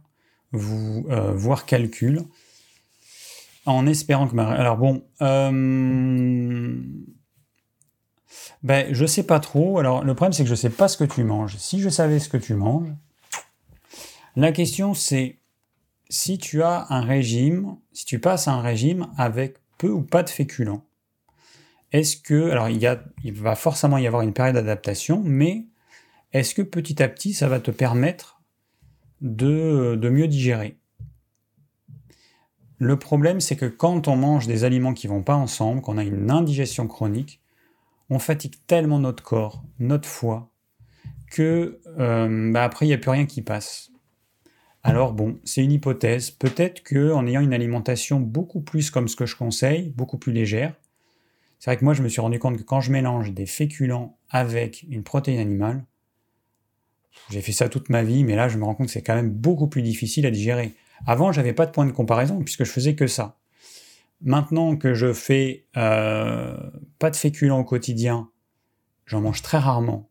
euh, 0.54 1.32
voire 1.34 1.66
calcul. 1.66 2.22
En 3.66 3.86
espérant 3.86 4.28
que 4.28 4.34
ma... 4.34 4.48
Alors 4.50 4.76
bon... 4.76 5.04
Euh... 5.20 6.80
Ben, 8.62 8.94
je 8.94 9.04
sais 9.04 9.24
pas 9.24 9.40
trop. 9.40 9.78
Alors, 9.78 10.04
le 10.04 10.14
problème, 10.14 10.32
c'est 10.32 10.44
que 10.44 10.48
je 10.48 10.54
sais 10.54 10.70
pas 10.70 10.88
ce 10.88 10.96
que 10.96 11.04
tu 11.04 11.22
manges. 11.22 11.56
Si 11.56 11.80
je 11.80 11.88
savais 11.90 12.18
ce 12.18 12.28
que 12.28 12.36
tu 12.36 12.54
manges, 12.54 12.88
la 14.36 14.52
question, 14.52 14.94
c'est 14.94 15.38
si 16.08 16.38
tu 16.38 16.62
as 16.62 16.86
un 16.90 17.00
régime, 17.00 17.76
si 17.92 18.04
tu 18.04 18.18
passes 18.18 18.48
à 18.48 18.52
un 18.52 18.60
régime 18.60 19.08
avec 19.16 19.58
peu 19.78 19.88
ou 19.88 20.02
pas 20.02 20.22
de 20.22 20.30
féculents, 20.30 20.84
est-ce 21.92 22.16
que, 22.16 22.50
alors 22.50 22.68
il, 22.68 23.32
va 23.34 23.54
forcément 23.54 23.98
y 23.98 24.06
avoir 24.06 24.22
une 24.22 24.32
période 24.32 24.56
d'adaptation, 24.56 25.22
mais 25.24 25.66
est-ce 26.32 26.54
que 26.54 26.62
petit 26.62 27.00
à 27.02 27.08
petit 27.08 27.32
ça 27.32 27.48
va 27.48 27.60
te 27.60 27.70
permettre 27.70 28.42
de, 29.20 29.96
mieux 30.10 30.26
digérer? 30.26 30.76
Le 32.78 32.98
problème 32.98 33.40
c'est 33.40 33.54
que 33.54 33.66
quand 33.66 34.08
on 34.08 34.16
mange 34.16 34.48
des 34.48 34.64
aliments 34.64 34.92
qui 34.92 35.06
vont 35.06 35.22
pas 35.22 35.36
ensemble, 35.36 35.82
qu'on 35.82 35.96
a 35.96 36.02
une 36.02 36.32
indigestion 36.32 36.88
chronique, 36.88 37.40
on 38.10 38.18
fatigue 38.18 38.56
tellement 38.66 38.98
notre 38.98 39.22
corps, 39.22 39.62
notre 39.78 40.08
foie, 40.08 40.50
que 41.30 41.80
euh, 41.98 42.52
bah, 42.52 42.64
après 42.64 42.86
il 42.86 42.88
n'y 42.88 42.94
a 42.94 42.98
plus 42.98 43.10
rien 43.10 43.26
qui 43.26 43.40
passe. 43.40 43.93
Alors 44.86 45.14
bon, 45.14 45.40
c'est 45.44 45.64
une 45.64 45.72
hypothèse. 45.72 46.30
Peut-être 46.30 46.82
que 46.82 47.10
en 47.12 47.26
ayant 47.26 47.40
une 47.40 47.54
alimentation 47.54 48.20
beaucoup 48.20 48.60
plus 48.60 48.90
comme 48.90 49.08
ce 49.08 49.16
que 49.16 49.24
je 49.24 49.34
conseille, 49.34 49.94
beaucoup 49.96 50.18
plus 50.18 50.32
légère, 50.32 50.74
c'est 51.58 51.70
vrai 51.70 51.78
que 51.78 51.84
moi 51.84 51.94
je 51.94 52.02
me 52.02 52.08
suis 52.08 52.20
rendu 52.20 52.38
compte 52.38 52.58
que 52.58 52.62
quand 52.62 52.82
je 52.82 52.92
mélange 52.92 53.32
des 53.32 53.46
féculents 53.46 54.18
avec 54.28 54.84
une 54.90 55.02
protéine 55.02 55.40
animale, 55.40 55.86
j'ai 57.30 57.40
fait 57.40 57.52
ça 57.52 57.70
toute 57.70 57.88
ma 57.88 58.02
vie, 58.02 58.24
mais 58.24 58.36
là 58.36 58.48
je 58.48 58.58
me 58.58 58.64
rends 58.64 58.74
compte 58.74 58.88
que 58.88 58.92
c'est 58.92 59.02
quand 59.02 59.14
même 59.14 59.30
beaucoup 59.30 59.68
plus 59.68 59.80
difficile 59.80 60.26
à 60.26 60.30
digérer. 60.30 60.74
Avant, 61.06 61.32
j'avais 61.32 61.54
pas 61.54 61.64
de 61.64 61.70
point 61.70 61.86
de 61.86 61.92
comparaison 61.92 62.40
puisque 62.40 62.64
je 62.64 62.70
faisais 62.70 62.94
que 62.94 63.06
ça. 63.06 63.38
Maintenant 64.20 64.76
que 64.76 64.92
je 64.92 65.14
fais 65.14 65.64
euh, 65.78 66.56
pas 66.98 67.10
de 67.10 67.16
féculents 67.16 67.60
au 67.60 67.64
quotidien, 67.64 68.28
j'en 69.06 69.22
mange 69.22 69.40
très 69.40 69.58
rarement. 69.58 70.10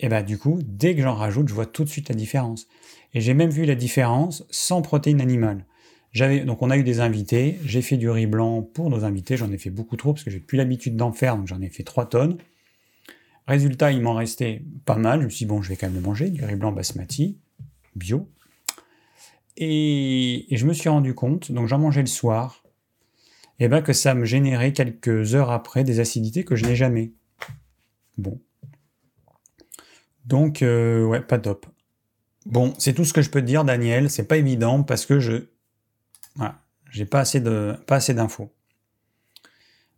Et 0.00 0.08
bah 0.08 0.22
du 0.22 0.38
coup, 0.38 0.58
dès 0.64 0.96
que 0.96 1.02
j'en 1.02 1.14
rajoute, 1.14 1.48
je 1.48 1.54
vois 1.54 1.66
tout 1.66 1.84
de 1.84 1.88
suite 1.88 2.08
la 2.08 2.14
différence. 2.14 2.66
Et 3.14 3.20
j'ai 3.20 3.34
même 3.34 3.50
vu 3.50 3.64
la 3.66 3.74
différence 3.74 4.44
sans 4.50 4.82
protéines 4.82 5.20
animales. 5.20 5.66
J'avais 6.12 6.40
donc 6.40 6.62
on 6.62 6.70
a 6.70 6.76
eu 6.76 6.82
des 6.82 7.00
invités, 7.00 7.58
j'ai 7.64 7.82
fait 7.82 7.96
du 7.96 8.10
riz 8.10 8.26
blanc 8.26 8.62
pour 8.62 8.90
nos 8.90 9.04
invités, 9.04 9.36
j'en 9.36 9.52
ai 9.52 9.58
fait 9.58 9.70
beaucoup 9.70 9.96
trop 9.96 10.12
parce 10.12 10.24
que 10.24 10.30
j'ai 10.30 10.40
plus 10.40 10.56
l'habitude 10.56 10.96
d'en 10.96 11.12
faire, 11.12 11.36
donc 11.36 11.46
j'en 11.46 11.60
ai 11.60 11.68
fait 11.68 11.84
3 11.84 12.08
tonnes. 12.08 12.38
Résultat, 13.46 13.92
il 13.92 14.00
m'en 14.00 14.14
restait 14.14 14.62
pas 14.84 14.96
mal. 14.96 15.20
Je 15.20 15.24
me 15.26 15.30
suis 15.30 15.44
dit, 15.44 15.48
bon, 15.48 15.60
je 15.60 15.68
vais 15.68 15.76
quand 15.76 15.86
même 15.86 15.96
le 15.96 16.02
manger, 16.02 16.30
du 16.30 16.44
riz 16.44 16.56
blanc 16.56 16.72
basmati, 16.72 17.36
bio. 17.94 18.28
Et, 19.56 20.46
je 20.50 20.66
me 20.66 20.72
suis 20.72 20.88
rendu 20.88 21.14
compte, 21.14 21.52
donc 21.52 21.66
j'en 21.66 21.78
mangeais 21.78 22.00
le 22.00 22.06
soir, 22.06 22.64
et 23.58 23.68
ben 23.68 23.82
que 23.82 23.92
ça 23.92 24.14
me 24.14 24.24
générait 24.24 24.72
quelques 24.72 25.34
heures 25.34 25.50
après 25.50 25.84
des 25.84 26.00
acidités 26.00 26.44
que 26.44 26.56
je 26.56 26.64
n'ai 26.64 26.76
jamais. 26.76 27.12
Bon. 28.16 28.40
Donc, 30.30 30.62
euh, 30.62 31.04
ouais, 31.04 31.20
pas 31.20 31.38
top. 31.38 31.66
Bon, 32.46 32.72
c'est 32.78 32.94
tout 32.94 33.04
ce 33.04 33.12
que 33.12 33.20
je 33.20 33.30
peux 33.30 33.40
te 33.40 33.46
dire, 33.46 33.64
Daniel. 33.64 34.08
C'est 34.08 34.24
pas 34.24 34.36
évident 34.36 34.84
parce 34.84 35.04
que 35.04 35.18
je. 35.18 35.48
Voilà, 36.36 36.60
j'ai 36.90 37.04
pas 37.04 37.18
assez 37.18 37.40
de, 37.40 37.74
pas 37.86 37.96
assez 37.96 38.14
d'infos. 38.14 38.52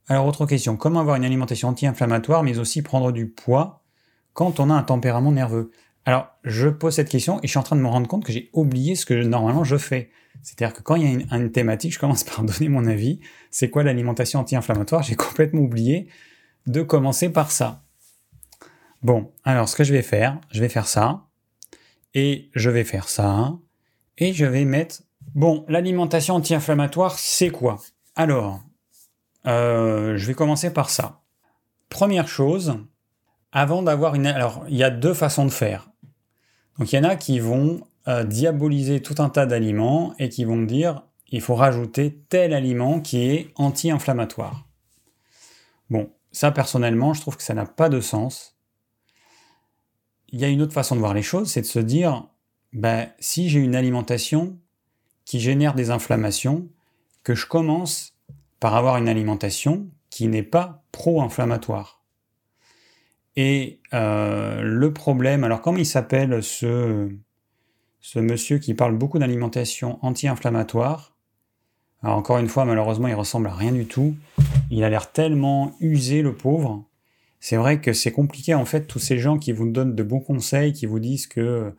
Alors, 0.08 0.26
autre 0.26 0.46
question. 0.46 0.76
Comment 0.76 1.00
avoir 1.00 1.16
une 1.16 1.24
alimentation 1.24 1.68
anti-inflammatoire, 1.68 2.42
mais 2.42 2.58
aussi 2.58 2.80
prendre 2.80 3.12
du 3.12 3.28
poids 3.28 3.84
quand 4.32 4.58
on 4.58 4.70
a 4.70 4.74
un 4.74 4.82
tempérament 4.82 5.32
nerveux? 5.32 5.70
Alors, 6.06 6.28
je 6.44 6.68
pose 6.68 6.94
cette 6.94 7.10
question 7.10 7.38
et 7.40 7.46
je 7.46 7.50
suis 7.50 7.58
en 7.58 7.62
train 7.62 7.76
de 7.76 7.82
me 7.82 7.88
rendre 7.88 8.08
compte 8.08 8.24
que 8.24 8.32
j'ai 8.32 8.48
oublié 8.54 8.96
ce 8.96 9.04
que 9.04 9.14
normalement 9.14 9.64
je 9.64 9.76
fais. 9.76 10.10
C'est-à-dire 10.42 10.74
que 10.74 10.82
quand 10.82 10.96
il 10.96 11.02
y 11.02 11.26
a 11.30 11.36
une, 11.36 11.52
thématique, 11.52 11.92
je 11.92 11.98
commence 11.98 12.24
par 12.24 12.42
donner 12.42 12.70
mon 12.70 12.86
avis. 12.86 13.20
C'est 13.50 13.68
quoi 13.68 13.82
l'alimentation 13.82 14.40
anti-inflammatoire? 14.40 15.02
J'ai 15.02 15.14
complètement 15.14 15.60
oublié 15.60 16.08
de 16.66 16.80
commencer 16.80 17.28
par 17.28 17.50
ça. 17.50 17.81
Bon, 19.02 19.32
alors 19.44 19.68
ce 19.68 19.76
que 19.76 19.84
je 19.84 19.92
vais 19.92 20.02
faire, 20.02 20.40
je 20.50 20.60
vais 20.60 20.68
faire 20.68 20.86
ça, 20.86 21.26
et 22.14 22.50
je 22.54 22.70
vais 22.70 22.84
faire 22.84 23.08
ça, 23.08 23.56
et 24.18 24.32
je 24.32 24.44
vais 24.44 24.64
mettre... 24.64 25.02
Bon, 25.34 25.64
l'alimentation 25.68 26.36
anti-inflammatoire, 26.36 27.18
c'est 27.18 27.50
quoi? 27.50 27.80
Alors, 28.16 28.60
euh, 29.46 30.16
je 30.16 30.26
vais 30.26 30.34
commencer 30.34 30.72
par 30.72 30.90
ça. 30.90 31.22
Première 31.88 32.28
chose, 32.28 32.78
avant 33.50 33.82
d'avoir 33.82 34.14
une... 34.14 34.26
Alors, 34.26 34.64
il 34.68 34.76
y 34.76 34.84
a 34.84 34.90
deux 34.90 35.14
façons 35.14 35.44
de 35.44 35.50
faire. 35.50 35.90
Donc 36.78 36.92
il 36.92 36.96
y 36.96 36.98
en 36.98 37.04
a 37.04 37.16
qui 37.16 37.38
vont 37.38 37.82
euh, 38.08 38.24
diaboliser 38.24 39.00
tout 39.00 39.16
un 39.18 39.28
tas 39.28 39.46
d'aliments 39.46 40.14
et 40.18 40.28
qui 40.28 40.44
vont 40.44 40.62
dire 40.62 41.02
il 41.28 41.40
faut 41.40 41.54
rajouter 41.54 42.22
tel 42.28 42.52
aliment 42.52 43.00
qui 43.00 43.22
est 43.22 43.52
anti-inflammatoire. 43.56 44.66
Bon, 45.90 46.10
ça 46.30 46.50
personnellement, 46.50 47.14
je 47.14 47.20
trouve 47.20 47.36
que 47.36 47.42
ça 47.42 47.54
n'a 47.54 47.66
pas 47.66 47.88
de 47.88 48.00
sens. 48.00 48.51
Il 50.32 50.40
y 50.40 50.44
a 50.44 50.48
une 50.48 50.62
autre 50.62 50.72
façon 50.72 50.94
de 50.94 51.00
voir 51.00 51.14
les 51.14 51.22
choses, 51.22 51.50
c'est 51.50 51.60
de 51.60 51.66
se 51.66 51.78
dire 51.78 52.26
ben, 52.72 53.08
si 53.20 53.50
j'ai 53.50 53.60
une 53.60 53.76
alimentation 53.76 54.56
qui 55.24 55.40
génère 55.40 55.74
des 55.74 55.90
inflammations, 55.90 56.66
que 57.22 57.34
je 57.34 57.46
commence 57.46 58.14
par 58.58 58.74
avoir 58.74 58.96
une 58.96 59.08
alimentation 59.08 59.86
qui 60.10 60.26
n'est 60.28 60.42
pas 60.42 60.82
pro-inflammatoire. 60.90 62.02
Et 63.36 63.80
euh, 63.94 64.62
le 64.62 64.92
problème, 64.92 65.44
alors 65.44 65.60
comment 65.60 65.78
il 65.78 65.86
s'appelle 65.86 66.42
ce, 66.42 67.08
ce 68.00 68.18
monsieur 68.18 68.58
qui 68.58 68.74
parle 68.74 68.96
beaucoup 68.96 69.18
d'alimentation 69.18 69.98
anti-inflammatoire? 70.04 71.14
Alors 72.02 72.16
encore 72.16 72.38
une 72.38 72.48
fois, 72.48 72.64
malheureusement, 72.64 73.08
il 73.08 73.14
ressemble 73.14 73.46
à 73.46 73.54
rien 73.54 73.72
du 73.72 73.86
tout. 73.86 74.16
Il 74.70 74.82
a 74.82 74.90
l'air 74.90 75.12
tellement 75.12 75.76
usé, 75.80 76.22
le 76.22 76.34
pauvre. 76.34 76.84
C'est 77.42 77.56
vrai 77.56 77.80
que 77.80 77.92
c'est 77.92 78.12
compliqué, 78.12 78.54
en 78.54 78.64
fait, 78.64 78.86
tous 78.86 79.00
ces 79.00 79.18
gens 79.18 79.36
qui 79.36 79.50
vous 79.50 79.68
donnent 79.68 79.96
de 79.96 80.02
bons 80.04 80.20
conseils, 80.20 80.72
qui 80.72 80.86
vous 80.86 81.00
disent 81.00 81.26
que 81.26 81.74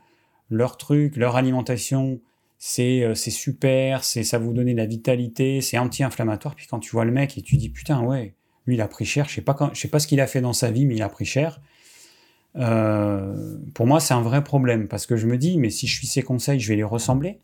leur 0.50 0.76
truc, 0.76 1.16
leur 1.16 1.38
alimentation, 1.38 2.20
c'est 2.58 3.02
euh, 3.04 3.16
super, 3.16 4.04
c'est 4.04 4.24
ça 4.24 4.40
vous 4.40 4.52
donne 4.52 4.66
de 4.66 4.76
la 4.76 4.86
vitalité, 4.86 5.62
c'est 5.62 5.78
anti-inflammatoire. 5.78 6.54
Puis 6.56 6.68
quand 6.68 6.80
tu 6.80 6.92
vois 6.92 7.06
le 7.06 7.14
mec 7.14 7.38
et 7.38 7.42
tu 7.42 7.56
dis 7.56 7.70
putain 7.70 8.02
ouais, 8.04 8.34
lui, 8.68 8.76
il 8.76 8.82
a 8.82 8.90
pris 8.90 9.06
cher. 9.06 9.30
Je 9.30 9.36
sais 9.36 9.42
pas, 9.42 9.72
sais 9.74 9.88
pas 9.88 10.00
ce 10.00 10.08
qu'il 10.08 10.20
a 10.20 10.28
fait 10.28 10.42
dans 10.42 10.52
sa 10.52 10.70
vie, 10.70 10.86
mais 10.86 10.96
il 10.96 11.02
a 11.02 11.08
pris 11.08 11.24
cher. 11.24 11.62
Euh, 12.58 13.58
pour 13.74 13.88
moi, 13.88 14.02
c'est 14.02 14.14
un 14.14 14.22
vrai 14.22 14.44
problème 14.44 14.90
parce 14.90 15.06
que 15.06 15.16
je 15.16 15.28
me 15.28 15.38
dis, 15.38 15.58
mais 15.58 15.70
si 15.70 15.88
je 15.88 15.96
suis 15.96 16.08
ses 16.08 16.24
conseils, 16.24 16.60
je 16.60 16.68
vais 16.68 16.76
les 16.76 16.84
ressembler. 16.84 17.40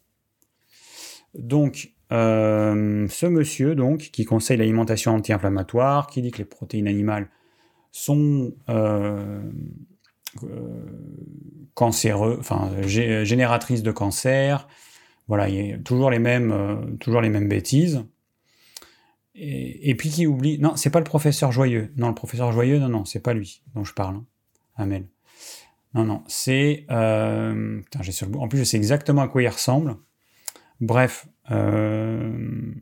Donc, 1.35 1.93
euh, 2.11 3.07
ce 3.07 3.25
monsieur, 3.27 3.75
donc, 3.75 4.09
qui 4.11 4.25
conseille 4.25 4.57
l'alimentation 4.57 5.15
anti-inflammatoire, 5.15 6.07
qui 6.07 6.21
dit 6.21 6.31
que 6.31 6.39
les 6.39 6.45
protéines 6.45 6.89
animales 6.89 7.29
sont 7.91 8.53
euh, 8.69 9.41
cancéreux, 11.73 12.37
enfin, 12.39 12.71
génératrices 12.83 13.83
de 13.83 13.91
cancer. 13.91 14.67
Voilà, 15.27 15.49
il 15.49 15.67
y 15.67 15.73
a 15.73 15.77
toujours 15.77 16.09
les 16.09 16.19
mêmes, 16.19 16.97
toujours 16.99 17.21
les 17.21 17.29
mêmes 17.29 17.49
bêtises. 17.49 18.03
Et, 19.41 19.95
puis 19.95 20.09
qui 20.09 20.27
oublie. 20.27 20.59
Non, 20.59 20.75
c'est 20.75 20.89
pas 20.89 20.99
le 20.99 21.05
professeur 21.05 21.51
Joyeux. 21.51 21.93
Non, 21.95 22.09
le 22.09 22.15
professeur 22.15 22.51
Joyeux, 22.51 22.77
non, 22.79 22.89
non, 22.89 23.05
c'est 23.05 23.21
pas 23.21 23.33
lui 23.33 23.61
dont 23.73 23.85
je 23.85 23.93
parle. 23.93 24.15
Hein. 24.15 24.25
Amel. 24.75 25.07
Non, 25.93 26.03
non, 26.03 26.23
c'est. 26.27 26.85
Euh... 26.91 27.81
j'ai 28.01 28.11
sur 28.11 28.27
le 28.27 28.37
En 28.37 28.49
plus, 28.49 28.59
je 28.59 28.63
sais 28.65 28.77
exactement 28.77 29.21
à 29.21 29.27
quoi 29.29 29.41
il 29.41 29.47
ressemble. 29.47 29.95
Bref. 30.81 31.27
Euh... 31.51 32.73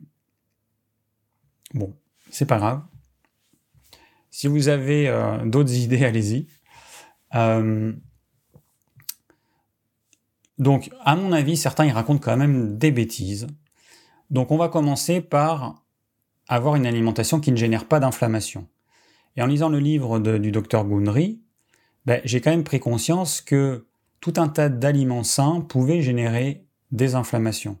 Bon, 1.74 1.94
c'est 2.30 2.46
pas 2.46 2.58
grave. 2.58 2.82
Si 4.38 4.46
vous 4.46 4.68
avez 4.68 5.08
euh, 5.08 5.44
d'autres 5.44 5.74
idées, 5.74 6.04
allez-y. 6.04 6.46
Euh, 7.34 7.92
donc, 10.58 10.90
à 11.00 11.16
mon 11.16 11.32
avis, 11.32 11.56
certains 11.56 11.86
ils 11.86 11.90
racontent 11.90 12.20
quand 12.20 12.36
même 12.36 12.78
des 12.78 12.92
bêtises. 12.92 13.48
Donc, 14.30 14.52
on 14.52 14.56
va 14.56 14.68
commencer 14.68 15.20
par 15.20 15.82
avoir 16.46 16.76
une 16.76 16.86
alimentation 16.86 17.40
qui 17.40 17.50
ne 17.50 17.56
génère 17.56 17.86
pas 17.86 17.98
d'inflammation. 17.98 18.68
Et 19.34 19.42
en 19.42 19.46
lisant 19.46 19.70
le 19.70 19.80
livre 19.80 20.20
du 20.20 20.52
docteur 20.52 20.86
Gundry, 20.86 21.40
ben, 22.06 22.20
j'ai 22.24 22.40
quand 22.40 22.52
même 22.52 22.62
pris 22.62 22.78
conscience 22.78 23.40
que 23.40 23.88
tout 24.20 24.34
un 24.36 24.46
tas 24.46 24.68
d'aliments 24.68 25.24
sains 25.24 25.62
pouvaient 25.62 26.00
générer 26.00 26.64
des 26.92 27.16
inflammations. 27.16 27.76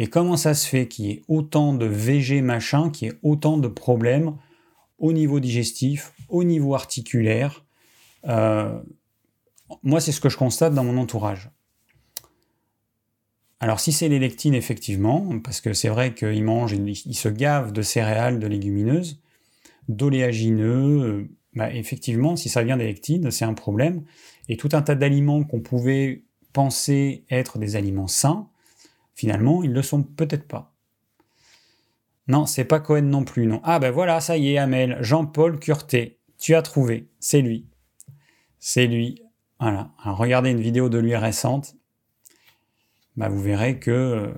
Et 0.00 0.08
comment 0.08 0.36
ça 0.36 0.54
se 0.54 0.66
fait 0.66 0.88
qu'il 0.88 1.04
y 1.04 1.10
ait 1.12 1.22
autant 1.28 1.72
de 1.72 1.86
VG 1.86 2.42
machin, 2.42 2.90
qu'il 2.90 3.06
y 3.06 3.10
ait 3.12 3.18
autant 3.22 3.56
de 3.56 3.68
problèmes 3.68 4.34
au 5.02 5.12
niveau 5.12 5.40
digestif, 5.40 6.14
au 6.30 6.44
niveau 6.44 6.74
articulaire 6.74 7.66
euh, 8.26 8.80
Moi, 9.82 10.00
c'est 10.00 10.12
ce 10.12 10.20
que 10.20 10.30
je 10.30 10.38
constate 10.38 10.72
dans 10.72 10.84
mon 10.84 10.96
entourage. 10.96 11.50
Alors 13.58 13.78
si 13.78 13.92
c'est 13.92 14.08
les 14.08 14.18
lectines, 14.18 14.54
effectivement, 14.54 15.38
parce 15.40 15.60
que 15.60 15.72
c'est 15.72 15.88
vrai 15.88 16.14
qu'ils 16.14 16.42
mangent, 16.42 16.72
ils 16.72 17.14
se 17.14 17.28
gavent 17.28 17.72
de 17.72 17.82
céréales, 17.82 18.38
de 18.38 18.46
légumineuses, 18.46 19.20
d'oléagineux, 19.88 21.02
euh, 21.02 21.30
bah, 21.54 21.72
effectivement, 21.72 22.34
si 22.36 22.48
ça 22.48 22.62
vient 22.62 22.76
des 22.76 22.86
lectines, 22.86 23.30
c'est 23.30 23.44
un 23.44 23.54
problème. 23.54 24.04
Et 24.48 24.56
tout 24.56 24.70
un 24.72 24.82
tas 24.82 24.94
d'aliments 24.94 25.44
qu'on 25.44 25.60
pouvait 25.60 26.24
penser 26.52 27.24
être 27.30 27.58
des 27.58 27.76
aliments 27.76 28.08
sains, 28.08 28.48
finalement, 29.14 29.62
ils 29.62 29.70
ne 29.70 29.76
le 29.76 29.82
sont 29.82 30.02
peut-être 30.02 30.46
pas. 30.46 30.71
Non, 32.28 32.46
c'est 32.46 32.64
pas 32.64 32.80
Cohen 32.80 33.02
non 33.02 33.24
plus, 33.24 33.46
non. 33.46 33.60
Ah 33.64 33.78
ben 33.78 33.90
voilà, 33.90 34.20
ça 34.20 34.36
y 34.36 34.52
est, 34.52 34.58
Amel, 34.58 34.96
Jean-Paul 35.00 35.58
Curté, 35.58 36.20
tu 36.38 36.54
as 36.54 36.62
trouvé, 36.62 37.08
c'est 37.18 37.40
lui. 37.40 37.66
C'est 38.58 38.86
lui. 38.86 39.22
Voilà. 39.58 39.90
Alors 40.02 40.18
regardez 40.18 40.50
une 40.50 40.60
vidéo 40.60 40.88
de 40.88 40.98
lui 40.98 41.16
récente, 41.16 41.76
bah, 43.16 43.28
vous 43.28 43.40
verrez 43.40 43.78
que 43.78 43.90
euh, 43.90 44.32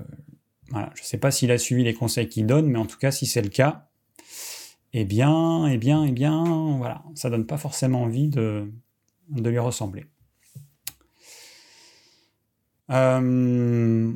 je 0.72 0.78
ne 0.78 1.06
sais 1.06 1.18
pas 1.18 1.30
s'il 1.30 1.50
a 1.50 1.58
suivi 1.58 1.84
les 1.84 1.94
conseils 1.94 2.28
qu'il 2.28 2.46
donne, 2.46 2.66
mais 2.66 2.78
en 2.78 2.86
tout 2.86 2.98
cas, 2.98 3.10
si 3.10 3.26
c'est 3.26 3.42
le 3.42 3.48
cas, 3.48 3.88
eh 4.92 5.04
bien, 5.04 5.66
eh 5.66 5.78
bien, 5.78 6.04
eh 6.04 6.12
bien, 6.12 6.76
voilà, 6.78 7.02
ça 7.14 7.30
donne 7.30 7.46
pas 7.46 7.58
forcément 7.58 8.02
envie 8.02 8.28
de, 8.28 8.72
de 9.28 9.50
lui 9.50 9.58
ressembler. 9.58 10.06
Euh, 12.90 14.12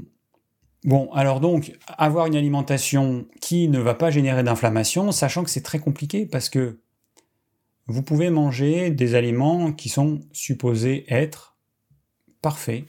bon, 0.85 1.11
alors 1.13 1.41
donc, 1.41 1.77
avoir 1.97 2.27
une 2.27 2.37
alimentation 2.37 3.27
qui 3.41 3.69
ne 3.69 3.79
va 3.79 3.95
pas 3.95 4.11
générer 4.11 4.43
d'inflammation, 4.43 5.13
sachant 5.13 5.45
que 5.45 5.51
c'est 5.51 5.63
très 5.63 5.79
compliqué 5.79 6.27
parce 6.27 6.49
que 6.49 6.79
vous 7.87 8.03
pouvez 8.03 8.29
manger 8.29 8.91
des 8.91 9.15
aliments 9.15 9.73
qui 9.73 9.89
sont 9.89 10.21
supposés 10.33 11.07
être 11.09 11.57
parfaits, 12.43 12.85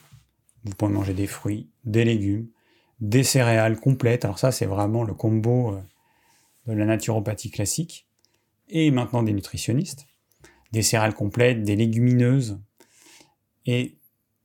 Vous 0.65 0.75
pouvez 0.75 0.91
manger 0.91 1.13
des 1.13 1.25
fruits, 1.25 1.69
des 1.85 2.03
légumes, 2.03 2.49
des 2.99 3.23
céréales 3.23 3.79
complètes. 3.79 4.25
Alors 4.25 4.39
ça, 4.39 4.51
c'est 4.51 4.65
vraiment 4.65 5.03
le 5.03 5.13
combo 5.13 5.71
euh, 5.71 5.81
de 6.67 6.73
la 6.73 6.85
naturopathie 6.85 7.49
classique. 7.49 8.07
Et 8.67 8.91
maintenant 8.91 9.23
des 9.23 9.33
nutritionnistes. 9.33 10.05
Des 10.73 10.81
céréales 10.81 11.15
complètes, 11.15 11.63
des 11.63 11.77
légumineuses. 11.77 12.59
Et 13.65 13.97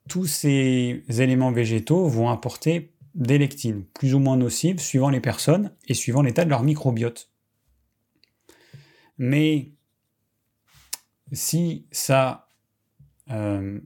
tous 0.08 0.26
ces 0.26 1.02
éléments 1.08 1.52
végétaux 1.52 2.06
vont 2.06 2.30
apporter 2.30 2.93
des 3.14 3.38
lectines, 3.38 3.84
plus 3.94 4.14
ou 4.14 4.18
moins 4.18 4.36
nocives, 4.36 4.80
suivant 4.80 5.08
les 5.08 5.20
personnes 5.20 5.74
et 5.86 5.94
suivant 5.94 6.22
l'état 6.22 6.44
de 6.44 6.50
leur 6.50 6.62
microbiote. 6.62 7.30
Mais 9.18 9.72
si 11.32 11.86
ça 11.92 12.48
euh, 13.30 13.80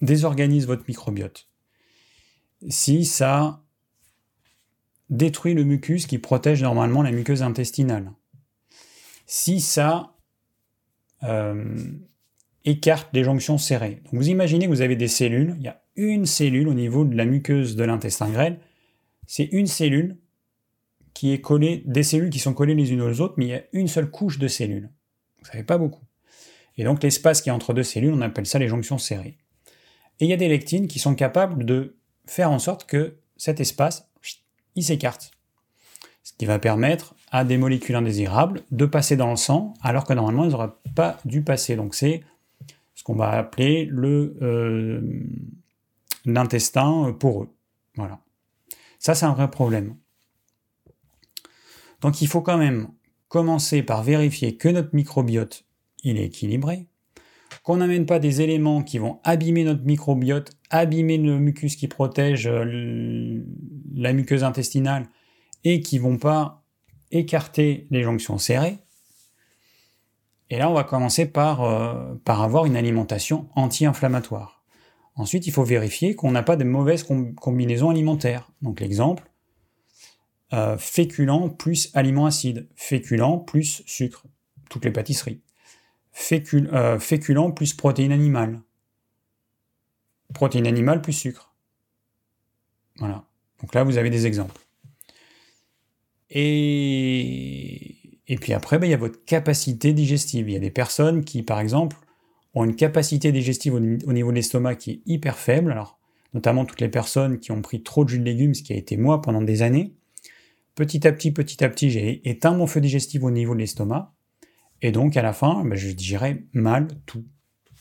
désorganise 0.00 0.66
votre 0.66 0.84
microbiote, 0.86 1.48
si 2.68 3.04
ça 3.04 3.64
détruit 5.10 5.54
le 5.54 5.64
mucus 5.64 6.06
qui 6.06 6.18
protège 6.18 6.62
normalement 6.62 7.02
la 7.02 7.10
muqueuse 7.10 7.42
intestinale, 7.42 8.12
si 9.26 9.60
ça 9.60 10.16
euh, 11.24 11.76
écarte 12.64 13.08
les 13.12 13.24
jonctions 13.24 13.58
serrées. 13.58 14.02
Vous 14.12 14.28
imaginez 14.28 14.66
que 14.66 14.70
vous 14.70 14.82
avez 14.82 14.96
des 14.96 15.08
cellules, 15.08 15.54
il 15.58 15.64
y 15.64 15.68
a 15.68 15.81
une 15.96 16.26
cellule 16.26 16.68
au 16.68 16.74
niveau 16.74 17.04
de 17.04 17.16
la 17.16 17.24
muqueuse 17.24 17.76
de 17.76 17.84
l'intestin 17.84 18.30
grêle, 18.30 18.58
c'est 19.26 19.48
une 19.52 19.66
cellule 19.66 20.16
qui 21.14 21.32
est 21.32 21.40
collée, 21.40 21.82
des 21.86 22.02
cellules 22.02 22.30
qui 22.30 22.38
sont 22.38 22.54
collées 22.54 22.74
les 22.74 22.92
unes 22.92 23.02
aux 23.02 23.20
autres, 23.20 23.34
mais 23.36 23.44
il 23.44 23.50
y 23.50 23.54
a 23.54 23.62
une 23.72 23.88
seule 23.88 24.10
couche 24.10 24.38
de 24.38 24.48
cellules. 24.48 24.90
Vous 25.40 25.46
savez 25.46 25.64
pas 25.64 25.78
beaucoup. 25.78 26.04
Et 26.78 26.84
donc 26.84 27.02
l'espace 27.02 27.42
qui 27.42 27.48
est 27.48 27.52
entre 27.52 27.74
deux 27.74 27.82
cellules, 27.82 28.14
on 28.14 28.20
appelle 28.22 28.46
ça 28.46 28.58
les 28.58 28.68
jonctions 28.68 28.98
serrées. 28.98 29.36
Et 30.20 30.24
il 30.24 30.28
y 30.28 30.32
a 30.32 30.36
des 30.38 30.48
lectines 30.48 30.88
qui 30.88 30.98
sont 30.98 31.14
capables 31.14 31.64
de 31.64 31.96
faire 32.26 32.50
en 32.50 32.58
sorte 32.58 32.86
que 32.86 33.16
cet 33.36 33.60
espace, 33.60 34.08
il 34.74 34.84
s'écarte. 34.84 35.32
Ce 36.22 36.32
qui 36.32 36.46
va 36.46 36.58
permettre 36.58 37.14
à 37.30 37.44
des 37.44 37.58
molécules 37.58 37.96
indésirables 37.96 38.62
de 38.70 38.86
passer 38.86 39.16
dans 39.16 39.30
le 39.30 39.36
sang, 39.36 39.74
alors 39.82 40.04
que 40.04 40.12
normalement, 40.12 40.44
elles 40.44 40.52
n'auraient 40.52 40.72
pas 40.94 41.18
dû 41.24 41.42
passer. 41.42 41.76
Donc 41.76 41.94
c'est 41.94 42.22
ce 42.94 43.02
qu'on 43.02 43.16
va 43.16 43.30
appeler 43.30 43.86
le 43.90 44.36
euh, 44.42 45.00
l'intestin 46.24 47.14
pour 47.18 47.42
eux. 47.42 47.48
Voilà. 47.96 48.20
Ça, 48.98 49.14
c'est 49.14 49.26
un 49.26 49.34
vrai 49.34 49.50
problème. 49.50 49.96
Donc 52.00 52.20
il 52.20 52.28
faut 52.28 52.42
quand 52.42 52.58
même 52.58 52.88
commencer 53.28 53.82
par 53.82 54.02
vérifier 54.02 54.56
que 54.56 54.68
notre 54.68 54.94
microbiote, 54.94 55.64
il 56.02 56.18
est 56.18 56.26
équilibré, 56.26 56.86
qu'on 57.62 57.76
n'amène 57.76 58.06
pas 58.06 58.18
des 58.18 58.40
éléments 58.40 58.82
qui 58.82 58.98
vont 58.98 59.20
abîmer 59.24 59.64
notre 59.64 59.84
microbiote, 59.84 60.52
abîmer 60.70 61.16
le 61.18 61.38
mucus 61.38 61.76
qui 61.76 61.88
protège 61.88 62.46
euh, 62.46 63.42
la 63.94 64.12
muqueuse 64.12 64.44
intestinale 64.44 65.08
et 65.64 65.80
qui 65.80 65.98
vont 65.98 66.18
pas 66.18 66.64
écarter 67.10 67.86
les 67.90 68.02
jonctions 68.02 68.38
serrées. 68.38 68.78
Et 70.50 70.58
là, 70.58 70.68
on 70.68 70.74
va 70.74 70.84
commencer 70.84 71.26
par, 71.26 71.62
euh, 71.62 72.14
par 72.24 72.42
avoir 72.42 72.66
une 72.66 72.76
alimentation 72.76 73.48
anti-inflammatoire. 73.54 74.61
Ensuite, 75.14 75.46
il 75.46 75.52
faut 75.52 75.64
vérifier 75.64 76.14
qu'on 76.14 76.30
n'a 76.30 76.42
pas 76.42 76.56
de 76.56 76.64
mauvaises 76.64 77.04
combinaisons 77.04 77.90
alimentaires. 77.90 78.50
Donc 78.62 78.80
l'exemple, 78.80 79.30
euh, 80.52 80.76
féculent 80.78 81.54
plus 81.58 81.90
aliments 81.94 82.26
acides, 82.26 82.68
féculent 82.74 83.44
plus 83.46 83.82
sucre, 83.86 84.24
toutes 84.68 84.84
les 84.84 84.90
pâtisseries, 84.90 85.40
euh, 86.42 86.98
féculent 86.98 87.54
plus 87.54 87.74
protéines 87.74 88.12
animales, 88.12 88.60
protéines 90.34 90.66
animales 90.66 91.02
plus 91.02 91.12
sucre. 91.12 91.54
Voilà. 92.98 93.24
Donc 93.60 93.74
là, 93.74 93.84
vous 93.84 93.96
avez 93.96 94.10
des 94.10 94.26
exemples. 94.26 94.60
Et, 96.34 97.96
puis 98.40 98.52
après, 98.52 98.78
ben, 98.78 98.86
il 98.86 98.90
y 98.90 98.94
a 98.94 98.98
votre 98.98 99.24
capacité 99.24 99.92
digestive. 99.92 100.48
Il 100.48 100.52
y 100.52 100.56
a 100.56 100.60
des 100.60 100.70
personnes 100.70 101.24
qui, 101.24 101.42
par 101.42 101.60
exemple, 101.60 101.96
ont 102.54 102.64
une 102.64 102.76
capacité 102.76 103.32
digestive 103.32 103.74
au, 103.74 103.80
niveau 103.80 104.30
de 104.30 104.36
l'estomac 104.36 104.76
qui 104.76 104.90
est 104.90 105.02
hyper 105.06 105.38
faible. 105.38 105.72
Alors, 105.72 105.98
notamment 106.34 106.64
toutes 106.64 106.80
les 106.80 106.88
personnes 106.88 107.38
qui 107.38 107.52
ont 107.52 107.62
pris 107.62 107.82
trop 107.82 108.04
de 108.04 108.10
jus 108.10 108.18
de 108.18 108.24
légumes, 108.24 108.54
ce 108.54 108.62
qui 108.62 108.72
a 108.72 108.76
été 108.76 108.96
moi 108.96 109.22
pendant 109.22 109.42
des 109.42 109.62
années. 109.62 109.94
Petit 110.74 111.06
à 111.06 111.12
petit, 111.12 111.32
petit 111.32 111.62
à 111.64 111.68
petit, 111.68 111.90
j'ai 111.90 112.28
éteint 112.28 112.54
mon 112.54 112.66
feu 112.66 112.80
digestif 112.80 113.22
au 113.22 113.30
niveau 113.30 113.54
de 113.54 113.60
l'estomac. 113.60 114.14
Et 114.80 114.90
donc, 114.90 115.16
à 115.16 115.22
la 115.22 115.32
fin, 115.32 115.64
ben, 115.64 115.76
je 115.76 115.90
digérais 115.90 116.44
mal 116.52 116.88
tout. 117.06 117.24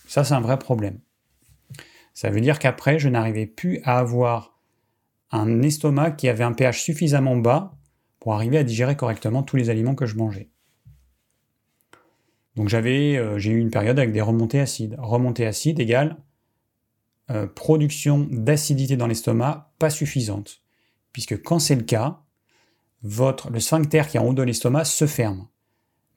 Ça, 0.07 0.23
c'est 0.23 0.33
un 0.33 0.41
vrai 0.41 0.59
problème. 0.59 0.99
Ça 2.13 2.29
veut 2.29 2.41
dire 2.41 2.59
qu'après, 2.59 2.99
je 2.99 3.09
n'arrivais 3.09 3.45
plus 3.47 3.79
à 3.83 3.97
avoir 3.97 4.59
un 5.31 5.61
estomac 5.61 6.11
qui 6.11 6.27
avait 6.27 6.43
un 6.43 6.51
pH 6.51 6.81
suffisamment 6.81 7.37
bas 7.37 7.77
pour 8.19 8.33
arriver 8.33 8.57
à 8.57 8.63
digérer 8.63 8.95
correctement 8.95 9.41
tous 9.41 9.55
les 9.55 9.69
aliments 9.69 9.95
que 9.95 10.05
je 10.05 10.15
mangeais. 10.15 10.50
Donc 12.55 12.69
j'avais, 12.69 13.17
euh, 13.17 13.39
j'ai 13.39 13.51
eu 13.51 13.59
une 13.59 13.71
période 13.71 13.97
avec 13.97 14.11
des 14.11 14.21
remontées 14.21 14.59
acides. 14.59 14.95
Remontées 14.99 15.45
acides 15.45 15.79
égale 15.79 16.17
euh, 17.29 17.47
production 17.47 18.27
d'acidité 18.29 18.97
dans 18.97 19.07
l'estomac 19.07 19.71
pas 19.79 19.89
suffisante. 19.89 20.61
Puisque 21.13 21.41
quand 21.41 21.59
c'est 21.59 21.75
le 21.75 21.83
cas, 21.83 22.23
votre, 23.03 23.49
le 23.49 23.59
sphincter 23.59 24.03
qui 24.09 24.17
est 24.17 24.19
en 24.19 24.27
haut 24.27 24.33
de 24.33 24.43
l'estomac 24.43 24.85
se 24.85 25.07
ferme. 25.07 25.47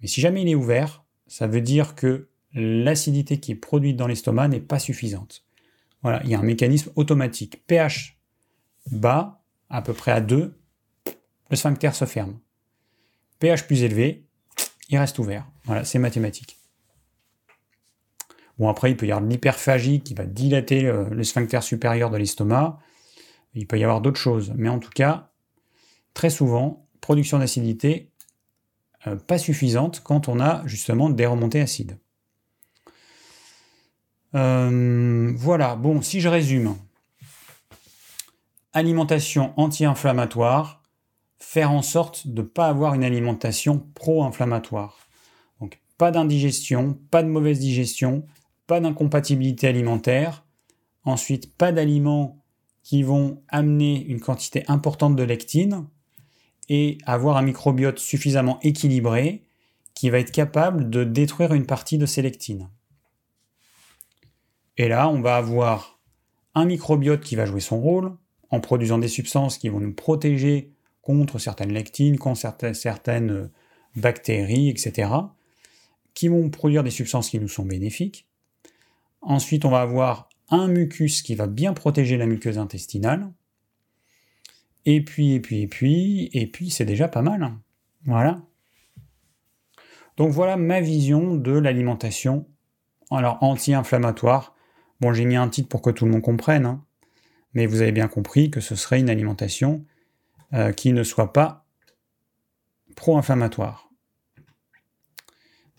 Mais 0.01 0.09
si 0.09 0.21
jamais 0.21 0.43
il 0.43 0.49
est 0.49 0.55
ouvert, 0.55 1.05
ça 1.27 1.47
veut 1.47 1.61
dire 1.61 1.95
que 1.95 2.29
l'acidité 2.53 3.39
qui 3.39 3.53
est 3.53 3.57
produite 3.57 3.97
dans 3.97 4.07
l'estomac 4.07 4.49
n'est 4.49 4.61
pas 4.61 4.79
suffisante. 4.79 5.45
Voilà, 6.03 6.21
il 6.25 6.31
y 6.31 6.35
a 6.35 6.39
un 6.39 6.45
mécanisme 6.45 6.91
automatique. 6.97 7.65
pH 7.67 8.19
bas, 8.91 9.43
à 9.71 9.83
peu 9.83 9.93
près 9.93 10.13
à 10.13 10.21
2, 10.21 10.59
le 11.51 11.57
sphincter 11.57 11.93
se 11.93 12.05
ferme. 12.07 12.39
pH 13.39 13.67
plus 13.67 13.83
élevé, 13.83 14.27
il 14.89 14.99
reste 14.99 15.19
ouvert. 15.19 15.47
Voilà, 15.65 15.85
c'est 15.85 15.99
mathématique. 15.99 16.59
Bon, 18.59 18.69
après, 18.69 18.91
il 18.91 18.97
peut 18.97 19.07
y 19.07 19.13
avoir 19.13 19.27
de 19.27 19.31
l'hyperphagie 19.31 20.01
qui 20.01 20.15
va 20.15 20.27
dilater 20.27 20.83
le, 20.83 21.25
sphincter 21.25 21.61
supérieur 21.63 22.11
de 22.11 22.17
l'estomac. 22.17 22.79
Il 23.55 23.67
peut 23.67 23.79
y 23.79 23.85
avoir 23.85 24.01
d'autres 24.01 24.21
choses. 24.21 24.53
Mais 24.57 24.69
en 24.69 24.79
tout 24.79 24.91
cas, 24.91 25.31
très 26.13 26.31
souvent, 26.31 26.87
production 27.01 27.39
d'acidité 27.39 28.11
euh, 29.07 29.17
pas 29.17 29.39
suffisante 29.39 30.01
quand 30.03 30.29
on 30.29 30.41
a 30.41 30.67
justement 30.67 31.11
des 31.11 31.27
remontées 31.27 31.61
acides. 31.61 31.99
Euh, 34.35 35.33
voilà, 35.37 35.77
bon, 35.77 36.01
si 36.01 36.21
je 36.21 36.29
résume, 36.29 36.77
alimentation 38.73 39.53
anti-inflammatoire, 39.57 40.83
faire 41.45 41.71
en 41.71 41.83
sorte 41.83 42.27
de 42.27 42.43
ne 42.43 42.47
pas 42.47 42.69
avoir 42.69 42.95
une 42.95 43.05
alimentation 43.05 43.87
pro-inflammatoire. 43.95 45.09
Donc 45.61 45.81
pas 45.99 46.11
d'indigestion, 46.11 46.99
pas 47.11 47.23
de 47.23 47.29
mauvaise 47.29 47.59
digestion, 47.59 48.25
pas 48.67 48.81
d'incompatibilité 48.81 49.69
alimentaire, 49.69 50.45
ensuite 51.05 51.57
pas 51.57 51.71
d'aliments 51.71 52.43
qui 52.83 53.03
vont 53.03 53.43
amener 53.49 54.05
une 54.05 54.21
quantité 54.21 54.65
importante 54.69 55.17
de 55.17 55.23
lectine, 55.23 55.87
et 56.69 56.99
avoir 57.07 57.37
un 57.37 57.43
microbiote 57.43 57.99
suffisamment 57.99 58.59
équilibré 58.63 59.45
qui 59.95 60.11
va 60.11 60.19
être 60.19 60.33
capable 60.33 60.91
de 60.91 61.05
détruire 61.05 61.55
une 61.55 61.67
partie 61.67 61.99
de 61.99 62.07
ces 62.07 62.23
lectines. 62.23 62.71
Et 64.77 64.89
là, 64.89 65.09
on 65.09 65.21
va 65.21 65.37
avoir 65.37 66.01
un 66.55 66.65
microbiote 66.65 67.21
qui 67.21 67.37
va 67.37 67.47
jouer 67.47 67.61
son 67.61 67.81
rôle 67.81 68.17
en 68.51 68.61
produisant 68.61 68.99
des 68.99 69.09
substances 69.09 69.59
qui 69.59 69.69
vont 69.69 69.81
nous 69.81 69.95
protéger 69.95 70.74
contre 71.05 71.39
certaines 71.39 71.73
lectines, 71.73 72.19
contre 72.19 72.75
certaines 72.75 73.51
bactéries, 73.95 74.71
etc., 74.71 75.11
qui 76.15 76.29
vont 76.29 76.49
produire 76.49 76.83
des 76.83 76.91
substances 76.91 77.31
qui 77.31 77.39
nous 77.39 77.49
sont 77.49 77.65
bénéfiques. 77.65 78.27
Ensuite, 79.21 79.65
on 79.65 79.71
va 79.71 79.83
avoir 79.83 80.29
un 80.49 80.69
mucus 80.69 81.23
qui 81.23 81.35
va 81.35 81.47
bien 81.47 81.75
protéger 81.75 82.17
la 82.17 82.27
muqueuse 82.27 82.59
intestinale, 82.59 83.31
et 84.87 85.03
puis, 85.03 85.33
et 85.33 85.41
puis, 85.41 85.63
et 85.63 85.67
puis, 85.67 86.31
et 86.33 86.47
puis, 86.47 86.71
c'est 86.71 86.85
déjà 86.85 87.09
pas 87.09 87.23
mal. 87.23 87.53
Voilà. 88.05 88.43
Donc 90.17 90.31
voilà 90.31 90.57
ma 90.57 90.81
vision 90.81 91.35
de 91.37 91.53
l'alimentation. 91.53 92.47
Anti-inflammatoire. 93.11 94.57
Bon, 95.01 95.13
j'ai 95.13 95.25
mis 95.25 95.37
un 95.37 95.49
titre 95.49 95.69
pour 95.69 95.83
que 95.83 95.91
tout 95.91 96.05
le 96.05 96.11
monde 96.11 96.23
comprenne. 96.23 96.67
Hein. 96.67 96.85
Mais 97.53 97.67
vous 97.67 97.81
avez 97.81 97.93
bien 97.93 98.09
compris 98.09 98.51
que 98.51 98.61
ce 98.61 98.75
serait 98.75 98.99
une 98.99 99.11
alimentation 99.11 99.85
euh, 100.55 100.73
qui 100.73 100.93
ne 100.93 101.03
soit 101.03 101.33
pas 101.33 101.65
pro-inflammatoire. 102.95 103.91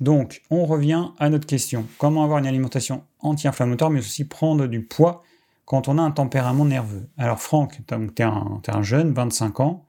Donc, 0.02 0.42
on 0.50 0.66
revient 0.66 1.12
à 1.18 1.30
notre 1.30 1.48
question. 1.48 1.88
Comment 1.98 2.26
avoir 2.26 2.40
une 2.40 2.48
alimentation 2.48 3.06
anti-inflammatoire, 3.20 3.90
mais 3.90 4.00
aussi 4.00 4.26
prendre 4.26 4.68
du 4.68 4.82
poids 4.82 5.24
quand 5.64 5.88
on 5.88 5.98
a 5.98 6.02
un 6.02 6.12
tempérament 6.12 6.66
nerveux? 6.66 7.08
Alors 7.18 7.40
Franck, 7.40 7.80
tu 7.88 7.94
es, 7.94 8.24
un 8.24 8.82
jeune, 8.82 9.14
25 9.14 9.62
ans. 9.62 9.86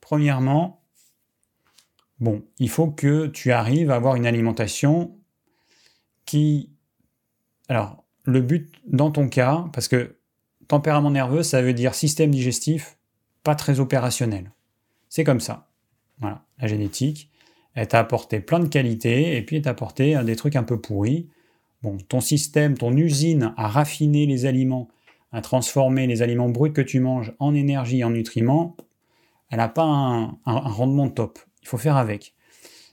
Premièrement, 0.00 0.80
bon, 2.18 2.42
il 2.58 2.70
faut 2.70 2.88
que 2.88 3.26
tu 3.26 3.52
arrives 3.52 3.90
à 3.90 3.96
avoir 3.96 4.14
une 4.14 4.26
alimentation 4.26 5.14
qui... 6.24 6.70
Alors, 7.68 8.02
le 8.24 8.40
but 8.40 8.74
dans 8.86 9.10
ton 9.10 9.28
cas, 9.28 9.66
parce 9.74 9.88
que 9.88 10.16
tempérament 10.68 11.10
nerveux, 11.10 11.42
ça 11.42 11.60
veut 11.60 11.74
dire 11.74 11.94
système 11.94 12.30
digestif 12.30 12.95
très 13.54 13.80
opérationnel. 13.80 14.52
C'est 15.08 15.24
comme 15.24 15.40
ça. 15.40 15.68
Voilà, 16.18 16.44
la 16.58 16.66
génétique, 16.66 17.30
elle 17.74 17.88
t'a 17.88 18.00
apporté 18.00 18.40
plein 18.40 18.58
de 18.58 18.68
qualités 18.68 19.36
et 19.36 19.42
puis 19.42 19.56
elle 19.56 19.62
t'a 19.62 19.70
apporté 19.70 20.22
des 20.24 20.36
trucs 20.36 20.56
un 20.56 20.62
peu 20.62 20.80
pourris. 20.80 21.28
Bon, 21.82 21.98
ton 22.08 22.20
système, 22.20 22.76
ton 22.76 22.96
usine 22.96 23.54
à 23.56 23.68
raffiner 23.68 24.26
les 24.26 24.46
aliments, 24.46 24.88
à 25.30 25.42
transformer 25.42 26.06
les 26.06 26.22
aliments 26.22 26.48
bruts 26.48 26.72
que 26.72 26.80
tu 26.80 27.00
manges 27.00 27.34
en 27.38 27.54
énergie, 27.54 28.02
en 28.02 28.10
nutriments, 28.10 28.76
elle 29.50 29.58
n'a 29.58 29.68
pas 29.68 29.84
un, 29.84 30.38
rendement 30.44 31.08
top. 31.08 31.38
Il 31.62 31.68
faut 31.68 31.78
faire 31.78 31.96
avec. 31.96 32.34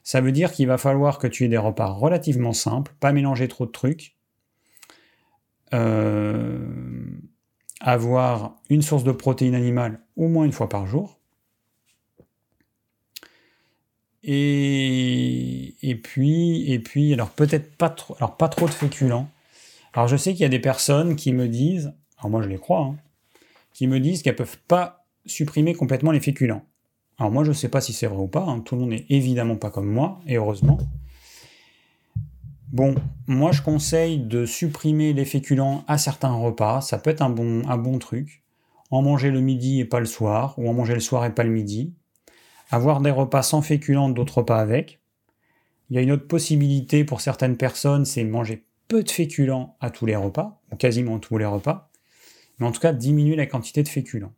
Ça 0.04 0.22
veut 0.22 0.32
dire 0.32 0.52
qu'il 0.52 0.68
va 0.68 0.78
falloir 0.78 1.18
que 1.18 1.28
tu 1.28 1.46
aies 1.46 1.50
des 1.50 1.58
repas 1.58 1.88
relativement 1.88 2.54
simples, 2.54 2.94
pas 3.00 3.14
mélanger 3.14 3.48
trop 3.48 3.66
de 3.66 3.72
trucs, 3.72 4.18
euh, 5.74 6.68
avoir 7.84 8.56
une 8.70 8.82
source 8.82 9.04
de 9.04 9.12
protéines 9.12 9.56
animales 9.56 10.00
au 10.16 10.28
moins 10.28 10.46
une 10.46 10.54
fois 10.54 10.70
par 10.70 10.88
jour, 10.88 11.20
et, 14.24 15.76
et 15.82 15.96
puis, 15.96 16.72
et 16.72 16.80
puis, 16.80 17.14
alors 17.14 17.30
peut-être 17.30 17.76
pas 17.76 17.90
trop, 17.90 18.16
alors 18.18 18.38
pas 18.38 18.48
trop 18.48 18.68
de 18.68 18.72
féculents. 18.72 19.30
Alors 19.94 20.08
je 20.08 20.16
sais 20.16 20.32
qu'il 20.32 20.42
y 20.42 20.46
a 20.46 20.50
des 20.50 20.60
personnes 20.60 21.16
qui 21.18 21.34
me 21.34 21.48
disent, 21.48 21.94
alors 22.18 22.32
moi 22.32 22.42
je 22.42 22.48
les 22.48 22.58
crois, 22.58 22.86
hein, 22.86 22.96
qui 23.74 23.86
me 23.88 24.00
disent 24.00 24.24
qu'elles 24.24 24.38
peuvent 24.38 24.60
pas 24.68 25.06
supprimer 25.26 25.74
complètement 25.74 26.12
les 26.12 26.22
féculents. 26.22 26.64
Alors 27.18 27.32
moi 27.32 27.44
je 27.44 27.52
sais 27.52 27.70
pas 27.70 27.82
si 27.82 27.92
c'est 27.92 28.08
vrai 28.08 28.18
ou 28.18 28.28
pas, 28.28 28.46
hein. 28.46 28.62
tout 28.62 28.76
le 28.76 28.82
monde 28.82 28.92
n'est 28.92 29.06
évidemment 29.10 29.58
pas 29.58 29.70
comme 29.70 29.88
moi, 29.88 30.22
et 30.26 30.38
heureusement. 30.38 30.78
Bon, 32.74 32.96
moi 33.28 33.52
je 33.52 33.62
conseille 33.62 34.18
de 34.18 34.48
supprimer 34.48 35.14
les 35.14 35.26
féculents 35.26 35.86
à 35.88 36.00
certains 36.00 36.34
repas, 36.34 36.82
ça 36.82 36.98
peut 36.98 37.12
être 37.12 37.22
un 37.22 37.30
bon, 37.30 38.00
truc. 38.00 38.44
En 38.90 39.04
manger 39.04 39.30
le 39.30 39.42
midi 39.42 39.80
et 39.80 39.86
pas 39.86 40.00
le 40.00 40.08
soir, 40.08 40.56
ou 40.58 40.68
en 40.68 40.74
manger 40.74 40.96
le 40.96 41.00
soir 41.00 41.24
et 41.24 41.36
pas 41.36 41.44
le 41.44 41.52
midi. 41.52 41.94
Avoir 42.72 43.00
des 43.00 43.12
repas 43.12 43.44
sans 43.44 43.62
féculents, 43.62 44.10
d'autres 44.10 44.40
repas 44.40 44.60
avec. 44.60 45.00
Il 45.90 45.98
y 45.98 46.00
a 46.00 46.02
une 46.02 46.12
autre 46.12 46.28
possibilité 46.28 47.04
pour 47.04 47.22
certaines 47.22 47.58
personnes, 47.58 48.06
c'est 48.06 48.24
manger 48.24 48.66
peu 48.88 49.04
de 49.04 49.12
féculents 49.12 49.78
à 49.80 49.92
tous 49.92 50.08
les 50.08 50.16
repas, 50.16 50.60
ou 50.72 50.76
quasiment 50.76 51.20
tous 51.20 51.38
les 51.38 51.46
repas, 51.46 51.92
mais 52.58 52.66
en 52.66 52.72
tout 52.72 52.82
cas 52.82 52.92
diminuer 52.92 53.36
la 53.36 53.46
quantité 53.46 53.84
de 53.84 53.88
féculents. 53.88 54.34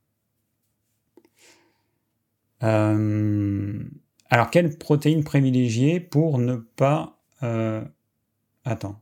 Euh, 2.63 3.81
alors, 4.29 4.49
quelle 4.49 4.77
protéine 4.77 5.23
privilégier 5.23 6.01
pour 6.01 6.37
ne 6.37 6.55
pas... 6.55 7.17
Euh, 7.41 7.81
attends. 8.65 9.01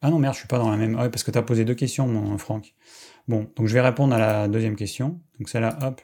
Ah 0.00 0.10
non, 0.10 0.18
merde, 0.18 0.34
je 0.34 0.40
suis 0.40 0.48
pas 0.48 0.58
dans 0.58 0.70
la 0.70 0.76
même... 0.76 0.96
Ah 0.98 1.08
parce 1.08 1.24
que 1.24 1.30
tu 1.30 1.38
as 1.38 1.42
posé 1.42 1.64
deux 1.64 1.74
questions, 1.74 2.06
mon 2.06 2.38
Franck. 2.38 2.74
Bon, 3.26 3.50
donc 3.56 3.66
je 3.66 3.74
vais 3.74 3.80
répondre 3.80 4.14
à 4.14 4.18
la 4.18 4.48
deuxième 4.48 4.76
question. 4.76 5.20
Donc 5.38 5.48
celle-là, 5.48 5.78
hop. 5.82 6.00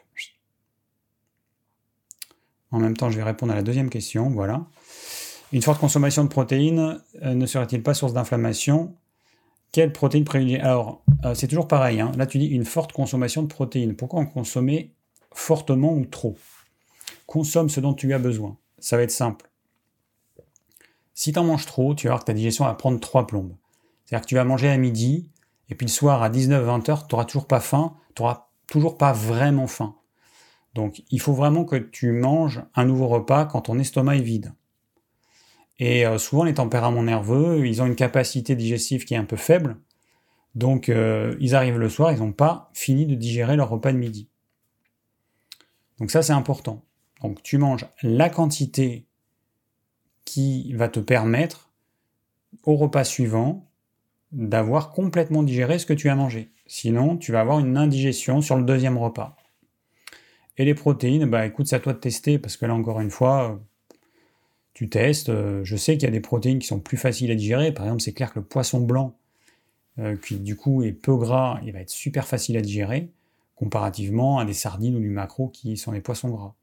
En 2.71 2.79
même 2.79 2.97
temps, 2.97 3.09
je 3.09 3.15
vais 3.15 3.23
répondre 3.23 3.53
à 3.53 3.55
la 3.55 3.61
deuxième 3.61 3.89
question, 3.89 4.29
voilà. 4.29 4.65
Une 5.53 5.61
forte 5.61 5.79
consommation 5.79 6.25
de 6.25 6.29
protéines 6.29 7.01
euh, 7.23 7.33
ne 7.33 7.45
serait-il 7.45 7.81
pas 7.81 7.93
source 7.93 8.11
d'inflammation? 8.11 8.97
Quelle 9.71 9.93
protéine 9.93 10.25
privilégier 10.25 10.59
Alors, 10.61 11.03
c'est 11.33 11.47
toujours 11.47 11.67
pareil. 11.67 11.99
Hein. 11.99 12.11
Là, 12.17 12.25
tu 12.25 12.37
dis 12.37 12.47
une 12.47 12.65
forte 12.65 12.91
consommation 12.93 13.43
de 13.43 13.47
protéines. 13.47 13.95
Pourquoi 13.95 14.19
en 14.21 14.25
consommer 14.25 14.93
fortement 15.33 15.93
ou 15.93 16.05
trop? 16.05 16.37
Consomme 17.25 17.69
ce 17.69 17.79
dont 17.79 17.93
tu 17.93 18.13
as 18.13 18.19
besoin. 18.19 18.57
Ça 18.79 18.97
va 18.97 19.03
être 19.03 19.11
simple. 19.11 19.49
Si 21.15 21.31
tu 21.31 21.39
en 21.39 21.45
manges 21.45 21.65
trop, 21.65 21.95
tu 21.95 22.07
vas 22.07 22.13
voir 22.13 22.19
que 22.19 22.25
ta 22.25 22.33
digestion 22.33 22.65
va 22.65 22.73
prendre 22.75 22.99
trois 22.99 23.25
plombes. 23.25 23.55
C'est-à-dire 24.03 24.23
que 24.23 24.29
tu 24.29 24.35
vas 24.35 24.43
manger 24.43 24.69
à 24.69 24.77
midi, 24.77 25.29
et 25.69 25.75
puis 25.75 25.87
le 25.87 25.91
soir 25.91 26.21
à 26.21 26.29
19-20 26.29 26.91
heures, 26.91 27.07
tu 27.07 27.15
n'auras 27.15 27.25
toujours 27.25 27.47
pas 27.47 27.61
faim, 27.61 27.95
tu 28.13 28.21
n'auras 28.21 28.47
toujours 28.67 28.97
pas 28.97 29.13
vraiment 29.13 29.65
faim. 29.65 29.95
Donc 30.75 31.03
il 31.09 31.21
faut 31.21 31.33
vraiment 31.33 31.63
que 31.63 31.77
tu 31.77 32.11
manges 32.11 32.61
un 32.75 32.85
nouveau 32.85 33.07
repas 33.07 33.45
quand 33.45 33.61
ton 33.61 33.79
estomac 33.79 34.17
est 34.17 34.21
vide. 34.21 34.53
Et 35.79 36.05
euh, 36.05 36.17
souvent 36.17 36.43
les 36.43 36.53
tempéraments 36.53 37.03
nerveux, 37.03 37.65
ils 37.65 37.81
ont 37.81 37.85
une 37.85 37.95
capacité 37.95 38.55
digestive 38.55 39.05
qui 39.05 39.13
est 39.13 39.17
un 39.17 39.25
peu 39.25 39.37
faible. 39.37 39.77
Donc 40.53 40.89
euh, 40.89 41.35
ils 41.39 41.55
arrivent 41.55 41.79
le 41.79 41.89
soir, 41.89 42.11
ils 42.11 42.19
n'ont 42.19 42.33
pas 42.33 42.69
fini 42.73 43.05
de 43.05 43.15
digérer 43.15 43.55
leur 43.55 43.69
repas 43.69 43.93
de 43.93 43.97
midi. 43.97 44.27
Donc 45.99 46.11
ça 46.11 46.21
c'est 46.21 46.33
important. 46.33 46.83
Donc 47.21 47.41
tu 47.41 47.57
manges 47.57 47.85
la 48.03 48.29
quantité 48.29 49.05
qui 50.25 50.73
va 50.73 50.89
te 50.89 50.99
permettre 50.99 51.69
au 52.63 52.75
repas 52.75 53.03
suivant 53.03 53.65
d'avoir 54.31 54.91
complètement 54.91 55.43
digéré 55.43 55.79
ce 55.79 55.85
que 55.85 55.93
tu 55.93 56.09
as 56.09 56.15
mangé. 56.15 56.51
Sinon, 56.67 57.15
tu 57.17 57.31
vas 57.31 57.41
avoir 57.41 57.59
une 57.59 57.77
indigestion 57.77 58.41
sur 58.41 58.57
le 58.57 58.63
deuxième 58.63 58.97
repas. 58.97 59.37
Et 60.57 60.65
les 60.65 60.73
protéines, 60.73 61.25
bah 61.25 61.45
écoute, 61.45 61.67
c'est 61.67 61.75
à 61.75 61.79
toi 61.79 61.93
de 61.93 61.99
tester, 61.99 62.39
parce 62.39 62.57
que 62.57 62.65
là 62.65 62.73
encore 62.73 62.99
une 63.01 63.11
fois, 63.11 63.61
tu 64.73 64.89
testes. 64.89 65.31
Je 65.63 65.75
sais 65.75 65.93
qu'il 65.93 66.03
y 66.03 66.07
a 66.07 66.11
des 66.11 66.21
protéines 66.21 66.59
qui 66.59 66.67
sont 66.67 66.79
plus 66.79 66.97
faciles 66.97 67.31
à 67.31 67.35
digérer. 67.35 67.71
Par 67.71 67.85
exemple, 67.85 68.01
c'est 68.01 68.13
clair 68.13 68.33
que 68.33 68.39
le 68.39 68.45
poisson 68.45 68.81
blanc, 68.81 69.15
euh, 69.99 70.17
qui 70.17 70.37
du 70.37 70.55
coup 70.55 70.83
est 70.83 70.91
peu 70.91 71.15
gras, 71.15 71.59
il 71.63 71.71
va 71.71 71.79
être 71.79 71.89
super 71.89 72.27
facile 72.27 72.57
à 72.57 72.61
digérer 72.61 73.09
comparativement 73.55 74.39
à 74.39 74.45
des 74.45 74.53
sardines 74.53 74.95
ou 74.95 74.99
du 74.99 75.09
maquereau 75.09 75.47
qui 75.47 75.77
sont 75.77 75.93
des 75.93 76.01
poissons 76.01 76.29
gras. 76.29 76.53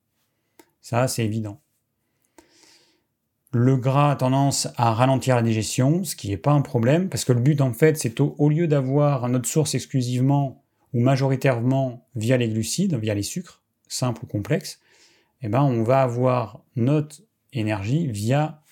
Ça, 0.82 1.08
c'est 1.08 1.24
évident. 1.24 1.58
Le 3.52 3.76
gras 3.76 4.12
a 4.12 4.16
tendance 4.16 4.68
à 4.76 4.92
ralentir 4.92 5.36
la 5.36 5.42
digestion, 5.42 6.04
ce 6.04 6.16
qui 6.16 6.30
n'est 6.30 6.36
pas 6.36 6.52
un 6.52 6.62
problème, 6.62 7.08
parce 7.08 7.24
que 7.24 7.32
le 7.32 7.40
but 7.40 7.60
en 7.60 7.72
fait, 7.72 7.98
c'est 7.98 8.18
au, 8.20 8.48
lieu 8.48 8.66
d'avoir 8.66 9.28
notre 9.28 9.48
source 9.48 9.74
exclusivement 9.74 10.64
ou 10.94 11.00
majoritairement 11.00 12.06
via 12.14 12.36
les 12.36 12.48
glucides, 12.48 12.94
via 12.96 13.14
les 13.14 13.22
sucres, 13.22 13.62
simples 13.88 14.24
ou 14.24 14.26
complexes, 14.26 14.80
eh 15.42 15.48
ben, 15.48 15.62
on 15.62 15.82
va 15.82 16.02
avoir 16.02 16.64
notre 16.76 17.16
énergie 17.52 18.06
via 18.06 18.62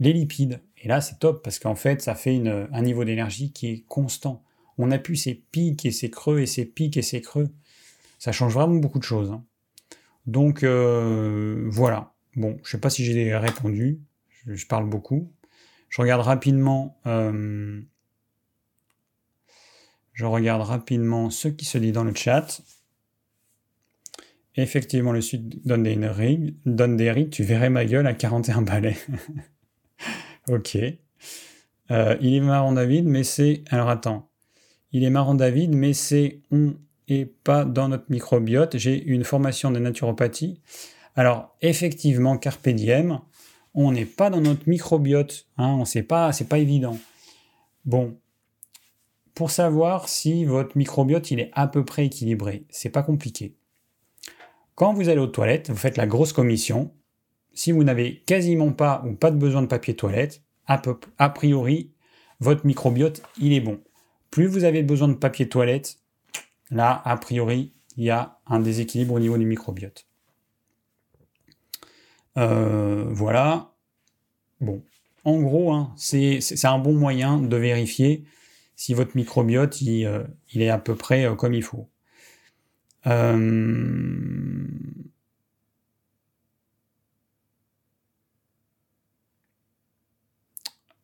les 0.00 0.12
lipides. 0.12 0.60
Et 0.82 0.88
là, 0.88 1.00
c'est 1.00 1.18
top, 1.18 1.42
parce 1.42 1.58
qu'en 1.58 1.74
fait, 1.74 2.02
ça 2.02 2.14
fait 2.14 2.42
un 2.46 2.82
niveau 2.82 3.04
d'énergie 3.04 3.52
qui 3.52 3.68
est 3.68 3.84
constant 3.88 4.44
on 4.78 4.90
a 4.90 4.98
pu 4.98 5.16
ces 5.16 5.34
pics 5.34 5.84
et 5.84 5.90
ces 5.90 6.10
creux 6.10 6.40
et 6.40 6.46
ces 6.46 6.64
pics 6.64 6.96
et 6.96 7.02
ces 7.02 7.20
creux. 7.20 7.50
Ça 8.18 8.32
change 8.32 8.54
vraiment 8.54 8.76
beaucoup 8.76 8.98
de 8.98 9.04
choses. 9.04 9.30
Hein. 9.30 9.44
Donc 10.26 10.62
euh, 10.62 11.66
voilà. 11.70 12.13
Bon, 12.36 12.58
je 12.64 12.70
sais 12.70 12.80
pas 12.80 12.90
si 12.90 13.04
j'ai 13.04 13.36
répondu. 13.36 14.00
Je, 14.46 14.66
parle 14.66 14.88
beaucoup. 14.88 15.32
Je 15.88 16.00
regarde 16.00 16.22
rapidement. 16.22 16.98
Euh, 17.06 17.80
je 20.12 20.24
regarde 20.24 20.62
rapidement 20.62 21.30
ce 21.30 21.48
qui 21.48 21.64
se 21.64 21.78
dit 21.78 21.92
dans 21.92 22.04
le 22.04 22.14
chat. 22.14 22.62
Effectivement, 24.56 25.12
le 25.12 25.20
Sud 25.20 25.60
donne 25.64 25.82
des 25.82 25.94
rigs, 26.06 26.54
donne 26.64 26.96
des 26.96 27.10
rigs, 27.10 27.30
tu 27.30 27.42
verrais 27.42 27.70
ma 27.70 27.84
gueule 27.84 28.06
à 28.06 28.14
41 28.14 28.62
balais. 28.62 28.96
ok. 30.48 30.78
Euh, 31.90 32.16
il 32.20 32.34
est 32.34 32.40
marrant 32.40 32.72
David, 32.72 33.04
mais 33.04 33.24
c'est... 33.24 33.64
Alors 33.70 33.88
attends. 33.88 34.30
Il 34.92 35.02
est 35.02 35.10
marrant 35.10 35.34
David, 35.34 35.74
mais 35.74 35.92
c'est 35.92 36.40
on 36.52 36.76
et 37.08 37.26
pas 37.26 37.64
dans 37.64 37.88
notre 37.88 38.06
microbiote. 38.08 38.78
J'ai 38.78 39.02
une 39.02 39.24
formation 39.24 39.70
de 39.70 39.78
naturopathie. 39.78 40.60
Alors 41.14 41.56
effectivement, 41.60 42.36
carpe 42.38 42.68
diem, 42.68 43.20
on 43.74 43.92
n'est 43.92 44.06
pas 44.06 44.30
dans 44.30 44.40
notre 44.40 44.68
microbiote. 44.68 45.46
Hein, 45.56 45.76
on 45.78 45.84
sait 45.84 46.02
pas, 46.02 46.32
c'est 46.32 46.48
pas 46.48 46.58
évident. 46.58 46.98
Bon, 47.84 48.16
pour 49.34 49.50
savoir 49.50 50.08
si 50.08 50.44
votre 50.44 50.76
microbiote 50.76 51.30
est 51.32 51.50
à 51.52 51.66
peu 51.66 51.84
près 51.84 52.06
équilibré, 52.06 52.64
c'est 52.70 52.90
pas 52.90 53.02
compliqué. 53.02 53.56
Quand 54.74 54.92
vous 54.92 55.08
allez 55.08 55.20
aux 55.20 55.26
toilettes, 55.26 55.70
vous 55.70 55.76
faites 55.76 55.96
la 55.96 56.06
grosse 56.06 56.32
commission. 56.32 56.92
Si 57.52 57.70
vous 57.70 57.84
n'avez 57.84 58.22
quasiment 58.26 58.72
pas 58.72 59.04
ou 59.06 59.14
pas 59.14 59.30
de 59.30 59.36
besoin 59.36 59.62
de 59.62 59.66
papier 59.66 59.94
toilette, 59.94 60.42
a 60.66 61.28
priori, 61.30 61.92
votre 62.40 62.66
microbiote 62.66 63.22
il 63.38 63.52
est 63.52 63.60
bon. 63.60 63.80
Plus 64.30 64.46
vous 64.46 64.64
avez 64.64 64.82
besoin 64.82 65.08
de 65.08 65.14
papier 65.14 65.48
toilette, 65.48 65.98
là, 66.70 67.00
a 67.04 67.16
priori, 67.16 67.72
il 67.96 68.04
y 68.04 68.10
a 68.10 68.40
un 68.46 68.58
déséquilibre 68.58 69.14
au 69.14 69.20
niveau 69.20 69.38
du 69.38 69.46
microbiote. 69.46 70.06
Euh, 72.36 73.04
voilà. 73.10 73.72
Bon. 74.60 74.82
En 75.24 75.40
gros, 75.40 75.72
hein, 75.72 75.92
c'est 75.96 76.64
un 76.64 76.78
bon 76.78 76.94
moyen 76.94 77.38
de 77.40 77.56
vérifier 77.56 78.24
si 78.76 78.94
votre 78.94 79.16
microbiote 79.16 79.80
il, 79.80 80.04
euh, 80.06 80.24
est 80.54 80.68
à 80.68 80.78
peu 80.78 80.96
près 80.96 81.24
euh, 81.26 81.34
comme 81.34 81.54
il 81.54 81.62
faut. 81.62 81.88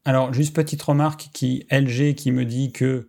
Alors, 0.04 0.32
juste 0.32 0.54
petite 0.56 0.82
remarque 0.82 1.28
qui 1.32 1.66
LG 1.70 2.14
qui 2.14 2.32
me 2.32 2.44
dit 2.44 2.72
que 2.72 3.08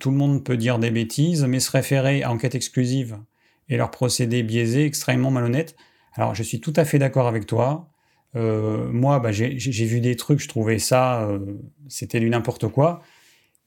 tout 0.00 0.10
le 0.10 0.16
monde 0.16 0.44
peut 0.44 0.56
dire 0.56 0.78
des 0.78 0.90
bêtises, 0.90 1.44
mais 1.44 1.60
se 1.60 1.70
référer 1.70 2.22
à 2.22 2.30
enquête 2.30 2.54
exclusive 2.54 3.18
et 3.68 3.76
leur 3.76 3.90
procédé 3.90 4.42
biaisé, 4.42 4.84
extrêmement 4.84 5.30
malhonnête. 5.30 5.76
Alors 6.16 6.34
je 6.34 6.42
suis 6.42 6.60
tout 6.60 6.72
à 6.76 6.84
fait 6.84 6.98
d'accord 6.98 7.26
avec 7.26 7.46
toi. 7.46 7.90
Euh, 8.36 8.90
moi, 8.90 9.20
bah, 9.20 9.32
j'ai 9.32 9.84
vu 9.84 10.00
des 10.00 10.16
trucs, 10.16 10.40
je 10.40 10.48
trouvais 10.48 10.78
ça, 10.78 11.22
euh, 11.22 11.38
c'était 11.88 12.20
du 12.20 12.28
n'importe 12.28 12.68
quoi. 12.68 13.02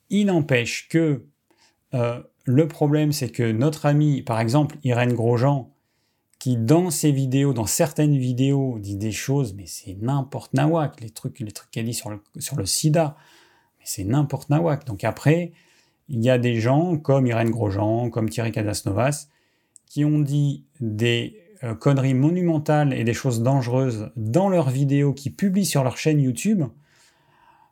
Il 0.09 0.25
n'empêche 0.27 0.87
que 0.89 1.25
euh, 1.93 2.21
le 2.45 2.67
problème, 2.67 3.11
c'est 3.11 3.29
que 3.29 3.51
notre 3.51 3.85
ami, 3.85 4.21
par 4.21 4.39
exemple, 4.39 4.77
Irène 4.83 5.13
Grosjean, 5.13 5.73
qui 6.39 6.55
dans 6.55 6.91
ses 6.91 7.11
vidéos, 7.11 7.53
dans 7.53 7.65
certaines 7.65 8.17
vidéos, 8.17 8.77
dit 8.79 8.95
des 8.95 9.11
choses, 9.11 9.53
mais 9.53 9.65
c'est 9.65 9.95
n'importe 9.99 10.53
nawak, 10.53 11.01
les 11.01 11.09
trucs, 11.09 11.39
les 11.39 11.51
trucs 11.51 11.71
qu'elle 11.71 11.85
dit 11.85 11.93
sur 11.93 12.09
le, 12.09 12.21
sur 12.39 12.55
le 12.55 12.65
sida, 12.65 13.15
mais 13.79 13.85
c'est 13.85 14.03
n'importe 14.03 14.49
nawak. 14.49 14.85
Donc 14.85 15.03
après, 15.03 15.51
il 16.09 16.23
y 16.23 16.29
a 16.29 16.37
des 16.37 16.59
gens 16.59 16.97
comme 16.97 17.25
Irène 17.25 17.49
Grosjean, 17.49 18.09
comme 18.09 18.29
Thierry 18.29 18.51
Cadasnovas, 18.51 19.27
qui 19.87 20.05
ont 20.05 20.19
dit 20.19 20.65
des 20.79 21.46
euh, 21.63 21.75
conneries 21.75 22.13
monumentales 22.13 22.93
et 22.93 23.03
des 23.03 23.13
choses 23.13 23.41
dangereuses 23.41 24.11
dans 24.15 24.49
leurs 24.49 24.69
vidéos 24.69 25.13
qu'ils 25.13 25.33
publient 25.33 25.65
sur 25.65 25.83
leur 25.83 25.97
chaîne 25.97 26.19
YouTube. 26.19 26.63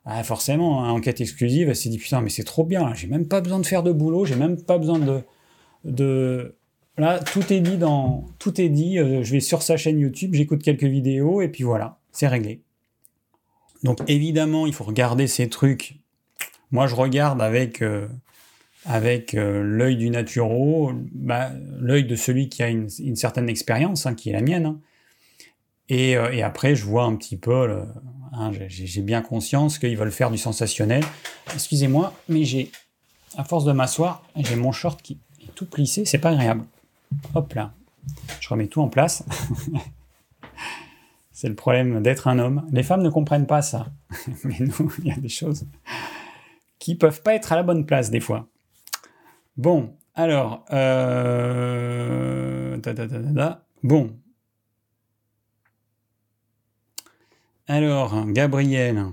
Ah, 0.04 0.22
forcément, 0.22 0.84
hein, 0.84 0.90
enquête 0.90 1.20
exclusive, 1.20 1.68
elle 1.68 1.76
s'est 1.76 1.88
dit 1.88 1.98
putain, 1.98 2.20
mais 2.20 2.30
c'est 2.30 2.44
trop 2.44 2.64
bien, 2.64 2.94
j'ai 2.94 3.08
même 3.08 3.26
pas 3.26 3.40
besoin 3.40 3.58
de 3.58 3.66
faire 3.66 3.82
de 3.82 3.92
boulot, 3.92 4.24
j'ai 4.24 4.36
même 4.36 4.62
pas 4.62 4.78
besoin 4.78 5.00
de, 5.00 5.20
de. 5.84 6.56
Là, 6.96 7.18
tout 7.18 7.52
est 7.52 7.60
dit 7.60 7.76
dans. 7.76 8.24
Tout 8.38 8.60
est 8.60 8.68
dit, 8.68 8.98
euh, 8.98 9.22
je 9.24 9.32
vais 9.32 9.40
sur 9.40 9.62
sa 9.62 9.76
chaîne 9.76 9.98
YouTube, 9.98 10.34
j'écoute 10.34 10.62
quelques 10.62 10.84
vidéos, 10.84 11.42
et 11.42 11.48
puis 11.48 11.64
voilà, 11.64 11.98
c'est 12.12 12.28
réglé. 12.28 12.62
Donc 13.82 13.98
évidemment, 14.06 14.66
il 14.66 14.72
faut 14.72 14.84
regarder 14.84 15.26
ces 15.26 15.48
trucs. 15.48 15.96
Moi, 16.70 16.86
je 16.86 16.94
regarde 16.94 17.42
avec. 17.42 17.82
Euh, 17.82 18.06
avec 18.86 19.34
euh, 19.34 19.62
l'œil 19.62 19.96
du 19.96 20.10
naturo, 20.10 20.92
bah, 21.12 21.50
l'œil 21.80 22.04
de 22.04 22.14
celui 22.14 22.48
qui 22.48 22.62
a 22.62 22.68
une, 22.68 22.88
certaine 22.88 23.48
expérience, 23.48 24.06
hein, 24.06 24.14
qui 24.14 24.30
est 24.30 24.32
la 24.32 24.40
mienne. 24.40 24.66
Hein. 24.66 24.80
Euh, 25.90 26.30
et, 26.30 26.42
après, 26.42 26.76
je 26.76 26.84
vois 26.84 27.04
un 27.04 27.16
petit 27.16 27.36
peu, 27.36 27.82
hein, 28.32 28.52
j'ai 28.68 29.02
bien 29.02 29.22
conscience 29.22 29.78
qu'ils 29.78 29.96
veulent 29.96 30.12
faire 30.12 30.30
du 30.30 30.38
sensationnel. 30.38 31.02
Excusez-moi, 31.52 32.12
mais 32.28 32.44
j'ai, 32.44 32.70
à 33.36 33.44
force 33.44 33.64
de 33.64 33.72
m'asseoir, 33.72 34.24
j'ai 34.36 34.56
mon 34.56 34.72
short 34.72 35.02
qui 35.02 35.18
est 35.42 35.54
tout 35.54 35.66
plissé, 35.66 36.04
c'est 36.04 36.18
pas 36.18 36.30
agréable. 36.30 36.64
Hop 37.34 37.52
là, 37.54 37.72
je 38.40 38.48
remets 38.48 38.66
tout 38.68 38.80
en 38.80 38.88
place. 38.88 39.24
c'est 41.32 41.48
le 41.48 41.54
problème 41.54 42.02
d'être 42.02 42.28
un 42.28 42.38
homme. 42.38 42.66
Les 42.72 42.82
femmes 42.82 43.02
ne 43.02 43.10
comprennent 43.10 43.46
pas 43.46 43.62
ça. 43.62 43.86
mais 44.44 44.58
nous, 44.60 44.92
il 45.00 45.06
y 45.06 45.12
a 45.12 45.16
des 45.16 45.28
choses 45.28 45.66
qui 46.78 46.94
peuvent 46.94 47.22
pas 47.22 47.34
être 47.34 47.52
à 47.52 47.56
la 47.56 47.62
bonne 47.62 47.84
place 47.84 48.10
des 48.10 48.20
fois. 48.20 48.48
Bon, 49.56 49.96
alors, 50.14 50.64
euh... 50.72 52.76
bon. 53.82 54.18
Alors, 57.68 58.26
Gabriel, 58.26 59.06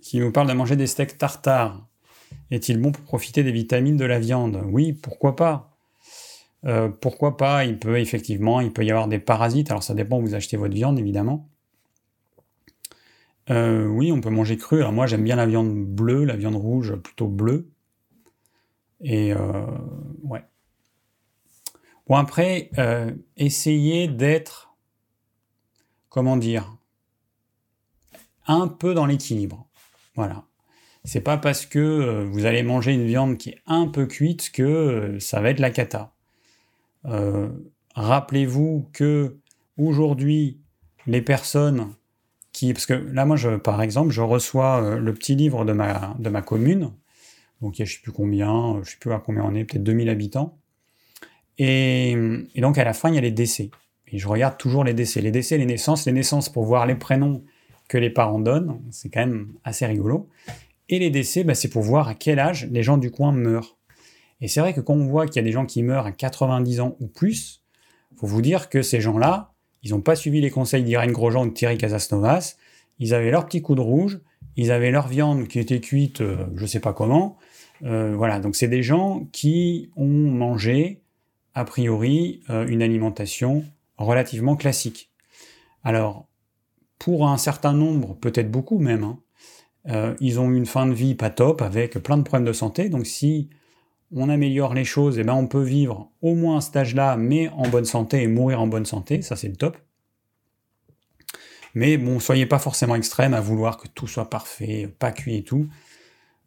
qui 0.00 0.18
nous 0.20 0.32
parle 0.32 0.48
de 0.48 0.52
manger 0.54 0.76
des 0.76 0.86
steaks 0.86 1.18
tartare, 1.18 1.86
est-il 2.50 2.80
bon 2.80 2.92
pour 2.92 3.04
profiter 3.04 3.42
des 3.42 3.52
vitamines 3.52 3.96
de 3.96 4.04
la 4.04 4.18
viande? 4.18 4.62
Oui, 4.66 4.92
pourquoi 4.92 5.36
pas? 5.36 5.76
Euh, 6.66 6.88
Pourquoi 6.88 7.36
pas? 7.36 7.64
Il 7.64 7.78
peut 7.78 7.98
effectivement, 7.98 8.60
il 8.60 8.72
peut 8.72 8.84
y 8.84 8.90
avoir 8.90 9.08
des 9.08 9.18
parasites. 9.18 9.70
Alors 9.70 9.82
ça 9.82 9.94
dépend 9.94 10.18
où 10.18 10.22
vous 10.22 10.34
achetez 10.34 10.56
votre 10.56 10.74
viande, 10.74 10.98
évidemment. 10.98 11.48
Euh, 13.50 13.86
oui, 13.86 14.12
on 14.12 14.20
peut 14.20 14.30
manger 14.30 14.56
cru. 14.56 14.78
Alors 14.78 14.92
moi, 14.92 15.06
j'aime 15.06 15.24
bien 15.24 15.36
la 15.36 15.46
viande 15.46 15.74
bleue, 15.74 16.24
la 16.24 16.36
viande 16.36 16.56
rouge 16.56 16.94
plutôt 16.96 17.28
bleue. 17.28 17.70
Et 19.00 19.32
euh, 19.32 19.66
ouais. 20.22 20.44
Bon, 22.06 22.16
après, 22.16 22.70
euh, 22.78 23.12
essayez 23.36 24.08
d'être, 24.08 24.74
comment 26.08 26.36
dire, 26.36 26.76
un 28.46 28.68
peu 28.68 28.94
dans 28.94 29.06
l'équilibre. 29.06 29.66
Voilà. 30.16 30.44
C'est 31.04 31.20
pas 31.22 31.38
parce 31.38 31.64
que 31.64 31.78
euh, 31.78 32.24
vous 32.26 32.44
allez 32.44 32.62
manger 32.62 32.92
une 32.92 33.06
viande 33.06 33.38
qui 33.38 33.50
est 33.50 33.58
un 33.66 33.86
peu 33.86 34.06
cuite 34.06 34.50
que 34.52 35.16
ça 35.18 35.40
va 35.40 35.50
être 35.50 35.60
la 35.60 35.70
cata. 35.70 36.12
Rappelez-vous 37.94 38.90
que 38.92 39.38
aujourd'hui, 39.78 40.60
les 41.06 41.22
personnes 41.22 41.94
qui, 42.52 42.74
parce 42.74 42.86
que 42.86 42.92
là, 42.92 43.24
moi, 43.24 43.36
je, 43.36 43.56
par 43.56 43.80
exemple, 43.80 44.10
je 44.10 44.20
reçois 44.20 44.98
le 44.98 45.14
petit 45.14 45.34
livre 45.34 45.64
de 45.64 45.72
ma, 45.72 46.14
de 46.18 46.28
ma 46.28 46.42
commune 46.42 46.92
donc 47.60 47.78
il 47.78 47.80
y 47.80 47.82
a 47.82 47.84
je 47.86 47.94
sais 47.94 48.00
plus 48.02 48.12
combien, 48.12 48.76
euh, 48.76 48.82
je 48.82 48.90
sais 48.90 48.96
plus 48.98 49.12
à 49.12 49.18
combien 49.18 49.44
on 49.44 49.54
est, 49.54 49.64
peut-être 49.64 49.82
2000 49.82 50.08
habitants. 50.08 50.58
Et, 51.58 52.16
donc 52.56 52.78
à 52.78 52.84
la 52.84 52.94
fin, 52.94 53.10
il 53.10 53.16
y 53.16 53.18
a 53.18 53.20
les 53.20 53.32
décès. 53.32 53.70
Et 54.08 54.18
je 54.18 54.26
regarde 54.26 54.56
toujours 54.56 54.82
les 54.82 54.94
décès. 54.94 55.20
Les 55.20 55.30
décès, 55.30 55.58
les 55.58 55.66
naissances, 55.66 56.06
les 56.06 56.12
naissances 56.12 56.48
pour 56.48 56.64
voir 56.64 56.86
les 56.86 56.94
prénoms 56.94 57.44
que 57.88 57.98
les 57.98 58.10
parents 58.10 58.40
donnent, 58.40 58.80
c'est 58.90 59.10
quand 59.10 59.20
même 59.20 59.52
assez 59.62 59.84
rigolo. 59.84 60.28
Et 60.88 60.98
les 60.98 61.10
décès, 61.10 61.44
bah, 61.44 61.54
c'est 61.54 61.68
pour 61.68 61.82
voir 61.82 62.08
à 62.08 62.14
quel 62.14 62.38
âge 62.38 62.66
les 62.70 62.82
gens 62.82 62.96
du 62.96 63.10
coin 63.10 63.32
meurent. 63.32 63.76
Et 64.40 64.48
c'est 64.48 64.60
vrai 64.60 64.72
que 64.72 64.80
quand 64.80 64.94
on 64.94 65.06
voit 65.06 65.26
qu'il 65.26 65.36
y 65.36 65.38
a 65.40 65.42
des 65.42 65.52
gens 65.52 65.66
qui 65.66 65.82
meurent 65.82 66.06
à 66.06 66.12
90 66.12 66.80
ans 66.80 66.96
ou 66.98 67.08
plus, 67.08 67.62
faut 68.16 68.26
vous 68.26 68.42
dire 68.42 68.68
que 68.68 68.82
ces 68.82 69.00
gens-là, 69.00 69.52
ils 69.82 69.90
n'ont 69.90 70.00
pas 70.00 70.16
suivi 70.16 70.40
les 70.40 70.50
conseils 70.50 70.82
d'Irène 70.82 71.12
Grosjean 71.12 71.44
ou 71.44 71.48
de 71.48 71.54
Thierry 71.54 71.78
Casasnovas. 71.78 72.56
Ils 72.98 73.14
avaient 73.14 73.30
leur 73.30 73.46
petit 73.46 73.62
coup 73.62 73.74
de 73.74 73.80
rouge, 73.80 74.20
ils 74.56 74.72
avaient 74.72 74.90
leur 74.90 75.08
viande 75.08 75.48
qui 75.48 75.58
était 75.58 75.80
cuite, 75.80 76.20
euh, 76.20 76.46
je 76.54 76.62
ne 76.62 76.66
sais 76.66 76.80
pas 76.80 76.92
comment, 76.92 77.38
euh, 77.84 78.14
voilà, 78.16 78.40
donc 78.40 78.56
c'est 78.56 78.68
des 78.68 78.82
gens 78.82 79.26
qui 79.32 79.90
ont 79.96 80.06
mangé, 80.06 81.02
a 81.54 81.64
priori, 81.64 82.42
euh, 82.50 82.66
une 82.66 82.82
alimentation 82.82 83.64
relativement 83.96 84.56
classique. 84.56 85.10
Alors, 85.82 86.26
pour 86.98 87.28
un 87.28 87.38
certain 87.38 87.72
nombre, 87.72 88.14
peut-être 88.16 88.50
beaucoup 88.50 88.78
même, 88.78 89.04
hein, 89.04 89.18
euh, 89.88 90.14
ils 90.20 90.38
ont 90.38 90.50
une 90.50 90.66
fin 90.66 90.86
de 90.86 90.92
vie 90.92 91.14
pas 91.14 91.30
top 91.30 91.62
avec 91.62 91.98
plein 91.98 92.18
de 92.18 92.22
problèmes 92.22 92.46
de 92.46 92.52
santé. 92.52 92.88
Donc 92.90 93.06
si 93.06 93.48
on 94.14 94.28
améliore 94.28 94.74
les 94.74 94.84
choses, 94.84 95.18
eh 95.18 95.24
ben 95.24 95.34
on 95.34 95.46
peut 95.46 95.62
vivre 95.62 96.10
au 96.20 96.34
moins 96.34 96.58
à 96.58 96.60
cet 96.60 96.76
âge-là, 96.76 97.16
mais 97.16 97.48
en 97.50 97.68
bonne 97.68 97.84
santé 97.84 98.22
et 98.22 98.26
mourir 98.26 98.60
en 98.60 98.66
bonne 98.66 98.84
santé, 98.84 99.22
ça 99.22 99.36
c'est 99.36 99.48
le 99.48 99.56
top. 99.56 99.78
Mais 101.74 101.96
bon, 101.96 102.18
soyez 102.18 102.46
pas 102.46 102.58
forcément 102.58 102.96
extrême 102.96 103.32
à 103.32 103.40
vouloir 103.40 103.78
que 103.78 103.86
tout 103.88 104.08
soit 104.08 104.28
parfait, 104.28 104.92
pas 104.98 105.12
cuit 105.12 105.36
et 105.36 105.44
tout. 105.44 105.68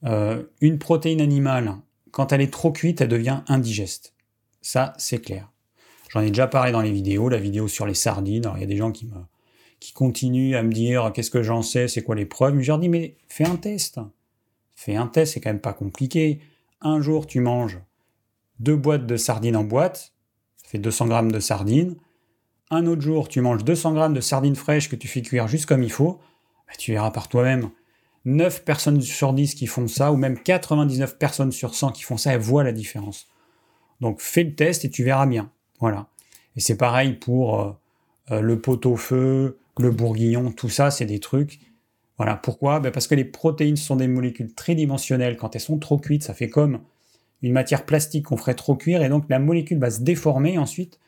Euh, 0.05 0.43
une 0.61 0.79
protéine 0.79 1.21
animale, 1.21 1.75
quand 2.11 2.31
elle 2.31 2.41
est 2.41 2.51
trop 2.51 2.71
cuite, 2.71 3.01
elle 3.01 3.07
devient 3.07 3.41
indigeste. 3.47 4.13
Ça, 4.61 4.93
c'est 4.97 5.19
clair. 5.19 5.51
J'en 6.09 6.21
ai 6.21 6.27
déjà 6.27 6.47
parlé 6.47 6.71
dans 6.71 6.81
les 6.81 6.91
vidéos, 6.91 7.29
la 7.29 7.39
vidéo 7.39 7.67
sur 7.67 7.85
les 7.85 7.93
sardines. 7.93 8.45
Alors, 8.45 8.57
il 8.57 8.61
y 8.61 8.65
a 8.65 8.67
des 8.67 8.77
gens 8.77 8.91
qui 8.91 9.05
me 9.05 9.15
qui 9.83 9.91
continuent 9.91 10.55
à 10.55 10.63
me 10.63 10.71
dire 10.71 11.11
qu'est-ce 11.13 11.29
que 11.29 11.43
j'en 11.43 11.61
sais, 11.61 11.89
c'est 11.89 12.03
quoi 12.03 12.15
les 12.15 12.25
preuves. 12.25 12.57
je 12.61 12.67
leur 12.67 12.79
dis, 12.79 12.87
mais 12.87 13.17
fais 13.27 13.45
un 13.45 13.57
test. 13.57 13.99
Fais 14.75 14.95
un 14.95 15.07
test, 15.07 15.33
c'est 15.33 15.41
quand 15.41 15.49
même 15.49 15.59
pas 15.59 15.73
compliqué. 15.73 16.39
Un 16.79 17.01
jour, 17.01 17.27
tu 17.27 17.41
manges 17.41 17.79
deux 18.59 18.77
boîtes 18.77 19.05
de 19.05 19.17
sardines 19.17 19.57
en 19.57 19.65
boîte, 19.65 20.13
ça 20.55 20.69
fait 20.69 20.77
200 20.77 21.07
grammes 21.07 21.33
de 21.33 21.39
sardines. 21.41 21.97
Un 22.69 22.87
autre 22.87 23.01
jour, 23.01 23.27
tu 23.27 23.41
manges 23.41 23.65
200 23.65 23.93
grammes 23.93 24.13
de 24.13 24.21
sardines 24.21 24.55
fraîches 24.55 24.89
que 24.89 24.95
tu 24.95 25.09
fais 25.09 25.21
cuire 25.21 25.49
juste 25.49 25.65
comme 25.65 25.83
il 25.83 25.91
faut. 25.91 26.21
Bah, 26.67 26.73
tu 26.77 26.93
verras 26.93 27.11
par 27.11 27.27
toi-même 27.27 27.69
9 28.25 28.63
personnes 28.63 29.01
sur 29.01 29.33
10 29.33 29.55
qui 29.55 29.67
font 29.67 29.87
ça, 29.87 30.11
ou 30.11 30.15
même 30.15 30.39
99 30.39 31.17
personnes 31.17 31.51
sur 31.51 31.75
100 31.75 31.91
qui 31.91 32.03
font 32.03 32.17
ça, 32.17 32.33
elles 32.33 32.39
voient 32.39 32.63
la 32.63 32.71
différence. 32.71 33.27
Donc 34.01 34.21
fais 34.21 34.43
le 34.43 34.55
test 34.55 34.85
et 34.85 34.89
tu 34.89 35.03
verras 35.03 35.25
bien. 35.25 35.51
Voilà. 35.79 36.07
Et 36.55 36.59
c'est 36.59 36.77
pareil 36.77 37.13
pour 37.13 37.59
euh, 37.59 37.71
euh, 38.31 38.41
le 38.41 38.59
pot-au-feu, 38.59 39.57
le 39.79 39.91
bourguignon, 39.91 40.51
tout 40.51 40.69
ça, 40.69 40.91
c'est 40.91 41.05
des 41.05 41.19
trucs. 41.19 41.59
Voilà. 42.17 42.35
Pourquoi? 42.35 42.79
Ben 42.79 42.91
Parce 42.91 43.07
que 43.07 43.15
les 43.15 43.25
protéines 43.25 43.75
sont 43.75 43.95
des 43.95 44.07
molécules 44.07 44.53
tridimensionnelles. 44.53 45.35
Quand 45.35 45.55
elles 45.55 45.61
sont 45.61 45.79
trop 45.79 45.97
cuites, 45.97 46.23
ça 46.23 46.33
fait 46.33 46.49
comme 46.49 46.79
une 47.41 47.51
matière 47.51 47.85
plastique 47.85 48.25
qu'on 48.27 48.37
ferait 48.37 48.55
trop 48.55 48.75
cuire, 48.75 49.03
et 49.03 49.09
donc 49.09 49.25
la 49.29 49.37
molécule 49.37 49.77
va 49.77 49.91
se 49.91 50.01
déformer. 50.01 50.57
Ensuite, 50.57 50.99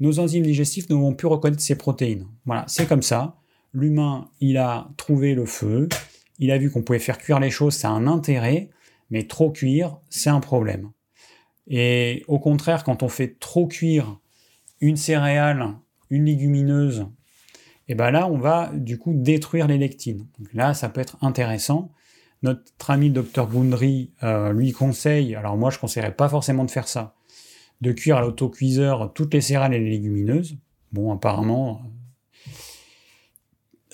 nos 0.00 0.18
enzymes 0.18 0.42
digestifs 0.42 0.88
ne 0.90 0.96
vont 0.96 1.14
plus 1.14 1.28
reconnaître 1.28 1.62
ces 1.62 1.76
protéines. 1.76 2.26
Voilà, 2.46 2.64
c'est 2.66 2.86
comme 2.86 3.02
ça. 3.02 3.36
L'humain, 3.72 4.28
il 4.40 4.56
a 4.56 4.88
trouvé 4.96 5.34
le 5.34 5.46
feu, 5.46 5.88
il 6.38 6.50
a 6.50 6.58
vu 6.58 6.70
qu'on 6.70 6.82
pouvait 6.82 6.98
faire 6.98 7.18
cuire 7.18 7.40
les 7.40 7.50
choses, 7.50 7.74
ça 7.74 7.88
a 7.88 7.92
un 7.92 8.06
intérêt, 8.06 8.70
mais 9.10 9.24
trop 9.24 9.50
cuire, 9.50 9.98
c'est 10.08 10.30
un 10.30 10.40
problème. 10.40 10.90
Et 11.66 12.24
au 12.28 12.38
contraire, 12.38 12.84
quand 12.84 13.02
on 13.02 13.08
fait 13.08 13.38
trop 13.38 13.66
cuire 13.66 14.18
une 14.80 14.96
céréale, 14.96 15.74
une 16.10 16.24
légumineuse, 16.24 17.06
et 17.86 17.92
eh 17.92 17.94
ben 17.94 18.10
là, 18.10 18.26
on 18.28 18.38
va 18.38 18.70
du 18.72 18.98
coup 18.98 19.12
détruire 19.14 19.66
les 19.66 19.76
lectines. 19.76 20.26
là, 20.54 20.72
ça 20.72 20.88
peut 20.88 21.02
être 21.02 21.18
intéressant. 21.20 21.92
Notre 22.42 22.90
ami 22.90 23.10
docteur 23.10 23.50
Gundry 23.50 24.10
euh, 24.22 24.54
lui 24.54 24.72
conseille, 24.72 25.34
alors 25.34 25.58
moi 25.58 25.68
je 25.68 25.76
ne 25.76 25.80
conseillerais 25.82 26.14
pas 26.14 26.28
forcément 26.30 26.64
de 26.64 26.70
faire 26.70 26.88
ça, 26.88 27.14
de 27.82 27.92
cuire 27.92 28.16
à 28.16 28.20
l'autocuiseur 28.22 29.12
toutes 29.12 29.34
les 29.34 29.42
céréales 29.42 29.74
et 29.74 29.80
les 29.80 29.90
légumineuses. 29.90 30.56
Bon, 30.92 31.12
apparemment, 31.12 31.82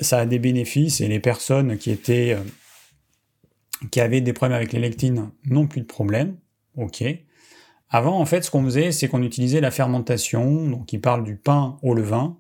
ça 0.01 0.21
a 0.21 0.27
des 0.27 0.39
bénéfices 0.39 1.01
et 1.01 1.09
les 1.09 1.21
personnes 1.21 1.79
qui 1.79 1.91
étaient 1.91 2.33
euh, 2.33 2.43
qui 3.91 4.01
avaient 4.01 4.21
des 4.21 4.33
problèmes 4.33 4.57
avec 4.57 4.73
les 4.73 4.79
lectines 4.79 5.31
n'ont 5.47 5.67
plus 5.67 5.81
de 5.81 5.87
problème. 5.87 6.37
Ok. 6.77 7.03
Avant, 7.89 8.21
en 8.21 8.27
fait, 8.27 8.43
ce 8.43 8.51
qu'on 8.51 8.63
faisait, 8.65 8.93
c'est 8.93 9.09
qu'on 9.09 9.23
utilisait 9.23 9.61
la 9.61 9.71
fermentation. 9.71 10.69
Donc, 10.69 10.93
ils 10.93 11.01
parlent 11.01 11.25
du 11.25 11.37
pain 11.37 11.79
au 11.83 11.95
levain. 11.95 12.37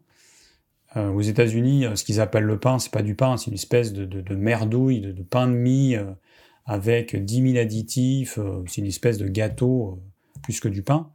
Euh, 0.97 1.11
aux 1.11 1.23
États-Unis, 1.23 1.87
euh, 1.87 1.97
ce 1.97 2.05
qu'ils 2.05 2.21
appellent 2.21 2.45
le 2.45 2.59
pain, 2.59 2.79
c'est 2.79 2.93
pas 2.93 3.03
du 3.03 3.15
pain, 3.15 3.37
c'est 3.37 3.47
une 3.47 3.55
espèce 3.55 3.93
de, 3.93 4.05
de, 4.05 4.35
merdouille, 4.35 5.01
de, 5.01 5.23
pain 5.23 5.47
de 5.47 5.55
mie 5.55 5.95
avec 6.67 7.17
10 7.17 7.53
000 7.53 7.59
additifs, 7.59 8.39
c'est 8.67 8.81
une 8.81 8.87
espèce 8.87 9.19
de 9.19 9.29
gâteau 9.29 10.03
plus 10.43 10.61
que 10.61 10.69
du 10.69 10.83
pain. 10.83 11.11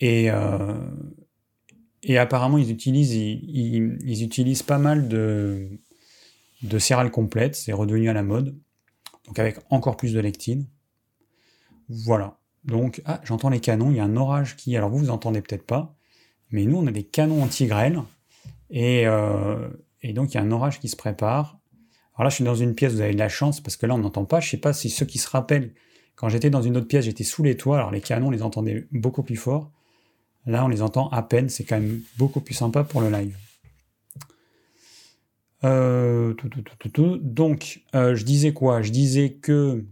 Et, 0.00 0.30
et 2.02 2.18
apparemment, 2.18 2.58
ils 2.58 2.70
utilisent, 2.70 4.62
pas 4.62 4.78
mal 4.78 5.08
de, 5.08 5.68
de 6.62 6.78
céréales 6.78 7.10
complètes, 7.10 7.54
c'est 7.54 7.72
redevenu 7.72 8.08
à 8.08 8.12
la 8.12 8.22
mode, 8.22 8.58
donc 9.26 9.38
avec 9.38 9.58
encore 9.70 9.96
plus 9.96 10.12
de 10.12 10.20
lectine. 10.20 10.66
Voilà. 11.88 12.38
Donc, 12.64 13.02
ah, 13.04 13.20
j'entends 13.24 13.50
les 13.50 13.60
canons, 13.60 13.90
il 13.90 13.96
y 13.96 14.00
a 14.00 14.04
un 14.04 14.16
orage 14.16 14.56
qui. 14.56 14.76
Alors 14.76 14.90
vous, 14.90 14.98
vous 14.98 15.10
entendez 15.10 15.42
peut-être 15.42 15.66
pas, 15.66 15.96
mais 16.50 16.64
nous, 16.64 16.76
on 16.76 16.86
a 16.86 16.92
des 16.92 17.04
canons 17.04 17.42
anti-grêle, 17.42 18.00
et, 18.70 19.06
euh, 19.06 19.68
et 20.00 20.12
donc 20.12 20.32
il 20.32 20.36
y 20.36 20.38
a 20.38 20.42
un 20.42 20.50
orage 20.50 20.80
qui 20.80 20.88
se 20.88 20.96
prépare. 20.96 21.58
Alors 22.14 22.24
là, 22.24 22.30
je 22.30 22.36
suis 22.36 22.44
dans 22.44 22.54
une 22.54 22.74
pièce, 22.74 22.92
vous 22.92 23.00
avez 23.00 23.14
de 23.14 23.18
la 23.18 23.28
chance, 23.28 23.60
parce 23.60 23.76
que 23.76 23.86
là, 23.86 23.94
on 23.94 23.98
n'entend 23.98 24.24
pas. 24.24 24.40
Je 24.40 24.50
sais 24.50 24.56
pas 24.56 24.72
si 24.72 24.90
ceux 24.90 25.06
qui 25.06 25.18
se 25.18 25.28
rappellent, 25.28 25.74
quand 26.14 26.28
j'étais 26.28 26.50
dans 26.50 26.62
une 26.62 26.76
autre 26.76 26.86
pièce, 26.88 27.04
j'étais 27.04 27.24
sous 27.24 27.42
les 27.42 27.56
toits, 27.56 27.76
alors 27.76 27.90
les 27.90 28.00
canons, 28.00 28.26
on 28.28 28.30
les 28.30 28.42
entendait 28.42 28.86
beaucoup 28.92 29.22
plus 29.22 29.36
fort. 29.36 29.72
Là, 30.46 30.64
on 30.64 30.68
les 30.68 30.82
entend 30.82 31.08
à 31.10 31.22
peine, 31.22 31.48
c'est 31.48 31.64
quand 31.64 31.78
même 31.78 32.00
beaucoup 32.18 32.40
plus 32.40 32.54
sympa 32.54 32.82
pour 32.84 33.00
le 33.00 33.10
live. 33.10 33.36
Euh, 35.64 36.34
Donc, 37.20 37.82
euh, 37.94 38.16
je 38.16 38.24
disais 38.24 38.52
quoi? 38.52 38.82
Je 38.82 38.90
disais 38.90 39.34
que 39.34 39.84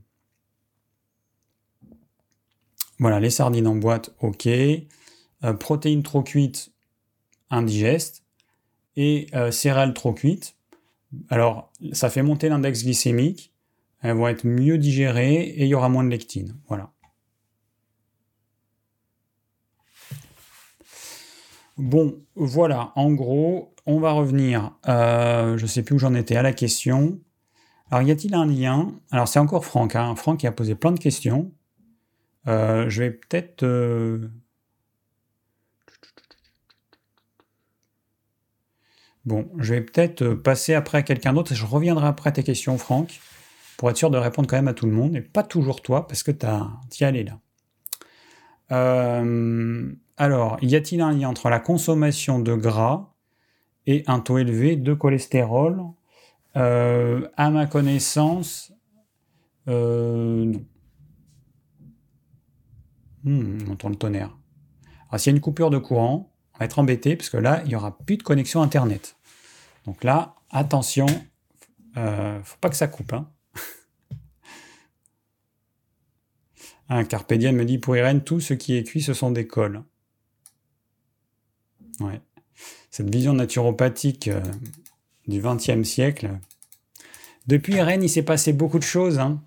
voilà, 2.99 3.21
les 3.21 3.31
sardines 3.31 3.67
en 3.67 3.77
boîte, 3.77 4.15
ok. 4.21 4.47
Euh, 4.47 5.55
protéines 5.59 6.03
trop 6.03 6.23
cuites, 6.23 6.73
indigeste. 7.51 8.25
Et 8.97 9.29
céréales 9.51 9.95
trop 9.95 10.13
cuites. 10.13 10.57
Alors, 11.31 11.73
ça 11.93 12.11
fait 12.11 12.23
monter 12.23 12.51
l'index 12.51 12.83
glycémique. 12.83 13.55
Elles 14.03 14.17
vont 14.17 14.29
être 14.29 14.45
mieux 14.45 14.77
digérées 14.77 15.43
et 15.43 15.65
il 15.65 15.69
y 15.69 15.75
aura 15.75 15.89
moins 15.89 16.05
de 16.05 16.11
lectine. 16.11 16.57
Voilà. 16.69 16.93
Bon, 21.81 22.23
voilà, 22.37 22.93
en 22.95 23.11
gros, 23.11 23.75
on 23.87 24.01
va 24.01 24.13
revenir, 24.13 24.77
euh, 24.87 25.57
je 25.57 25.63
ne 25.63 25.67
sais 25.67 25.83
plus 25.83 25.95
où 25.95 25.99
j'en 25.99 26.15
étais, 26.15 26.37
à 26.37 26.43
la 26.43 26.53
question. 26.53 27.19
Alors, 27.91 28.07
y 28.07 28.11
a-t-il 28.11 28.35
un 28.35 28.45
lien? 28.45 28.93
Alors, 29.11 29.29
c'est 29.29 29.39
encore 29.39 29.65
Franck, 29.65 29.97
hein, 29.97 30.15
Franck 30.15 30.41
qui 30.41 30.47
a 30.47 30.53
posé 30.53 30.75
plein 30.75 30.93
de 30.93 30.99
questions. 30.99 31.51
Euh, 32.49 32.91
je 32.91 33.03
vais 33.03 33.11
peut-être... 33.11 33.63
Euh, 33.63 34.31
bon, 39.25 39.49
je 39.57 39.73
vais 39.73 39.81
peut-être 39.81 40.35
passer 40.35 40.75
après 40.75 40.99
à 40.99 41.03
quelqu'un 41.03 41.33
d'autre 41.33 41.55
je 41.55 41.65
reviendrai 41.65 42.09
après 42.09 42.31
tes 42.31 42.43
questions, 42.43 42.77
Franck, 42.77 43.21
pour 43.79 43.89
être 43.89 43.97
sûr 43.97 44.11
de 44.11 44.19
répondre 44.19 44.49
quand 44.49 44.57
même 44.57 44.69
à 44.69 44.75
tout 44.75 44.87
le 44.87 44.93
monde, 44.93 45.17
et 45.17 45.23
pas 45.23 45.45
toujours 45.45 45.81
toi, 45.81 46.07
parce 46.07 46.23
que 46.23 46.31
tu 46.31 46.47
y 47.01 47.05
allé 47.05 47.25
là. 47.25 47.39
Euh, 48.73 49.93
alors, 50.17 50.59
y 50.63 50.77
a-t-il 50.77 51.01
un 51.01 51.13
lien 51.13 51.29
entre 51.29 51.49
la 51.49 51.61
consommation 51.61 52.39
de 52.39 52.55
gras 52.55 53.13
et 53.87 54.05
un 54.07 54.21
taux 54.21 54.39
élevé 54.39 54.77
de 54.77 54.95
cholestérol? 54.95 55.83
Euh, 56.57 57.29
À 57.37 57.51
ma 57.51 57.67
connaissance, 57.67 58.73
euh, 59.69 60.45
non. 60.45 60.65
Hmm, 63.25 63.59
on 63.69 63.73
entend 63.73 63.91
le 63.91 63.97
tonnerre. 63.97 64.37
S'il 65.17 65.33
y 65.33 65.35
a 65.35 65.37
une 65.37 65.43
coupure 65.43 65.71
de 65.71 65.79
courant, 65.79 66.33
on 66.55 66.59
va 66.59 66.65
être 66.65 66.79
embêté 66.79 67.17
parce 67.17 67.29
que 67.29 67.37
là, 67.37 67.61
il 67.65 67.69
n'y 67.69 67.75
aura 67.75 67.99
plus 67.99 68.17
de 68.17 68.23
connexion 68.23 68.63
Internet. 68.63 69.17
Donc 69.87 70.05
là, 70.05 70.37
attention, 70.51 71.07
euh, 71.97 72.41
faut 72.43 72.57
pas 72.61 72.71
que 72.71 72.77
ça 72.77 72.87
coupe. 72.89 73.13
Hein. 73.13 73.29
Un 76.93 77.05
me 77.05 77.65
dit 77.65 77.79
pour 77.79 77.97
Irène, 77.97 78.23
tout 78.23 78.41
ce 78.41 78.53
qui 78.53 78.77
est 78.77 78.83
cuit, 78.83 79.01
ce 79.01 79.15
sont 79.15 79.31
des 79.31 79.47
cols. 79.47 79.85
Ouais. 82.01 82.21
Cette 82.91 83.15
vision 83.15 83.33
naturopathique 83.33 84.27
euh, 84.27 84.43
du 85.29 85.41
XXe 85.41 85.89
siècle. 85.89 86.31
Depuis 87.47 87.81
Rennes, 87.81 88.03
il 88.03 88.09
s'est 88.09 88.25
passé 88.25 88.53
beaucoup 88.53 88.81
de 88.81 88.85
choses. 88.85 89.21
Hein. 89.21 89.41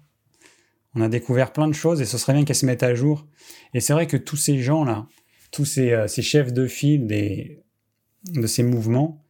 On 0.95 1.01
a 1.01 1.09
découvert 1.09 1.51
plein 1.51 1.67
de 1.67 1.73
choses 1.73 1.99
et 1.99 2.05
ce 2.05 2.17
serait 2.17 2.33
bien 2.33 2.45
qu'elles 2.45 2.55
se 2.55 2.65
mettent 2.65 2.81
à 2.81 2.95
jour. 2.95 3.27
Et 3.73 3.81
c'est 3.81 3.91
vrai 3.91 4.07
que 4.07 4.17
tous 4.17 4.37
ces 4.37 4.59
gens-là, 4.59 5.07
tous 5.51 5.65
ces, 5.65 5.91
euh, 5.91 6.07
chefs 6.07 6.53
de 6.53 6.65
file 6.65 7.07
de 7.07 8.47
ces 8.47 8.63
mouvements, 8.63 9.21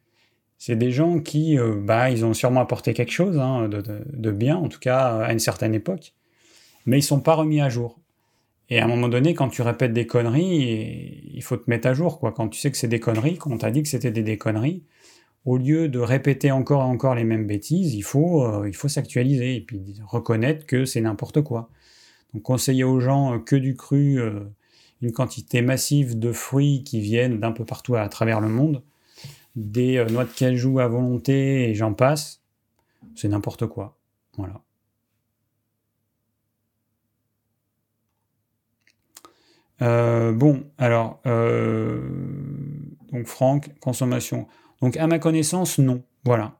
c'est 0.60 0.76
des 0.76 0.92
gens 0.92 1.20
qui, 1.20 1.58
euh, 1.58 1.76
bah, 1.76 2.12
ils 2.12 2.24
ont 2.26 2.36
sûrement 2.36 2.62
apporté 2.62 2.94
quelque 2.94 3.12
chose 3.12 3.40
hein, 3.40 3.68
de, 3.68 4.32
bien, 4.32 4.56
en 4.56 4.70
tout 4.70 4.80
cas 4.80 5.18
à 5.18 5.34
une 5.34 5.40
certaine 5.40 5.74
époque, 5.74 6.14
mais 6.86 7.00
ils 7.00 7.04
sont 7.04 7.20
pas 7.20 7.34
remis 7.34 7.60
à 7.60 7.70
jour. 7.70 8.03
Et 8.70 8.80
à 8.80 8.86
un 8.86 8.88
moment 8.88 9.10
donné, 9.10 9.34
quand 9.34 9.50
tu 9.50 9.62
répètes 9.62 9.94
des 9.94 10.08
conneries, 10.08 11.32
il 11.34 11.44
faut 11.44 11.58
te 11.58 11.70
mettre 11.70 11.88
à 11.88 11.94
jour. 11.94 12.20
Quoi. 12.20 12.32
Quand 12.32 12.48
tu 12.48 12.60
sais 12.60 12.72
que 12.72 12.78
c'est 12.78 12.88
des 12.88 13.00
conneries, 13.00 13.38
quand 13.38 13.52
on 13.52 13.58
t'a 13.58 13.72
dit 13.72 13.84
que 13.84 13.90
c'était 13.90 14.12
des, 14.12 14.38
conneries, 14.38 14.84
au 15.46 15.58
lieu 15.58 15.90
de 15.90 16.00
répéter 16.00 16.52
encore 16.52 16.82
et 16.82 16.86
encore 16.86 17.16
les 17.16 17.26
mêmes 17.26 17.46
bêtises, 17.46 17.94
il 17.94 18.04
faut, 18.04 18.46
euh, 18.46 18.68
il 18.68 18.76
faut 18.76 18.88
s'actualiser 18.88 19.58
et 19.58 19.62
puis 19.62 20.00
reconnaître 20.08 20.66
que 20.66 20.86
c'est 20.86 21.02
n'importe 21.02 21.42
quoi. 21.42 21.70
Donc 22.34 22.44
conseiller 22.44 22.84
aux 22.84 23.00
gens 23.00 23.40
que 23.40 23.56
du 23.56 23.76
cru, 23.76 24.20
euh, 24.20 24.40
une 25.02 25.12
quantité 25.12 25.62
massive 25.62 26.18
de 26.18 26.32
fruits 26.32 26.84
qui 26.84 27.02
viennent 27.02 27.40
d'un 27.40 27.52
peu 27.52 27.66
partout 27.66 27.96
à, 27.96 28.08
travers 28.08 28.40
le 28.40 28.48
monde, 28.48 28.82
des 29.56 29.98
euh, 29.98 30.06
noix 30.06 30.24
de 30.24 30.32
cajou 30.32 30.80
à 30.80 30.88
volonté 30.88 31.70
et 31.70 31.76
j'en 31.76 31.94
passe, 31.94 32.42
c'est 33.16 33.28
n'importe 33.28 33.68
quoi. 33.68 33.98
Voilà. 34.38 34.63
Euh, 39.82 40.32
bon, 40.32 40.72
alors, 40.78 41.22
euh, 41.26 42.10
donc 43.12 43.28
Franck, 43.28 43.78
consommation. 43.80 44.48
Donc 44.82 44.98
à 44.98 45.08
ma 45.08 45.20
connaissance, 45.20 45.80
non. 45.80 46.04
Voilà. 46.24 46.60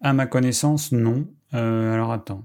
À 0.00 0.12
ma 0.12 0.26
connaissance, 0.26 0.92
non. 0.92 1.28
Euh, 1.54 1.94
alors 1.94 2.12
attends. 2.12 2.44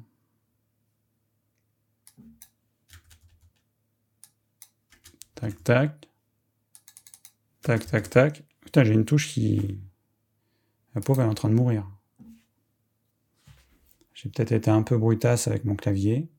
Tac, 5.35 5.63
tac. 5.63 6.09
Tac, 7.61 7.85
tac, 7.85 8.09
tac. 8.09 8.43
Putain, 8.61 8.83
j'ai 8.83 8.93
une 8.93 9.05
touche 9.05 9.29
qui... 9.33 9.79
La 10.93 11.01
pauvre, 11.01 11.21
elle 11.21 11.27
est 11.27 11.31
en 11.31 11.35
train 11.35 11.49
de 11.49 11.55
mourir. 11.55 11.89
J'ai 14.13 14.29
peut-être 14.29 14.51
été 14.51 14.69
un 14.69 14.83
peu 14.83 14.97
brutasse 14.97 15.47
avec 15.47 15.65
mon 15.65 15.75
clavier. 15.75 16.29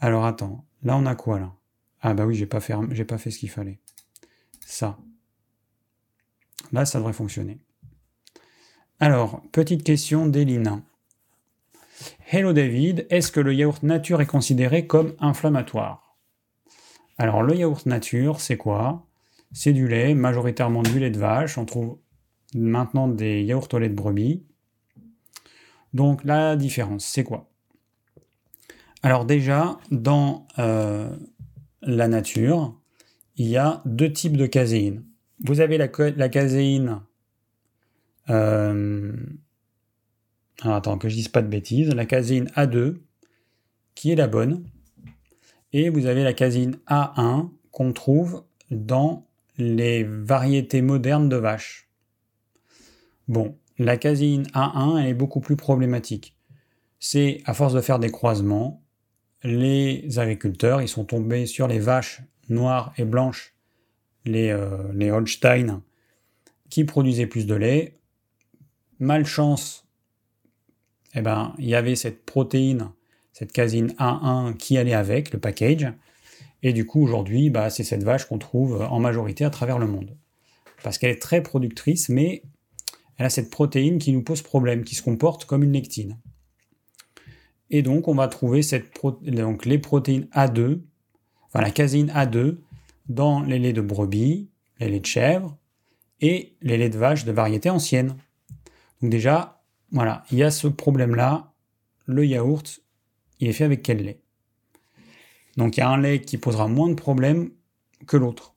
Alors 0.00 0.26
attends, 0.26 0.66
là 0.82 0.96
on 0.96 1.06
a 1.06 1.14
quoi 1.14 1.38
là? 1.38 1.54
Ah 2.02 2.14
bah 2.14 2.24
oui, 2.26 2.34
j'ai 2.34 2.46
pas 2.46 2.60
fait, 2.60 2.74
pas 3.04 3.18
fait 3.18 3.30
ce 3.30 3.38
qu'il 3.38 3.50
fallait. 3.50 3.78
Ça. 4.64 4.98
Là, 6.72 6.86
ça 6.86 6.98
devrait 6.98 7.12
fonctionner. 7.12 7.58
Alors, 9.00 9.42
petite 9.52 9.82
question 9.82 10.26
d'Elina. 10.26 10.82
Hello 12.30 12.52
David, 12.52 13.06
est-ce 13.10 13.32
que 13.32 13.40
le 13.40 13.52
yaourt 13.54 13.82
nature 13.82 14.20
est 14.20 14.26
considéré 14.26 14.86
comme 14.86 15.14
inflammatoire? 15.18 16.16
Alors, 17.18 17.42
le 17.42 17.56
yaourt 17.56 17.84
nature, 17.86 18.40
c'est 18.40 18.56
quoi? 18.56 19.06
C'est 19.52 19.72
du 19.72 19.88
lait, 19.88 20.14
majoritairement 20.14 20.82
du 20.82 20.98
lait 20.98 21.10
de 21.10 21.18
vache. 21.18 21.58
On 21.58 21.66
trouve 21.66 21.98
maintenant 22.54 23.08
des 23.08 23.42
yaourts 23.42 23.68
au 23.72 23.78
lait 23.78 23.88
de 23.88 23.94
brebis. 23.94 24.44
Donc, 25.92 26.24
la 26.24 26.56
différence, 26.56 27.04
c'est 27.04 27.24
quoi? 27.24 27.50
Alors, 29.02 29.24
déjà, 29.24 29.78
dans 29.90 30.46
euh, 30.58 31.14
la 31.82 32.08
nature, 32.08 32.78
il 33.36 33.48
y 33.48 33.56
a 33.56 33.82
deux 33.86 34.12
types 34.12 34.36
de 34.36 34.46
caséine. 34.46 35.04
Vous 35.42 35.60
avez 35.60 35.78
la, 35.78 35.88
caséine. 36.28 37.00
Euh, 38.28 39.12
attends, 40.62 40.98
que 40.98 41.08
je 41.08 41.14
dise 41.14 41.28
pas 41.28 41.42
de 41.42 41.48
bêtises. 41.48 41.88
La 41.94 42.04
caséine 42.04 42.46
A2, 42.56 42.98
qui 43.94 44.10
est 44.10 44.16
la 44.16 44.28
bonne. 44.28 44.64
Et 45.72 45.88
vous 45.88 46.06
avez 46.06 46.24
la 46.24 46.32
caséine 46.32 46.76
A1 46.88 47.48
qu'on 47.70 47.92
trouve 47.92 48.44
dans 48.70 49.26
les 49.56 50.04
variétés 50.04 50.82
modernes 50.82 51.28
de 51.28 51.36
vaches. 51.36 51.88
Bon, 53.28 53.56
la 53.78 53.96
caséine 53.96 54.42
A1 54.54 55.06
est 55.06 55.14
beaucoup 55.14 55.40
plus 55.40 55.56
problématique. 55.56 56.36
C'est 56.98 57.40
à 57.46 57.54
force 57.54 57.72
de 57.72 57.80
faire 57.80 57.98
des 57.98 58.10
croisements, 58.10 58.82
les 59.42 60.18
agriculteurs, 60.18 60.82
ils 60.82 60.88
sont 60.88 61.04
tombés 61.04 61.46
sur 61.46 61.66
les 61.66 61.78
vaches 61.78 62.22
noires 62.48 62.92
et 62.98 63.04
blanches, 63.04 63.54
les, 64.24 64.50
euh, 64.50 64.92
les 64.92 65.10
Holstein, 65.10 65.82
qui 66.68 66.84
produisaient 66.84 67.26
plus 67.26 67.46
de 67.46 67.54
lait. 67.54 67.94
Malchance, 68.98 69.86
eh 71.14 71.22
ben, 71.22 71.54
il 71.58 71.66
y 71.66 71.74
avait 71.74 71.96
cette 71.96 72.24
protéine, 72.24 72.90
cette 73.32 73.52
casine 73.52 73.88
A1 73.98 74.56
qui 74.56 74.76
allait 74.76 74.94
avec 74.94 75.32
le 75.32 75.38
package. 75.38 75.92
Et 76.62 76.72
du 76.72 76.84
coup, 76.84 77.02
aujourd'hui, 77.02 77.48
bah, 77.48 77.70
c'est 77.70 77.84
cette 77.84 78.04
vache 78.04 78.26
qu'on 78.26 78.38
trouve 78.38 78.82
en 78.82 79.00
majorité 79.00 79.44
à 79.44 79.50
travers 79.50 79.78
le 79.78 79.86
monde. 79.86 80.16
Parce 80.82 80.98
qu'elle 80.98 81.10
est 81.10 81.22
très 81.22 81.42
productrice, 81.42 82.08
mais 82.08 82.42
elle 83.16 83.26
a 83.26 83.30
cette 83.30 83.50
protéine 83.50 83.98
qui 83.98 84.12
nous 84.12 84.22
pose 84.22 84.42
problème, 84.42 84.84
qui 84.84 84.94
se 84.94 85.02
comporte 85.02 85.46
comme 85.46 85.62
une 85.62 85.72
lectine. 85.72 86.18
Et 87.70 87.82
donc, 87.82 88.08
on 88.08 88.14
va 88.14 88.28
trouver 88.28 88.60
donc, 89.22 89.64
les 89.64 89.78
protéines 89.78 90.28
A2, 90.34 90.80
enfin 91.48 91.60
la 91.62 91.70
caséine 91.70 92.10
A2, 92.10 92.58
dans 93.08 93.40
les 93.42 93.58
laits 93.58 93.74
de 93.74 93.80
brebis, 93.80 94.48
les 94.78 94.88
laits 94.88 95.02
de 95.02 95.06
chèvre 95.06 95.56
et 96.20 96.56
les 96.62 96.76
laits 96.76 96.92
de 96.92 96.98
vache 96.98 97.24
de 97.24 97.32
variété 97.32 97.70
ancienne. 97.70 98.16
Donc 99.00 99.10
déjà, 99.10 99.62
voilà, 99.92 100.24
il 100.30 100.38
y 100.38 100.42
a 100.42 100.50
ce 100.50 100.68
problème-là. 100.68 101.52
Le 102.06 102.26
yaourt, 102.26 102.80
il 103.38 103.48
est 103.48 103.52
fait 103.52 103.64
avec 103.64 103.82
quel 103.82 104.02
lait? 104.04 104.20
Donc 105.56 105.76
il 105.76 105.80
y 105.80 105.82
a 105.82 105.88
un 105.88 106.00
lait 106.00 106.20
qui 106.20 106.38
posera 106.38 106.68
moins 106.68 106.88
de 106.88 106.94
problèmes 106.94 107.50
que 108.06 108.16
l'autre. 108.16 108.54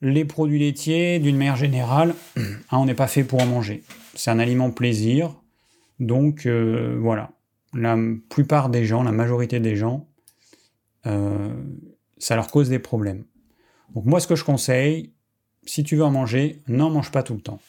Les 0.00 0.24
produits 0.24 0.58
laitiers, 0.58 1.20
d'une 1.20 1.36
manière 1.36 1.56
générale, 1.56 2.14
hein, 2.36 2.42
on 2.72 2.84
n'est 2.84 2.94
pas 2.94 3.06
fait 3.06 3.24
pour 3.24 3.40
en 3.40 3.46
manger. 3.46 3.82
C'est 4.14 4.30
un 4.30 4.38
aliment 4.38 4.70
plaisir. 4.70 5.34
Donc 6.00 6.46
euh, 6.46 6.98
voilà, 7.00 7.30
la 7.74 7.96
plupart 8.28 8.68
des 8.68 8.84
gens, 8.84 9.02
la 9.02 9.12
majorité 9.12 9.60
des 9.60 9.76
gens, 9.76 10.08
euh, 11.06 11.54
ça 12.18 12.36
leur 12.36 12.50
cause 12.50 12.68
des 12.68 12.78
problèmes. 12.78 13.24
Donc 13.94 14.04
moi 14.04 14.20
ce 14.20 14.26
que 14.26 14.36
je 14.36 14.44
conseille, 14.44 15.12
si 15.64 15.84
tu 15.84 15.96
veux 15.96 16.04
en 16.04 16.10
manger, 16.10 16.62
n'en 16.68 16.90
mange 16.90 17.10
pas 17.10 17.22
tout 17.22 17.34
le 17.34 17.40
temps. 17.40 17.60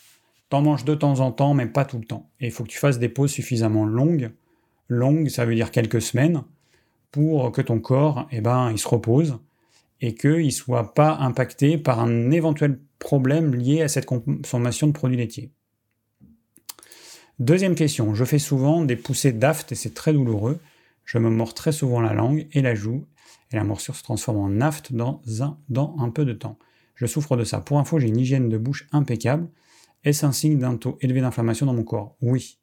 T'en 0.50 0.62
manges 0.62 0.86
de 0.86 0.96
temps 0.96 1.20
en 1.20 1.32
temps, 1.32 1.54
mais 1.54 1.66
pas 1.66 1.86
tout 1.86 1.98
le 1.98 2.06
temps. 2.06 2.30
Et 2.40 2.48
il 2.48 2.52
faut 2.52 2.64
que 2.64 2.70
tu 2.70 2.78
fasses 2.78 3.00
des 3.00 3.10
pauses 3.10 3.32
suffisamment 3.32 3.86
longues. 3.86 4.32
Longues, 4.88 5.30
ça 5.30 5.46
veut 5.46 5.56
dire 5.56 5.72
quelques 5.72 6.02
semaines, 6.02 6.44
pour 7.12 7.52
que 7.52 7.62
ton 7.62 7.80
corps, 7.80 8.28
eh 8.32 8.42
ben, 8.42 8.72
il 8.72 8.78
se 8.78 8.88
repose 8.88 9.40
et 10.02 10.16
qu'il 10.16 10.46
ne 10.46 10.50
soit 10.52 10.94
pas 10.94 11.16
impacté 11.16 11.78
par 11.78 12.02
un 12.02 12.30
éventuel 12.32 12.78
problème 13.00 13.56
lié 13.56 13.82
à 13.82 13.88
cette 13.88 14.06
consommation 14.06 14.88
de 14.88 14.92
produits 14.92 15.18
laitiers. 15.18 15.52
Deuxième 17.40 17.76
question, 17.76 18.14
je 18.14 18.26
fais 18.26 18.40
souvent 18.40 18.84
des 18.84 18.96
poussées 18.96 19.32
d'aft 19.32 19.72
et 19.72 19.76
c'est 19.76 19.94
très 19.94 20.14
douloureux. 20.14 20.60
Je 21.06 21.18
me 21.18 21.30
mords 21.30 21.54
très 21.54 21.72
souvent 21.72 22.00
la 22.00 22.14
langue 22.14 22.48
et 22.54 22.62
la 22.62 22.76
joue 22.76 23.06
et 23.52 23.56
la 23.56 23.64
morsure 23.64 23.96
se 23.96 24.04
transforme 24.04 24.38
en 24.38 24.62
aft 24.62 24.94
dans 24.94 25.22
un, 25.40 26.10
peu 26.10 26.26
de 26.26 26.34
temps. 26.34 26.58
Je 26.96 27.06
souffre 27.06 27.36
de 27.36 27.44
ça. 27.44 27.60
Pour 27.60 27.80
info, 27.80 28.00
j'ai 28.00 28.08
une 28.08 28.20
hygiène 28.20 28.50
de 28.50 28.58
bouche 28.58 28.88
impeccable. 28.92 29.48
Est-ce 30.04 30.26
un 30.26 30.32
signe 30.32 30.60
d'un 30.60 30.76
taux 30.78 30.98
élevé 31.02 31.22
d'inflammation 31.22 31.66
dans 31.66 31.74
mon 31.74 31.84
corps? 31.84 32.16
Oui. 32.22 32.60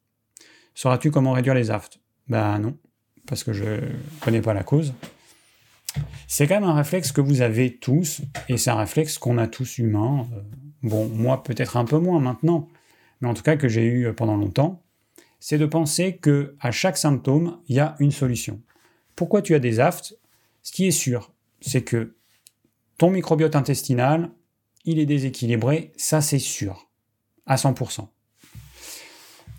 Sauras-tu 0.73 1.11
comment 1.11 1.33
réduire 1.33 1.53
les 1.53 1.69
aftes? 1.69 1.99
Ben 2.27 2.59
non, 2.59 2.77
parce 3.27 3.43
que 3.43 3.51
je 3.51 3.63
ne 3.63 3.79
connais 4.21 4.41
pas 4.41 4.53
la 4.53 4.63
cause. 4.63 4.93
C'est 6.27 6.47
quand 6.47 6.55
même 6.55 6.69
un 6.69 6.73
réflexe 6.73 7.11
que 7.11 7.19
vous 7.19 7.41
avez 7.41 7.75
tous, 7.75 8.21
et 8.47 8.57
c'est 8.57 8.69
un 8.69 8.77
réflexe 8.77 9.17
qu'on 9.17 9.37
a 9.37 9.47
tous 9.47 9.79
humains. 9.79 10.27
Euh, 10.33 10.41
bon, 10.83 11.07
moi 11.09 11.43
peut-être 11.43 11.75
un 11.75 11.83
peu 11.83 11.97
moins 11.97 12.19
maintenant, 12.19 12.69
mais 13.21 13.29
en 13.29 13.33
tout 13.33 13.43
cas 13.43 13.55
que 13.55 13.67
j'ai 13.67 13.85
eu 13.85 14.07
euh, 14.07 14.13
pendant 14.13 14.35
longtemps, 14.35 14.83
c'est 15.39 15.57
de 15.57 15.65
penser 15.65 16.17
que 16.17 16.55
à 16.59 16.71
chaque 16.71 16.97
symptôme, 16.97 17.59
il 17.67 17.75
y 17.75 17.79
a 17.79 17.95
une 17.99 18.11
solution. 18.11 18.61
Pourquoi 19.15 19.41
tu 19.41 19.55
as 19.55 19.59
des 19.59 19.79
aftes? 19.79 20.17
Ce 20.61 20.71
qui 20.71 20.87
est 20.87 20.91
sûr, 20.91 21.31
c'est 21.61 21.83
que 21.83 22.15
ton 22.97 23.09
microbiote 23.09 23.55
intestinal, 23.55 24.31
il 24.85 24.99
est 24.99 25.05
déséquilibré, 25.05 25.91
ça 25.97 26.21
c'est 26.21 26.39
sûr, 26.39 26.89
à 27.45 27.55
100%. 27.55 28.07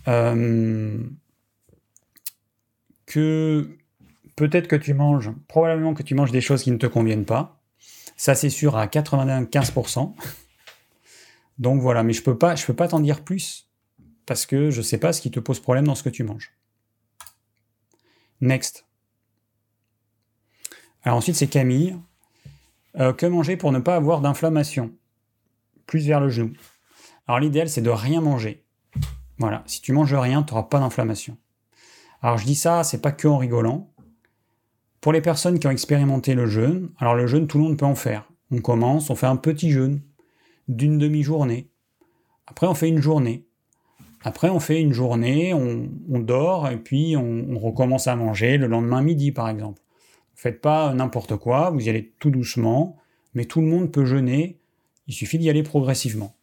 Euh, 0.07 0.97
que 3.05 3.77
peut-être 4.35 4.67
que 4.67 4.75
tu 4.75 4.93
manges, 4.93 5.31
probablement 5.47 5.93
que 5.93 6.03
tu 6.03 6.15
manges 6.15 6.31
des 6.31 6.41
choses 6.41 6.63
qui 6.63 6.71
ne 6.71 6.77
te 6.77 6.87
conviennent 6.87 7.25
pas. 7.25 7.61
Ça, 8.15 8.35
c'est 8.35 8.49
sûr 8.49 8.77
à 8.77 8.87
95%. 8.87 10.13
Donc 11.57 11.81
voilà, 11.81 12.03
mais 12.03 12.13
je 12.13 12.23
peux 12.23 12.37
pas, 12.37 12.55
je 12.55 12.65
peux 12.65 12.73
pas 12.73 12.87
t'en 12.87 12.99
dire 12.99 13.23
plus 13.23 13.69
parce 14.25 14.45
que 14.45 14.71
je 14.71 14.81
sais 14.81 14.97
pas 14.97 15.13
ce 15.13 15.21
qui 15.21 15.31
te 15.31 15.39
pose 15.39 15.59
problème 15.59 15.85
dans 15.85 15.95
ce 15.95 16.03
que 16.03 16.09
tu 16.09 16.23
manges. 16.23 16.53
Next. 18.41 18.85
Alors 21.03 21.17
ensuite, 21.17 21.35
c'est 21.35 21.47
Camille. 21.47 21.97
Euh, 22.99 23.13
que 23.13 23.25
manger 23.25 23.57
pour 23.57 23.71
ne 23.71 23.79
pas 23.79 23.95
avoir 23.95 24.21
d'inflammation? 24.21 24.91
Plus 25.85 26.05
vers 26.07 26.19
le 26.19 26.29
genou. 26.29 26.53
Alors 27.27 27.39
l'idéal, 27.39 27.69
c'est 27.69 27.81
de 27.81 27.89
rien 27.89 28.21
manger. 28.21 28.65
Voilà, 29.37 29.63
si 29.65 29.81
tu 29.81 29.93
manges 29.93 30.13
rien, 30.13 30.43
tu 30.43 30.53
n'auras 30.53 30.67
pas 30.67 30.79
d'inflammation. 30.79 31.37
Alors 32.21 32.37
je 32.37 32.45
dis 32.45 32.55
ça, 32.55 32.83
c'est 32.83 33.01
pas 33.01 33.11
que 33.11 33.27
en 33.27 33.37
rigolant. 33.37 33.91
Pour 35.01 35.11
les 35.11 35.21
personnes 35.21 35.59
qui 35.59 35.67
ont 35.67 35.71
expérimenté 35.71 36.35
le 36.35 36.45
jeûne, 36.45 36.91
alors 36.97 37.15
le 37.15 37.27
jeûne, 37.27 37.47
tout 37.47 37.57
le 37.57 37.65
monde 37.65 37.77
peut 37.77 37.85
en 37.85 37.95
faire. 37.95 38.29
On 38.51 38.61
commence, 38.61 39.09
on 39.09 39.15
fait 39.15 39.27
un 39.27 39.35
petit 39.35 39.71
jeûne 39.71 40.01
d'une 40.67 40.97
demi-journée. 40.97 41.69
Après, 42.47 42.67
on 42.67 42.73
fait 42.73 42.89
une 42.89 43.01
journée. 43.01 43.45
Après, 44.23 44.49
on 44.49 44.59
fait 44.59 44.79
une 44.79 44.93
journée, 44.93 45.53
on, 45.53 46.19
dort 46.19 46.69
et 46.69 46.77
puis 46.77 47.17
on, 47.17 47.57
recommence 47.59 48.07
à 48.07 48.15
manger 48.15 48.57
le 48.57 48.67
lendemain 48.67 49.01
midi, 49.01 49.31
par 49.31 49.49
exemple. 49.49 49.81
Faites 50.35 50.61
pas 50.61 50.93
n'importe 50.93 51.35
quoi, 51.35 51.69
vous 51.69 51.85
y 51.85 51.89
allez 51.89 52.13
tout 52.19 52.31
doucement, 52.31 52.97
mais 53.33 53.45
tout 53.45 53.59
le 53.59 53.67
monde 53.67 53.91
peut 53.91 54.05
jeûner. 54.05 54.59
Il 55.07 55.13
suffit 55.13 55.37
d'y 55.37 55.49
aller 55.49 55.63
progressivement. 55.63 56.35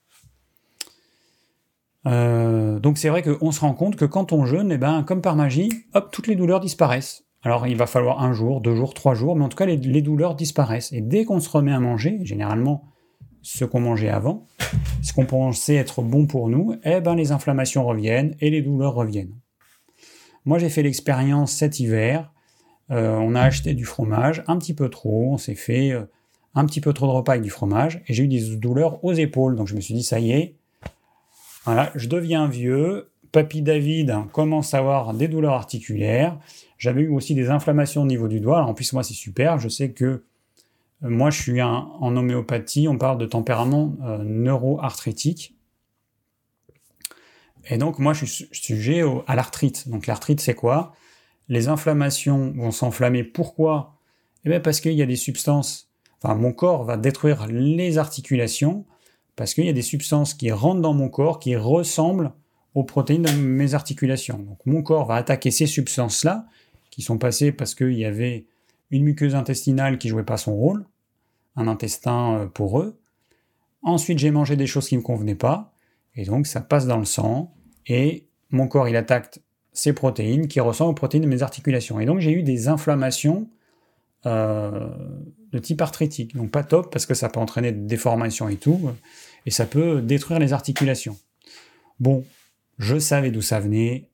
Euh, 2.07 2.79
donc 2.81 2.99
c'est 2.99 3.09
vrai 3.09 3.23
qu'on 3.23 3.53
se 3.53 3.61
rend 3.61 3.75
compte 3.75 3.97
que 3.97 4.05
quand 4.05 4.33
on 4.33 4.45
jeûne, 4.45 4.73
eh 4.73 4.79
ben, 4.79 5.03
comme 5.03 5.23
par 5.23 5.37
magie, 5.37 5.71
hop, 5.95 6.11
toutes 6.13 6.27
les 6.27 6.37
douleurs 6.37 6.61
disparaissent. 6.61 7.25
Alors 7.43 7.67
il 7.67 7.77
va 7.77 7.87
falloir 7.87 8.23
un 8.23 8.33
jour, 8.33 8.61
deux 8.61 8.75
jours, 8.75 8.95
trois 8.95 9.15
jours, 9.15 9.37
mais 9.37 9.45
en 9.45 9.49
tout 9.49 9.57
cas 9.57 9.67
les, 9.67 10.03
douleurs 10.03 10.35
disparaissent. 10.35 10.93
Et 10.93 11.01
dès 11.01 11.25
qu'on 11.25 11.41
se 11.41 11.49
remet 11.49 11.73
à 11.73 11.81
manger, 11.81 12.19
généralement 12.23 12.90
ce 13.43 13.65
qu'on 13.65 13.81
mangeait 13.81 14.09
avant, 14.09 14.47
ce 15.03 15.13
qu'on 15.13 15.27
pensait 15.27 15.77
être 15.77 16.03
bon 16.03 16.27
pour 16.27 16.49
nous, 16.49 16.75
eh 16.85 17.01
ben 17.01 17.15
les 17.15 17.33
inflammations 17.33 17.85
reviennent 17.85 18.35
et 18.41 18.51
les 18.51 18.63
douleurs 18.63 18.95
reviennent. 18.95 19.35
Moi 20.45 20.59
j'ai 20.59 20.69
fait 20.69 20.83
l'expérience 20.83 21.53
cet 21.53 21.81
hiver. 21.81 22.33
Euh, 22.91 23.17
on 23.19 23.35
a 23.35 23.41
acheté 23.41 23.75
du 23.75 23.85
fromage, 23.85 24.43
un 24.49 24.59
petit 24.59 24.75
peu 24.75 24.89
trop, 24.89 25.33
on 25.33 25.39
s'est 25.39 25.55
fait 25.55 25.93
euh, 25.93 26.05
un 26.55 26.67
petit 26.67 26.81
peu 26.81 26.93
trop 26.93 27.07
de 27.07 27.13
repas 27.13 27.33
avec 27.33 27.43
du 27.43 27.51
fromage, 27.51 28.03
et 28.09 28.15
j'ai 28.15 28.25
eu 28.25 28.29
des 28.29 28.57
douleurs 28.57 29.05
aux 29.05 29.13
épaules. 29.13 29.55
Donc 29.55 29.69
je 29.69 29.77
me 29.77 29.81
suis 29.81 29.95
dit, 29.95 30.03
ça 30.03 30.19
y 30.19 30.33
est, 30.33 30.57
voilà, 31.65 31.93
je 31.95 32.09
deviens 32.09 32.49
vieux, 32.49 33.11
Papy 33.33 33.63
David 33.63 34.15
commence 34.33 34.75
à 34.75 34.79
avoir 34.79 35.15
des 35.15 35.29
douleurs 35.29 35.53
articulaires. 35.53 36.39
J'avais 36.79 37.03
eu 37.03 37.09
aussi 37.11 37.35
des 37.35 37.51
inflammations 37.51 38.03
au 38.03 38.07
niveau 38.07 38.29
du 38.29 38.41
doigt. 38.41 38.65
en 38.65 38.75
plus, 38.75 38.93
moi, 38.93 39.03
c'est 39.03 39.15
super. 39.15 39.59
Je 39.59 39.69
sais 39.69 39.93
que 39.93 40.25
moi, 41.03 41.31
je 41.31 41.41
suis 41.41 41.63
en 41.63 42.17
homéopathie. 42.17 42.89
On 42.89 42.99
parle 42.99 43.19
de 43.19 43.27
tempérament 43.27 43.97
euh, 44.05 44.19
neuroarthritique. 44.19 45.57
Et 47.69 47.79
donc, 47.79 47.99
moi, 47.99 48.13
je 48.13 48.25
suis 48.25 48.49
sujet 48.53 49.03
à 49.27 49.37
l'arthrite. 49.37 49.89
Donc, 49.89 50.07
l'arthrite, 50.07 50.41
c'est 50.41 50.55
quoi? 50.55 50.93
Les 51.49 51.69
inflammations 51.69 52.53
vont 52.57 52.71
s'enflammer. 52.71 53.25
Pourquoi? 53.25 53.97
Eh 54.45 54.51
bien, 54.51 54.61
parce 54.61 54.81
qu'il 54.81 54.93
y 54.93 55.03
a 55.03 55.07
des 55.07 55.17
substances. 55.17 55.91
Enfin, 56.23 56.35
mon 56.35 56.53
corps 56.53 56.85
va 56.85 56.97
détruire 56.97 57.47
les 57.47 57.99
articulations 57.99 58.85
parce 59.37 59.55
qu'il 59.55 59.65
y 59.65 59.71
a 59.71 59.73
des 59.73 59.81
substances 59.81 60.35
qui 60.35 60.53
rentrent 60.53 60.83
dans 60.83 60.93
mon 60.93 61.09
corps 61.09 61.39
qui 61.39 61.57
ressemblent 61.57 62.33
aux 62.75 62.85
protéines 62.85 63.23
de 63.23 63.33
mes 63.33 63.75
articulations. 63.75 64.39
Donc 64.39 64.59
mon 64.67 64.83
corps 64.83 65.07
va 65.07 65.15
attaquer 65.15 65.51
ces 65.51 65.67
substances-là, 65.67 66.47
qui 66.91 67.03
sont 67.03 67.19
passées 67.19 67.53
parce 67.53 67.75
qu'il 67.75 67.95
y 67.95 68.05
avait 68.05 68.47
une 68.91 69.05
muqueuse 69.05 69.35
intestinale 69.35 69.99
qui 69.99 70.09
jouait 70.09 70.25
pas 70.25 70.37
son 70.37 70.55
rôle, 70.55 70.87
un 71.57 71.69
intestin 71.69 72.35
euh, 72.35 72.47
poreux. 72.47 72.99
Ensuite, 73.83 74.19
j'ai 74.19 74.31
mangé 74.31 74.57
des 74.57 74.67
choses 74.67 74.89
qui 74.89 74.97
ne 74.97 75.01
me 75.01 75.05
convenaient 75.05 75.35
pas, 75.35 75.73
et 76.15 76.25
donc 76.25 76.47
ça 76.47 76.61
passe 76.61 76.87
dans 76.87 76.99
le 76.99 77.05
sang, 77.05 77.55
et 77.87 78.27
mon 78.51 78.69
corps 78.69 78.89
il 78.89 78.97
attaque 78.97 79.41
ces 79.73 79.93
protéines 79.93 80.49
qui 80.49 80.61
ressemblent 80.61 80.91
aux 80.91 80.95
protéines 80.95 81.23
de 81.23 81.29
mes 81.29 81.43
articulations. 81.43 82.01
Et 82.01 82.07
donc 82.07 82.19
j'ai 82.19 82.33
eu 82.33 82.43
des 82.43 82.69
inflammations 82.69 83.49
euh, 84.27 84.89
de 85.53 85.59
type 85.59 85.81
arthritique. 85.81 86.37
Donc 86.37 86.51
pas 86.51 86.65
top 86.65 86.93
parce 86.93 87.07
que 87.07 87.15
ça 87.15 87.29
peut 87.29 87.41
entraîner 87.41 87.73
des 87.73 87.87
déformations 87.87 88.49
et 88.49 88.57
tout, 88.57 88.91
et 89.47 89.51
ça 89.51 89.67
peut 89.67 90.03
détruire 90.03 90.41
les 90.41 90.53
articulations. 90.53 91.17
Bon, 92.01 92.25
je 92.79 92.99
savais 92.99 93.31
d'où 93.31 93.43
ça 93.43 93.61
venait, 93.61 94.09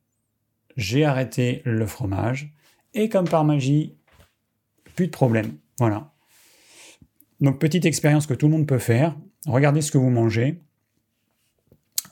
j'ai 0.76 1.04
arrêté 1.04 1.62
le 1.64 1.86
fromage, 1.86 2.52
et 2.94 3.08
comme 3.08 3.28
par 3.28 3.44
magie, 3.44 3.94
plus 4.96 5.06
de 5.06 5.12
problème. 5.12 5.56
Voilà. 5.78 6.12
Donc 7.40 7.60
petite 7.60 7.84
expérience 7.84 8.26
que 8.26 8.34
tout 8.34 8.46
le 8.46 8.52
monde 8.52 8.66
peut 8.66 8.78
faire. 8.78 9.16
Regardez 9.46 9.82
ce 9.82 9.92
que 9.92 9.98
vous 9.98 10.10
mangez. 10.10 10.60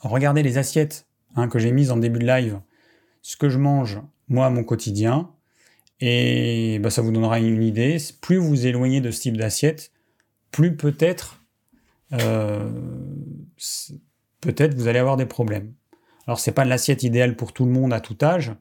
Regardez 0.01 0.43
les 0.43 0.57
assiettes 0.57 1.07
hein, 1.35 1.49
que 1.49 1.59
j'ai 1.59 1.71
mises 1.71 1.91
en 1.91 1.97
début 1.97 2.19
de 2.19 2.27
live. 2.27 2.59
Ce 3.21 3.35
que 3.35 3.49
je 3.49 3.57
mange, 3.57 3.99
moi, 4.29 4.49
mon 4.49 4.63
quotidien. 4.63 5.31
Et 5.99 6.79
bah, 6.79 6.89
ça 6.89 7.01
vous 7.01 7.11
donnera 7.11 7.39
une 7.39 7.63
idée. 7.63 7.97
Plus 8.21 8.37
vous 8.37 8.49
vous 8.49 8.67
éloignez 8.67 9.01
de 9.01 9.11
ce 9.11 9.21
type 9.21 9.37
d'assiette, 9.37 9.91
plus 10.51 10.75
peut-être 10.77 11.41
euh, 12.13 12.69
peut-être 14.41 14.75
vous 14.75 14.87
allez 14.87 14.99
avoir 14.99 15.17
des 15.17 15.25
problèmes. 15.25 15.73
Alors 16.27 16.39
c'est 16.39 16.51
pas 16.51 16.65
l'assiette 16.65 17.03
idéale 17.03 17.35
pour 17.35 17.53
tout 17.53 17.65
le 17.65 17.71
monde 17.71 17.93
à 17.93 17.99
tout 17.99 18.17
âge. 18.21 18.53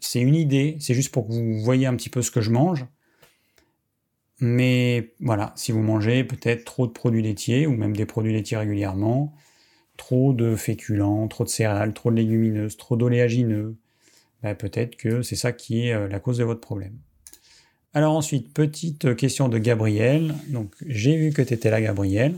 C'est 0.00 0.20
une 0.20 0.34
idée, 0.34 0.76
c'est 0.80 0.94
juste 0.94 1.12
pour 1.12 1.26
que 1.26 1.32
vous 1.32 1.60
voyez 1.62 1.86
un 1.86 1.96
petit 1.96 2.10
peu 2.10 2.22
ce 2.22 2.30
que 2.30 2.40
je 2.40 2.50
mange. 2.50 2.86
Mais 4.40 5.12
voilà, 5.20 5.52
si 5.56 5.72
vous 5.72 5.80
mangez 5.80 6.24
peut-être 6.24 6.64
trop 6.64 6.86
de 6.86 6.92
produits 6.92 7.22
laitiers 7.22 7.66
ou 7.66 7.76
même 7.76 7.96
des 7.96 8.06
produits 8.06 8.32
laitiers 8.32 8.56
régulièrement, 8.56 9.34
trop 9.96 10.32
de 10.32 10.56
féculents, 10.56 11.28
trop 11.28 11.44
de 11.44 11.48
céréales, 11.48 11.94
trop 11.94 12.10
de 12.10 12.16
légumineuses, 12.16 12.76
trop 12.76 12.96
d'oléagineux, 12.96 13.76
bah, 14.42 14.54
peut-être 14.54 14.96
que 14.96 15.22
c'est 15.22 15.36
ça 15.36 15.52
qui 15.52 15.86
est 15.86 16.08
la 16.08 16.18
cause 16.20 16.38
de 16.38 16.44
votre 16.44 16.60
problème. 16.60 16.98
Alors 17.94 18.16
ensuite, 18.16 18.52
petite 18.52 19.14
question 19.14 19.48
de 19.48 19.58
Gabriel. 19.58 20.34
Donc 20.48 20.74
j'ai 20.84 21.16
vu 21.16 21.30
que 21.30 21.42
tu 21.42 21.54
étais 21.54 21.70
là, 21.70 21.80
Gabriel. 21.80 22.34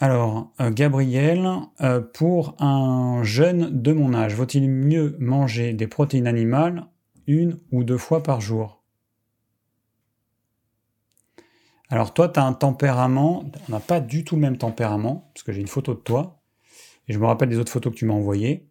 Alors, 0.00 0.52
euh, 0.60 0.70
Gabriel, 0.70 1.46
euh, 1.80 2.00
pour 2.00 2.54
un 2.62 3.24
jeune 3.24 3.82
de 3.82 3.92
mon 3.92 4.14
âge, 4.14 4.34
vaut-il 4.34 4.70
mieux 4.70 5.16
manger 5.18 5.72
des 5.72 5.88
protéines 5.88 6.28
animales 6.28 6.86
une 7.26 7.58
ou 7.72 7.82
deux 7.82 7.98
fois 7.98 8.22
par 8.22 8.40
jour? 8.40 8.77
Alors 11.90 12.12
toi, 12.12 12.28
tu 12.28 12.38
as 12.38 12.44
un 12.44 12.52
tempérament, 12.52 13.44
on 13.68 13.72
n'a 13.72 13.80
pas 13.80 14.00
du 14.00 14.24
tout 14.24 14.34
le 14.34 14.42
même 14.42 14.58
tempérament, 14.58 15.30
parce 15.32 15.42
que 15.42 15.52
j'ai 15.52 15.60
une 15.60 15.68
photo 15.68 15.94
de 15.94 16.00
toi, 16.00 16.40
et 17.08 17.12
je 17.12 17.18
me 17.18 17.26
rappelle 17.26 17.48
des 17.48 17.58
autres 17.58 17.72
photos 17.72 17.92
que 17.92 17.98
tu 17.98 18.04
m'as 18.04 18.14
envoyées. 18.14 18.68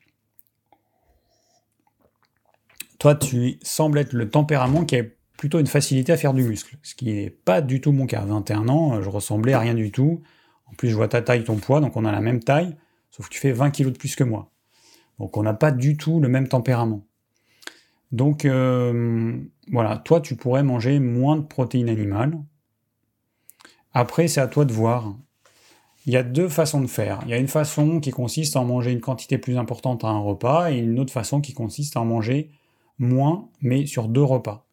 Toi, 3.00 3.16
tu 3.16 3.58
sembles 3.62 3.98
être 3.98 4.14
le 4.14 4.30
tempérament 4.30 4.86
qui 4.86 4.98
a 4.98 5.04
plutôt 5.38 5.60
une 5.60 5.68
facilité 5.68 6.12
à 6.12 6.18
faire 6.18 6.34
du 6.34 6.44
muscle, 6.44 6.78
ce 6.82 6.96
qui 6.96 7.06
n'est 7.06 7.30
pas 7.30 7.62
du 7.62 7.82
tout 7.82 7.92
mon 7.92 8.06
cas. 8.06 8.22
À 8.22 8.26
21 8.26 8.70
ans, 8.70 9.02
je 9.02 9.10
ressemblais 9.10 9.54
à 9.54 9.60
rien 9.60 9.74
du 9.74 9.92
tout. 9.92 10.22
En 10.66 10.74
plus, 10.74 10.90
je 10.90 10.96
vois 10.96 11.08
ta 11.08 11.22
taille, 11.22 11.44
ton 11.44 11.58
poids, 11.58 11.80
donc 11.80 11.96
on 11.96 12.06
a 12.06 12.12
la 12.12 12.22
même 12.22 12.44
taille, 12.44 12.76
sauf 13.12 13.28
que 13.28 13.34
tu 13.34 13.40
fais 13.40 13.52
20 13.52 13.72
kilos 13.72 13.94
de 13.94 13.98
plus 13.98 14.16
que 14.16 14.24
moi. 14.24 14.52
Donc 15.20 15.38
on 15.38 15.44
n'a 15.44 15.54
pas 15.54 15.72
du 15.72 15.98
tout 15.98 16.20
le 16.20 16.28
même 16.28 16.48
tempérament. 16.48 17.04
Donc 18.12 18.46
euh, 18.46 19.40
voilà, 19.72 19.98
toi 19.98 20.22
tu 20.22 20.36
pourrais 20.36 20.64
manger 20.64 21.00
moins 21.00 21.36
de 21.36 21.42
protéines 21.42 21.90
animales. 21.90 22.38
Après, 23.94 24.28
c'est 24.28 24.42
à 24.42 24.48
toi 24.48 24.66
de 24.66 24.74
voir. 24.74 25.16
Il 26.06 26.14
y 26.14 26.18
a 26.18 26.24
deux 26.24 26.48
façons 26.48 26.82
de 26.82 26.88
faire. 26.88 27.20
Il 27.24 27.30
y 27.30 27.34
a 27.34 27.38
une 27.38 27.48
façon 27.48 28.00
qui 28.00 28.12
consiste 28.12 28.56
à 28.56 28.62
en 28.62 28.66
manger 28.66 28.92
une 28.92 29.02
quantité 29.02 29.38
plus 29.38 29.58
importante 29.58 30.04
à 30.04 30.08
un 30.08 30.20
repas 30.20 30.72
et 30.72 30.78
une 30.78 31.00
autre 31.00 31.12
façon 31.12 31.42
qui 31.42 31.54
consiste 31.54 31.98
à 31.98 32.02
en 32.02 32.06
manger 32.06 32.52
moins, 32.98 33.50
mais 33.62 33.86
sur 33.86 34.08
deux 34.08 34.24
repas. 34.24 34.66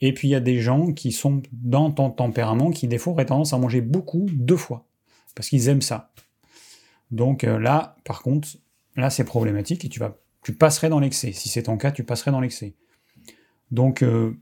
Et 0.00 0.14
puis 0.14 0.28
il 0.28 0.30
y 0.30 0.34
a 0.34 0.40
des 0.40 0.58
gens 0.58 0.92
qui 0.92 1.12
sont 1.12 1.42
dans 1.52 1.90
ton 1.90 2.10
tempérament 2.10 2.70
qui 2.70 2.88
des 2.88 2.96
fois 2.96 3.12
auraient 3.12 3.26
tendance 3.26 3.52
à 3.52 3.58
manger 3.58 3.82
beaucoup 3.82 4.26
deux 4.32 4.56
fois 4.56 4.86
parce 5.34 5.48
qu'ils 5.48 5.68
aiment 5.68 5.82
ça. 5.82 6.10
Donc 7.10 7.44
euh, 7.44 7.58
là, 7.58 7.96
par 8.04 8.22
contre, 8.22 8.48
là 8.96 9.10
c'est 9.10 9.24
problématique 9.24 9.84
et 9.84 9.88
tu 9.88 10.00
vas, 10.00 10.16
tu 10.42 10.54
passerais 10.54 10.88
dans 10.88 11.00
l'excès. 11.00 11.32
Si 11.32 11.48
c'est 11.48 11.64
ton 11.64 11.76
cas, 11.76 11.92
tu 11.92 12.04
passerais 12.04 12.30
dans 12.30 12.40
l'excès. 12.40 12.74
Donc, 13.70 14.02
euh, 14.02 14.36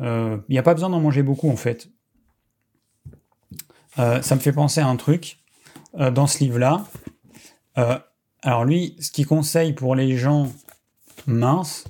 euh, 0.00 0.38
il 0.48 0.52
n'y 0.52 0.58
a 0.58 0.62
pas 0.62 0.74
besoin 0.74 0.90
d'en 0.90 1.00
manger 1.00 1.22
beaucoup 1.22 1.50
en 1.50 1.56
fait. 1.56 1.90
Ça 3.96 4.34
me 4.34 4.40
fait 4.40 4.52
penser 4.52 4.80
à 4.80 4.86
un 4.86 4.96
truc 4.96 5.38
dans 5.94 6.26
ce 6.26 6.38
livre-là. 6.38 6.84
alors 8.42 8.64
lui, 8.64 8.96
ce 9.00 9.10
qu'il 9.10 9.26
conseille 9.26 9.72
pour 9.72 9.94
les 9.94 10.16
gens 10.16 10.52
minces, 11.26 11.84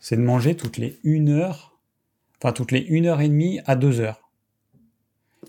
c'est 0.00 0.16
de 0.16 0.22
manger 0.22 0.56
toutes 0.56 0.76
les 0.76 0.98
1 1.04 1.28
heure, 1.28 1.78
enfin 2.38 2.52
toutes 2.52 2.72
les 2.72 2.86
1 2.90 3.06
heure 3.06 3.20
et 3.20 3.28
demie 3.28 3.60
à 3.66 3.76
2 3.76 4.00
heures 4.00 4.28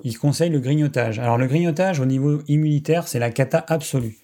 il 0.03 0.17
conseille 0.17 0.49
le 0.49 0.59
grignotage. 0.59 1.19
Alors 1.19 1.37
le 1.37 1.47
grignotage 1.47 1.99
au 1.99 2.05
niveau 2.05 2.41
immunitaire, 2.47 3.07
c'est 3.07 3.19
la 3.19 3.31
cata 3.31 3.63
absolue. 3.67 4.17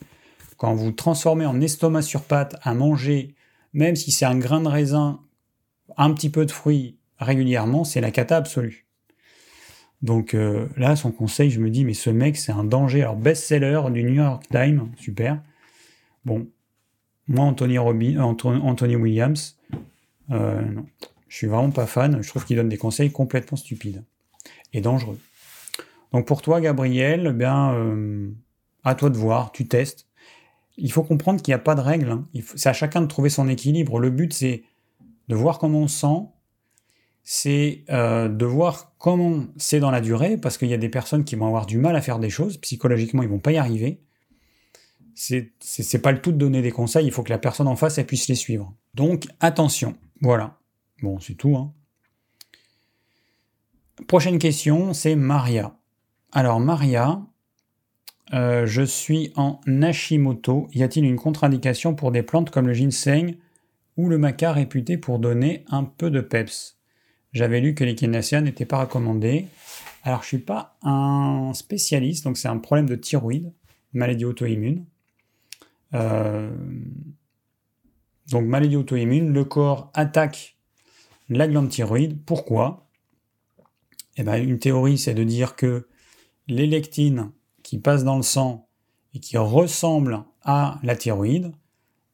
Quand 0.58 0.74
vous 0.74 0.92
transformez 0.92 1.46
en 1.46 1.60
estomac 1.60 2.02
sur 2.02 2.24
pâte 2.24 2.56
à 2.64 2.74
manger, 2.74 3.36
même 3.74 3.96
si 3.96 4.12
c'est 4.12 4.26
un 4.26 4.38
grain 4.38 4.62
de 4.62 4.70
raisin, 4.70 5.20
un 5.98 6.14
petit 6.14 6.30
peu 6.30 6.46
de 6.46 6.52
fruits 6.52 6.98
régulièrement, 7.20 7.84
c'est 7.84 8.02
la 8.02 8.12
cata 8.12 8.38
absolue. 8.38 8.85
Donc 10.06 10.36
euh, 10.36 10.68
là, 10.78 10.96
son 10.96 11.12
conseil, 11.12 11.50
je 11.50 11.60
me 11.60 11.72
dis, 11.72 11.84
mais 11.84 11.96
ce 11.96 12.12
mec, 12.12 12.38
c'est 12.38 12.52
un 12.52 12.64
danger. 12.64 13.02
Alors 13.02 13.16
best-seller 13.16 13.82
du 13.92 14.04
New 14.04 14.14
York 14.14 14.44
Times, 14.52 14.88
super. 14.98 15.42
Bon, 16.26 16.48
moi, 17.28 17.46
Anthony, 17.46 17.80
Anthony 17.80 18.96
Williams, 18.96 19.58
euh, 20.30 20.62
non. 20.62 20.86
suis 21.28 21.48
vraiment 21.48 21.72
pas 21.72 21.88
fan. 21.88 22.22
Je 22.22 22.30
trouve 22.30 22.46
qu'il 22.46 22.56
donne 22.56 22.70
des 22.70 22.78
conseils 22.78 23.12
complètement 23.12 23.58
stupides 23.58 24.04
et 24.74 24.82
dangereux. 24.82 25.18
Donc 26.14 26.28
pour 26.28 26.44
toi, 26.44 26.62
Gabriel, 26.62 27.30
eh 27.32 27.34
bien, 27.34 27.74
euh, 27.74 28.30
à 28.84 28.94
toi 28.94 29.10
de 29.10 29.18
voir, 29.18 29.52
tu 29.52 29.68
testes. 29.68 30.06
Il 30.78 30.92
faut 30.92 31.04
comprendre 31.04 31.42
qu'il 31.42 31.52
n'y 31.52 31.56
a 31.56 31.60
pas 31.60 31.74
de 31.74 31.82
règle. 31.82 32.12
Hein. 32.12 32.28
C'est 32.56 32.70
à 32.70 32.74
chacun 32.74 33.02
de 33.02 33.08
trouver 33.08 33.30
son 33.30 33.50
équilibre. 33.50 34.00
Le 34.00 34.12
but, 34.12 34.34
c'est 34.34 34.62
de 35.30 35.36
voir 35.36 35.58
comment 35.58 35.80
on 35.80 35.88
sent, 35.88 36.28
c'est 37.28 37.84
euh, 37.90 38.30
de 38.30 38.46
voir 38.46 38.94
comment 39.00 39.48
c'est 39.58 39.80
dans 39.80 39.90
la 39.90 40.00
durée, 40.00 40.38
parce 40.38 40.60
qu'il 40.60 40.70
y 40.70 40.76
a 40.76 40.78
des 40.78 40.90
personnes 40.90 41.26
qui 41.26 41.36
vont 41.36 41.48
avoir 41.48 41.66
du 41.66 41.80
mal 41.80 41.96
à 41.96 42.02
faire 42.02 42.20
des 42.20 42.30
choses, 42.30 42.58
psychologiquement, 42.58 43.24
ils 43.24 43.30
vont 43.30 43.40
pas 43.40 43.52
y 43.52 43.58
arriver. 43.58 44.00
C'est 45.16 46.02
pas 46.02 46.12
le 46.12 46.22
tout 46.22 46.32
de 46.32 46.38
donner 46.38 46.62
des 46.62 46.72
conseils, 46.72 47.08
il 47.08 47.12
faut 47.12 47.24
que 47.24 47.32
la 47.32 47.40
personne 47.40 47.68
en 47.68 47.76
face, 47.76 47.98
elle 47.98 48.06
puisse 48.06 48.28
les 48.28 48.36
suivre. 48.36 48.76
Donc, 48.94 49.26
attention. 49.40 49.96
Voilà. 50.22 50.60
Bon, 51.02 51.20
c'est 51.20 51.34
tout. 51.34 51.56
Hein. 51.58 51.74
Prochaine 54.08 54.38
question, 54.38 54.94
c'est 54.94 55.16
Maria. 55.16 55.76
Alors, 56.32 56.60
Maria, 56.60 57.26
euh, 58.34 58.68
je 58.68 58.84
suis 58.84 59.32
en 59.36 59.62
Nashimoto. 59.66 60.68
Y 60.74 60.84
a-t-il 60.84 61.06
une 61.06 61.16
contre-indication 61.16 61.96
pour 61.96 62.12
des 62.12 62.22
plantes 62.22 62.52
comme 62.52 62.68
le 62.68 62.74
ginseng 62.74 63.36
ou 63.98 64.10
le 64.10 64.20
maca 64.20 64.52
réputé 64.52 64.98
pour 64.98 65.18
donner 65.18 65.66
un 65.70 65.86
peu 65.86 66.12
de 66.12 66.22
peps? 66.22 66.76
J'avais 67.36 67.60
lu 67.60 67.76
que 67.76 67.84
l'echinacea 67.84 68.40
n'était 68.40 68.66
pas 68.66 68.80
recommandé. 68.80 69.48
Alors, 70.04 70.22
je 70.22 70.28
ne 70.28 70.28
suis 70.28 70.38
pas 70.38 70.78
un 70.84 71.52
spécialiste, 71.54 72.24
donc 72.24 72.38
c'est 72.38 72.48
un 72.48 72.58
problème 72.60 72.88
de 72.88 72.96
thyroïde, 72.96 73.52
maladie 73.92 74.24
auto-immune. 74.24 74.86
Euh, 75.94 76.50
donc, 78.32 78.46
maladie 78.46 78.78
auto-immune, 78.78 79.34
le 79.34 79.44
corps 79.44 79.92
attaque 79.94 80.56
la 81.28 81.50
glande 81.50 81.68
thyroïde. 81.68 82.18
Pourquoi? 82.26 82.88
Eh 84.16 84.24
ben, 84.24 84.38
Une 84.38 84.58
théorie, 84.58 84.98
c'est 84.98 85.14
de 85.14 85.26
dire 85.26 85.58
que 85.58 85.90
les 86.48 86.68
lectines 86.68 87.32
qui 87.64 87.80
passent 87.80 88.06
dans 88.06 88.16
le 88.16 88.24
sang 88.24 88.70
et 89.14 89.20
qui 89.20 89.38
ressemblent 89.38 90.24
à 90.42 90.80
la 90.84 90.96
thyroïde, 90.96 91.52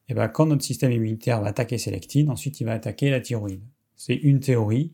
eh 0.08 0.14
ben 0.14 0.26
quand 0.26 0.46
notre 0.46 0.64
système 0.64 0.90
immunitaire 0.90 1.40
va 1.40 1.48
attaquer 1.48 1.78
ces 1.78 1.92
lectines, 1.92 2.28
ensuite 2.28 2.60
il 2.60 2.64
va 2.64 2.72
attaquer 2.72 3.08
la 3.08 3.20
thyroïde. 3.20 3.62
C'est 3.94 4.16
une 4.16 4.40
théorie. 4.40 4.92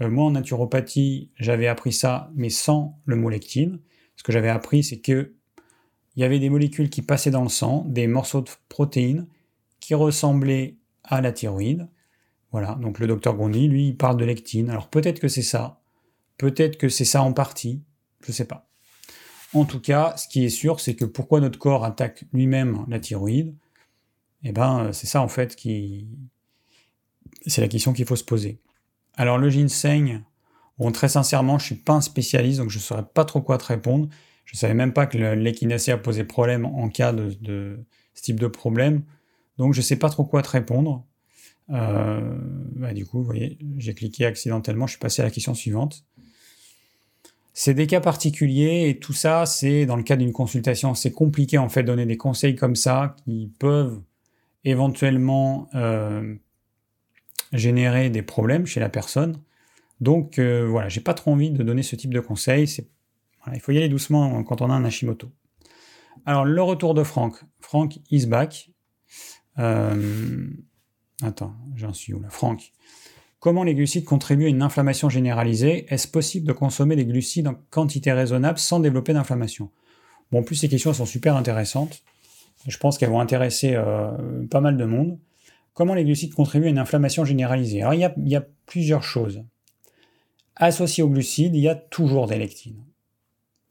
Euh, 0.00 0.10
moi 0.10 0.24
en 0.24 0.30
naturopathie, 0.32 1.30
j'avais 1.36 1.66
appris 1.66 1.92
ça, 1.92 2.30
mais 2.34 2.50
sans 2.50 2.98
le 3.04 3.16
mot 3.16 3.28
lectine. 3.28 3.80
Ce 4.16 4.22
que 4.22 4.32
j'avais 4.32 4.48
appris, 4.48 4.82
c'est 4.82 5.00
que 5.00 5.34
il 6.16 6.20
y 6.20 6.24
avait 6.24 6.38
des 6.38 6.50
molécules 6.50 6.90
qui 6.90 7.02
passaient 7.02 7.30
dans 7.30 7.42
le 7.42 7.48
sang, 7.48 7.84
des 7.88 8.06
morceaux 8.06 8.40
de 8.40 8.50
protéines 8.68 9.26
qui 9.80 9.94
ressemblaient 9.94 10.76
à 11.02 11.20
la 11.20 11.32
thyroïde. 11.32 11.88
Voilà, 12.52 12.76
donc 12.76 13.00
le 13.00 13.08
docteur 13.08 13.34
Gondi, 13.34 13.66
lui, 13.66 13.88
il 13.88 13.96
parle 13.96 14.16
de 14.16 14.24
lectine. 14.24 14.70
Alors 14.70 14.88
peut-être 14.88 15.18
que 15.18 15.26
c'est 15.26 15.42
ça, 15.42 15.80
peut-être 16.38 16.76
que 16.76 16.88
c'est 16.88 17.04
ça 17.04 17.22
en 17.22 17.32
partie, 17.32 17.82
je 18.22 18.28
ne 18.28 18.32
sais 18.32 18.44
pas. 18.44 18.68
En 19.54 19.64
tout 19.64 19.80
cas, 19.80 20.16
ce 20.16 20.28
qui 20.28 20.44
est 20.44 20.50
sûr, 20.50 20.80
c'est 20.80 20.94
que 20.94 21.04
pourquoi 21.04 21.40
notre 21.40 21.58
corps 21.58 21.84
attaque 21.84 22.24
lui-même 22.32 22.84
la 22.88 23.00
thyroïde, 23.00 23.56
eh 24.44 24.52
ben, 24.52 24.92
c'est 24.92 25.06
ça 25.06 25.20
en 25.20 25.28
fait 25.28 25.56
qui. 25.56 26.08
C'est 27.46 27.60
la 27.60 27.68
question 27.68 27.92
qu'il 27.92 28.06
faut 28.06 28.16
se 28.16 28.24
poser. 28.24 28.60
Alors 29.16 29.38
le 29.38 29.48
ginseng, 29.48 30.22
bon, 30.78 30.90
très 30.92 31.08
sincèrement, 31.08 31.58
je 31.58 31.64
ne 31.64 31.66
suis 31.66 31.74
pas 31.76 31.94
un 31.94 32.00
spécialiste, 32.00 32.58
donc 32.58 32.70
je 32.70 32.78
ne 32.78 32.82
saurais 32.82 33.04
pas 33.14 33.24
trop 33.24 33.40
quoi 33.40 33.58
te 33.58 33.66
répondre. 33.66 34.08
Je 34.44 34.54
ne 34.54 34.58
savais 34.58 34.74
même 34.74 34.92
pas 34.92 35.06
que 35.06 35.16
l'échinacée 35.16 35.96
posait 35.96 36.24
problème 36.24 36.66
en 36.66 36.88
cas 36.88 37.12
de, 37.12 37.78
ce 38.14 38.22
type 38.22 38.40
de 38.40 38.46
problème. 38.46 39.02
Donc 39.58 39.72
je 39.72 39.80
ne 39.80 39.84
sais 39.84 39.96
pas 39.96 40.10
trop 40.10 40.24
quoi 40.24 40.42
te 40.42 40.50
répondre. 40.50 41.04
Euh, 41.70 42.38
bah, 42.76 42.92
du 42.92 43.06
coup, 43.06 43.18
vous 43.18 43.24
voyez, 43.24 43.58
j'ai 43.78 43.94
cliqué 43.94 44.26
accidentellement, 44.26 44.86
je 44.86 44.92
suis 44.92 45.00
passé 45.00 45.22
à 45.22 45.24
la 45.24 45.30
question 45.30 45.54
suivante. 45.54 46.04
C'est 47.56 47.72
des 47.72 47.86
cas 47.86 48.00
particuliers 48.00 48.88
et 48.88 48.98
tout 48.98 49.12
ça, 49.12 49.46
c'est 49.46 49.86
dans 49.86 49.96
le 49.96 50.02
cas 50.02 50.16
d'une 50.16 50.32
consultation, 50.32 50.94
c'est 50.94 51.12
compliqué 51.12 51.56
en 51.56 51.68
fait 51.68 51.84
de 51.84 51.86
donner 51.86 52.04
des 52.04 52.16
conseils 52.16 52.56
comme 52.56 52.74
ça 52.74 53.14
qui 53.24 53.52
peuvent 53.60 54.00
éventuellement 54.64 55.68
euh, 55.74 56.34
générer 57.52 58.10
des 58.10 58.22
problèmes 58.22 58.66
chez 58.66 58.80
la 58.80 58.88
personne. 58.88 59.40
Donc 60.00 60.38
euh, 60.38 60.66
voilà, 60.68 60.88
j'ai 60.88 61.00
pas 61.00 61.14
trop 61.14 61.32
envie 61.32 61.50
de 61.50 61.62
donner 61.62 61.82
ce 61.82 61.96
type 61.96 62.12
de 62.12 62.20
conseils. 62.20 62.68
il 63.52 63.60
faut 63.60 63.72
y 63.72 63.76
aller 63.76 63.88
doucement 63.88 64.42
quand 64.42 64.60
on 64.62 64.70
a 64.70 64.74
un 64.74 64.84
Hashimoto. 64.84 65.30
Alors 66.26 66.44
le 66.44 66.62
retour 66.62 66.94
de 66.94 67.02
Franck. 67.02 67.36
Franck 67.60 67.98
is 68.10 68.26
back. 68.26 68.70
Euh, 69.58 70.48
attends, 71.22 71.54
j'en 71.76 71.92
suis 71.92 72.12
où 72.12 72.20
là? 72.20 72.30
Franck. 72.30 72.72
Comment 73.40 73.62
les 73.62 73.74
glucides 73.74 74.04
contribuent 74.04 74.46
à 74.46 74.48
une 74.48 74.62
inflammation 74.62 75.10
généralisée? 75.10 75.84
Est-ce 75.92 76.08
possible 76.08 76.46
de 76.46 76.52
consommer 76.52 76.96
des 76.96 77.04
glucides 77.04 77.46
en 77.46 77.54
quantité 77.70 78.10
raisonnable 78.10 78.58
sans 78.58 78.80
développer 78.80 79.12
d'inflammation? 79.12 79.70
Bon, 80.32 80.40
en 80.40 80.42
plus, 80.42 80.56
ces 80.56 80.68
questions 80.70 80.94
sont 80.94 81.04
super 81.04 81.36
intéressantes. 81.36 82.02
Je 82.66 82.76
pense 82.78 82.96
qu'elles 82.96 83.10
vont 83.10 83.20
intéresser 83.20 83.74
euh, 83.74 84.46
pas 84.50 84.62
mal 84.62 84.78
de 84.78 84.84
monde. 84.86 85.18
Comment 85.74 85.94
les 85.94 86.04
glucides 86.04 86.34
contribuent 86.34 86.66
à 86.66 86.70
une 86.70 86.78
inflammation 86.78 87.24
généralisée? 87.24 87.82
Alors, 87.82 87.94
il 87.94 88.28
y, 88.28 88.36
a, 88.36 88.46
plusieurs 88.66 89.02
choses. 89.02 89.42
Associées 90.56 91.02
aux 91.02 91.08
glucides, 91.08 91.54
il 91.54 91.60
y 91.60 91.68
a 91.68 91.74
toujours 91.74 92.28
des 92.28 92.38
lectines. 92.38 92.82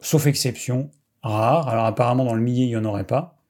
Sauf 0.00 0.26
exception, 0.26 0.90
rare. 1.22 1.68
Alors, 1.68 1.86
apparemment, 1.86 2.24
dans 2.24 2.34
le 2.34 2.42
milieu, 2.42 2.64
il 2.64 2.68
n'y 2.68 2.76
en 2.76 2.84
aurait 2.84 3.06
pas, 3.06 3.42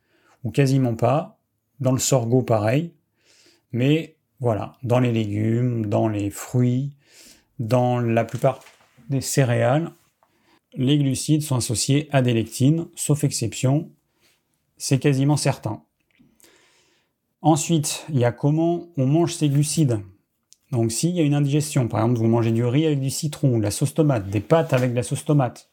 ou 0.44 0.50
quasiment 0.50 0.94
pas. 0.94 1.38
Dans 1.80 1.92
le 1.92 1.98
sorgho, 1.98 2.42
pareil. 2.42 2.92
Mais 3.72 4.16
voilà, 4.38 4.76
dans 4.84 5.00
les 5.00 5.10
légumes, 5.10 5.86
dans 5.86 6.08
les 6.08 6.30
fruits, 6.30 6.92
dans 7.58 7.98
la 7.98 8.24
plupart 8.24 8.60
des 9.10 9.20
céréales, 9.20 9.90
les 10.74 10.98
glucides 10.98 11.42
sont 11.42 11.56
associés 11.56 12.08
à 12.12 12.22
des 12.22 12.32
lectines, 12.32 12.86
sauf 12.94 13.24
exception, 13.24 13.90
c'est 14.76 14.98
quasiment 14.98 15.36
certain. 15.36 15.82
Ensuite, 17.44 18.06
il 18.08 18.18
y 18.18 18.24
a 18.24 18.32
comment 18.32 18.88
on 18.96 19.06
mange 19.06 19.34
ces 19.34 19.50
glucides. 19.50 20.00
Donc 20.72 20.90
s'il 20.90 21.10
y 21.10 21.20
a 21.20 21.24
une 21.24 21.34
indigestion, 21.34 21.88
par 21.88 22.00
exemple 22.00 22.18
vous 22.18 22.26
mangez 22.26 22.52
du 22.52 22.64
riz 22.64 22.86
avec 22.86 23.00
du 23.00 23.10
citron, 23.10 23.58
de 23.58 23.62
la 23.62 23.70
sauce 23.70 23.92
tomate, 23.92 24.30
des 24.30 24.40
pâtes 24.40 24.72
avec 24.72 24.92
de 24.92 24.96
la 24.96 25.02
sauce 25.02 25.26
tomate, 25.26 25.70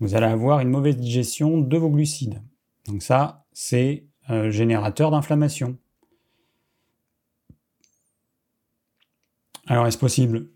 vous 0.00 0.14
allez 0.14 0.26
avoir 0.26 0.60
une 0.60 0.68
mauvaise 0.68 0.98
digestion 0.98 1.56
de 1.56 1.76
vos 1.78 1.88
glucides. 1.88 2.42
Donc 2.86 3.02
ça, 3.02 3.46
c'est 3.54 4.04
euh, 4.28 4.50
générateur 4.50 5.10
d'inflammation. 5.10 5.78
Alors 9.66 9.86
est-ce 9.86 9.96
possible? 9.96 10.50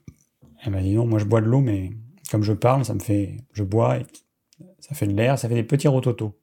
Eh 0.67 0.71
bien 0.71 0.83
dis 0.83 0.97
moi 0.97 1.19
je 1.19 1.25
bois 1.25 1.41
de 1.41 1.47
l'eau, 1.47 1.61
mais 1.61 1.93
comme 2.31 2.43
je 2.43 2.53
parle, 2.53 2.85
ça 2.85 2.93
me 2.93 3.01
fait, 3.01 3.39
je 3.55 3.65
bois, 3.65 3.97
et 3.97 4.07
ça 4.81 4.95
fait 4.95 5.07
de 5.07 5.15
l'air, 5.15 5.39
ça 5.39 5.49
fait 5.49 5.55
des 5.55 5.65
petits 5.65 5.89
rototos. 5.89 6.39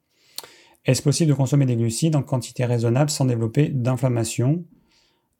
Est-ce 0.88 1.02
possible 1.02 1.28
de 1.28 1.34
consommer 1.34 1.66
des 1.66 1.76
glucides 1.76 2.16
en 2.16 2.22
quantité 2.22 2.64
raisonnable 2.64 3.10
sans 3.10 3.26
développer 3.26 3.68
d'inflammation? 3.68 4.64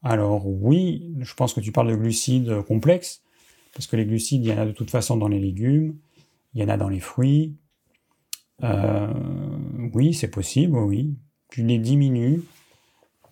Alors 0.03 0.47
oui, 0.47 1.11
je 1.21 1.33
pense 1.33 1.55
que 1.55 1.61
tu 1.61 1.73
parles 1.73 1.89
de 1.89 1.97
glucides 1.97 2.61
complexes, 2.69 3.23
parce 3.73 3.87
que 3.87 3.97
les 3.97 4.05
glucides, 4.05 4.45
il 4.45 4.51
y 4.51 4.53
en 4.53 4.59
a 4.59 4.67
de 4.67 4.73
toute 4.73 4.91
façon 4.91 5.17
dans 5.17 5.27
les 5.27 5.41
légumes, 5.41 5.97
il 6.53 6.61
y 6.61 6.65
en 6.65 6.69
a 6.69 6.77
dans 6.77 6.91
les 6.91 7.01
fruits. 7.01 7.57
Euh, 8.63 9.11
oui, 9.95 10.13
c'est 10.13 10.29
possible, 10.29 10.77
oui. 10.77 11.17
Tu 11.49 11.63
les 11.63 11.79
diminues. 11.79 12.43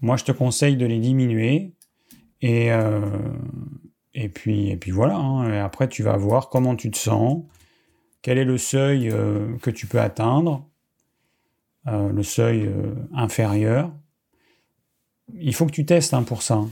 Moi, 0.01 0.17
je 0.17 0.25
te 0.25 0.33
conseille 0.33 0.79
de 0.79 0.87
les 0.87 1.01
diminuer. 1.01 1.75
Et, 2.41 2.73
euh, 2.73 3.11
puis, 4.33 4.71
et 4.71 4.79
puis 4.79 4.91
voilà. 4.91 5.17
Hein. 5.17 5.63
Après, 5.63 5.87
tu 5.87 6.03
vas 6.03 6.17
voir 6.17 6.49
comment 6.49 6.77
tu 6.77 6.91
te 6.91 6.97
sens, 6.97 7.45
quel 8.23 8.39
est 8.39 8.47
le 8.47 8.57
seuil 8.57 9.11
euh, 9.11 9.59
que 9.59 9.71
tu 9.71 9.87
peux 9.87 10.01
atteindre, 10.01 10.67
le 11.87 12.23
seuil 12.23 12.71
inférieur. 13.15 13.93
Il 15.35 15.55
faut 15.55 15.67
que 15.67 15.73
tu 15.73 15.87
testes 15.87 16.15
hein, 16.15 16.23
pour 16.23 16.43
ça. 16.43 16.65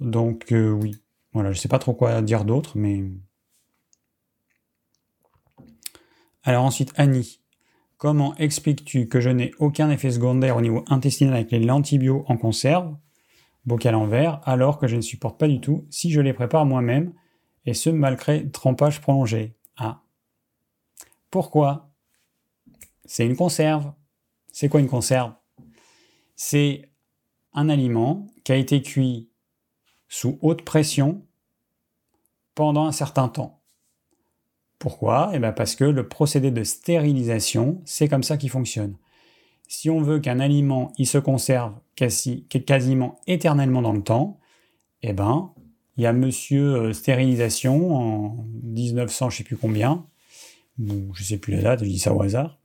Donc 0.00 0.46
oui. 0.50 0.96
Voilà, 1.32 1.52
je 1.52 1.58
sais 1.58 1.68
pas 1.68 1.78
trop 1.78 1.92
quoi 1.92 2.22
dire 2.22 2.44
d'autre, 2.44 2.78
mais 2.78 3.04
Alors 6.46 6.64
ensuite, 6.64 6.92
Annie, 6.96 7.40
comment 7.96 8.36
expliques-tu 8.36 9.08
que 9.08 9.20
je 9.20 9.30
n'ai 9.30 9.50
aucun 9.58 9.90
effet 9.90 10.12
secondaire 10.12 10.56
au 10.56 10.60
niveau 10.60 10.84
intestinal 10.86 11.34
avec 11.34 11.50
les 11.50 11.58
lentibio 11.58 12.24
en 12.28 12.36
conserve, 12.36 12.96
bocal 13.64 13.96
en 13.96 14.06
verre, 14.06 14.40
alors 14.44 14.78
que 14.78 14.86
je 14.86 14.94
ne 14.94 15.00
supporte 15.00 15.40
pas 15.40 15.48
du 15.48 15.60
tout 15.60 15.88
si 15.90 16.12
je 16.12 16.20
les 16.20 16.32
prépare 16.32 16.64
moi-même, 16.64 17.12
et 17.64 17.74
ce 17.74 17.90
malgré 17.90 18.48
trempage 18.48 19.00
prolongé? 19.00 19.56
Ah. 19.76 20.04
Pourquoi? 21.32 21.90
C'est 23.06 23.26
une 23.26 23.36
conserve. 23.36 23.92
C'est 24.52 24.68
quoi 24.68 24.80
une 24.80 24.88
conserve? 24.88 25.32
C'est 26.34 26.90
un 27.52 27.68
aliment 27.68 28.26
qui 28.44 28.52
a 28.52 28.56
été 28.56 28.82
cuit 28.82 29.30
sous 30.08 30.38
haute 30.42 30.62
pression 30.62 31.24
pendant 32.54 32.86
un 32.86 32.92
certain 32.92 33.28
temps. 33.28 33.60
Pourquoi? 34.78 35.30
Eh 35.32 35.38
bien 35.38 35.52
parce 35.52 35.74
que 35.74 35.84
le 35.84 36.08
procédé 36.08 36.50
de 36.50 36.62
stérilisation, 36.64 37.80
c'est 37.84 38.08
comme 38.08 38.22
ça 38.22 38.36
qu'il 38.36 38.50
fonctionne. 38.50 38.96
Si 39.68 39.90
on 39.90 40.00
veut 40.00 40.20
qu'un 40.20 40.38
aliment 40.38 40.92
il 40.98 41.06
se 41.06 41.18
conserve 41.18 41.74
quasi, 41.96 42.44
quasiment 42.44 43.18
éternellement 43.26 43.82
dans 43.82 43.92
le 43.92 44.02
temps, 44.02 44.38
eh 45.02 45.12
ben, 45.12 45.52
il 45.96 46.02
y 46.02 46.06
a 46.06 46.12
monsieur 46.12 46.76
euh, 46.76 46.92
stérilisation 46.92 47.94
en 47.94 48.44
1900, 48.62 49.30
je 49.30 49.38
sais 49.38 49.44
plus 49.44 49.56
combien, 49.56 50.06
ou 50.78 51.14
je 51.14 51.24
sais 51.24 51.38
plus 51.38 51.54
la 51.54 51.62
date, 51.62 51.80
je 51.84 51.88
dis 51.88 51.98
ça 51.98 52.12
au 52.12 52.22
hasard, 52.22 52.58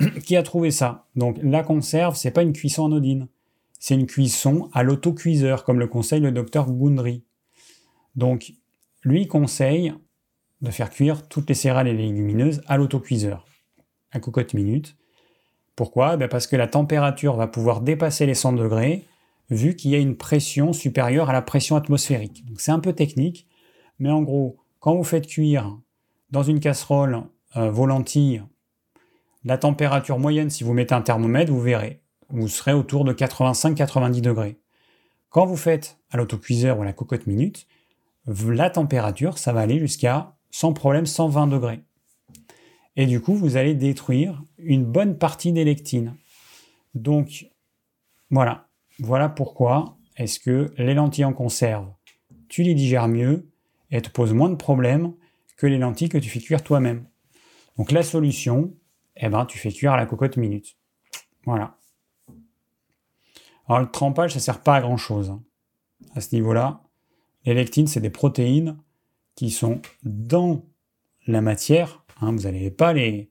qui 0.24 0.36
a 0.36 0.42
trouvé 0.42 0.70
ça? 0.70 1.06
Donc 1.16 1.38
la 1.42 1.62
conserve, 1.62 2.16
c'est 2.16 2.30
pas 2.30 2.42
une 2.42 2.52
cuisson 2.52 2.86
anodine, 2.86 3.28
c'est 3.78 3.94
une 3.94 4.06
cuisson 4.06 4.70
à 4.72 4.82
l'autocuiseur, 4.82 5.64
comme 5.64 5.78
le 5.78 5.86
conseille 5.86 6.20
le 6.20 6.32
docteur 6.32 6.70
Gundry. 6.70 7.24
Donc 8.16 8.52
lui 9.04 9.26
conseille 9.26 9.94
de 10.60 10.70
faire 10.70 10.90
cuire 10.90 11.28
toutes 11.28 11.48
les 11.48 11.54
céréales 11.54 11.88
et 11.88 11.92
les 11.92 12.08
légumineuses 12.08 12.62
à 12.66 12.76
l'autocuiseur, 12.76 13.46
à 14.10 14.20
cocotte 14.20 14.54
minute. 14.54 14.96
Pourquoi? 15.76 16.16
Ben 16.16 16.28
Parce 16.28 16.48
que 16.48 16.56
la 16.56 16.66
température 16.66 17.36
va 17.36 17.46
pouvoir 17.46 17.80
dépasser 17.80 18.26
les 18.26 18.34
100 18.34 18.54
degrés, 18.54 19.04
vu 19.50 19.76
qu'il 19.76 19.92
y 19.92 19.94
a 19.94 19.98
une 19.98 20.16
pression 20.16 20.72
supérieure 20.72 21.30
à 21.30 21.32
la 21.32 21.42
pression 21.42 21.76
atmosphérique. 21.76 22.44
c'est 22.58 22.72
un 22.72 22.80
peu 22.80 22.92
technique, 22.92 23.46
mais 24.00 24.10
en 24.10 24.22
gros, 24.22 24.58
quand 24.80 24.96
vous 24.96 25.04
faites 25.04 25.26
cuire 25.26 25.78
dans 26.30 26.42
une 26.42 26.60
casserole 26.60 27.22
euh, 27.56 27.70
vos 27.70 27.86
la 29.48 29.56
température 29.56 30.18
moyenne, 30.18 30.50
si 30.50 30.62
vous 30.62 30.74
mettez 30.74 30.94
un 30.94 31.00
thermomètre, 31.00 31.50
vous 31.50 31.60
verrez, 31.60 32.02
vous 32.28 32.48
serez 32.48 32.74
autour 32.74 33.04
de 33.04 33.14
85-90 33.14 34.20
degrés. 34.20 34.60
Quand 35.30 35.46
vous 35.46 35.56
faites 35.56 35.98
à 36.10 36.18
l'autocuiseur 36.18 36.78
ou 36.78 36.82
à 36.82 36.84
la 36.84 36.92
cocotte 36.92 37.26
minute, 37.26 37.66
la 38.26 38.68
température, 38.68 39.38
ça 39.38 39.54
va 39.54 39.60
aller 39.60 39.78
jusqu'à 39.78 40.36
sans 40.50 40.74
problème 40.74 41.06
120 41.06 41.46
degrés. 41.46 41.80
Et 42.96 43.06
du 43.06 43.22
coup, 43.22 43.34
vous 43.34 43.56
allez 43.56 43.74
détruire 43.74 44.42
une 44.58 44.84
bonne 44.84 45.16
partie 45.16 45.52
des 45.52 45.64
lectines. 45.64 46.14
Donc, 46.92 47.46
voilà. 48.30 48.68
Voilà 48.98 49.30
pourquoi 49.30 49.96
est-ce 50.18 50.40
que 50.40 50.74
les 50.76 50.92
lentilles 50.92 51.24
en 51.24 51.32
conserve, 51.32 51.86
tu 52.50 52.64
les 52.64 52.74
digères 52.74 53.08
mieux 53.08 53.48
et 53.90 54.02
te 54.02 54.10
poses 54.10 54.34
moins 54.34 54.50
de 54.50 54.56
problèmes 54.56 55.14
que 55.56 55.66
les 55.66 55.78
lentilles 55.78 56.10
que 56.10 56.18
tu 56.18 56.28
fais 56.28 56.40
cuire 56.40 56.62
toi-même. 56.62 57.06
Donc 57.78 57.92
la 57.92 58.02
solution, 58.02 58.74
eh 59.18 59.28
ben, 59.28 59.46
tu 59.46 59.58
fais 59.58 59.72
cuire 59.72 59.96
la 59.96 60.06
cocotte 60.06 60.36
minute. 60.36 60.76
Voilà. 61.44 61.76
Alors 63.68 63.80
le 63.80 63.90
trempage, 63.90 64.34
ça 64.34 64.40
sert 64.40 64.60
pas 64.60 64.76
à 64.76 64.80
grand 64.80 64.96
chose. 64.96 65.30
Hein. 65.30 65.42
À 66.14 66.20
ce 66.20 66.34
niveau-là, 66.34 66.82
les 67.44 67.54
lectines, 67.54 67.86
c'est 67.86 68.00
des 68.00 68.10
protéines 68.10 68.78
qui 69.34 69.50
sont 69.50 69.80
dans 70.02 70.62
la 71.26 71.40
matière. 71.40 72.04
Hein, 72.20 72.32
vous 72.32 72.42
n'allez 72.42 72.70
pas 72.70 72.92
les. 72.92 73.30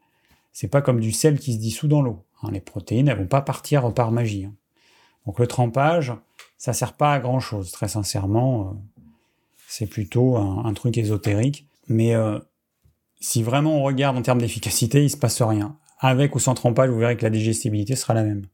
C'est 0.54 0.68
pas 0.68 0.82
comme 0.82 1.00
du 1.00 1.12
sel 1.12 1.40
qui 1.40 1.54
se 1.54 1.60
dissout 1.60 1.88
dans 1.88 2.02
l'eau. 2.02 2.26
Hein, 2.42 2.50
les 2.52 2.62
protéines, 2.62 3.08
elles 3.08 3.18
vont 3.18 3.28
pas 3.28 3.42
partir 3.42 3.94
par 3.94 4.12
magie. 4.12 4.48
Donc 5.26 5.40
le 5.40 5.48
trempage, 5.48 6.14
ça 6.58 6.74
sert 6.74 6.94
pas 6.94 7.14
à 7.14 7.20
grand 7.20 7.40
chose. 7.40 7.72
Très 7.72 7.88
sincèrement, 7.88 8.70
euh, 8.70 8.74
c'est 9.68 9.88
plutôt 9.88 10.38
un, 10.38 10.74
truc 10.74 10.98
ésotérique. 10.98 11.68
Mais 11.88 12.16
euh, 12.16 12.40
si 13.20 13.44
vraiment 13.44 13.80
on 13.80 13.84
regarde 13.84 14.18
en 14.18 14.22
termes 14.22 14.40
d'efficacité, 14.40 15.04
il 15.04 15.10
se 15.10 15.18
passe 15.18 15.42
rien. 15.42 15.78
Avec 16.00 16.36
ou 16.36 16.40
sans 16.40 16.54
trempage, 16.54 16.90
vous 16.90 17.00
verrez 17.00 17.18
que 17.18 17.24
la 17.24 17.30
digestibilité 17.30 17.96
sera 17.96 18.14
la 18.14 18.24
même. 18.24 18.46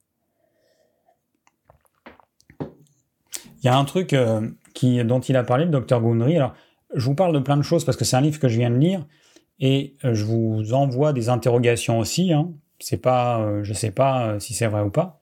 Il 2.62 3.68
y 3.68 3.70
a 3.70 3.78
un 3.78 3.86
truc 3.86 4.14
euh, 4.14 4.50
qui, 4.74 5.04
dont 5.04 5.20
il 5.20 5.36
a 5.36 5.44
parlé, 5.44 5.66
le 5.66 5.72
docteur 5.72 6.02
Gundry. 6.02 6.38
Alors, 6.38 6.54
je 6.94 7.06
vous 7.06 7.16
parle 7.16 7.34
de 7.34 7.40
plein 7.40 7.58
de 7.58 7.62
choses 7.62 7.86
parce 7.86 7.98
que 7.98 8.06
c'est 8.06 8.16
un 8.16 8.22
livre 8.22 8.40
que 8.40 8.48
je 8.48 8.58
viens 8.58 8.70
de 8.70 8.78
lire 8.78 9.06
et 9.60 9.96
euh, 10.06 10.14
je 10.14 10.24
vous 10.26 10.74
envoie 10.74 11.14
des 11.14 11.30
interrogations 11.30 12.00
aussi. 12.00 12.34
Hein. 12.34 12.52
C'est 12.80 13.02
pas, 13.02 13.42
euh, 13.42 13.64
je 13.64 13.74
sais 13.74 13.92
pas 13.92 14.40
si 14.40 14.54
c'est 14.54 14.68
vrai 14.68 14.82
ou 14.82 14.90
pas, 14.90 15.22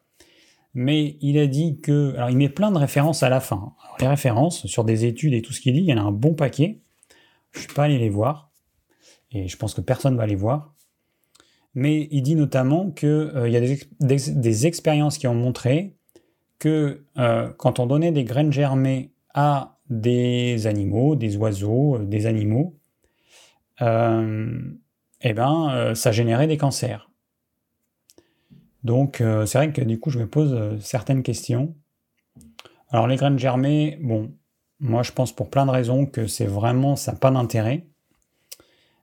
mais 0.73 1.17
il 1.21 1.37
a 1.37 1.47
dit 1.47 1.79
que, 1.81 2.15
alors 2.15 2.29
il 2.29 2.37
met 2.37 2.49
plein 2.49 2.71
de 2.71 2.77
références 2.77 3.23
à 3.23 3.29
la 3.29 3.39
fin. 3.39 3.73
les 3.99 4.07
références 4.07 4.65
sur 4.67 4.83
des 4.83 5.05
études 5.05 5.33
et 5.33 5.41
tout 5.41 5.53
ce 5.53 5.61
qu'il 5.61 5.73
dit, 5.73 5.81
il 5.81 5.85
y 5.85 5.93
en 5.93 5.97
a 5.97 6.01
un 6.01 6.11
bon 6.11 6.33
paquet. 6.33 6.81
Je 7.51 7.59
suis 7.59 7.73
pas 7.73 7.83
allé 7.83 7.97
les 7.97 8.09
voir 8.09 8.50
et 9.31 9.47
je 9.47 9.57
pense 9.57 9.73
que 9.73 9.81
personne 9.81 10.15
va 10.17 10.25
les 10.25 10.35
voir. 10.35 10.73
Mais 11.73 12.07
il 12.11 12.21
dit 12.21 12.35
notamment 12.35 12.91
qu'il 12.91 13.31
il 13.45 13.51
y 13.51 13.57
a 13.57 13.61
des, 13.99 14.67
expériences 14.67 15.17
qui 15.17 15.27
ont 15.27 15.35
montré 15.35 15.95
que 16.59 17.05
quand 17.57 17.79
on 17.79 17.85
donnait 17.85 18.11
des 18.11 18.25
graines 18.25 18.51
germées 18.51 19.13
à 19.33 19.77
des 19.91 20.67
animaux, 20.67 21.15
des 21.15 21.37
oiseaux, 21.37 21.97
euh, 21.97 22.05
des 22.05 22.25
animaux, 22.25 22.79
euh, 23.81 24.59
eh 25.21 25.33
ben, 25.33 25.69
euh, 25.71 25.95
ça 25.95 26.11
générait 26.11 26.47
des 26.47 26.57
cancers. 26.57 27.09
Donc, 28.83 29.17
c'est 29.17 29.59
vrai 29.59 29.71
que 29.71 29.81
du 29.83 29.99
coup, 29.99 30.09
je 30.09 30.17
me 30.17 30.27
pose 30.27 30.79
certaines 30.81 31.21
questions. 31.21 31.75
Alors, 32.89 33.05
les 33.05 33.15
graines 33.15 33.37
germées, 33.37 33.99
bon, 34.01 34.33
moi, 34.79 35.03
je 35.03 35.11
pense 35.11 35.31
pour 35.31 35.51
plein 35.51 35.67
de 35.67 35.71
raisons 35.71 36.07
que 36.07 36.25
c'est 36.25 36.47
vraiment, 36.47 36.95
ça 36.95 37.11
n'a 37.11 37.19
pas 37.19 37.29
d'intérêt. 37.29 37.85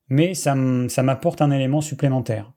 Mais 0.08 0.34
ça 0.34 0.54
m'apporte 0.54 1.42
un 1.42 1.50
élément 1.50 1.80
supplémentaire. 1.80 2.52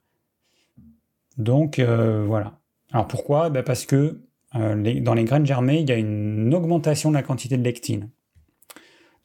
Donc, 1.38 1.80
voilà. 1.80 2.60
Alors, 2.92 3.08
pourquoi? 3.08 3.50
Ben 3.50 3.64
Parce 3.64 3.86
que 3.86 4.22
dans 4.54 5.14
les 5.14 5.24
graines 5.24 5.46
germées, 5.46 5.80
il 5.80 5.90
y 5.90 5.94
a 5.94 5.98
une 5.98 6.54
augmentation 6.54 7.10
de 7.10 7.16
la 7.16 7.24
quantité 7.24 7.58
de 7.58 7.64
lectine. 7.64 8.10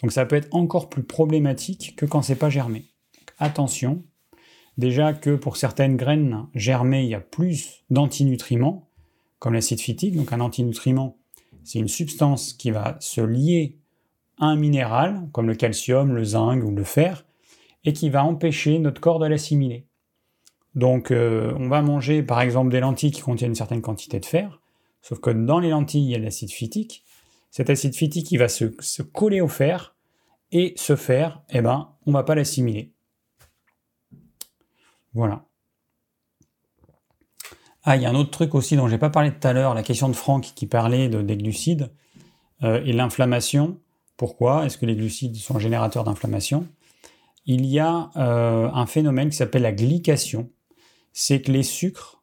Donc 0.03 0.13
ça 0.13 0.27
peut 0.27 0.37
être 0.37 0.49
encore 0.55 0.89
plus 0.89 1.03
problématique 1.03 1.97
que 1.97 2.05
quand 2.07 2.23
c'est 2.23 2.37
pas 2.37 2.51
germé. 2.51 2.85
attention, 3.39 4.05
Déjà 4.79 5.15
que 5.15 5.37
pour 5.37 5.57
certaines 5.57 5.97
graines 5.97 6.47
germées, 6.55 7.05
il 7.05 7.09
y 7.09 7.15
a 7.15 7.21
plus 7.21 7.85
d'antinutriments, 7.89 8.91
comme 9.39 9.55
l'acide 9.55 9.81
phytique. 9.81 10.15
Donc 10.15 10.33
un 10.33 10.41
antinutriment, 10.41 11.17
c'est 11.65 11.79
une 11.79 11.89
substance 11.89 12.53
qui 12.53 12.71
va 12.71 12.97
se 13.01 13.23
lier 13.23 13.79
à 14.39 14.47
un 14.47 14.57
minéral, 14.57 15.29
comme 15.33 15.47
le 15.47 15.55
calcium, 15.55 16.15
le 16.15 16.25
zinc 16.25 16.63
ou 16.63 16.73
le 16.73 16.85
fer, 16.85 17.25
et 17.87 17.93
qui 17.93 18.11
va 18.11 18.25
empêcher 18.25 18.79
notre 18.79 19.01
corps 19.01 19.19
de 19.19 19.27
l'assimiler. 19.27 19.87
Donc 20.75 21.11
euh, 21.11 21.55
on 21.59 21.69
va 21.69 21.81
manger 21.81 22.23
par 22.23 22.43
exemple 22.43 22.71
des 22.71 22.81
lentilles 22.81 23.13
qui 23.13 23.23
contiennent 23.23 23.53
une 23.53 23.57
certaine 23.57 23.81
quantité 23.81 24.21
de 24.21 24.27
fer, 24.27 24.61
sauf 25.01 25.21
que 25.21 25.31
dans 25.31 25.61
les 25.61 25.71
lentilles, 25.71 26.05
il 26.05 26.11
y 26.11 26.15
a 26.15 26.19
l'acide 26.19 26.51
phytique. 26.51 27.05
Cet 27.51 27.71
acide 27.71 27.95
phytique, 27.95 28.31
il 28.33 28.39
va 28.39 28.49
se, 28.49 29.03
coller 29.03 29.41
au 29.41 29.49
fer, 29.49 29.95
et 30.53 30.75
ce 30.77 30.95
fer, 30.95 31.43
eh 31.49 31.63
ben, 31.63 31.89
on 32.05 32.13
va 32.13 32.23
pas 32.23 32.35
l'assimiler. 32.35 32.93
Voilà. 35.15 35.47
Ah, 37.83 37.97
il 37.97 38.03
y 38.03 38.07
a 38.07 38.11
un 38.11 38.15
autre 38.15 38.31
truc 38.31 38.55
aussi 38.55 38.77
dont 38.77 38.89
j'ai 38.89 38.99
pas 38.99 39.11
parlé 39.11 39.33
tout 39.33 39.47
à 39.47 39.53
l'heure, 39.53 39.73
la 39.73 39.83
question 39.83 40.09
de 40.09 40.15
Franck 40.15 40.53
qui 40.55 40.67
parlait 40.67 41.09
de, 41.09 41.23
des 41.23 41.37
glucides 41.37 41.91
euh, 42.63 42.85
et 42.85 42.93
l'inflammation. 42.93 43.79
Pourquoi? 44.17 44.67
Est-ce 44.67 44.77
que 44.77 44.87
les 44.87 44.97
glucides 44.97 45.37
sont 45.37 45.59
générateurs 45.59 46.05
d'inflammation? 46.05 46.67
Il 47.47 47.65
y 47.67 47.79
a 47.79 48.11
euh, 48.17 48.69
un 48.73 48.87
phénomène 48.87 49.31
qui 49.31 49.37
s'appelle 49.37 49.63
la 49.63 49.73
glycation. 49.73 50.51
C'est 51.13 51.41
que 51.41 51.53
les 51.53 51.63
sucres 51.63 52.23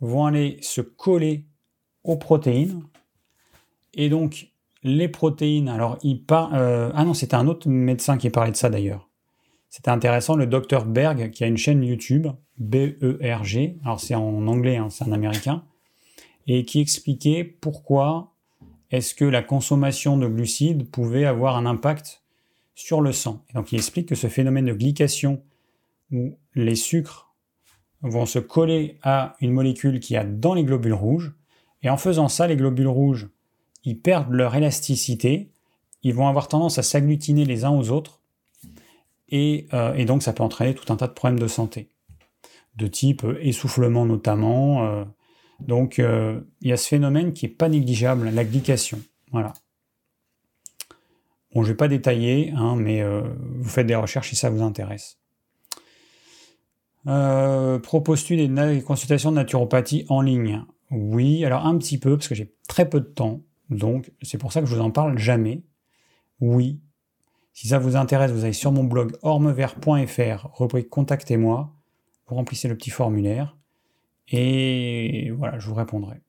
vont 0.00 0.26
aller 0.26 0.58
se 0.62 0.80
coller 0.80 1.46
aux 2.04 2.16
protéines. 2.16 2.82
Et 3.94 4.08
donc, 4.08 4.48
les 4.82 5.08
protéines, 5.08 5.68
alors 5.68 5.98
il 6.02 6.24
part. 6.24 6.54
Euh, 6.54 6.90
ah 6.94 7.04
non, 7.04 7.14
c'était 7.14 7.34
un 7.34 7.46
autre 7.46 7.68
médecin 7.68 8.18
qui 8.18 8.30
parlait 8.30 8.52
de 8.52 8.56
ça 8.56 8.70
d'ailleurs. 8.70 9.08
C'était 9.68 9.90
intéressant, 9.90 10.36
le 10.36 10.46
docteur 10.46 10.86
Berg, 10.86 11.30
qui 11.30 11.44
a 11.44 11.46
une 11.46 11.58
chaîne 11.58 11.82
YouTube, 11.82 12.28
B-E-R-G, 12.58 13.78
alors 13.84 14.00
c'est 14.00 14.14
en 14.14 14.46
anglais, 14.46 14.76
hein, 14.76 14.88
c'est 14.88 15.04
un 15.04 15.12
américain, 15.12 15.64
et 16.46 16.64
qui 16.64 16.80
expliquait 16.80 17.44
pourquoi 17.44 18.32
est-ce 18.90 19.14
que 19.14 19.24
la 19.24 19.42
consommation 19.42 20.16
de 20.16 20.28
glucides 20.28 20.90
pouvait 20.90 21.26
avoir 21.26 21.56
un 21.56 21.66
impact 21.66 22.22
sur 22.76 23.00
le 23.00 23.10
sang. 23.10 23.44
Donc 23.54 23.72
il 23.72 23.76
explique 23.76 24.08
que 24.08 24.14
ce 24.14 24.28
phénomène 24.28 24.66
de 24.66 24.72
glycation, 24.72 25.42
où 26.12 26.38
les 26.54 26.76
sucres 26.76 27.34
vont 28.02 28.26
se 28.26 28.38
coller 28.38 28.98
à 29.02 29.34
une 29.40 29.50
molécule 29.50 29.98
qui 29.98 30.14
a 30.14 30.22
dans 30.22 30.54
les 30.54 30.62
globules 30.62 30.94
rouges, 30.94 31.34
et 31.82 31.90
en 31.90 31.96
faisant 31.96 32.28
ça, 32.28 32.46
les 32.46 32.56
globules 32.56 32.86
rouges, 32.86 33.28
ils 33.82 33.98
perdent 33.98 34.30
leur 34.30 34.54
élasticité, 34.54 35.50
ils 36.02 36.14
vont 36.14 36.28
avoir 36.28 36.46
tendance 36.46 36.78
à 36.78 36.82
s'agglutiner 36.82 37.44
les 37.44 37.64
uns 37.64 37.70
aux 37.70 37.90
autres, 37.90 38.20
euh, 39.32 39.94
et, 39.94 40.04
donc 40.04 40.22
ça 40.22 40.32
peut 40.32 40.44
entraîner 40.44 40.74
tout 40.74 40.92
un 40.92 40.96
tas 40.96 41.08
de 41.08 41.12
problèmes 41.12 41.40
de 41.40 41.48
santé, 41.48 41.90
de 42.76 42.86
type 42.86 43.24
euh, 43.24 43.38
essoufflement 43.40 44.04
notamment. 44.04 44.86
Euh. 44.86 45.04
donc 45.60 45.98
il 45.98 46.68
y 46.68 46.72
a 46.72 46.76
ce 46.76 46.86
phénomène 46.86 47.32
qui 47.32 47.46
n'est 47.46 47.52
pas 47.52 47.68
négligeable, 47.68 48.28
la 48.28 48.44
glycation. 48.44 49.00
Voilà. 49.32 49.54
Bon, 51.56 51.62
je 51.62 51.68
ne 51.68 51.72
vais 51.72 51.76
pas 51.78 51.88
détailler, 51.88 52.52
hein, 52.54 52.76
mais 52.76 53.02
vous 53.02 53.68
faites 53.68 53.86
des 53.86 53.94
recherches 53.94 54.28
si 54.28 54.36
ça 54.36 54.50
vous 54.50 54.60
intéresse. 54.60 55.18
Proposes-tu 57.82 58.36
des 58.36 58.82
consultations 58.82 59.30
de 59.30 59.36
naturopathie 59.36 60.04
en 60.10 60.20
ligne? 60.20 60.66
Oui, 60.90 61.46
alors 61.46 61.64
un 61.64 61.78
petit 61.78 61.96
peu, 61.96 62.18
parce 62.18 62.28
que 62.28 62.34
j'ai 62.34 62.54
très 62.68 62.86
peu 62.90 63.00
de 63.00 63.06
temps, 63.06 63.40
donc 63.70 64.12
c'est 64.20 64.36
pour 64.36 64.52
ça 64.52 64.60
que 64.60 64.66
je 64.66 64.74
vous 64.74 64.82
en 64.82 64.90
parle 64.90 65.16
jamais. 65.16 65.62
Oui, 66.42 66.78
si 67.54 67.68
ça 67.68 67.78
vous 67.78 67.96
intéresse, 67.96 68.32
vous 68.32 68.44
allez 68.44 68.52
sur 68.52 68.70
mon 68.70 68.84
blog 68.84 69.16
ormevert.fr, 69.22 70.50
rubrique 70.58 70.90
Contactez-moi, 70.90 71.72
vous 72.26 72.34
remplissez 72.34 72.68
le 72.68 72.76
petit 72.76 72.90
formulaire 72.90 73.56
et 74.28 75.30
voilà, 75.30 75.58
je 75.58 75.66
vous 75.68 75.74
répondrai. 75.74 76.20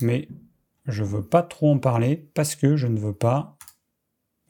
Mais 0.00 0.26
je 0.86 1.04
ne 1.04 1.08
veux 1.08 1.22
pas 1.24 1.44
trop 1.44 1.70
en 1.70 1.78
parler 1.78 2.16
parce 2.34 2.56
que 2.56 2.74
je 2.74 2.88
ne 2.88 2.98
veux 2.98 3.14
pas. 3.14 3.56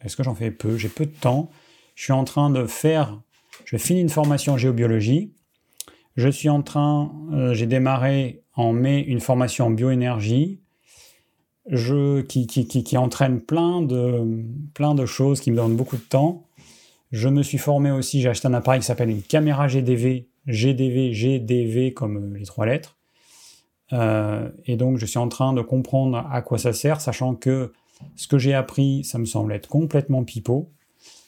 Est-ce 0.04 0.16
que 0.16 0.22
j'en 0.22 0.34
fais 0.34 0.50
peu? 0.50 0.76
J'ai 0.76 0.88
peu 0.88 1.06
de 1.06 1.14
temps. 1.14 1.50
Je 1.94 2.04
suis 2.04 2.12
en 2.12 2.24
train 2.24 2.50
de 2.50 2.66
faire. 2.66 3.20
Je 3.64 3.76
finis 3.76 4.00
une 4.00 4.08
formation 4.08 4.54
en 4.54 4.56
géobiologie. 4.56 5.32
Je 6.16 6.28
suis 6.28 6.48
en 6.48 6.62
train. 6.62 7.12
Euh, 7.32 7.54
j'ai 7.54 7.66
démarré 7.66 8.42
en 8.54 8.72
mai 8.72 9.00
une 9.00 9.20
formation 9.20 9.66
en 9.66 9.70
bioénergie 9.70 10.62
je, 11.68 12.20
qui, 12.22 12.46
qui, 12.46 12.66
qui, 12.66 12.96
entraîne 12.96 13.40
plein 13.40 13.82
de, 13.82 14.44
plein 14.74 14.94
de 14.94 15.06
choses, 15.06 15.40
qui 15.40 15.50
me 15.50 15.56
donnent 15.56 15.76
beaucoup 15.76 15.96
de 15.96 16.02
temps. 16.02 16.46
Je 17.10 17.28
me 17.28 17.42
suis 17.42 17.58
formé 17.58 17.90
aussi, 17.90 18.20
j'ai 18.20 18.28
acheté 18.28 18.48
un 18.48 18.54
appareil 18.54 18.80
qui 18.80 18.86
s'appelle 18.86 19.10
une 19.10 19.22
caméra 19.22 19.68
GDV, 19.68 20.28
GDV, 20.46 21.12
GDV 21.12 21.92
comme 21.92 22.16
euh, 22.16 22.38
les 22.38 22.46
trois 22.46 22.66
lettres. 22.66 22.96
Euh, 23.92 24.50
et 24.64 24.76
donc 24.76 24.96
je 24.96 25.04
suis 25.04 25.18
en 25.18 25.28
train 25.28 25.52
de 25.52 25.60
comprendre 25.60 26.26
à 26.30 26.40
quoi 26.40 26.58
ça 26.58 26.72
sert, 26.72 27.00
sachant 27.00 27.34
que 27.34 27.72
ce 28.16 28.26
que 28.26 28.38
j'ai 28.38 28.54
appris, 28.54 29.04
ça 29.04 29.18
me 29.18 29.24
semble 29.24 29.52
être 29.52 29.68
complètement 29.68 30.24
pipeau. 30.24 30.70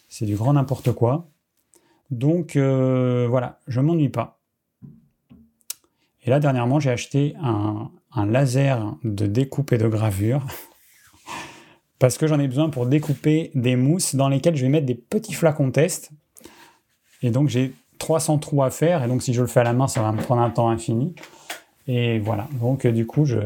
C'est 0.08 0.26
du 0.26 0.36
grand 0.36 0.52
n'importe 0.52 0.92
quoi. 0.92 1.28
Donc 2.10 2.56
euh, 2.56 3.26
voilà, 3.28 3.60
je 3.66 3.80
m'ennuie 3.80 4.08
pas. 4.08 4.38
Et 6.24 6.30
là, 6.30 6.40
dernièrement, 6.40 6.80
j'ai 6.80 6.90
acheté 6.90 7.34
un, 7.42 7.90
un 8.14 8.26
laser 8.26 8.96
de 9.04 9.26
découpe 9.26 9.72
et 9.72 9.78
de 9.78 9.88
gravure 9.88 10.46
parce 11.98 12.16
que 12.18 12.26
j'en 12.26 12.38
ai 12.38 12.48
besoin 12.48 12.70
pour 12.70 12.86
découper 12.86 13.50
des 13.54 13.76
mousses 13.76 14.14
dans 14.14 14.28
lesquelles 14.28 14.56
je 14.56 14.62
vais 14.62 14.70
mettre 14.70 14.86
des 14.86 14.94
petits 14.94 15.34
flacons 15.34 15.70
test. 15.70 16.10
Et 17.22 17.30
donc 17.30 17.48
j'ai 17.48 17.74
300 17.98 18.38
trous 18.38 18.62
à 18.62 18.70
faire, 18.70 19.02
et 19.02 19.08
donc 19.08 19.22
si 19.22 19.32
je 19.32 19.40
le 19.40 19.46
fais 19.46 19.60
à 19.60 19.64
la 19.64 19.72
main, 19.72 19.88
ça 19.88 20.02
va 20.02 20.12
me 20.12 20.20
prendre 20.20 20.42
un 20.42 20.50
temps 20.50 20.68
infini. 20.68 21.14
Et 21.86 22.18
voilà, 22.18 22.48
donc 22.60 22.86
du 22.86 23.06
coup, 23.06 23.24
je, 23.24 23.38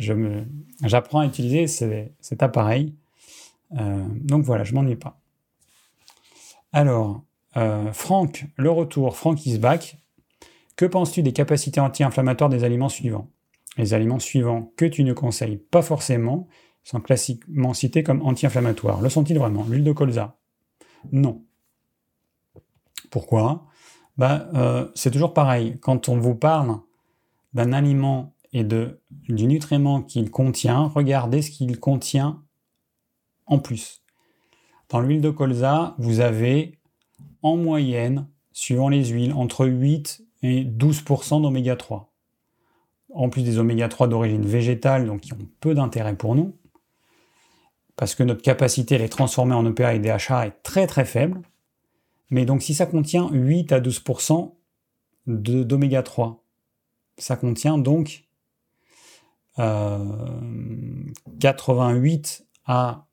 j'apprends 0.00 1.20
à 1.20 1.26
utiliser 1.26 1.66
cet 1.66 2.42
appareil. 2.42 2.94
Euh, 3.78 4.04
donc 4.20 4.44
voilà, 4.44 4.64
je 4.64 4.74
m'ennuie 4.74 4.96
pas. 4.96 5.20
Alors, 6.72 7.24
euh, 7.56 7.92
Franck, 7.92 8.46
le 8.56 8.70
retour, 8.70 9.16
Franck 9.16 9.46
is 9.46 9.58
back. 9.58 9.98
Que 10.76 10.86
penses-tu 10.86 11.22
des 11.22 11.32
capacités 11.32 11.80
anti-inflammatoires 11.80 12.50
des 12.50 12.64
aliments 12.64 12.88
suivants? 12.88 13.28
Les 13.76 13.94
aliments 13.94 14.18
suivants 14.18 14.72
que 14.76 14.84
tu 14.84 15.04
ne 15.04 15.12
conseilles 15.12 15.58
pas 15.58 15.82
forcément 15.82 16.48
sont 16.82 17.00
classiquement 17.00 17.74
cités 17.74 18.02
comme 18.02 18.22
anti-inflammatoires. 18.22 19.00
Le 19.00 19.08
sont-ils 19.08 19.38
vraiment? 19.38 19.64
L'huile 19.68 19.84
de 19.84 19.92
colza? 19.92 20.38
Non. 21.12 21.44
Pourquoi? 23.10 23.66
Bah, 24.16 24.48
euh, 24.54 24.88
C'est 24.94 25.10
toujours 25.10 25.34
pareil. 25.34 25.78
Quand 25.80 26.08
on 26.08 26.18
vous 26.18 26.34
parle 26.34 26.78
d'un 27.52 27.72
aliment 27.72 28.34
et 28.52 28.64
de, 28.64 29.00
du 29.28 29.46
nutriment 29.46 30.02
qu'il 30.02 30.30
contient, 30.30 30.84
regardez 30.84 31.42
ce 31.42 31.50
qu'il 31.50 31.78
contient 31.78 32.42
en 33.46 33.58
plus. 33.58 34.02
Dans 34.88 35.00
l'huile 35.00 35.20
de 35.20 35.30
colza, 35.30 35.94
vous 35.98 36.20
avez 36.20 36.78
en 37.42 37.56
moyenne, 37.56 38.26
suivant 38.52 38.88
les 38.88 39.06
huiles, 39.06 39.32
entre 39.32 39.66
8 39.66 40.24
et 40.42 40.64
12% 40.64 41.42
d'oméga 41.42 41.76
3 41.76 42.10
en 43.14 43.28
plus 43.28 43.42
des 43.42 43.58
oméga 43.58 43.88
3 43.88 44.08
d'origine 44.08 44.44
végétale, 44.44 45.06
donc 45.06 45.20
qui 45.20 45.32
ont 45.32 45.48
peu 45.60 45.74
d'intérêt 45.74 46.16
pour 46.16 46.34
nous, 46.34 46.56
parce 47.96 48.14
que 48.14 48.22
notre 48.22 48.42
capacité 48.42 48.94
à 48.94 48.98
les 48.98 49.08
transformer 49.08 49.54
en 49.54 49.66
EPA 49.66 49.94
et 49.94 49.98
DHA 49.98 50.46
est 50.46 50.62
très 50.62 50.86
très 50.86 51.04
faible. 51.04 51.42
Mais 52.30 52.44
donc 52.44 52.62
si 52.62 52.74
ça 52.74 52.86
contient 52.86 53.28
8 53.30 53.72
à 53.72 53.80
12% 53.80 54.52
d'oméga 55.26 56.02
3, 56.02 56.42
ça 57.18 57.36
contient 57.36 57.76
donc 57.76 58.24
88 61.38 62.44
euh, 62.68 62.72
à 62.72 63.06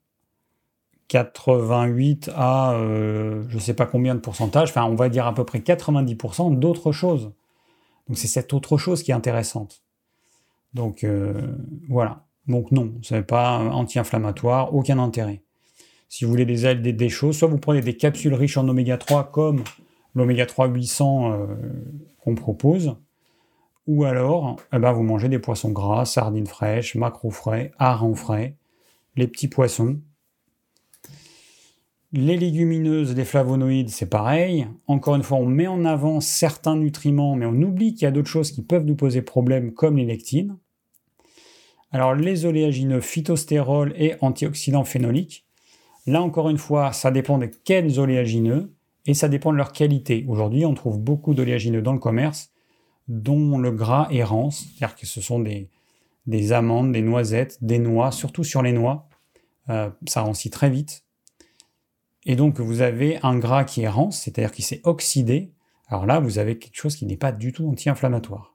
88 1.08 2.30
à 2.34 2.72
euh, 2.74 3.44
je 3.48 3.58
sais 3.58 3.74
pas 3.74 3.86
combien 3.86 4.14
de 4.14 4.20
pourcentage, 4.20 4.70
enfin 4.70 4.84
on 4.84 4.94
va 4.94 5.08
dire 5.08 5.26
à 5.26 5.34
peu 5.34 5.44
près 5.44 5.58
90% 5.60 6.58
d'autres 6.58 6.92
choses. 6.92 7.32
Donc 8.08 8.18
c'est 8.18 8.26
cette 8.26 8.52
autre 8.52 8.76
chose 8.76 9.02
qui 9.02 9.10
est 9.10 9.14
intéressante. 9.14 9.82
Donc 10.74 11.04
euh, 11.04 11.56
voilà. 11.88 12.24
Donc 12.46 12.72
non, 12.72 12.92
ce 13.02 13.14
n'est 13.14 13.22
pas 13.22 13.58
anti-inflammatoire, 13.58 14.74
aucun 14.74 14.98
intérêt. 14.98 15.42
Si 16.08 16.24
vous 16.24 16.30
voulez 16.30 16.46
des, 16.46 16.74
des, 16.74 16.92
des 16.92 17.08
choses, 17.08 17.36
soit 17.36 17.48
vous 17.48 17.58
prenez 17.58 17.82
des 17.82 17.96
capsules 17.96 18.32
riches 18.32 18.56
en 18.56 18.66
oméga 18.68 18.96
3 18.96 19.30
comme 19.30 19.64
l'oméga 20.14 20.46
3 20.46 20.68
800 20.68 21.32
euh, 21.32 21.46
qu'on 22.22 22.34
propose, 22.34 22.96
ou 23.88 24.04
alors 24.04 24.56
eh 24.72 24.78
ben, 24.78 24.92
vous 24.92 25.02
mangez 25.02 25.30
des 25.30 25.38
poissons 25.38 25.70
gras, 25.70 26.04
sardines 26.04 26.46
fraîches, 26.46 26.94
maquereaux 26.94 27.30
frais, 27.30 27.72
harengs 27.78 28.14
frais, 28.14 28.54
les 29.16 29.26
petits 29.26 29.48
poissons. 29.48 29.98
Les 32.12 32.36
légumineuses, 32.36 33.16
les 33.16 33.24
flavonoïdes, 33.24 33.88
c'est 33.88 34.08
pareil. 34.08 34.68
Encore 34.86 35.16
une 35.16 35.22
fois, 35.22 35.38
on 35.38 35.46
met 35.46 35.66
en 35.66 35.86
avant 35.86 36.20
certains 36.20 36.76
nutriments, 36.76 37.34
mais 37.34 37.46
on 37.46 37.62
oublie 37.62 37.94
qu'il 37.94 38.02
y 38.02 38.06
a 38.06 38.10
d'autres 38.10 38.28
choses 38.28 38.52
qui 38.52 38.62
peuvent 38.62 38.84
nous 38.84 38.94
poser 38.94 39.22
problème, 39.22 39.72
comme 39.72 39.96
les 39.96 40.04
lectines. 40.04 40.56
Alors, 41.90 42.14
les 42.14 42.44
oléagineux, 42.44 43.00
phytostérol 43.00 43.94
et 43.96 44.16
antioxydants 44.20 44.84
phénoliques. 44.84 45.46
Là, 46.06 46.20
encore 46.20 46.50
une 46.50 46.58
fois, 46.58 46.92
ça 46.92 47.10
dépend 47.10 47.38
de 47.38 47.50
quels 47.64 47.98
oléagineux. 47.98 48.70
et 49.06 49.14
ça 49.14 49.30
dépend 49.30 49.52
de 49.52 49.56
leur 49.56 49.72
qualité. 49.72 50.26
Aujourd'hui, 50.28 50.66
on 50.66 50.74
trouve 50.74 50.98
beaucoup 50.98 51.32
d'oléagineux 51.32 51.80
dans 51.80 51.94
le 51.94 51.98
commerce 51.98 52.50
dont 53.08 53.58
le 53.58 53.70
gras 53.70 54.08
est 54.10 54.22
rance, 54.22 54.66
c'est-à-dire 54.76 54.96
que 54.96 55.06
ce 55.06 55.20
sont 55.20 55.40
des, 55.40 55.68
des 56.26 56.52
amandes, 56.52 56.92
des 56.92 57.02
noisettes, 57.02 57.58
des 57.62 57.78
noix, 57.78 58.12
surtout 58.12 58.44
sur 58.44 58.62
les 58.62 58.72
noix. 58.72 59.08
Euh, 59.70 59.90
ça 60.06 60.20
rancit 60.20 60.50
très 60.50 60.70
vite. 60.70 61.04
Et 62.26 62.36
donc, 62.36 62.60
vous 62.60 62.82
avez 62.82 63.18
un 63.22 63.38
gras 63.38 63.64
qui 63.64 63.82
est 63.82 63.88
rance, 63.88 64.20
c'est-à-dire 64.20 64.52
qui 64.52 64.62
s'est 64.62 64.82
oxydé. 64.84 65.52
Alors 65.88 66.04
là, 66.04 66.20
vous 66.20 66.38
avez 66.38 66.58
quelque 66.58 66.76
chose 66.76 66.96
qui 66.96 67.06
n'est 67.06 67.16
pas 67.16 67.32
du 67.32 67.52
tout 67.52 67.66
anti-inflammatoire. 67.68 68.54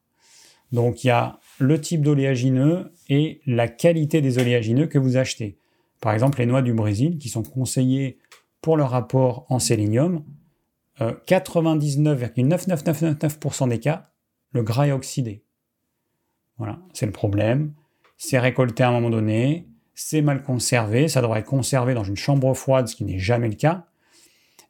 Donc, 0.71 1.03
il 1.03 1.07
y 1.07 1.11
a 1.11 1.39
le 1.59 1.81
type 1.81 2.01
d'oléagineux 2.01 2.93
et 3.09 3.41
la 3.47 3.67
qualité 3.67 4.21
des 4.21 4.37
oléagineux 4.37 4.87
que 4.87 4.99
vous 4.99 5.17
achetez. 5.17 5.57
Par 5.99 6.13
exemple, 6.13 6.39
les 6.39 6.45
noix 6.45 6.61
du 6.61 6.73
Brésil, 6.73 7.17
qui 7.17 7.29
sont 7.29 7.43
conseillées 7.43 8.19
pour 8.61 8.77
leur 8.77 8.91
rapport 8.91 9.45
en 9.49 9.59
sélénium, 9.59 10.23
99,99999% 10.99 13.63
euh, 13.63 13.67
des 13.67 13.79
cas, 13.79 14.12
le 14.53 14.63
gras 14.63 14.87
est 14.87 14.91
oxydé. 14.91 15.43
Voilà, 16.57 16.79
c'est 16.93 17.05
le 17.05 17.11
problème. 17.11 17.73
C'est 18.17 18.39
récolté 18.39 18.83
à 18.83 18.89
un 18.89 18.91
moment 18.91 19.09
donné, 19.09 19.67
c'est 19.95 20.21
mal 20.21 20.43
conservé, 20.43 21.07
ça 21.07 21.21
devrait 21.21 21.41
être 21.41 21.47
conservé 21.47 21.93
dans 21.93 22.03
une 22.03 22.15
chambre 22.15 22.53
froide, 22.53 22.87
ce 22.87 22.95
qui 22.95 23.03
n'est 23.03 23.19
jamais 23.19 23.49
le 23.49 23.55
cas, 23.55 23.87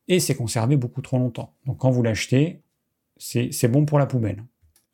et 0.08 0.20
c'est 0.20 0.36
conservé 0.36 0.76
beaucoup 0.76 1.02
trop 1.02 1.18
longtemps. 1.18 1.54
Donc 1.66 1.78
quand 1.80 1.92
vous 1.92 2.04
l'achetez, 2.04 2.62
c'est 3.18 3.68
bon 3.68 3.86
pour 3.86 4.00
la 4.00 4.06
poubelle. 4.06 4.44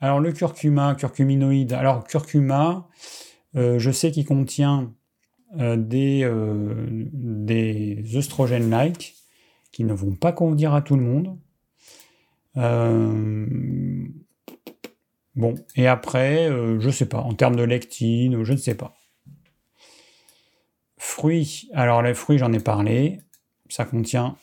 Alors 0.01 0.19
le 0.19 0.31
curcuma, 0.31 0.95
curcuminoïde, 0.95 1.73
alors 1.73 2.03
curcuma, 2.05 2.87
euh, 3.55 3.79
je 3.79 3.91
sais 3.91 4.11
qu'il 4.11 4.25
contient 4.25 4.93
euh, 5.59 5.75
des, 5.77 6.21
euh, 6.23 6.85
des 7.11 8.03
œstrogènes-like 8.15 9.15
qui 9.71 9.83
ne 9.83 9.93
vont 9.93 10.15
pas 10.15 10.31
convenir 10.31 10.73
à 10.73 10.81
tout 10.81 10.95
le 10.95 11.01
monde. 11.01 11.37
Bon, 15.35 15.55
et 15.75 15.87
après, 15.87 16.49
euh, 16.49 16.79
je 16.79 16.89
sais 16.89 17.07
pas, 17.07 17.21
en 17.21 17.33
termes 17.33 17.55
de 17.55 17.63
lectine, 17.63 18.43
je 18.43 18.51
ne 18.53 18.57
sais 18.57 18.75
pas. 18.75 18.95
Fruits, 20.97 21.69
alors 21.73 22.01
les 22.01 22.13
fruits, 22.13 22.37
j'en 22.37 22.51
ai 22.51 22.59
parlé, 22.59 23.21
ça 23.69 23.85
contient 23.85 24.35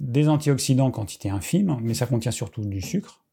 des 0.00 0.28
antioxydants 0.28 0.90
quantité 0.90 1.30
infime, 1.30 1.78
mais 1.82 1.94
ça 1.94 2.06
contient 2.06 2.30
surtout 2.30 2.64
du 2.64 2.80
sucre. 2.80 3.24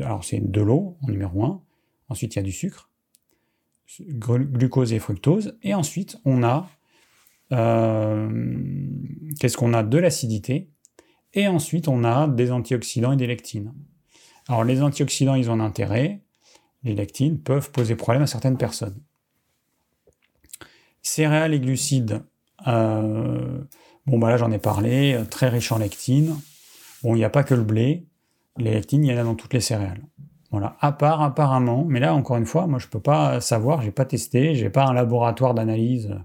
Alors 0.00 0.24
c'est 0.24 0.40
de 0.40 0.60
l'eau 0.60 0.96
en 1.02 1.08
numéro 1.08 1.44
1, 1.44 1.62
ensuite 2.08 2.34
il 2.34 2.38
y 2.38 2.40
a 2.40 2.44
du 2.44 2.52
sucre, 2.52 2.90
glucose 4.00 4.92
et 4.92 4.98
fructose, 4.98 5.56
et 5.62 5.74
ensuite 5.74 6.18
on 6.24 6.42
a, 6.42 6.68
euh, 7.52 8.28
qu'est-ce 9.38 9.56
qu'on 9.56 9.74
a? 9.74 9.82
De 9.82 9.98
l'acidité, 9.98 10.70
et 11.34 11.48
ensuite 11.48 11.88
on 11.88 12.04
a 12.04 12.28
des 12.28 12.50
antioxydants 12.50 13.12
et 13.12 13.16
des 13.16 13.26
lectines. 13.26 13.72
Alors 14.48 14.64
les 14.64 14.82
antioxydants, 14.82 15.34
ils 15.34 15.50
ont 15.50 15.54
un 15.54 15.60
intérêt. 15.60 16.20
Les 16.82 16.94
lectines 16.94 17.38
peuvent 17.38 17.70
poser 17.70 17.96
problème 17.96 18.22
à 18.22 18.26
certaines 18.26 18.56
personnes. 18.56 19.00
Céréales 21.02 21.54
et 21.54 21.60
glucides. 21.60 22.22
Euh, 22.66 23.60
bon, 24.06 24.18
bah 24.18 24.30
là 24.30 24.36
j'en 24.36 24.50
ai 24.50 24.58
parlé, 24.58 25.14
euh, 25.14 25.24
très 25.24 25.48
riche 25.48 25.72
en 25.72 25.78
lectines. 25.78 26.36
Bon, 27.02 27.14
il 27.14 27.18
n'y 27.18 27.24
a 27.24 27.30
pas 27.30 27.44
que 27.44 27.54
le 27.54 27.62
blé. 27.62 28.06
Les 28.56 28.72
lectines, 28.72 29.04
il 29.04 29.12
y 29.12 29.14
en 29.14 29.18
a 29.18 29.24
dans 29.24 29.34
toutes 29.34 29.52
les 29.52 29.60
céréales. 29.60 30.02
Voilà, 30.50 30.76
à 30.80 30.92
part 30.92 31.22
apparemment, 31.22 31.84
mais 31.84 31.98
là 32.00 32.14
encore 32.14 32.36
une 32.36 32.46
fois, 32.46 32.66
moi 32.66 32.78
je 32.78 32.86
ne 32.86 32.90
peux 32.90 33.00
pas 33.00 33.40
savoir, 33.40 33.82
j'ai 33.82 33.90
pas 33.90 34.04
testé, 34.04 34.54
j'ai 34.54 34.70
pas 34.70 34.86
un 34.86 34.94
laboratoire 34.94 35.54
d'analyse 35.54 36.16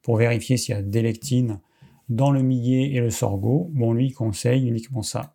pour 0.00 0.16
vérifier 0.16 0.56
s'il 0.56 0.74
y 0.74 0.78
a 0.78 0.82
des 0.82 1.02
lectines 1.02 1.60
dans 2.08 2.30
le 2.30 2.40
millet 2.40 2.92
et 2.94 3.00
le 3.00 3.10
sorgho. 3.10 3.68
Bon, 3.72 3.92
lui 3.92 4.06
il 4.06 4.12
conseille 4.12 4.68
uniquement 4.68 5.02
ça. 5.02 5.34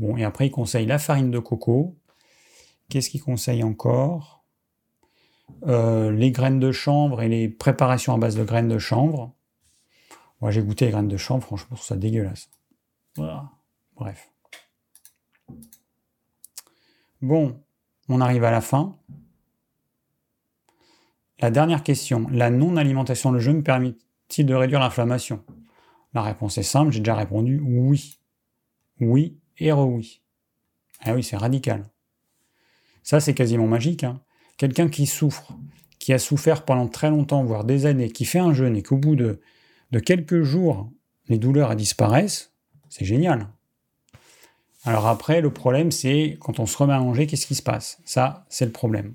Bon, 0.00 0.16
et 0.16 0.24
après, 0.24 0.46
il 0.46 0.50
conseille 0.50 0.86
la 0.86 0.98
farine 0.98 1.30
de 1.30 1.38
coco. 1.38 1.94
Qu'est-ce 2.88 3.10
qu'il 3.10 3.22
conseille 3.22 3.62
encore? 3.62 4.42
Euh, 5.66 6.10
Les 6.10 6.32
graines 6.32 6.58
de 6.58 6.72
chanvre 6.72 7.20
et 7.20 7.28
les 7.28 7.50
préparations 7.50 8.14
à 8.14 8.18
base 8.18 8.34
de 8.34 8.42
graines 8.42 8.68
de 8.68 8.78
chanvre. 8.78 9.34
Moi, 10.40 10.50
j'ai 10.50 10.62
goûté 10.62 10.86
les 10.86 10.90
graines 10.90 11.06
de 11.06 11.18
chanvre, 11.18 11.44
franchement, 11.44 11.76
je 11.76 11.82
trouve 11.82 11.86
ça 11.86 11.96
dégueulasse. 11.96 12.48
Voilà. 13.16 13.50
Bref. 13.94 14.32
Bon, 17.20 17.60
on 18.08 18.22
arrive 18.22 18.44
à 18.44 18.50
la 18.50 18.62
fin. 18.62 18.96
La 21.40 21.50
dernière 21.50 21.82
question. 21.82 22.26
La 22.30 22.48
non-alimentation, 22.48 23.32
le 23.32 23.38
jeûne 23.38 23.62
permet-il 23.62 24.46
de 24.46 24.54
réduire 24.54 24.80
l'inflammation? 24.80 25.44
La 26.14 26.22
réponse 26.22 26.56
est 26.56 26.62
simple, 26.62 26.90
j'ai 26.90 27.00
déjà 27.00 27.14
répondu 27.14 27.60
oui. 27.62 28.18
Oui, 29.00 29.39
oui. 29.60 30.20
Ah 31.00 31.14
oui, 31.14 31.22
c'est 31.22 31.36
radical. 31.36 31.84
Ça, 33.02 33.20
c'est 33.20 33.34
quasiment 33.34 33.66
magique. 33.66 34.04
Hein. 34.04 34.20
Quelqu'un 34.56 34.88
qui 34.88 35.06
souffre, 35.06 35.56
qui 35.98 36.12
a 36.12 36.18
souffert 36.18 36.64
pendant 36.64 36.88
très 36.88 37.10
longtemps, 37.10 37.44
voire 37.44 37.64
des 37.64 37.86
années, 37.86 38.10
qui 38.10 38.24
fait 38.24 38.38
un 38.38 38.52
jeûne 38.52 38.76
et 38.76 38.82
qu'au 38.82 38.96
bout 38.96 39.16
de, 39.16 39.40
de 39.90 39.98
quelques 39.98 40.42
jours, 40.42 40.90
les 41.28 41.38
douleurs 41.38 41.74
disparaissent, 41.76 42.52
c'est 42.88 43.04
génial. 43.04 43.48
Alors 44.84 45.06
après, 45.06 45.40
le 45.40 45.52
problème, 45.52 45.90
c'est 45.90 46.38
quand 46.40 46.58
on 46.58 46.66
se 46.66 46.76
remet 46.76 46.94
à 46.94 47.00
manger, 47.00 47.26
qu'est-ce 47.26 47.46
qui 47.46 47.54
se 47.54 47.62
passe? 47.62 48.00
Ça, 48.04 48.46
c'est 48.48 48.64
le 48.64 48.72
problème. 48.72 49.14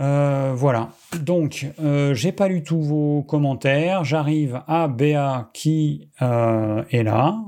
Euh, 0.00 0.52
voilà. 0.54 0.90
Donc, 1.20 1.66
euh, 1.78 2.14
j'ai 2.14 2.32
pas 2.32 2.48
lu 2.48 2.62
tous 2.62 2.80
vos 2.80 3.22
commentaires. 3.22 4.04
J'arrive 4.04 4.62
à 4.66 4.88
Béa 4.88 5.50
qui 5.52 6.08
euh, 6.22 6.82
est 6.90 7.02
là 7.02 7.38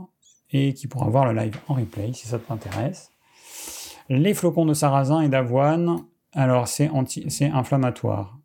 et 0.50 0.74
qui 0.74 0.86
pourra 0.86 1.08
voir 1.08 1.24
le 1.24 1.38
live 1.38 1.56
en 1.68 1.74
replay 1.74 2.12
si 2.12 2.26
ça 2.26 2.38
t'intéresse. 2.38 3.10
Les 4.08 4.34
flocons 4.34 4.66
de 4.66 4.74
sarrasin 4.74 5.22
et 5.22 5.28
d'avoine, 5.28 6.04
alors 6.34 6.68
c'est 6.68 6.90
inflammatoire. 7.52 8.38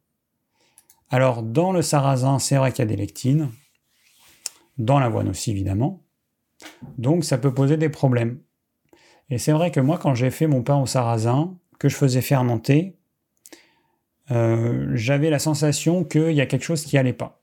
Alors, 1.10 1.44
dans 1.44 1.72
le 1.72 1.82
sarrasin, 1.82 2.40
c'est 2.40 2.56
vrai 2.58 2.72
qu'il 2.72 2.80
y 2.80 2.88
a 2.88 2.90
des 2.90 2.96
lectines. 2.96 3.50
Dans 4.78 5.00
l'avoine 5.00 5.30
aussi, 5.30 5.52
évidemment. 5.52 6.02
Donc, 6.98 7.24
ça 7.24 7.38
peut 7.38 7.54
poser 7.54 7.76
des 7.76 7.90
problèmes. 7.90 8.40
Et 9.30 9.38
c'est 9.38 9.52
vrai 9.52 9.72
que 9.72 9.80
moi, 9.80 9.98
quand 9.98 10.16
j'ai 10.16 10.30
fait 10.30 10.48
mon 10.48 10.64
pain 10.64 10.78
au 10.78 10.86
sarrasin, 10.86 11.58
que 11.80 11.90
je 11.90 11.96
faisais 11.96 12.22
fermenter, 12.22 12.98
euh, 14.32 14.92
j'avais 14.94 15.30
la 15.30 15.40
sensation 15.40 16.04
qu'il 16.04 16.32
y 16.32 16.42
a 16.42 16.46
quelque 16.46 16.64
chose 16.64 16.84
qui 16.84 16.98
allait 16.98 17.14
pas. 17.14 17.42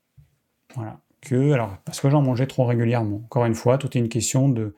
Voilà. 0.75 0.99
Que, 1.21 1.51
alors, 1.53 1.77
parce 1.85 1.99
que 1.99 2.09
j'en 2.09 2.21
mangeais 2.21 2.47
trop 2.47 2.65
régulièrement. 2.65 3.21
Encore 3.25 3.45
une 3.45 3.55
fois, 3.55 3.77
tout 3.77 3.97
est 3.97 3.99
une 3.99 4.09
question 4.09 4.49
de, 4.49 4.75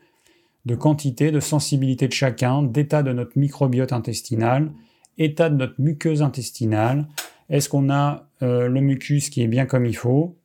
de 0.65 0.75
quantité, 0.75 1.31
de 1.31 1.39
sensibilité 1.39 2.07
de 2.07 2.13
chacun, 2.13 2.63
d'état 2.63 3.03
de 3.03 3.11
notre 3.11 3.37
microbiote 3.37 3.93
intestinal, 3.93 4.71
état 5.17 5.49
de 5.49 5.55
notre 5.55 5.79
muqueuse 5.79 6.21
intestinale. 6.21 7.07
Est-ce 7.49 7.69
qu'on 7.69 7.89
a 7.89 8.29
euh, 8.41 8.67
le 8.67 8.81
mucus 8.81 9.29
qui 9.29 9.41
est 9.41 9.47
bien 9.47 9.65
comme 9.65 9.85
il 9.85 9.95
faut? 9.95 10.37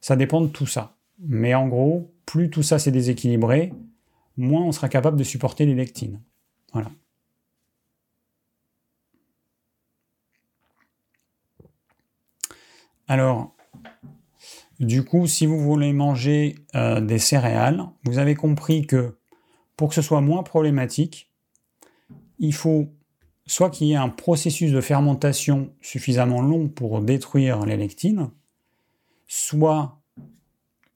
Ça 0.00 0.16
dépend 0.16 0.40
de 0.40 0.48
tout 0.48 0.66
ça. 0.66 0.96
Mais 1.20 1.54
en 1.54 1.68
gros, 1.68 2.12
plus 2.26 2.50
tout 2.50 2.62
ça 2.62 2.78
s'est 2.78 2.90
déséquilibré, 2.90 3.72
moins 4.36 4.62
on 4.62 4.72
sera 4.72 4.88
capable 4.88 5.16
de 5.16 5.24
supporter 5.24 5.66
les 5.66 5.74
lectines. 5.74 6.20
Voilà. 6.72 6.90
Alors, 13.08 13.54
du 14.80 15.04
coup, 15.04 15.26
si 15.26 15.46
vous 15.46 15.60
voulez 15.60 15.92
manger 15.92 16.56
euh, 16.74 17.00
des 17.00 17.18
céréales, 17.18 17.84
vous 18.04 18.18
avez 18.18 18.34
compris 18.34 18.86
que 18.86 19.16
pour 19.76 19.88
que 19.88 19.94
ce 19.94 20.02
soit 20.02 20.20
moins 20.20 20.42
problématique, 20.42 21.30
il 22.38 22.54
faut 22.54 22.88
soit 23.46 23.70
qu'il 23.70 23.88
y 23.88 23.92
ait 23.92 23.96
un 23.96 24.08
processus 24.08 24.72
de 24.72 24.80
fermentation 24.80 25.70
suffisamment 25.80 26.40
long 26.40 26.68
pour 26.68 27.00
détruire 27.00 27.66
les 27.66 27.76
lectines, 27.76 28.30
soit 29.26 30.00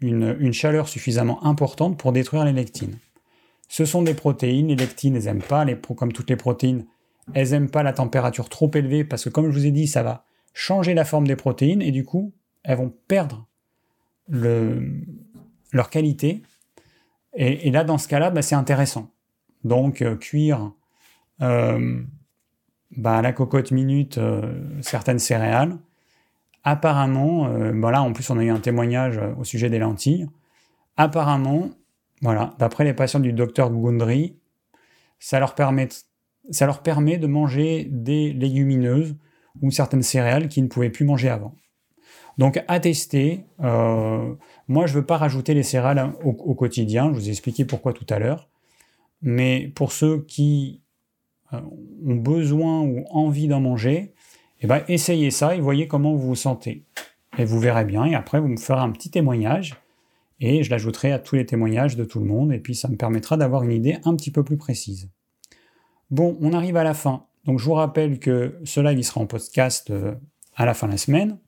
une, 0.00 0.52
chaleur 0.52 0.88
suffisamment 0.88 1.44
importante 1.44 1.98
pour 1.98 2.12
détruire 2.12 2.44
les 2.44 2.52
lectines. 2.52 2.98
Ce 3.68 3.84
sont 3.84 4.02
des 4.02 4.14
protéines, 4.14 4.68
les 4.68 4.76
lectines, 4.76 5.16
elles 5.16 5.24
n'aiment 5.24 5.42
pas, 5.42 5.66
comme 5.96 6.12
toutes 6.12 6.30
les 6.30 6.36
protéines, 6.36 6.86
elles 7.34 7.50
n'aiment 7.50 7.70
pas 7.70 7.82
la 7.82 7.92
température 7.92 8.48
trop 8.48 8.70
élevée 8.74 9.04
parce 9.04 9.24
que 9.24 9.28
comme 9.28 9.50
je 9.50 9.58
vous 9.58 9.66
ai 9.66 9.70
dit, 9.70 9.86
ça 9.86 10.02
va 10.02 10.24
changer 10.58 10.92
la 10.92 11.04
forme 11.04 11.28
des 11.28 11.36
protéines 11.36 11.80
et 11.80 11.92
du 11.92 12.04
coup, 12.04 12.32
elles 12.64 12.78
vont 12.78 12.92
perdre 13.06 13.46
leur 14.28 15.88
qualité. 15.88 16.42
Et, 17.34 17.70
là, 17.70 17.84
dans 17.84 17.96
ce 17.96 18.08
cas-là, 18.08 18.30
bah, 18.30 18.42
c'est 18.42 18.56
intéressant. 18.56 19.12
Donc, 19.62 20.02
euh, 20.02 20.16
cuire 20.16 20.72
euh, 21.42 22.02
bah, 22.96 23.18
à 23.18 23.22
la 23.22 23.32
cocotte 23.32 23.70
minute 23.70 24.18
euh, 24.18 24.52
certaines 24.80 25.20
céréales. 25.20 25.78
Apparemment, 26.64 27.48
voilà, 27.80 28.02
en 28.02 28.12
plus, 28.12 28.28
on 28.28 28.38
a 28.38 28.42
eu 28.42 28.50
un 28.50 28.58
témoignage 28.58 29.20
au 29.38 29.44
sujet 29.44 29.70
des 29.70 29.78
lentilles. 29.78 30.28
Apparemment, 30.96 31.70
voilà, 32.20 32.52
d'après 32.58 32.82
les 32.82 32.92
patients 32.92 33.20
du 33.20 33.32
docteur 33.32 33.70
Gundry, 33.70 34.36
ça 35.20 35.38
leur 35.38 35.54
permet 35.54 35.86
de 37.16 37.26
manger 37.26 37.86
des 37.90 38.32
légumineuses 38.32 39.14
ou 39.62 39.70
certaines 39.70 40.02
céréales 40.02 40.48
qu'ils 40.48 40.64
ne 40.64 40.68
pouvaient 40.68 40.90
plus 40.90 41.04
manger 41.04 41.28
avant. 41.28 41.54
Donc 42.38 42.62
à 42.68 42.80
tester. 42.80 43.44
Euh, 43.62 44.34
moi, 44.68 44.86
je 44.86 44.94
ne 44.94 45.00
veux 45.00 45.06
pas 45.06 45.16
rajouter 45.16 45.54
les 45.54 45.64
céréales 45.64 46.12
au, 46.24 46.54
quotidien. 46.54 47.12
Je 47.12 47.18
vous 47.18 47.28
ai 47.28 47.30
expliqué 47.30 47.64
pourquoi 47.64 47.92
tout 47.92 48.06
à 48.08 48.18
l'heure. 48.18 48.48
Mais 49.20 49.72
pour 49.74 49.90
ceux 49.90 50.22
qui 50.22 50.80
euh, 51.52 51.60
ont 52.06 52.14
besoin 52.14 52.82
ou 52.82 53.04
envie 53.10 53.48
d'en 53.48 53.60
manger, 53.60 54.14
eh 54.60 54.66
ben, 54.68 54.82
essayez 54.88 55.32
ça 55.32 55.56
et 55.56 55.60
voyez 55.60 55.88
comment 55.88 56.14
vous 56.14 56.28
vous 56.28 56.34
sentez. 56.36 56.84
Et 57.36 57.44
vous 57.44 57.58
verrez 57.58 57.84
bien. 57.84 58.04
Et 58.04 58.14
après, 58.14 58.40
vous 58.40 58.48
me 58.48 58.56
ferez 58.56 58.80
un 58.80 58.90
petit 58.90 59.10
témoignage. 59.10 59.76
Et 60.40 60.62
je 60.62 60.70
l'ajouterai 60.70 61.10
à 61.10 61.18
tous 61.18 61.34
les 61.34 61.44
témoignages 61.44 61.96
de 61.96 62.04
tout 62.04 62.20
le 62.20 62.26
monde. 62.26 62.52
Et 62.52 62.60
puis, 62.60 62.76
ça 62.76 62.86
me 62.88 62.96
permettra 62.96 63.36
d'avoir 63.36 63.64
une 63.64 63.72
idée 63.72 63.98
un 64.04 64.14
petit 64.14 64.30
peu 64.30 64.44
plus 64.44 64.56
précise. 64.56 65.10
Bon, 66.10 66.38
on 66.40 66.52
arrive 66.52 66.76
à 66.76 66.84
la 66.84 66.94
fin. 66.94 67.26
Donc, 67.48 67.58
je 67.58 67.64
vous 67.64 67.72
rappelle 67.72 68.18
que 68.18 68.60
ce 68.64 68.78
live, 68.78 68.98
il 68.98 69.02
sera 69.02 69.22
en 69.22 69.26
podcast 69.26 69.90
euh, 69.90 70.14
à 70.54 70.66
la 70.66 70.74
fin 70.74 70.86
de 70.86 70.92
la 70.92 70.98
semaine. 70.98 71.38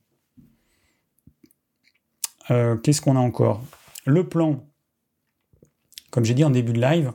Euh, 2.50 2.78
qu'est-ce 2.78 3.02
qu'on 3.02 3.16
a 3.16 3.20
encore? 3.20 3.62
Le 4.06 4.26
plan, 4.26 4.66
comme 6.10 6.24
j'ai 6.24 6.32
dit 6.32 6.42
en 6.42 6.48
début 6.48 6.72
de 6.72 6.80
live, 6.80 7.12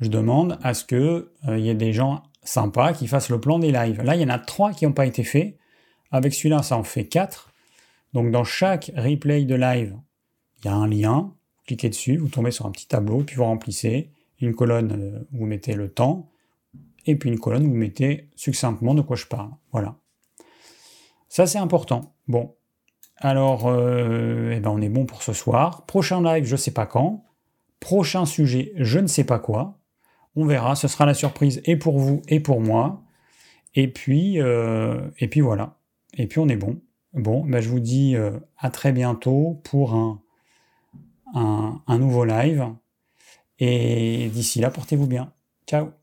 je 0.00 0.08
demande 0.08 0.58
à 0.64 0.74
ce 0.74 0.84
qu'il 0.84 0.98
euh, 0.98 1.58
y 1.58 1.68
ait 1.68 1.76
des 1.76 1.92
gens 1.92 2.24
sympas 2.42 2.92
qui 2.92 3.06
fassent 3.06 3.30
le 3.30 3.40
plan 3.40 3.60
des 3.60 3.70
lives. 3.70 4.02
Là, 4.02 4.16
il 4.16 4.20
y 4.20 4.24
en 4.24 4.30
a 4.30 4.40
trois 4.40 4.72
qui 4.72 4.84
n'ont 4.84 4.92
pas 4.92 5.06
été 5.06 5.22
faits. 5.22 5.56
Avec 6.10 6.34
celui-là, 6.34 6.64
ça 6.64 6.76
en 6.76 6.82
fait 6.82 7.06
quatre. 7.06 7.52
Donc 8.14 8.32
dans 8.32 8.42
chaque 8.42 8.90
replay 8.96 9.44
de 9.44 9.54
live, 9.54 9.96
il 10.58 10.64
y 10.64 10.68
a 10.68 10.74
un 10.74 10.88
lien. 10.88 11.18
Vous 11.20 11.64
cliquez 11.68 11.88
dessus, 11.88 12.16
vous 12.16 12.28
tombez 12.28 12.50
sur 12.50 12.66
un 12.66 12.72
petit 12.72 12.88
tableau, 12.88 13.22
puis 13.22 13.36
vous 13.36 13.44
remplissez. 13.44 14.10
Une 14.40 14.56
colonne, 14.56 14.90
euh, 14.90 15.28
vous 15.30 15.46
mettez 15.46 15.74
le 15.74 15.88
temps. 15.88 16.28
Et 17.06 17.16
puis 17.16 17.30
une 17.30 17.38
colonne, 17.38 17.66
vous 17.66 17.74
mettez 17.74 18.28
succinctement 18.36 18.94
de 18.94 19.02
quoi 19.02 19.16
je 19.16 19.26
parle. 19.26 19.50
Voilà. 19.72 19.96
Ça, 21.28 21.46
c'est 21.46 21.58
important. 21.58 22.14
Bon, 22.26 22.54
alors, 23.16 23.66
euh, 23.66 24.52
eh 24.54 24.60
ben 24.60 24.70
on 24.70 24.80
est 24.80 24.88
bon 24.88 25.04
pour 25.04 25.22
ce 25.22 25.32
soir. 25.32 25.86
Prochain 25.86 26.22
live, 26.22 26.44
je 26.44 26.52
ne 26.52 26.56
sais 26.56 26.70
pas 26.70 26.86
quand. 26.86 27.24
Prochain 27.80 28.24
sujet, 28.24 28.72
je 28.76 28.98
ne 28.98 29.06
sais 29.06 29.24
pas 29.24 29.38
quoi. 29.38 29.78
On 30.36 30.44
verra, 30.44 30.76
ce 30.76 30.88
sera 30.88 31.04
la 31.04 31.14
surprise 31.14 31.60
et 31.64 31.76
pour 31.76 31.98
vous 31.98 32.22
et 32.28 32.40
pour 32.40 32.60
moi. 32.60 33.02
Et 33.74 33.88
puis, 33.88 34.40
euh, 34.40 35.10
et 35.18 35.28
puis 35.28 35.40
voilà. 35.40 35.78
Et 36.14 36.26
puis 36.26 36.38
on 36.38 36.48
est 36.48 36.56
bon. 36.56 36.80
Bon, 37.12 37.44
ben 37.44 37.60
je 37.60 37.68
vous 37.68 37.80
dis 37.80 38.14
euh, 38.14 38.38
à 38.56 38.70
très 38.70 38.92
bientôt 38.92 39.60
pour 39.64 39.94
un, 39.94 40.20
un 41.34 41.98
nouveau 41.98 42.24
live. 42.24 42.68
Et 43.58 44.28
d'ici 44.32 44.60
là, 44.60 44.70
portez-vous 44.70 45.06
bien. 45.06 45.32
Ciao 45.66 45.97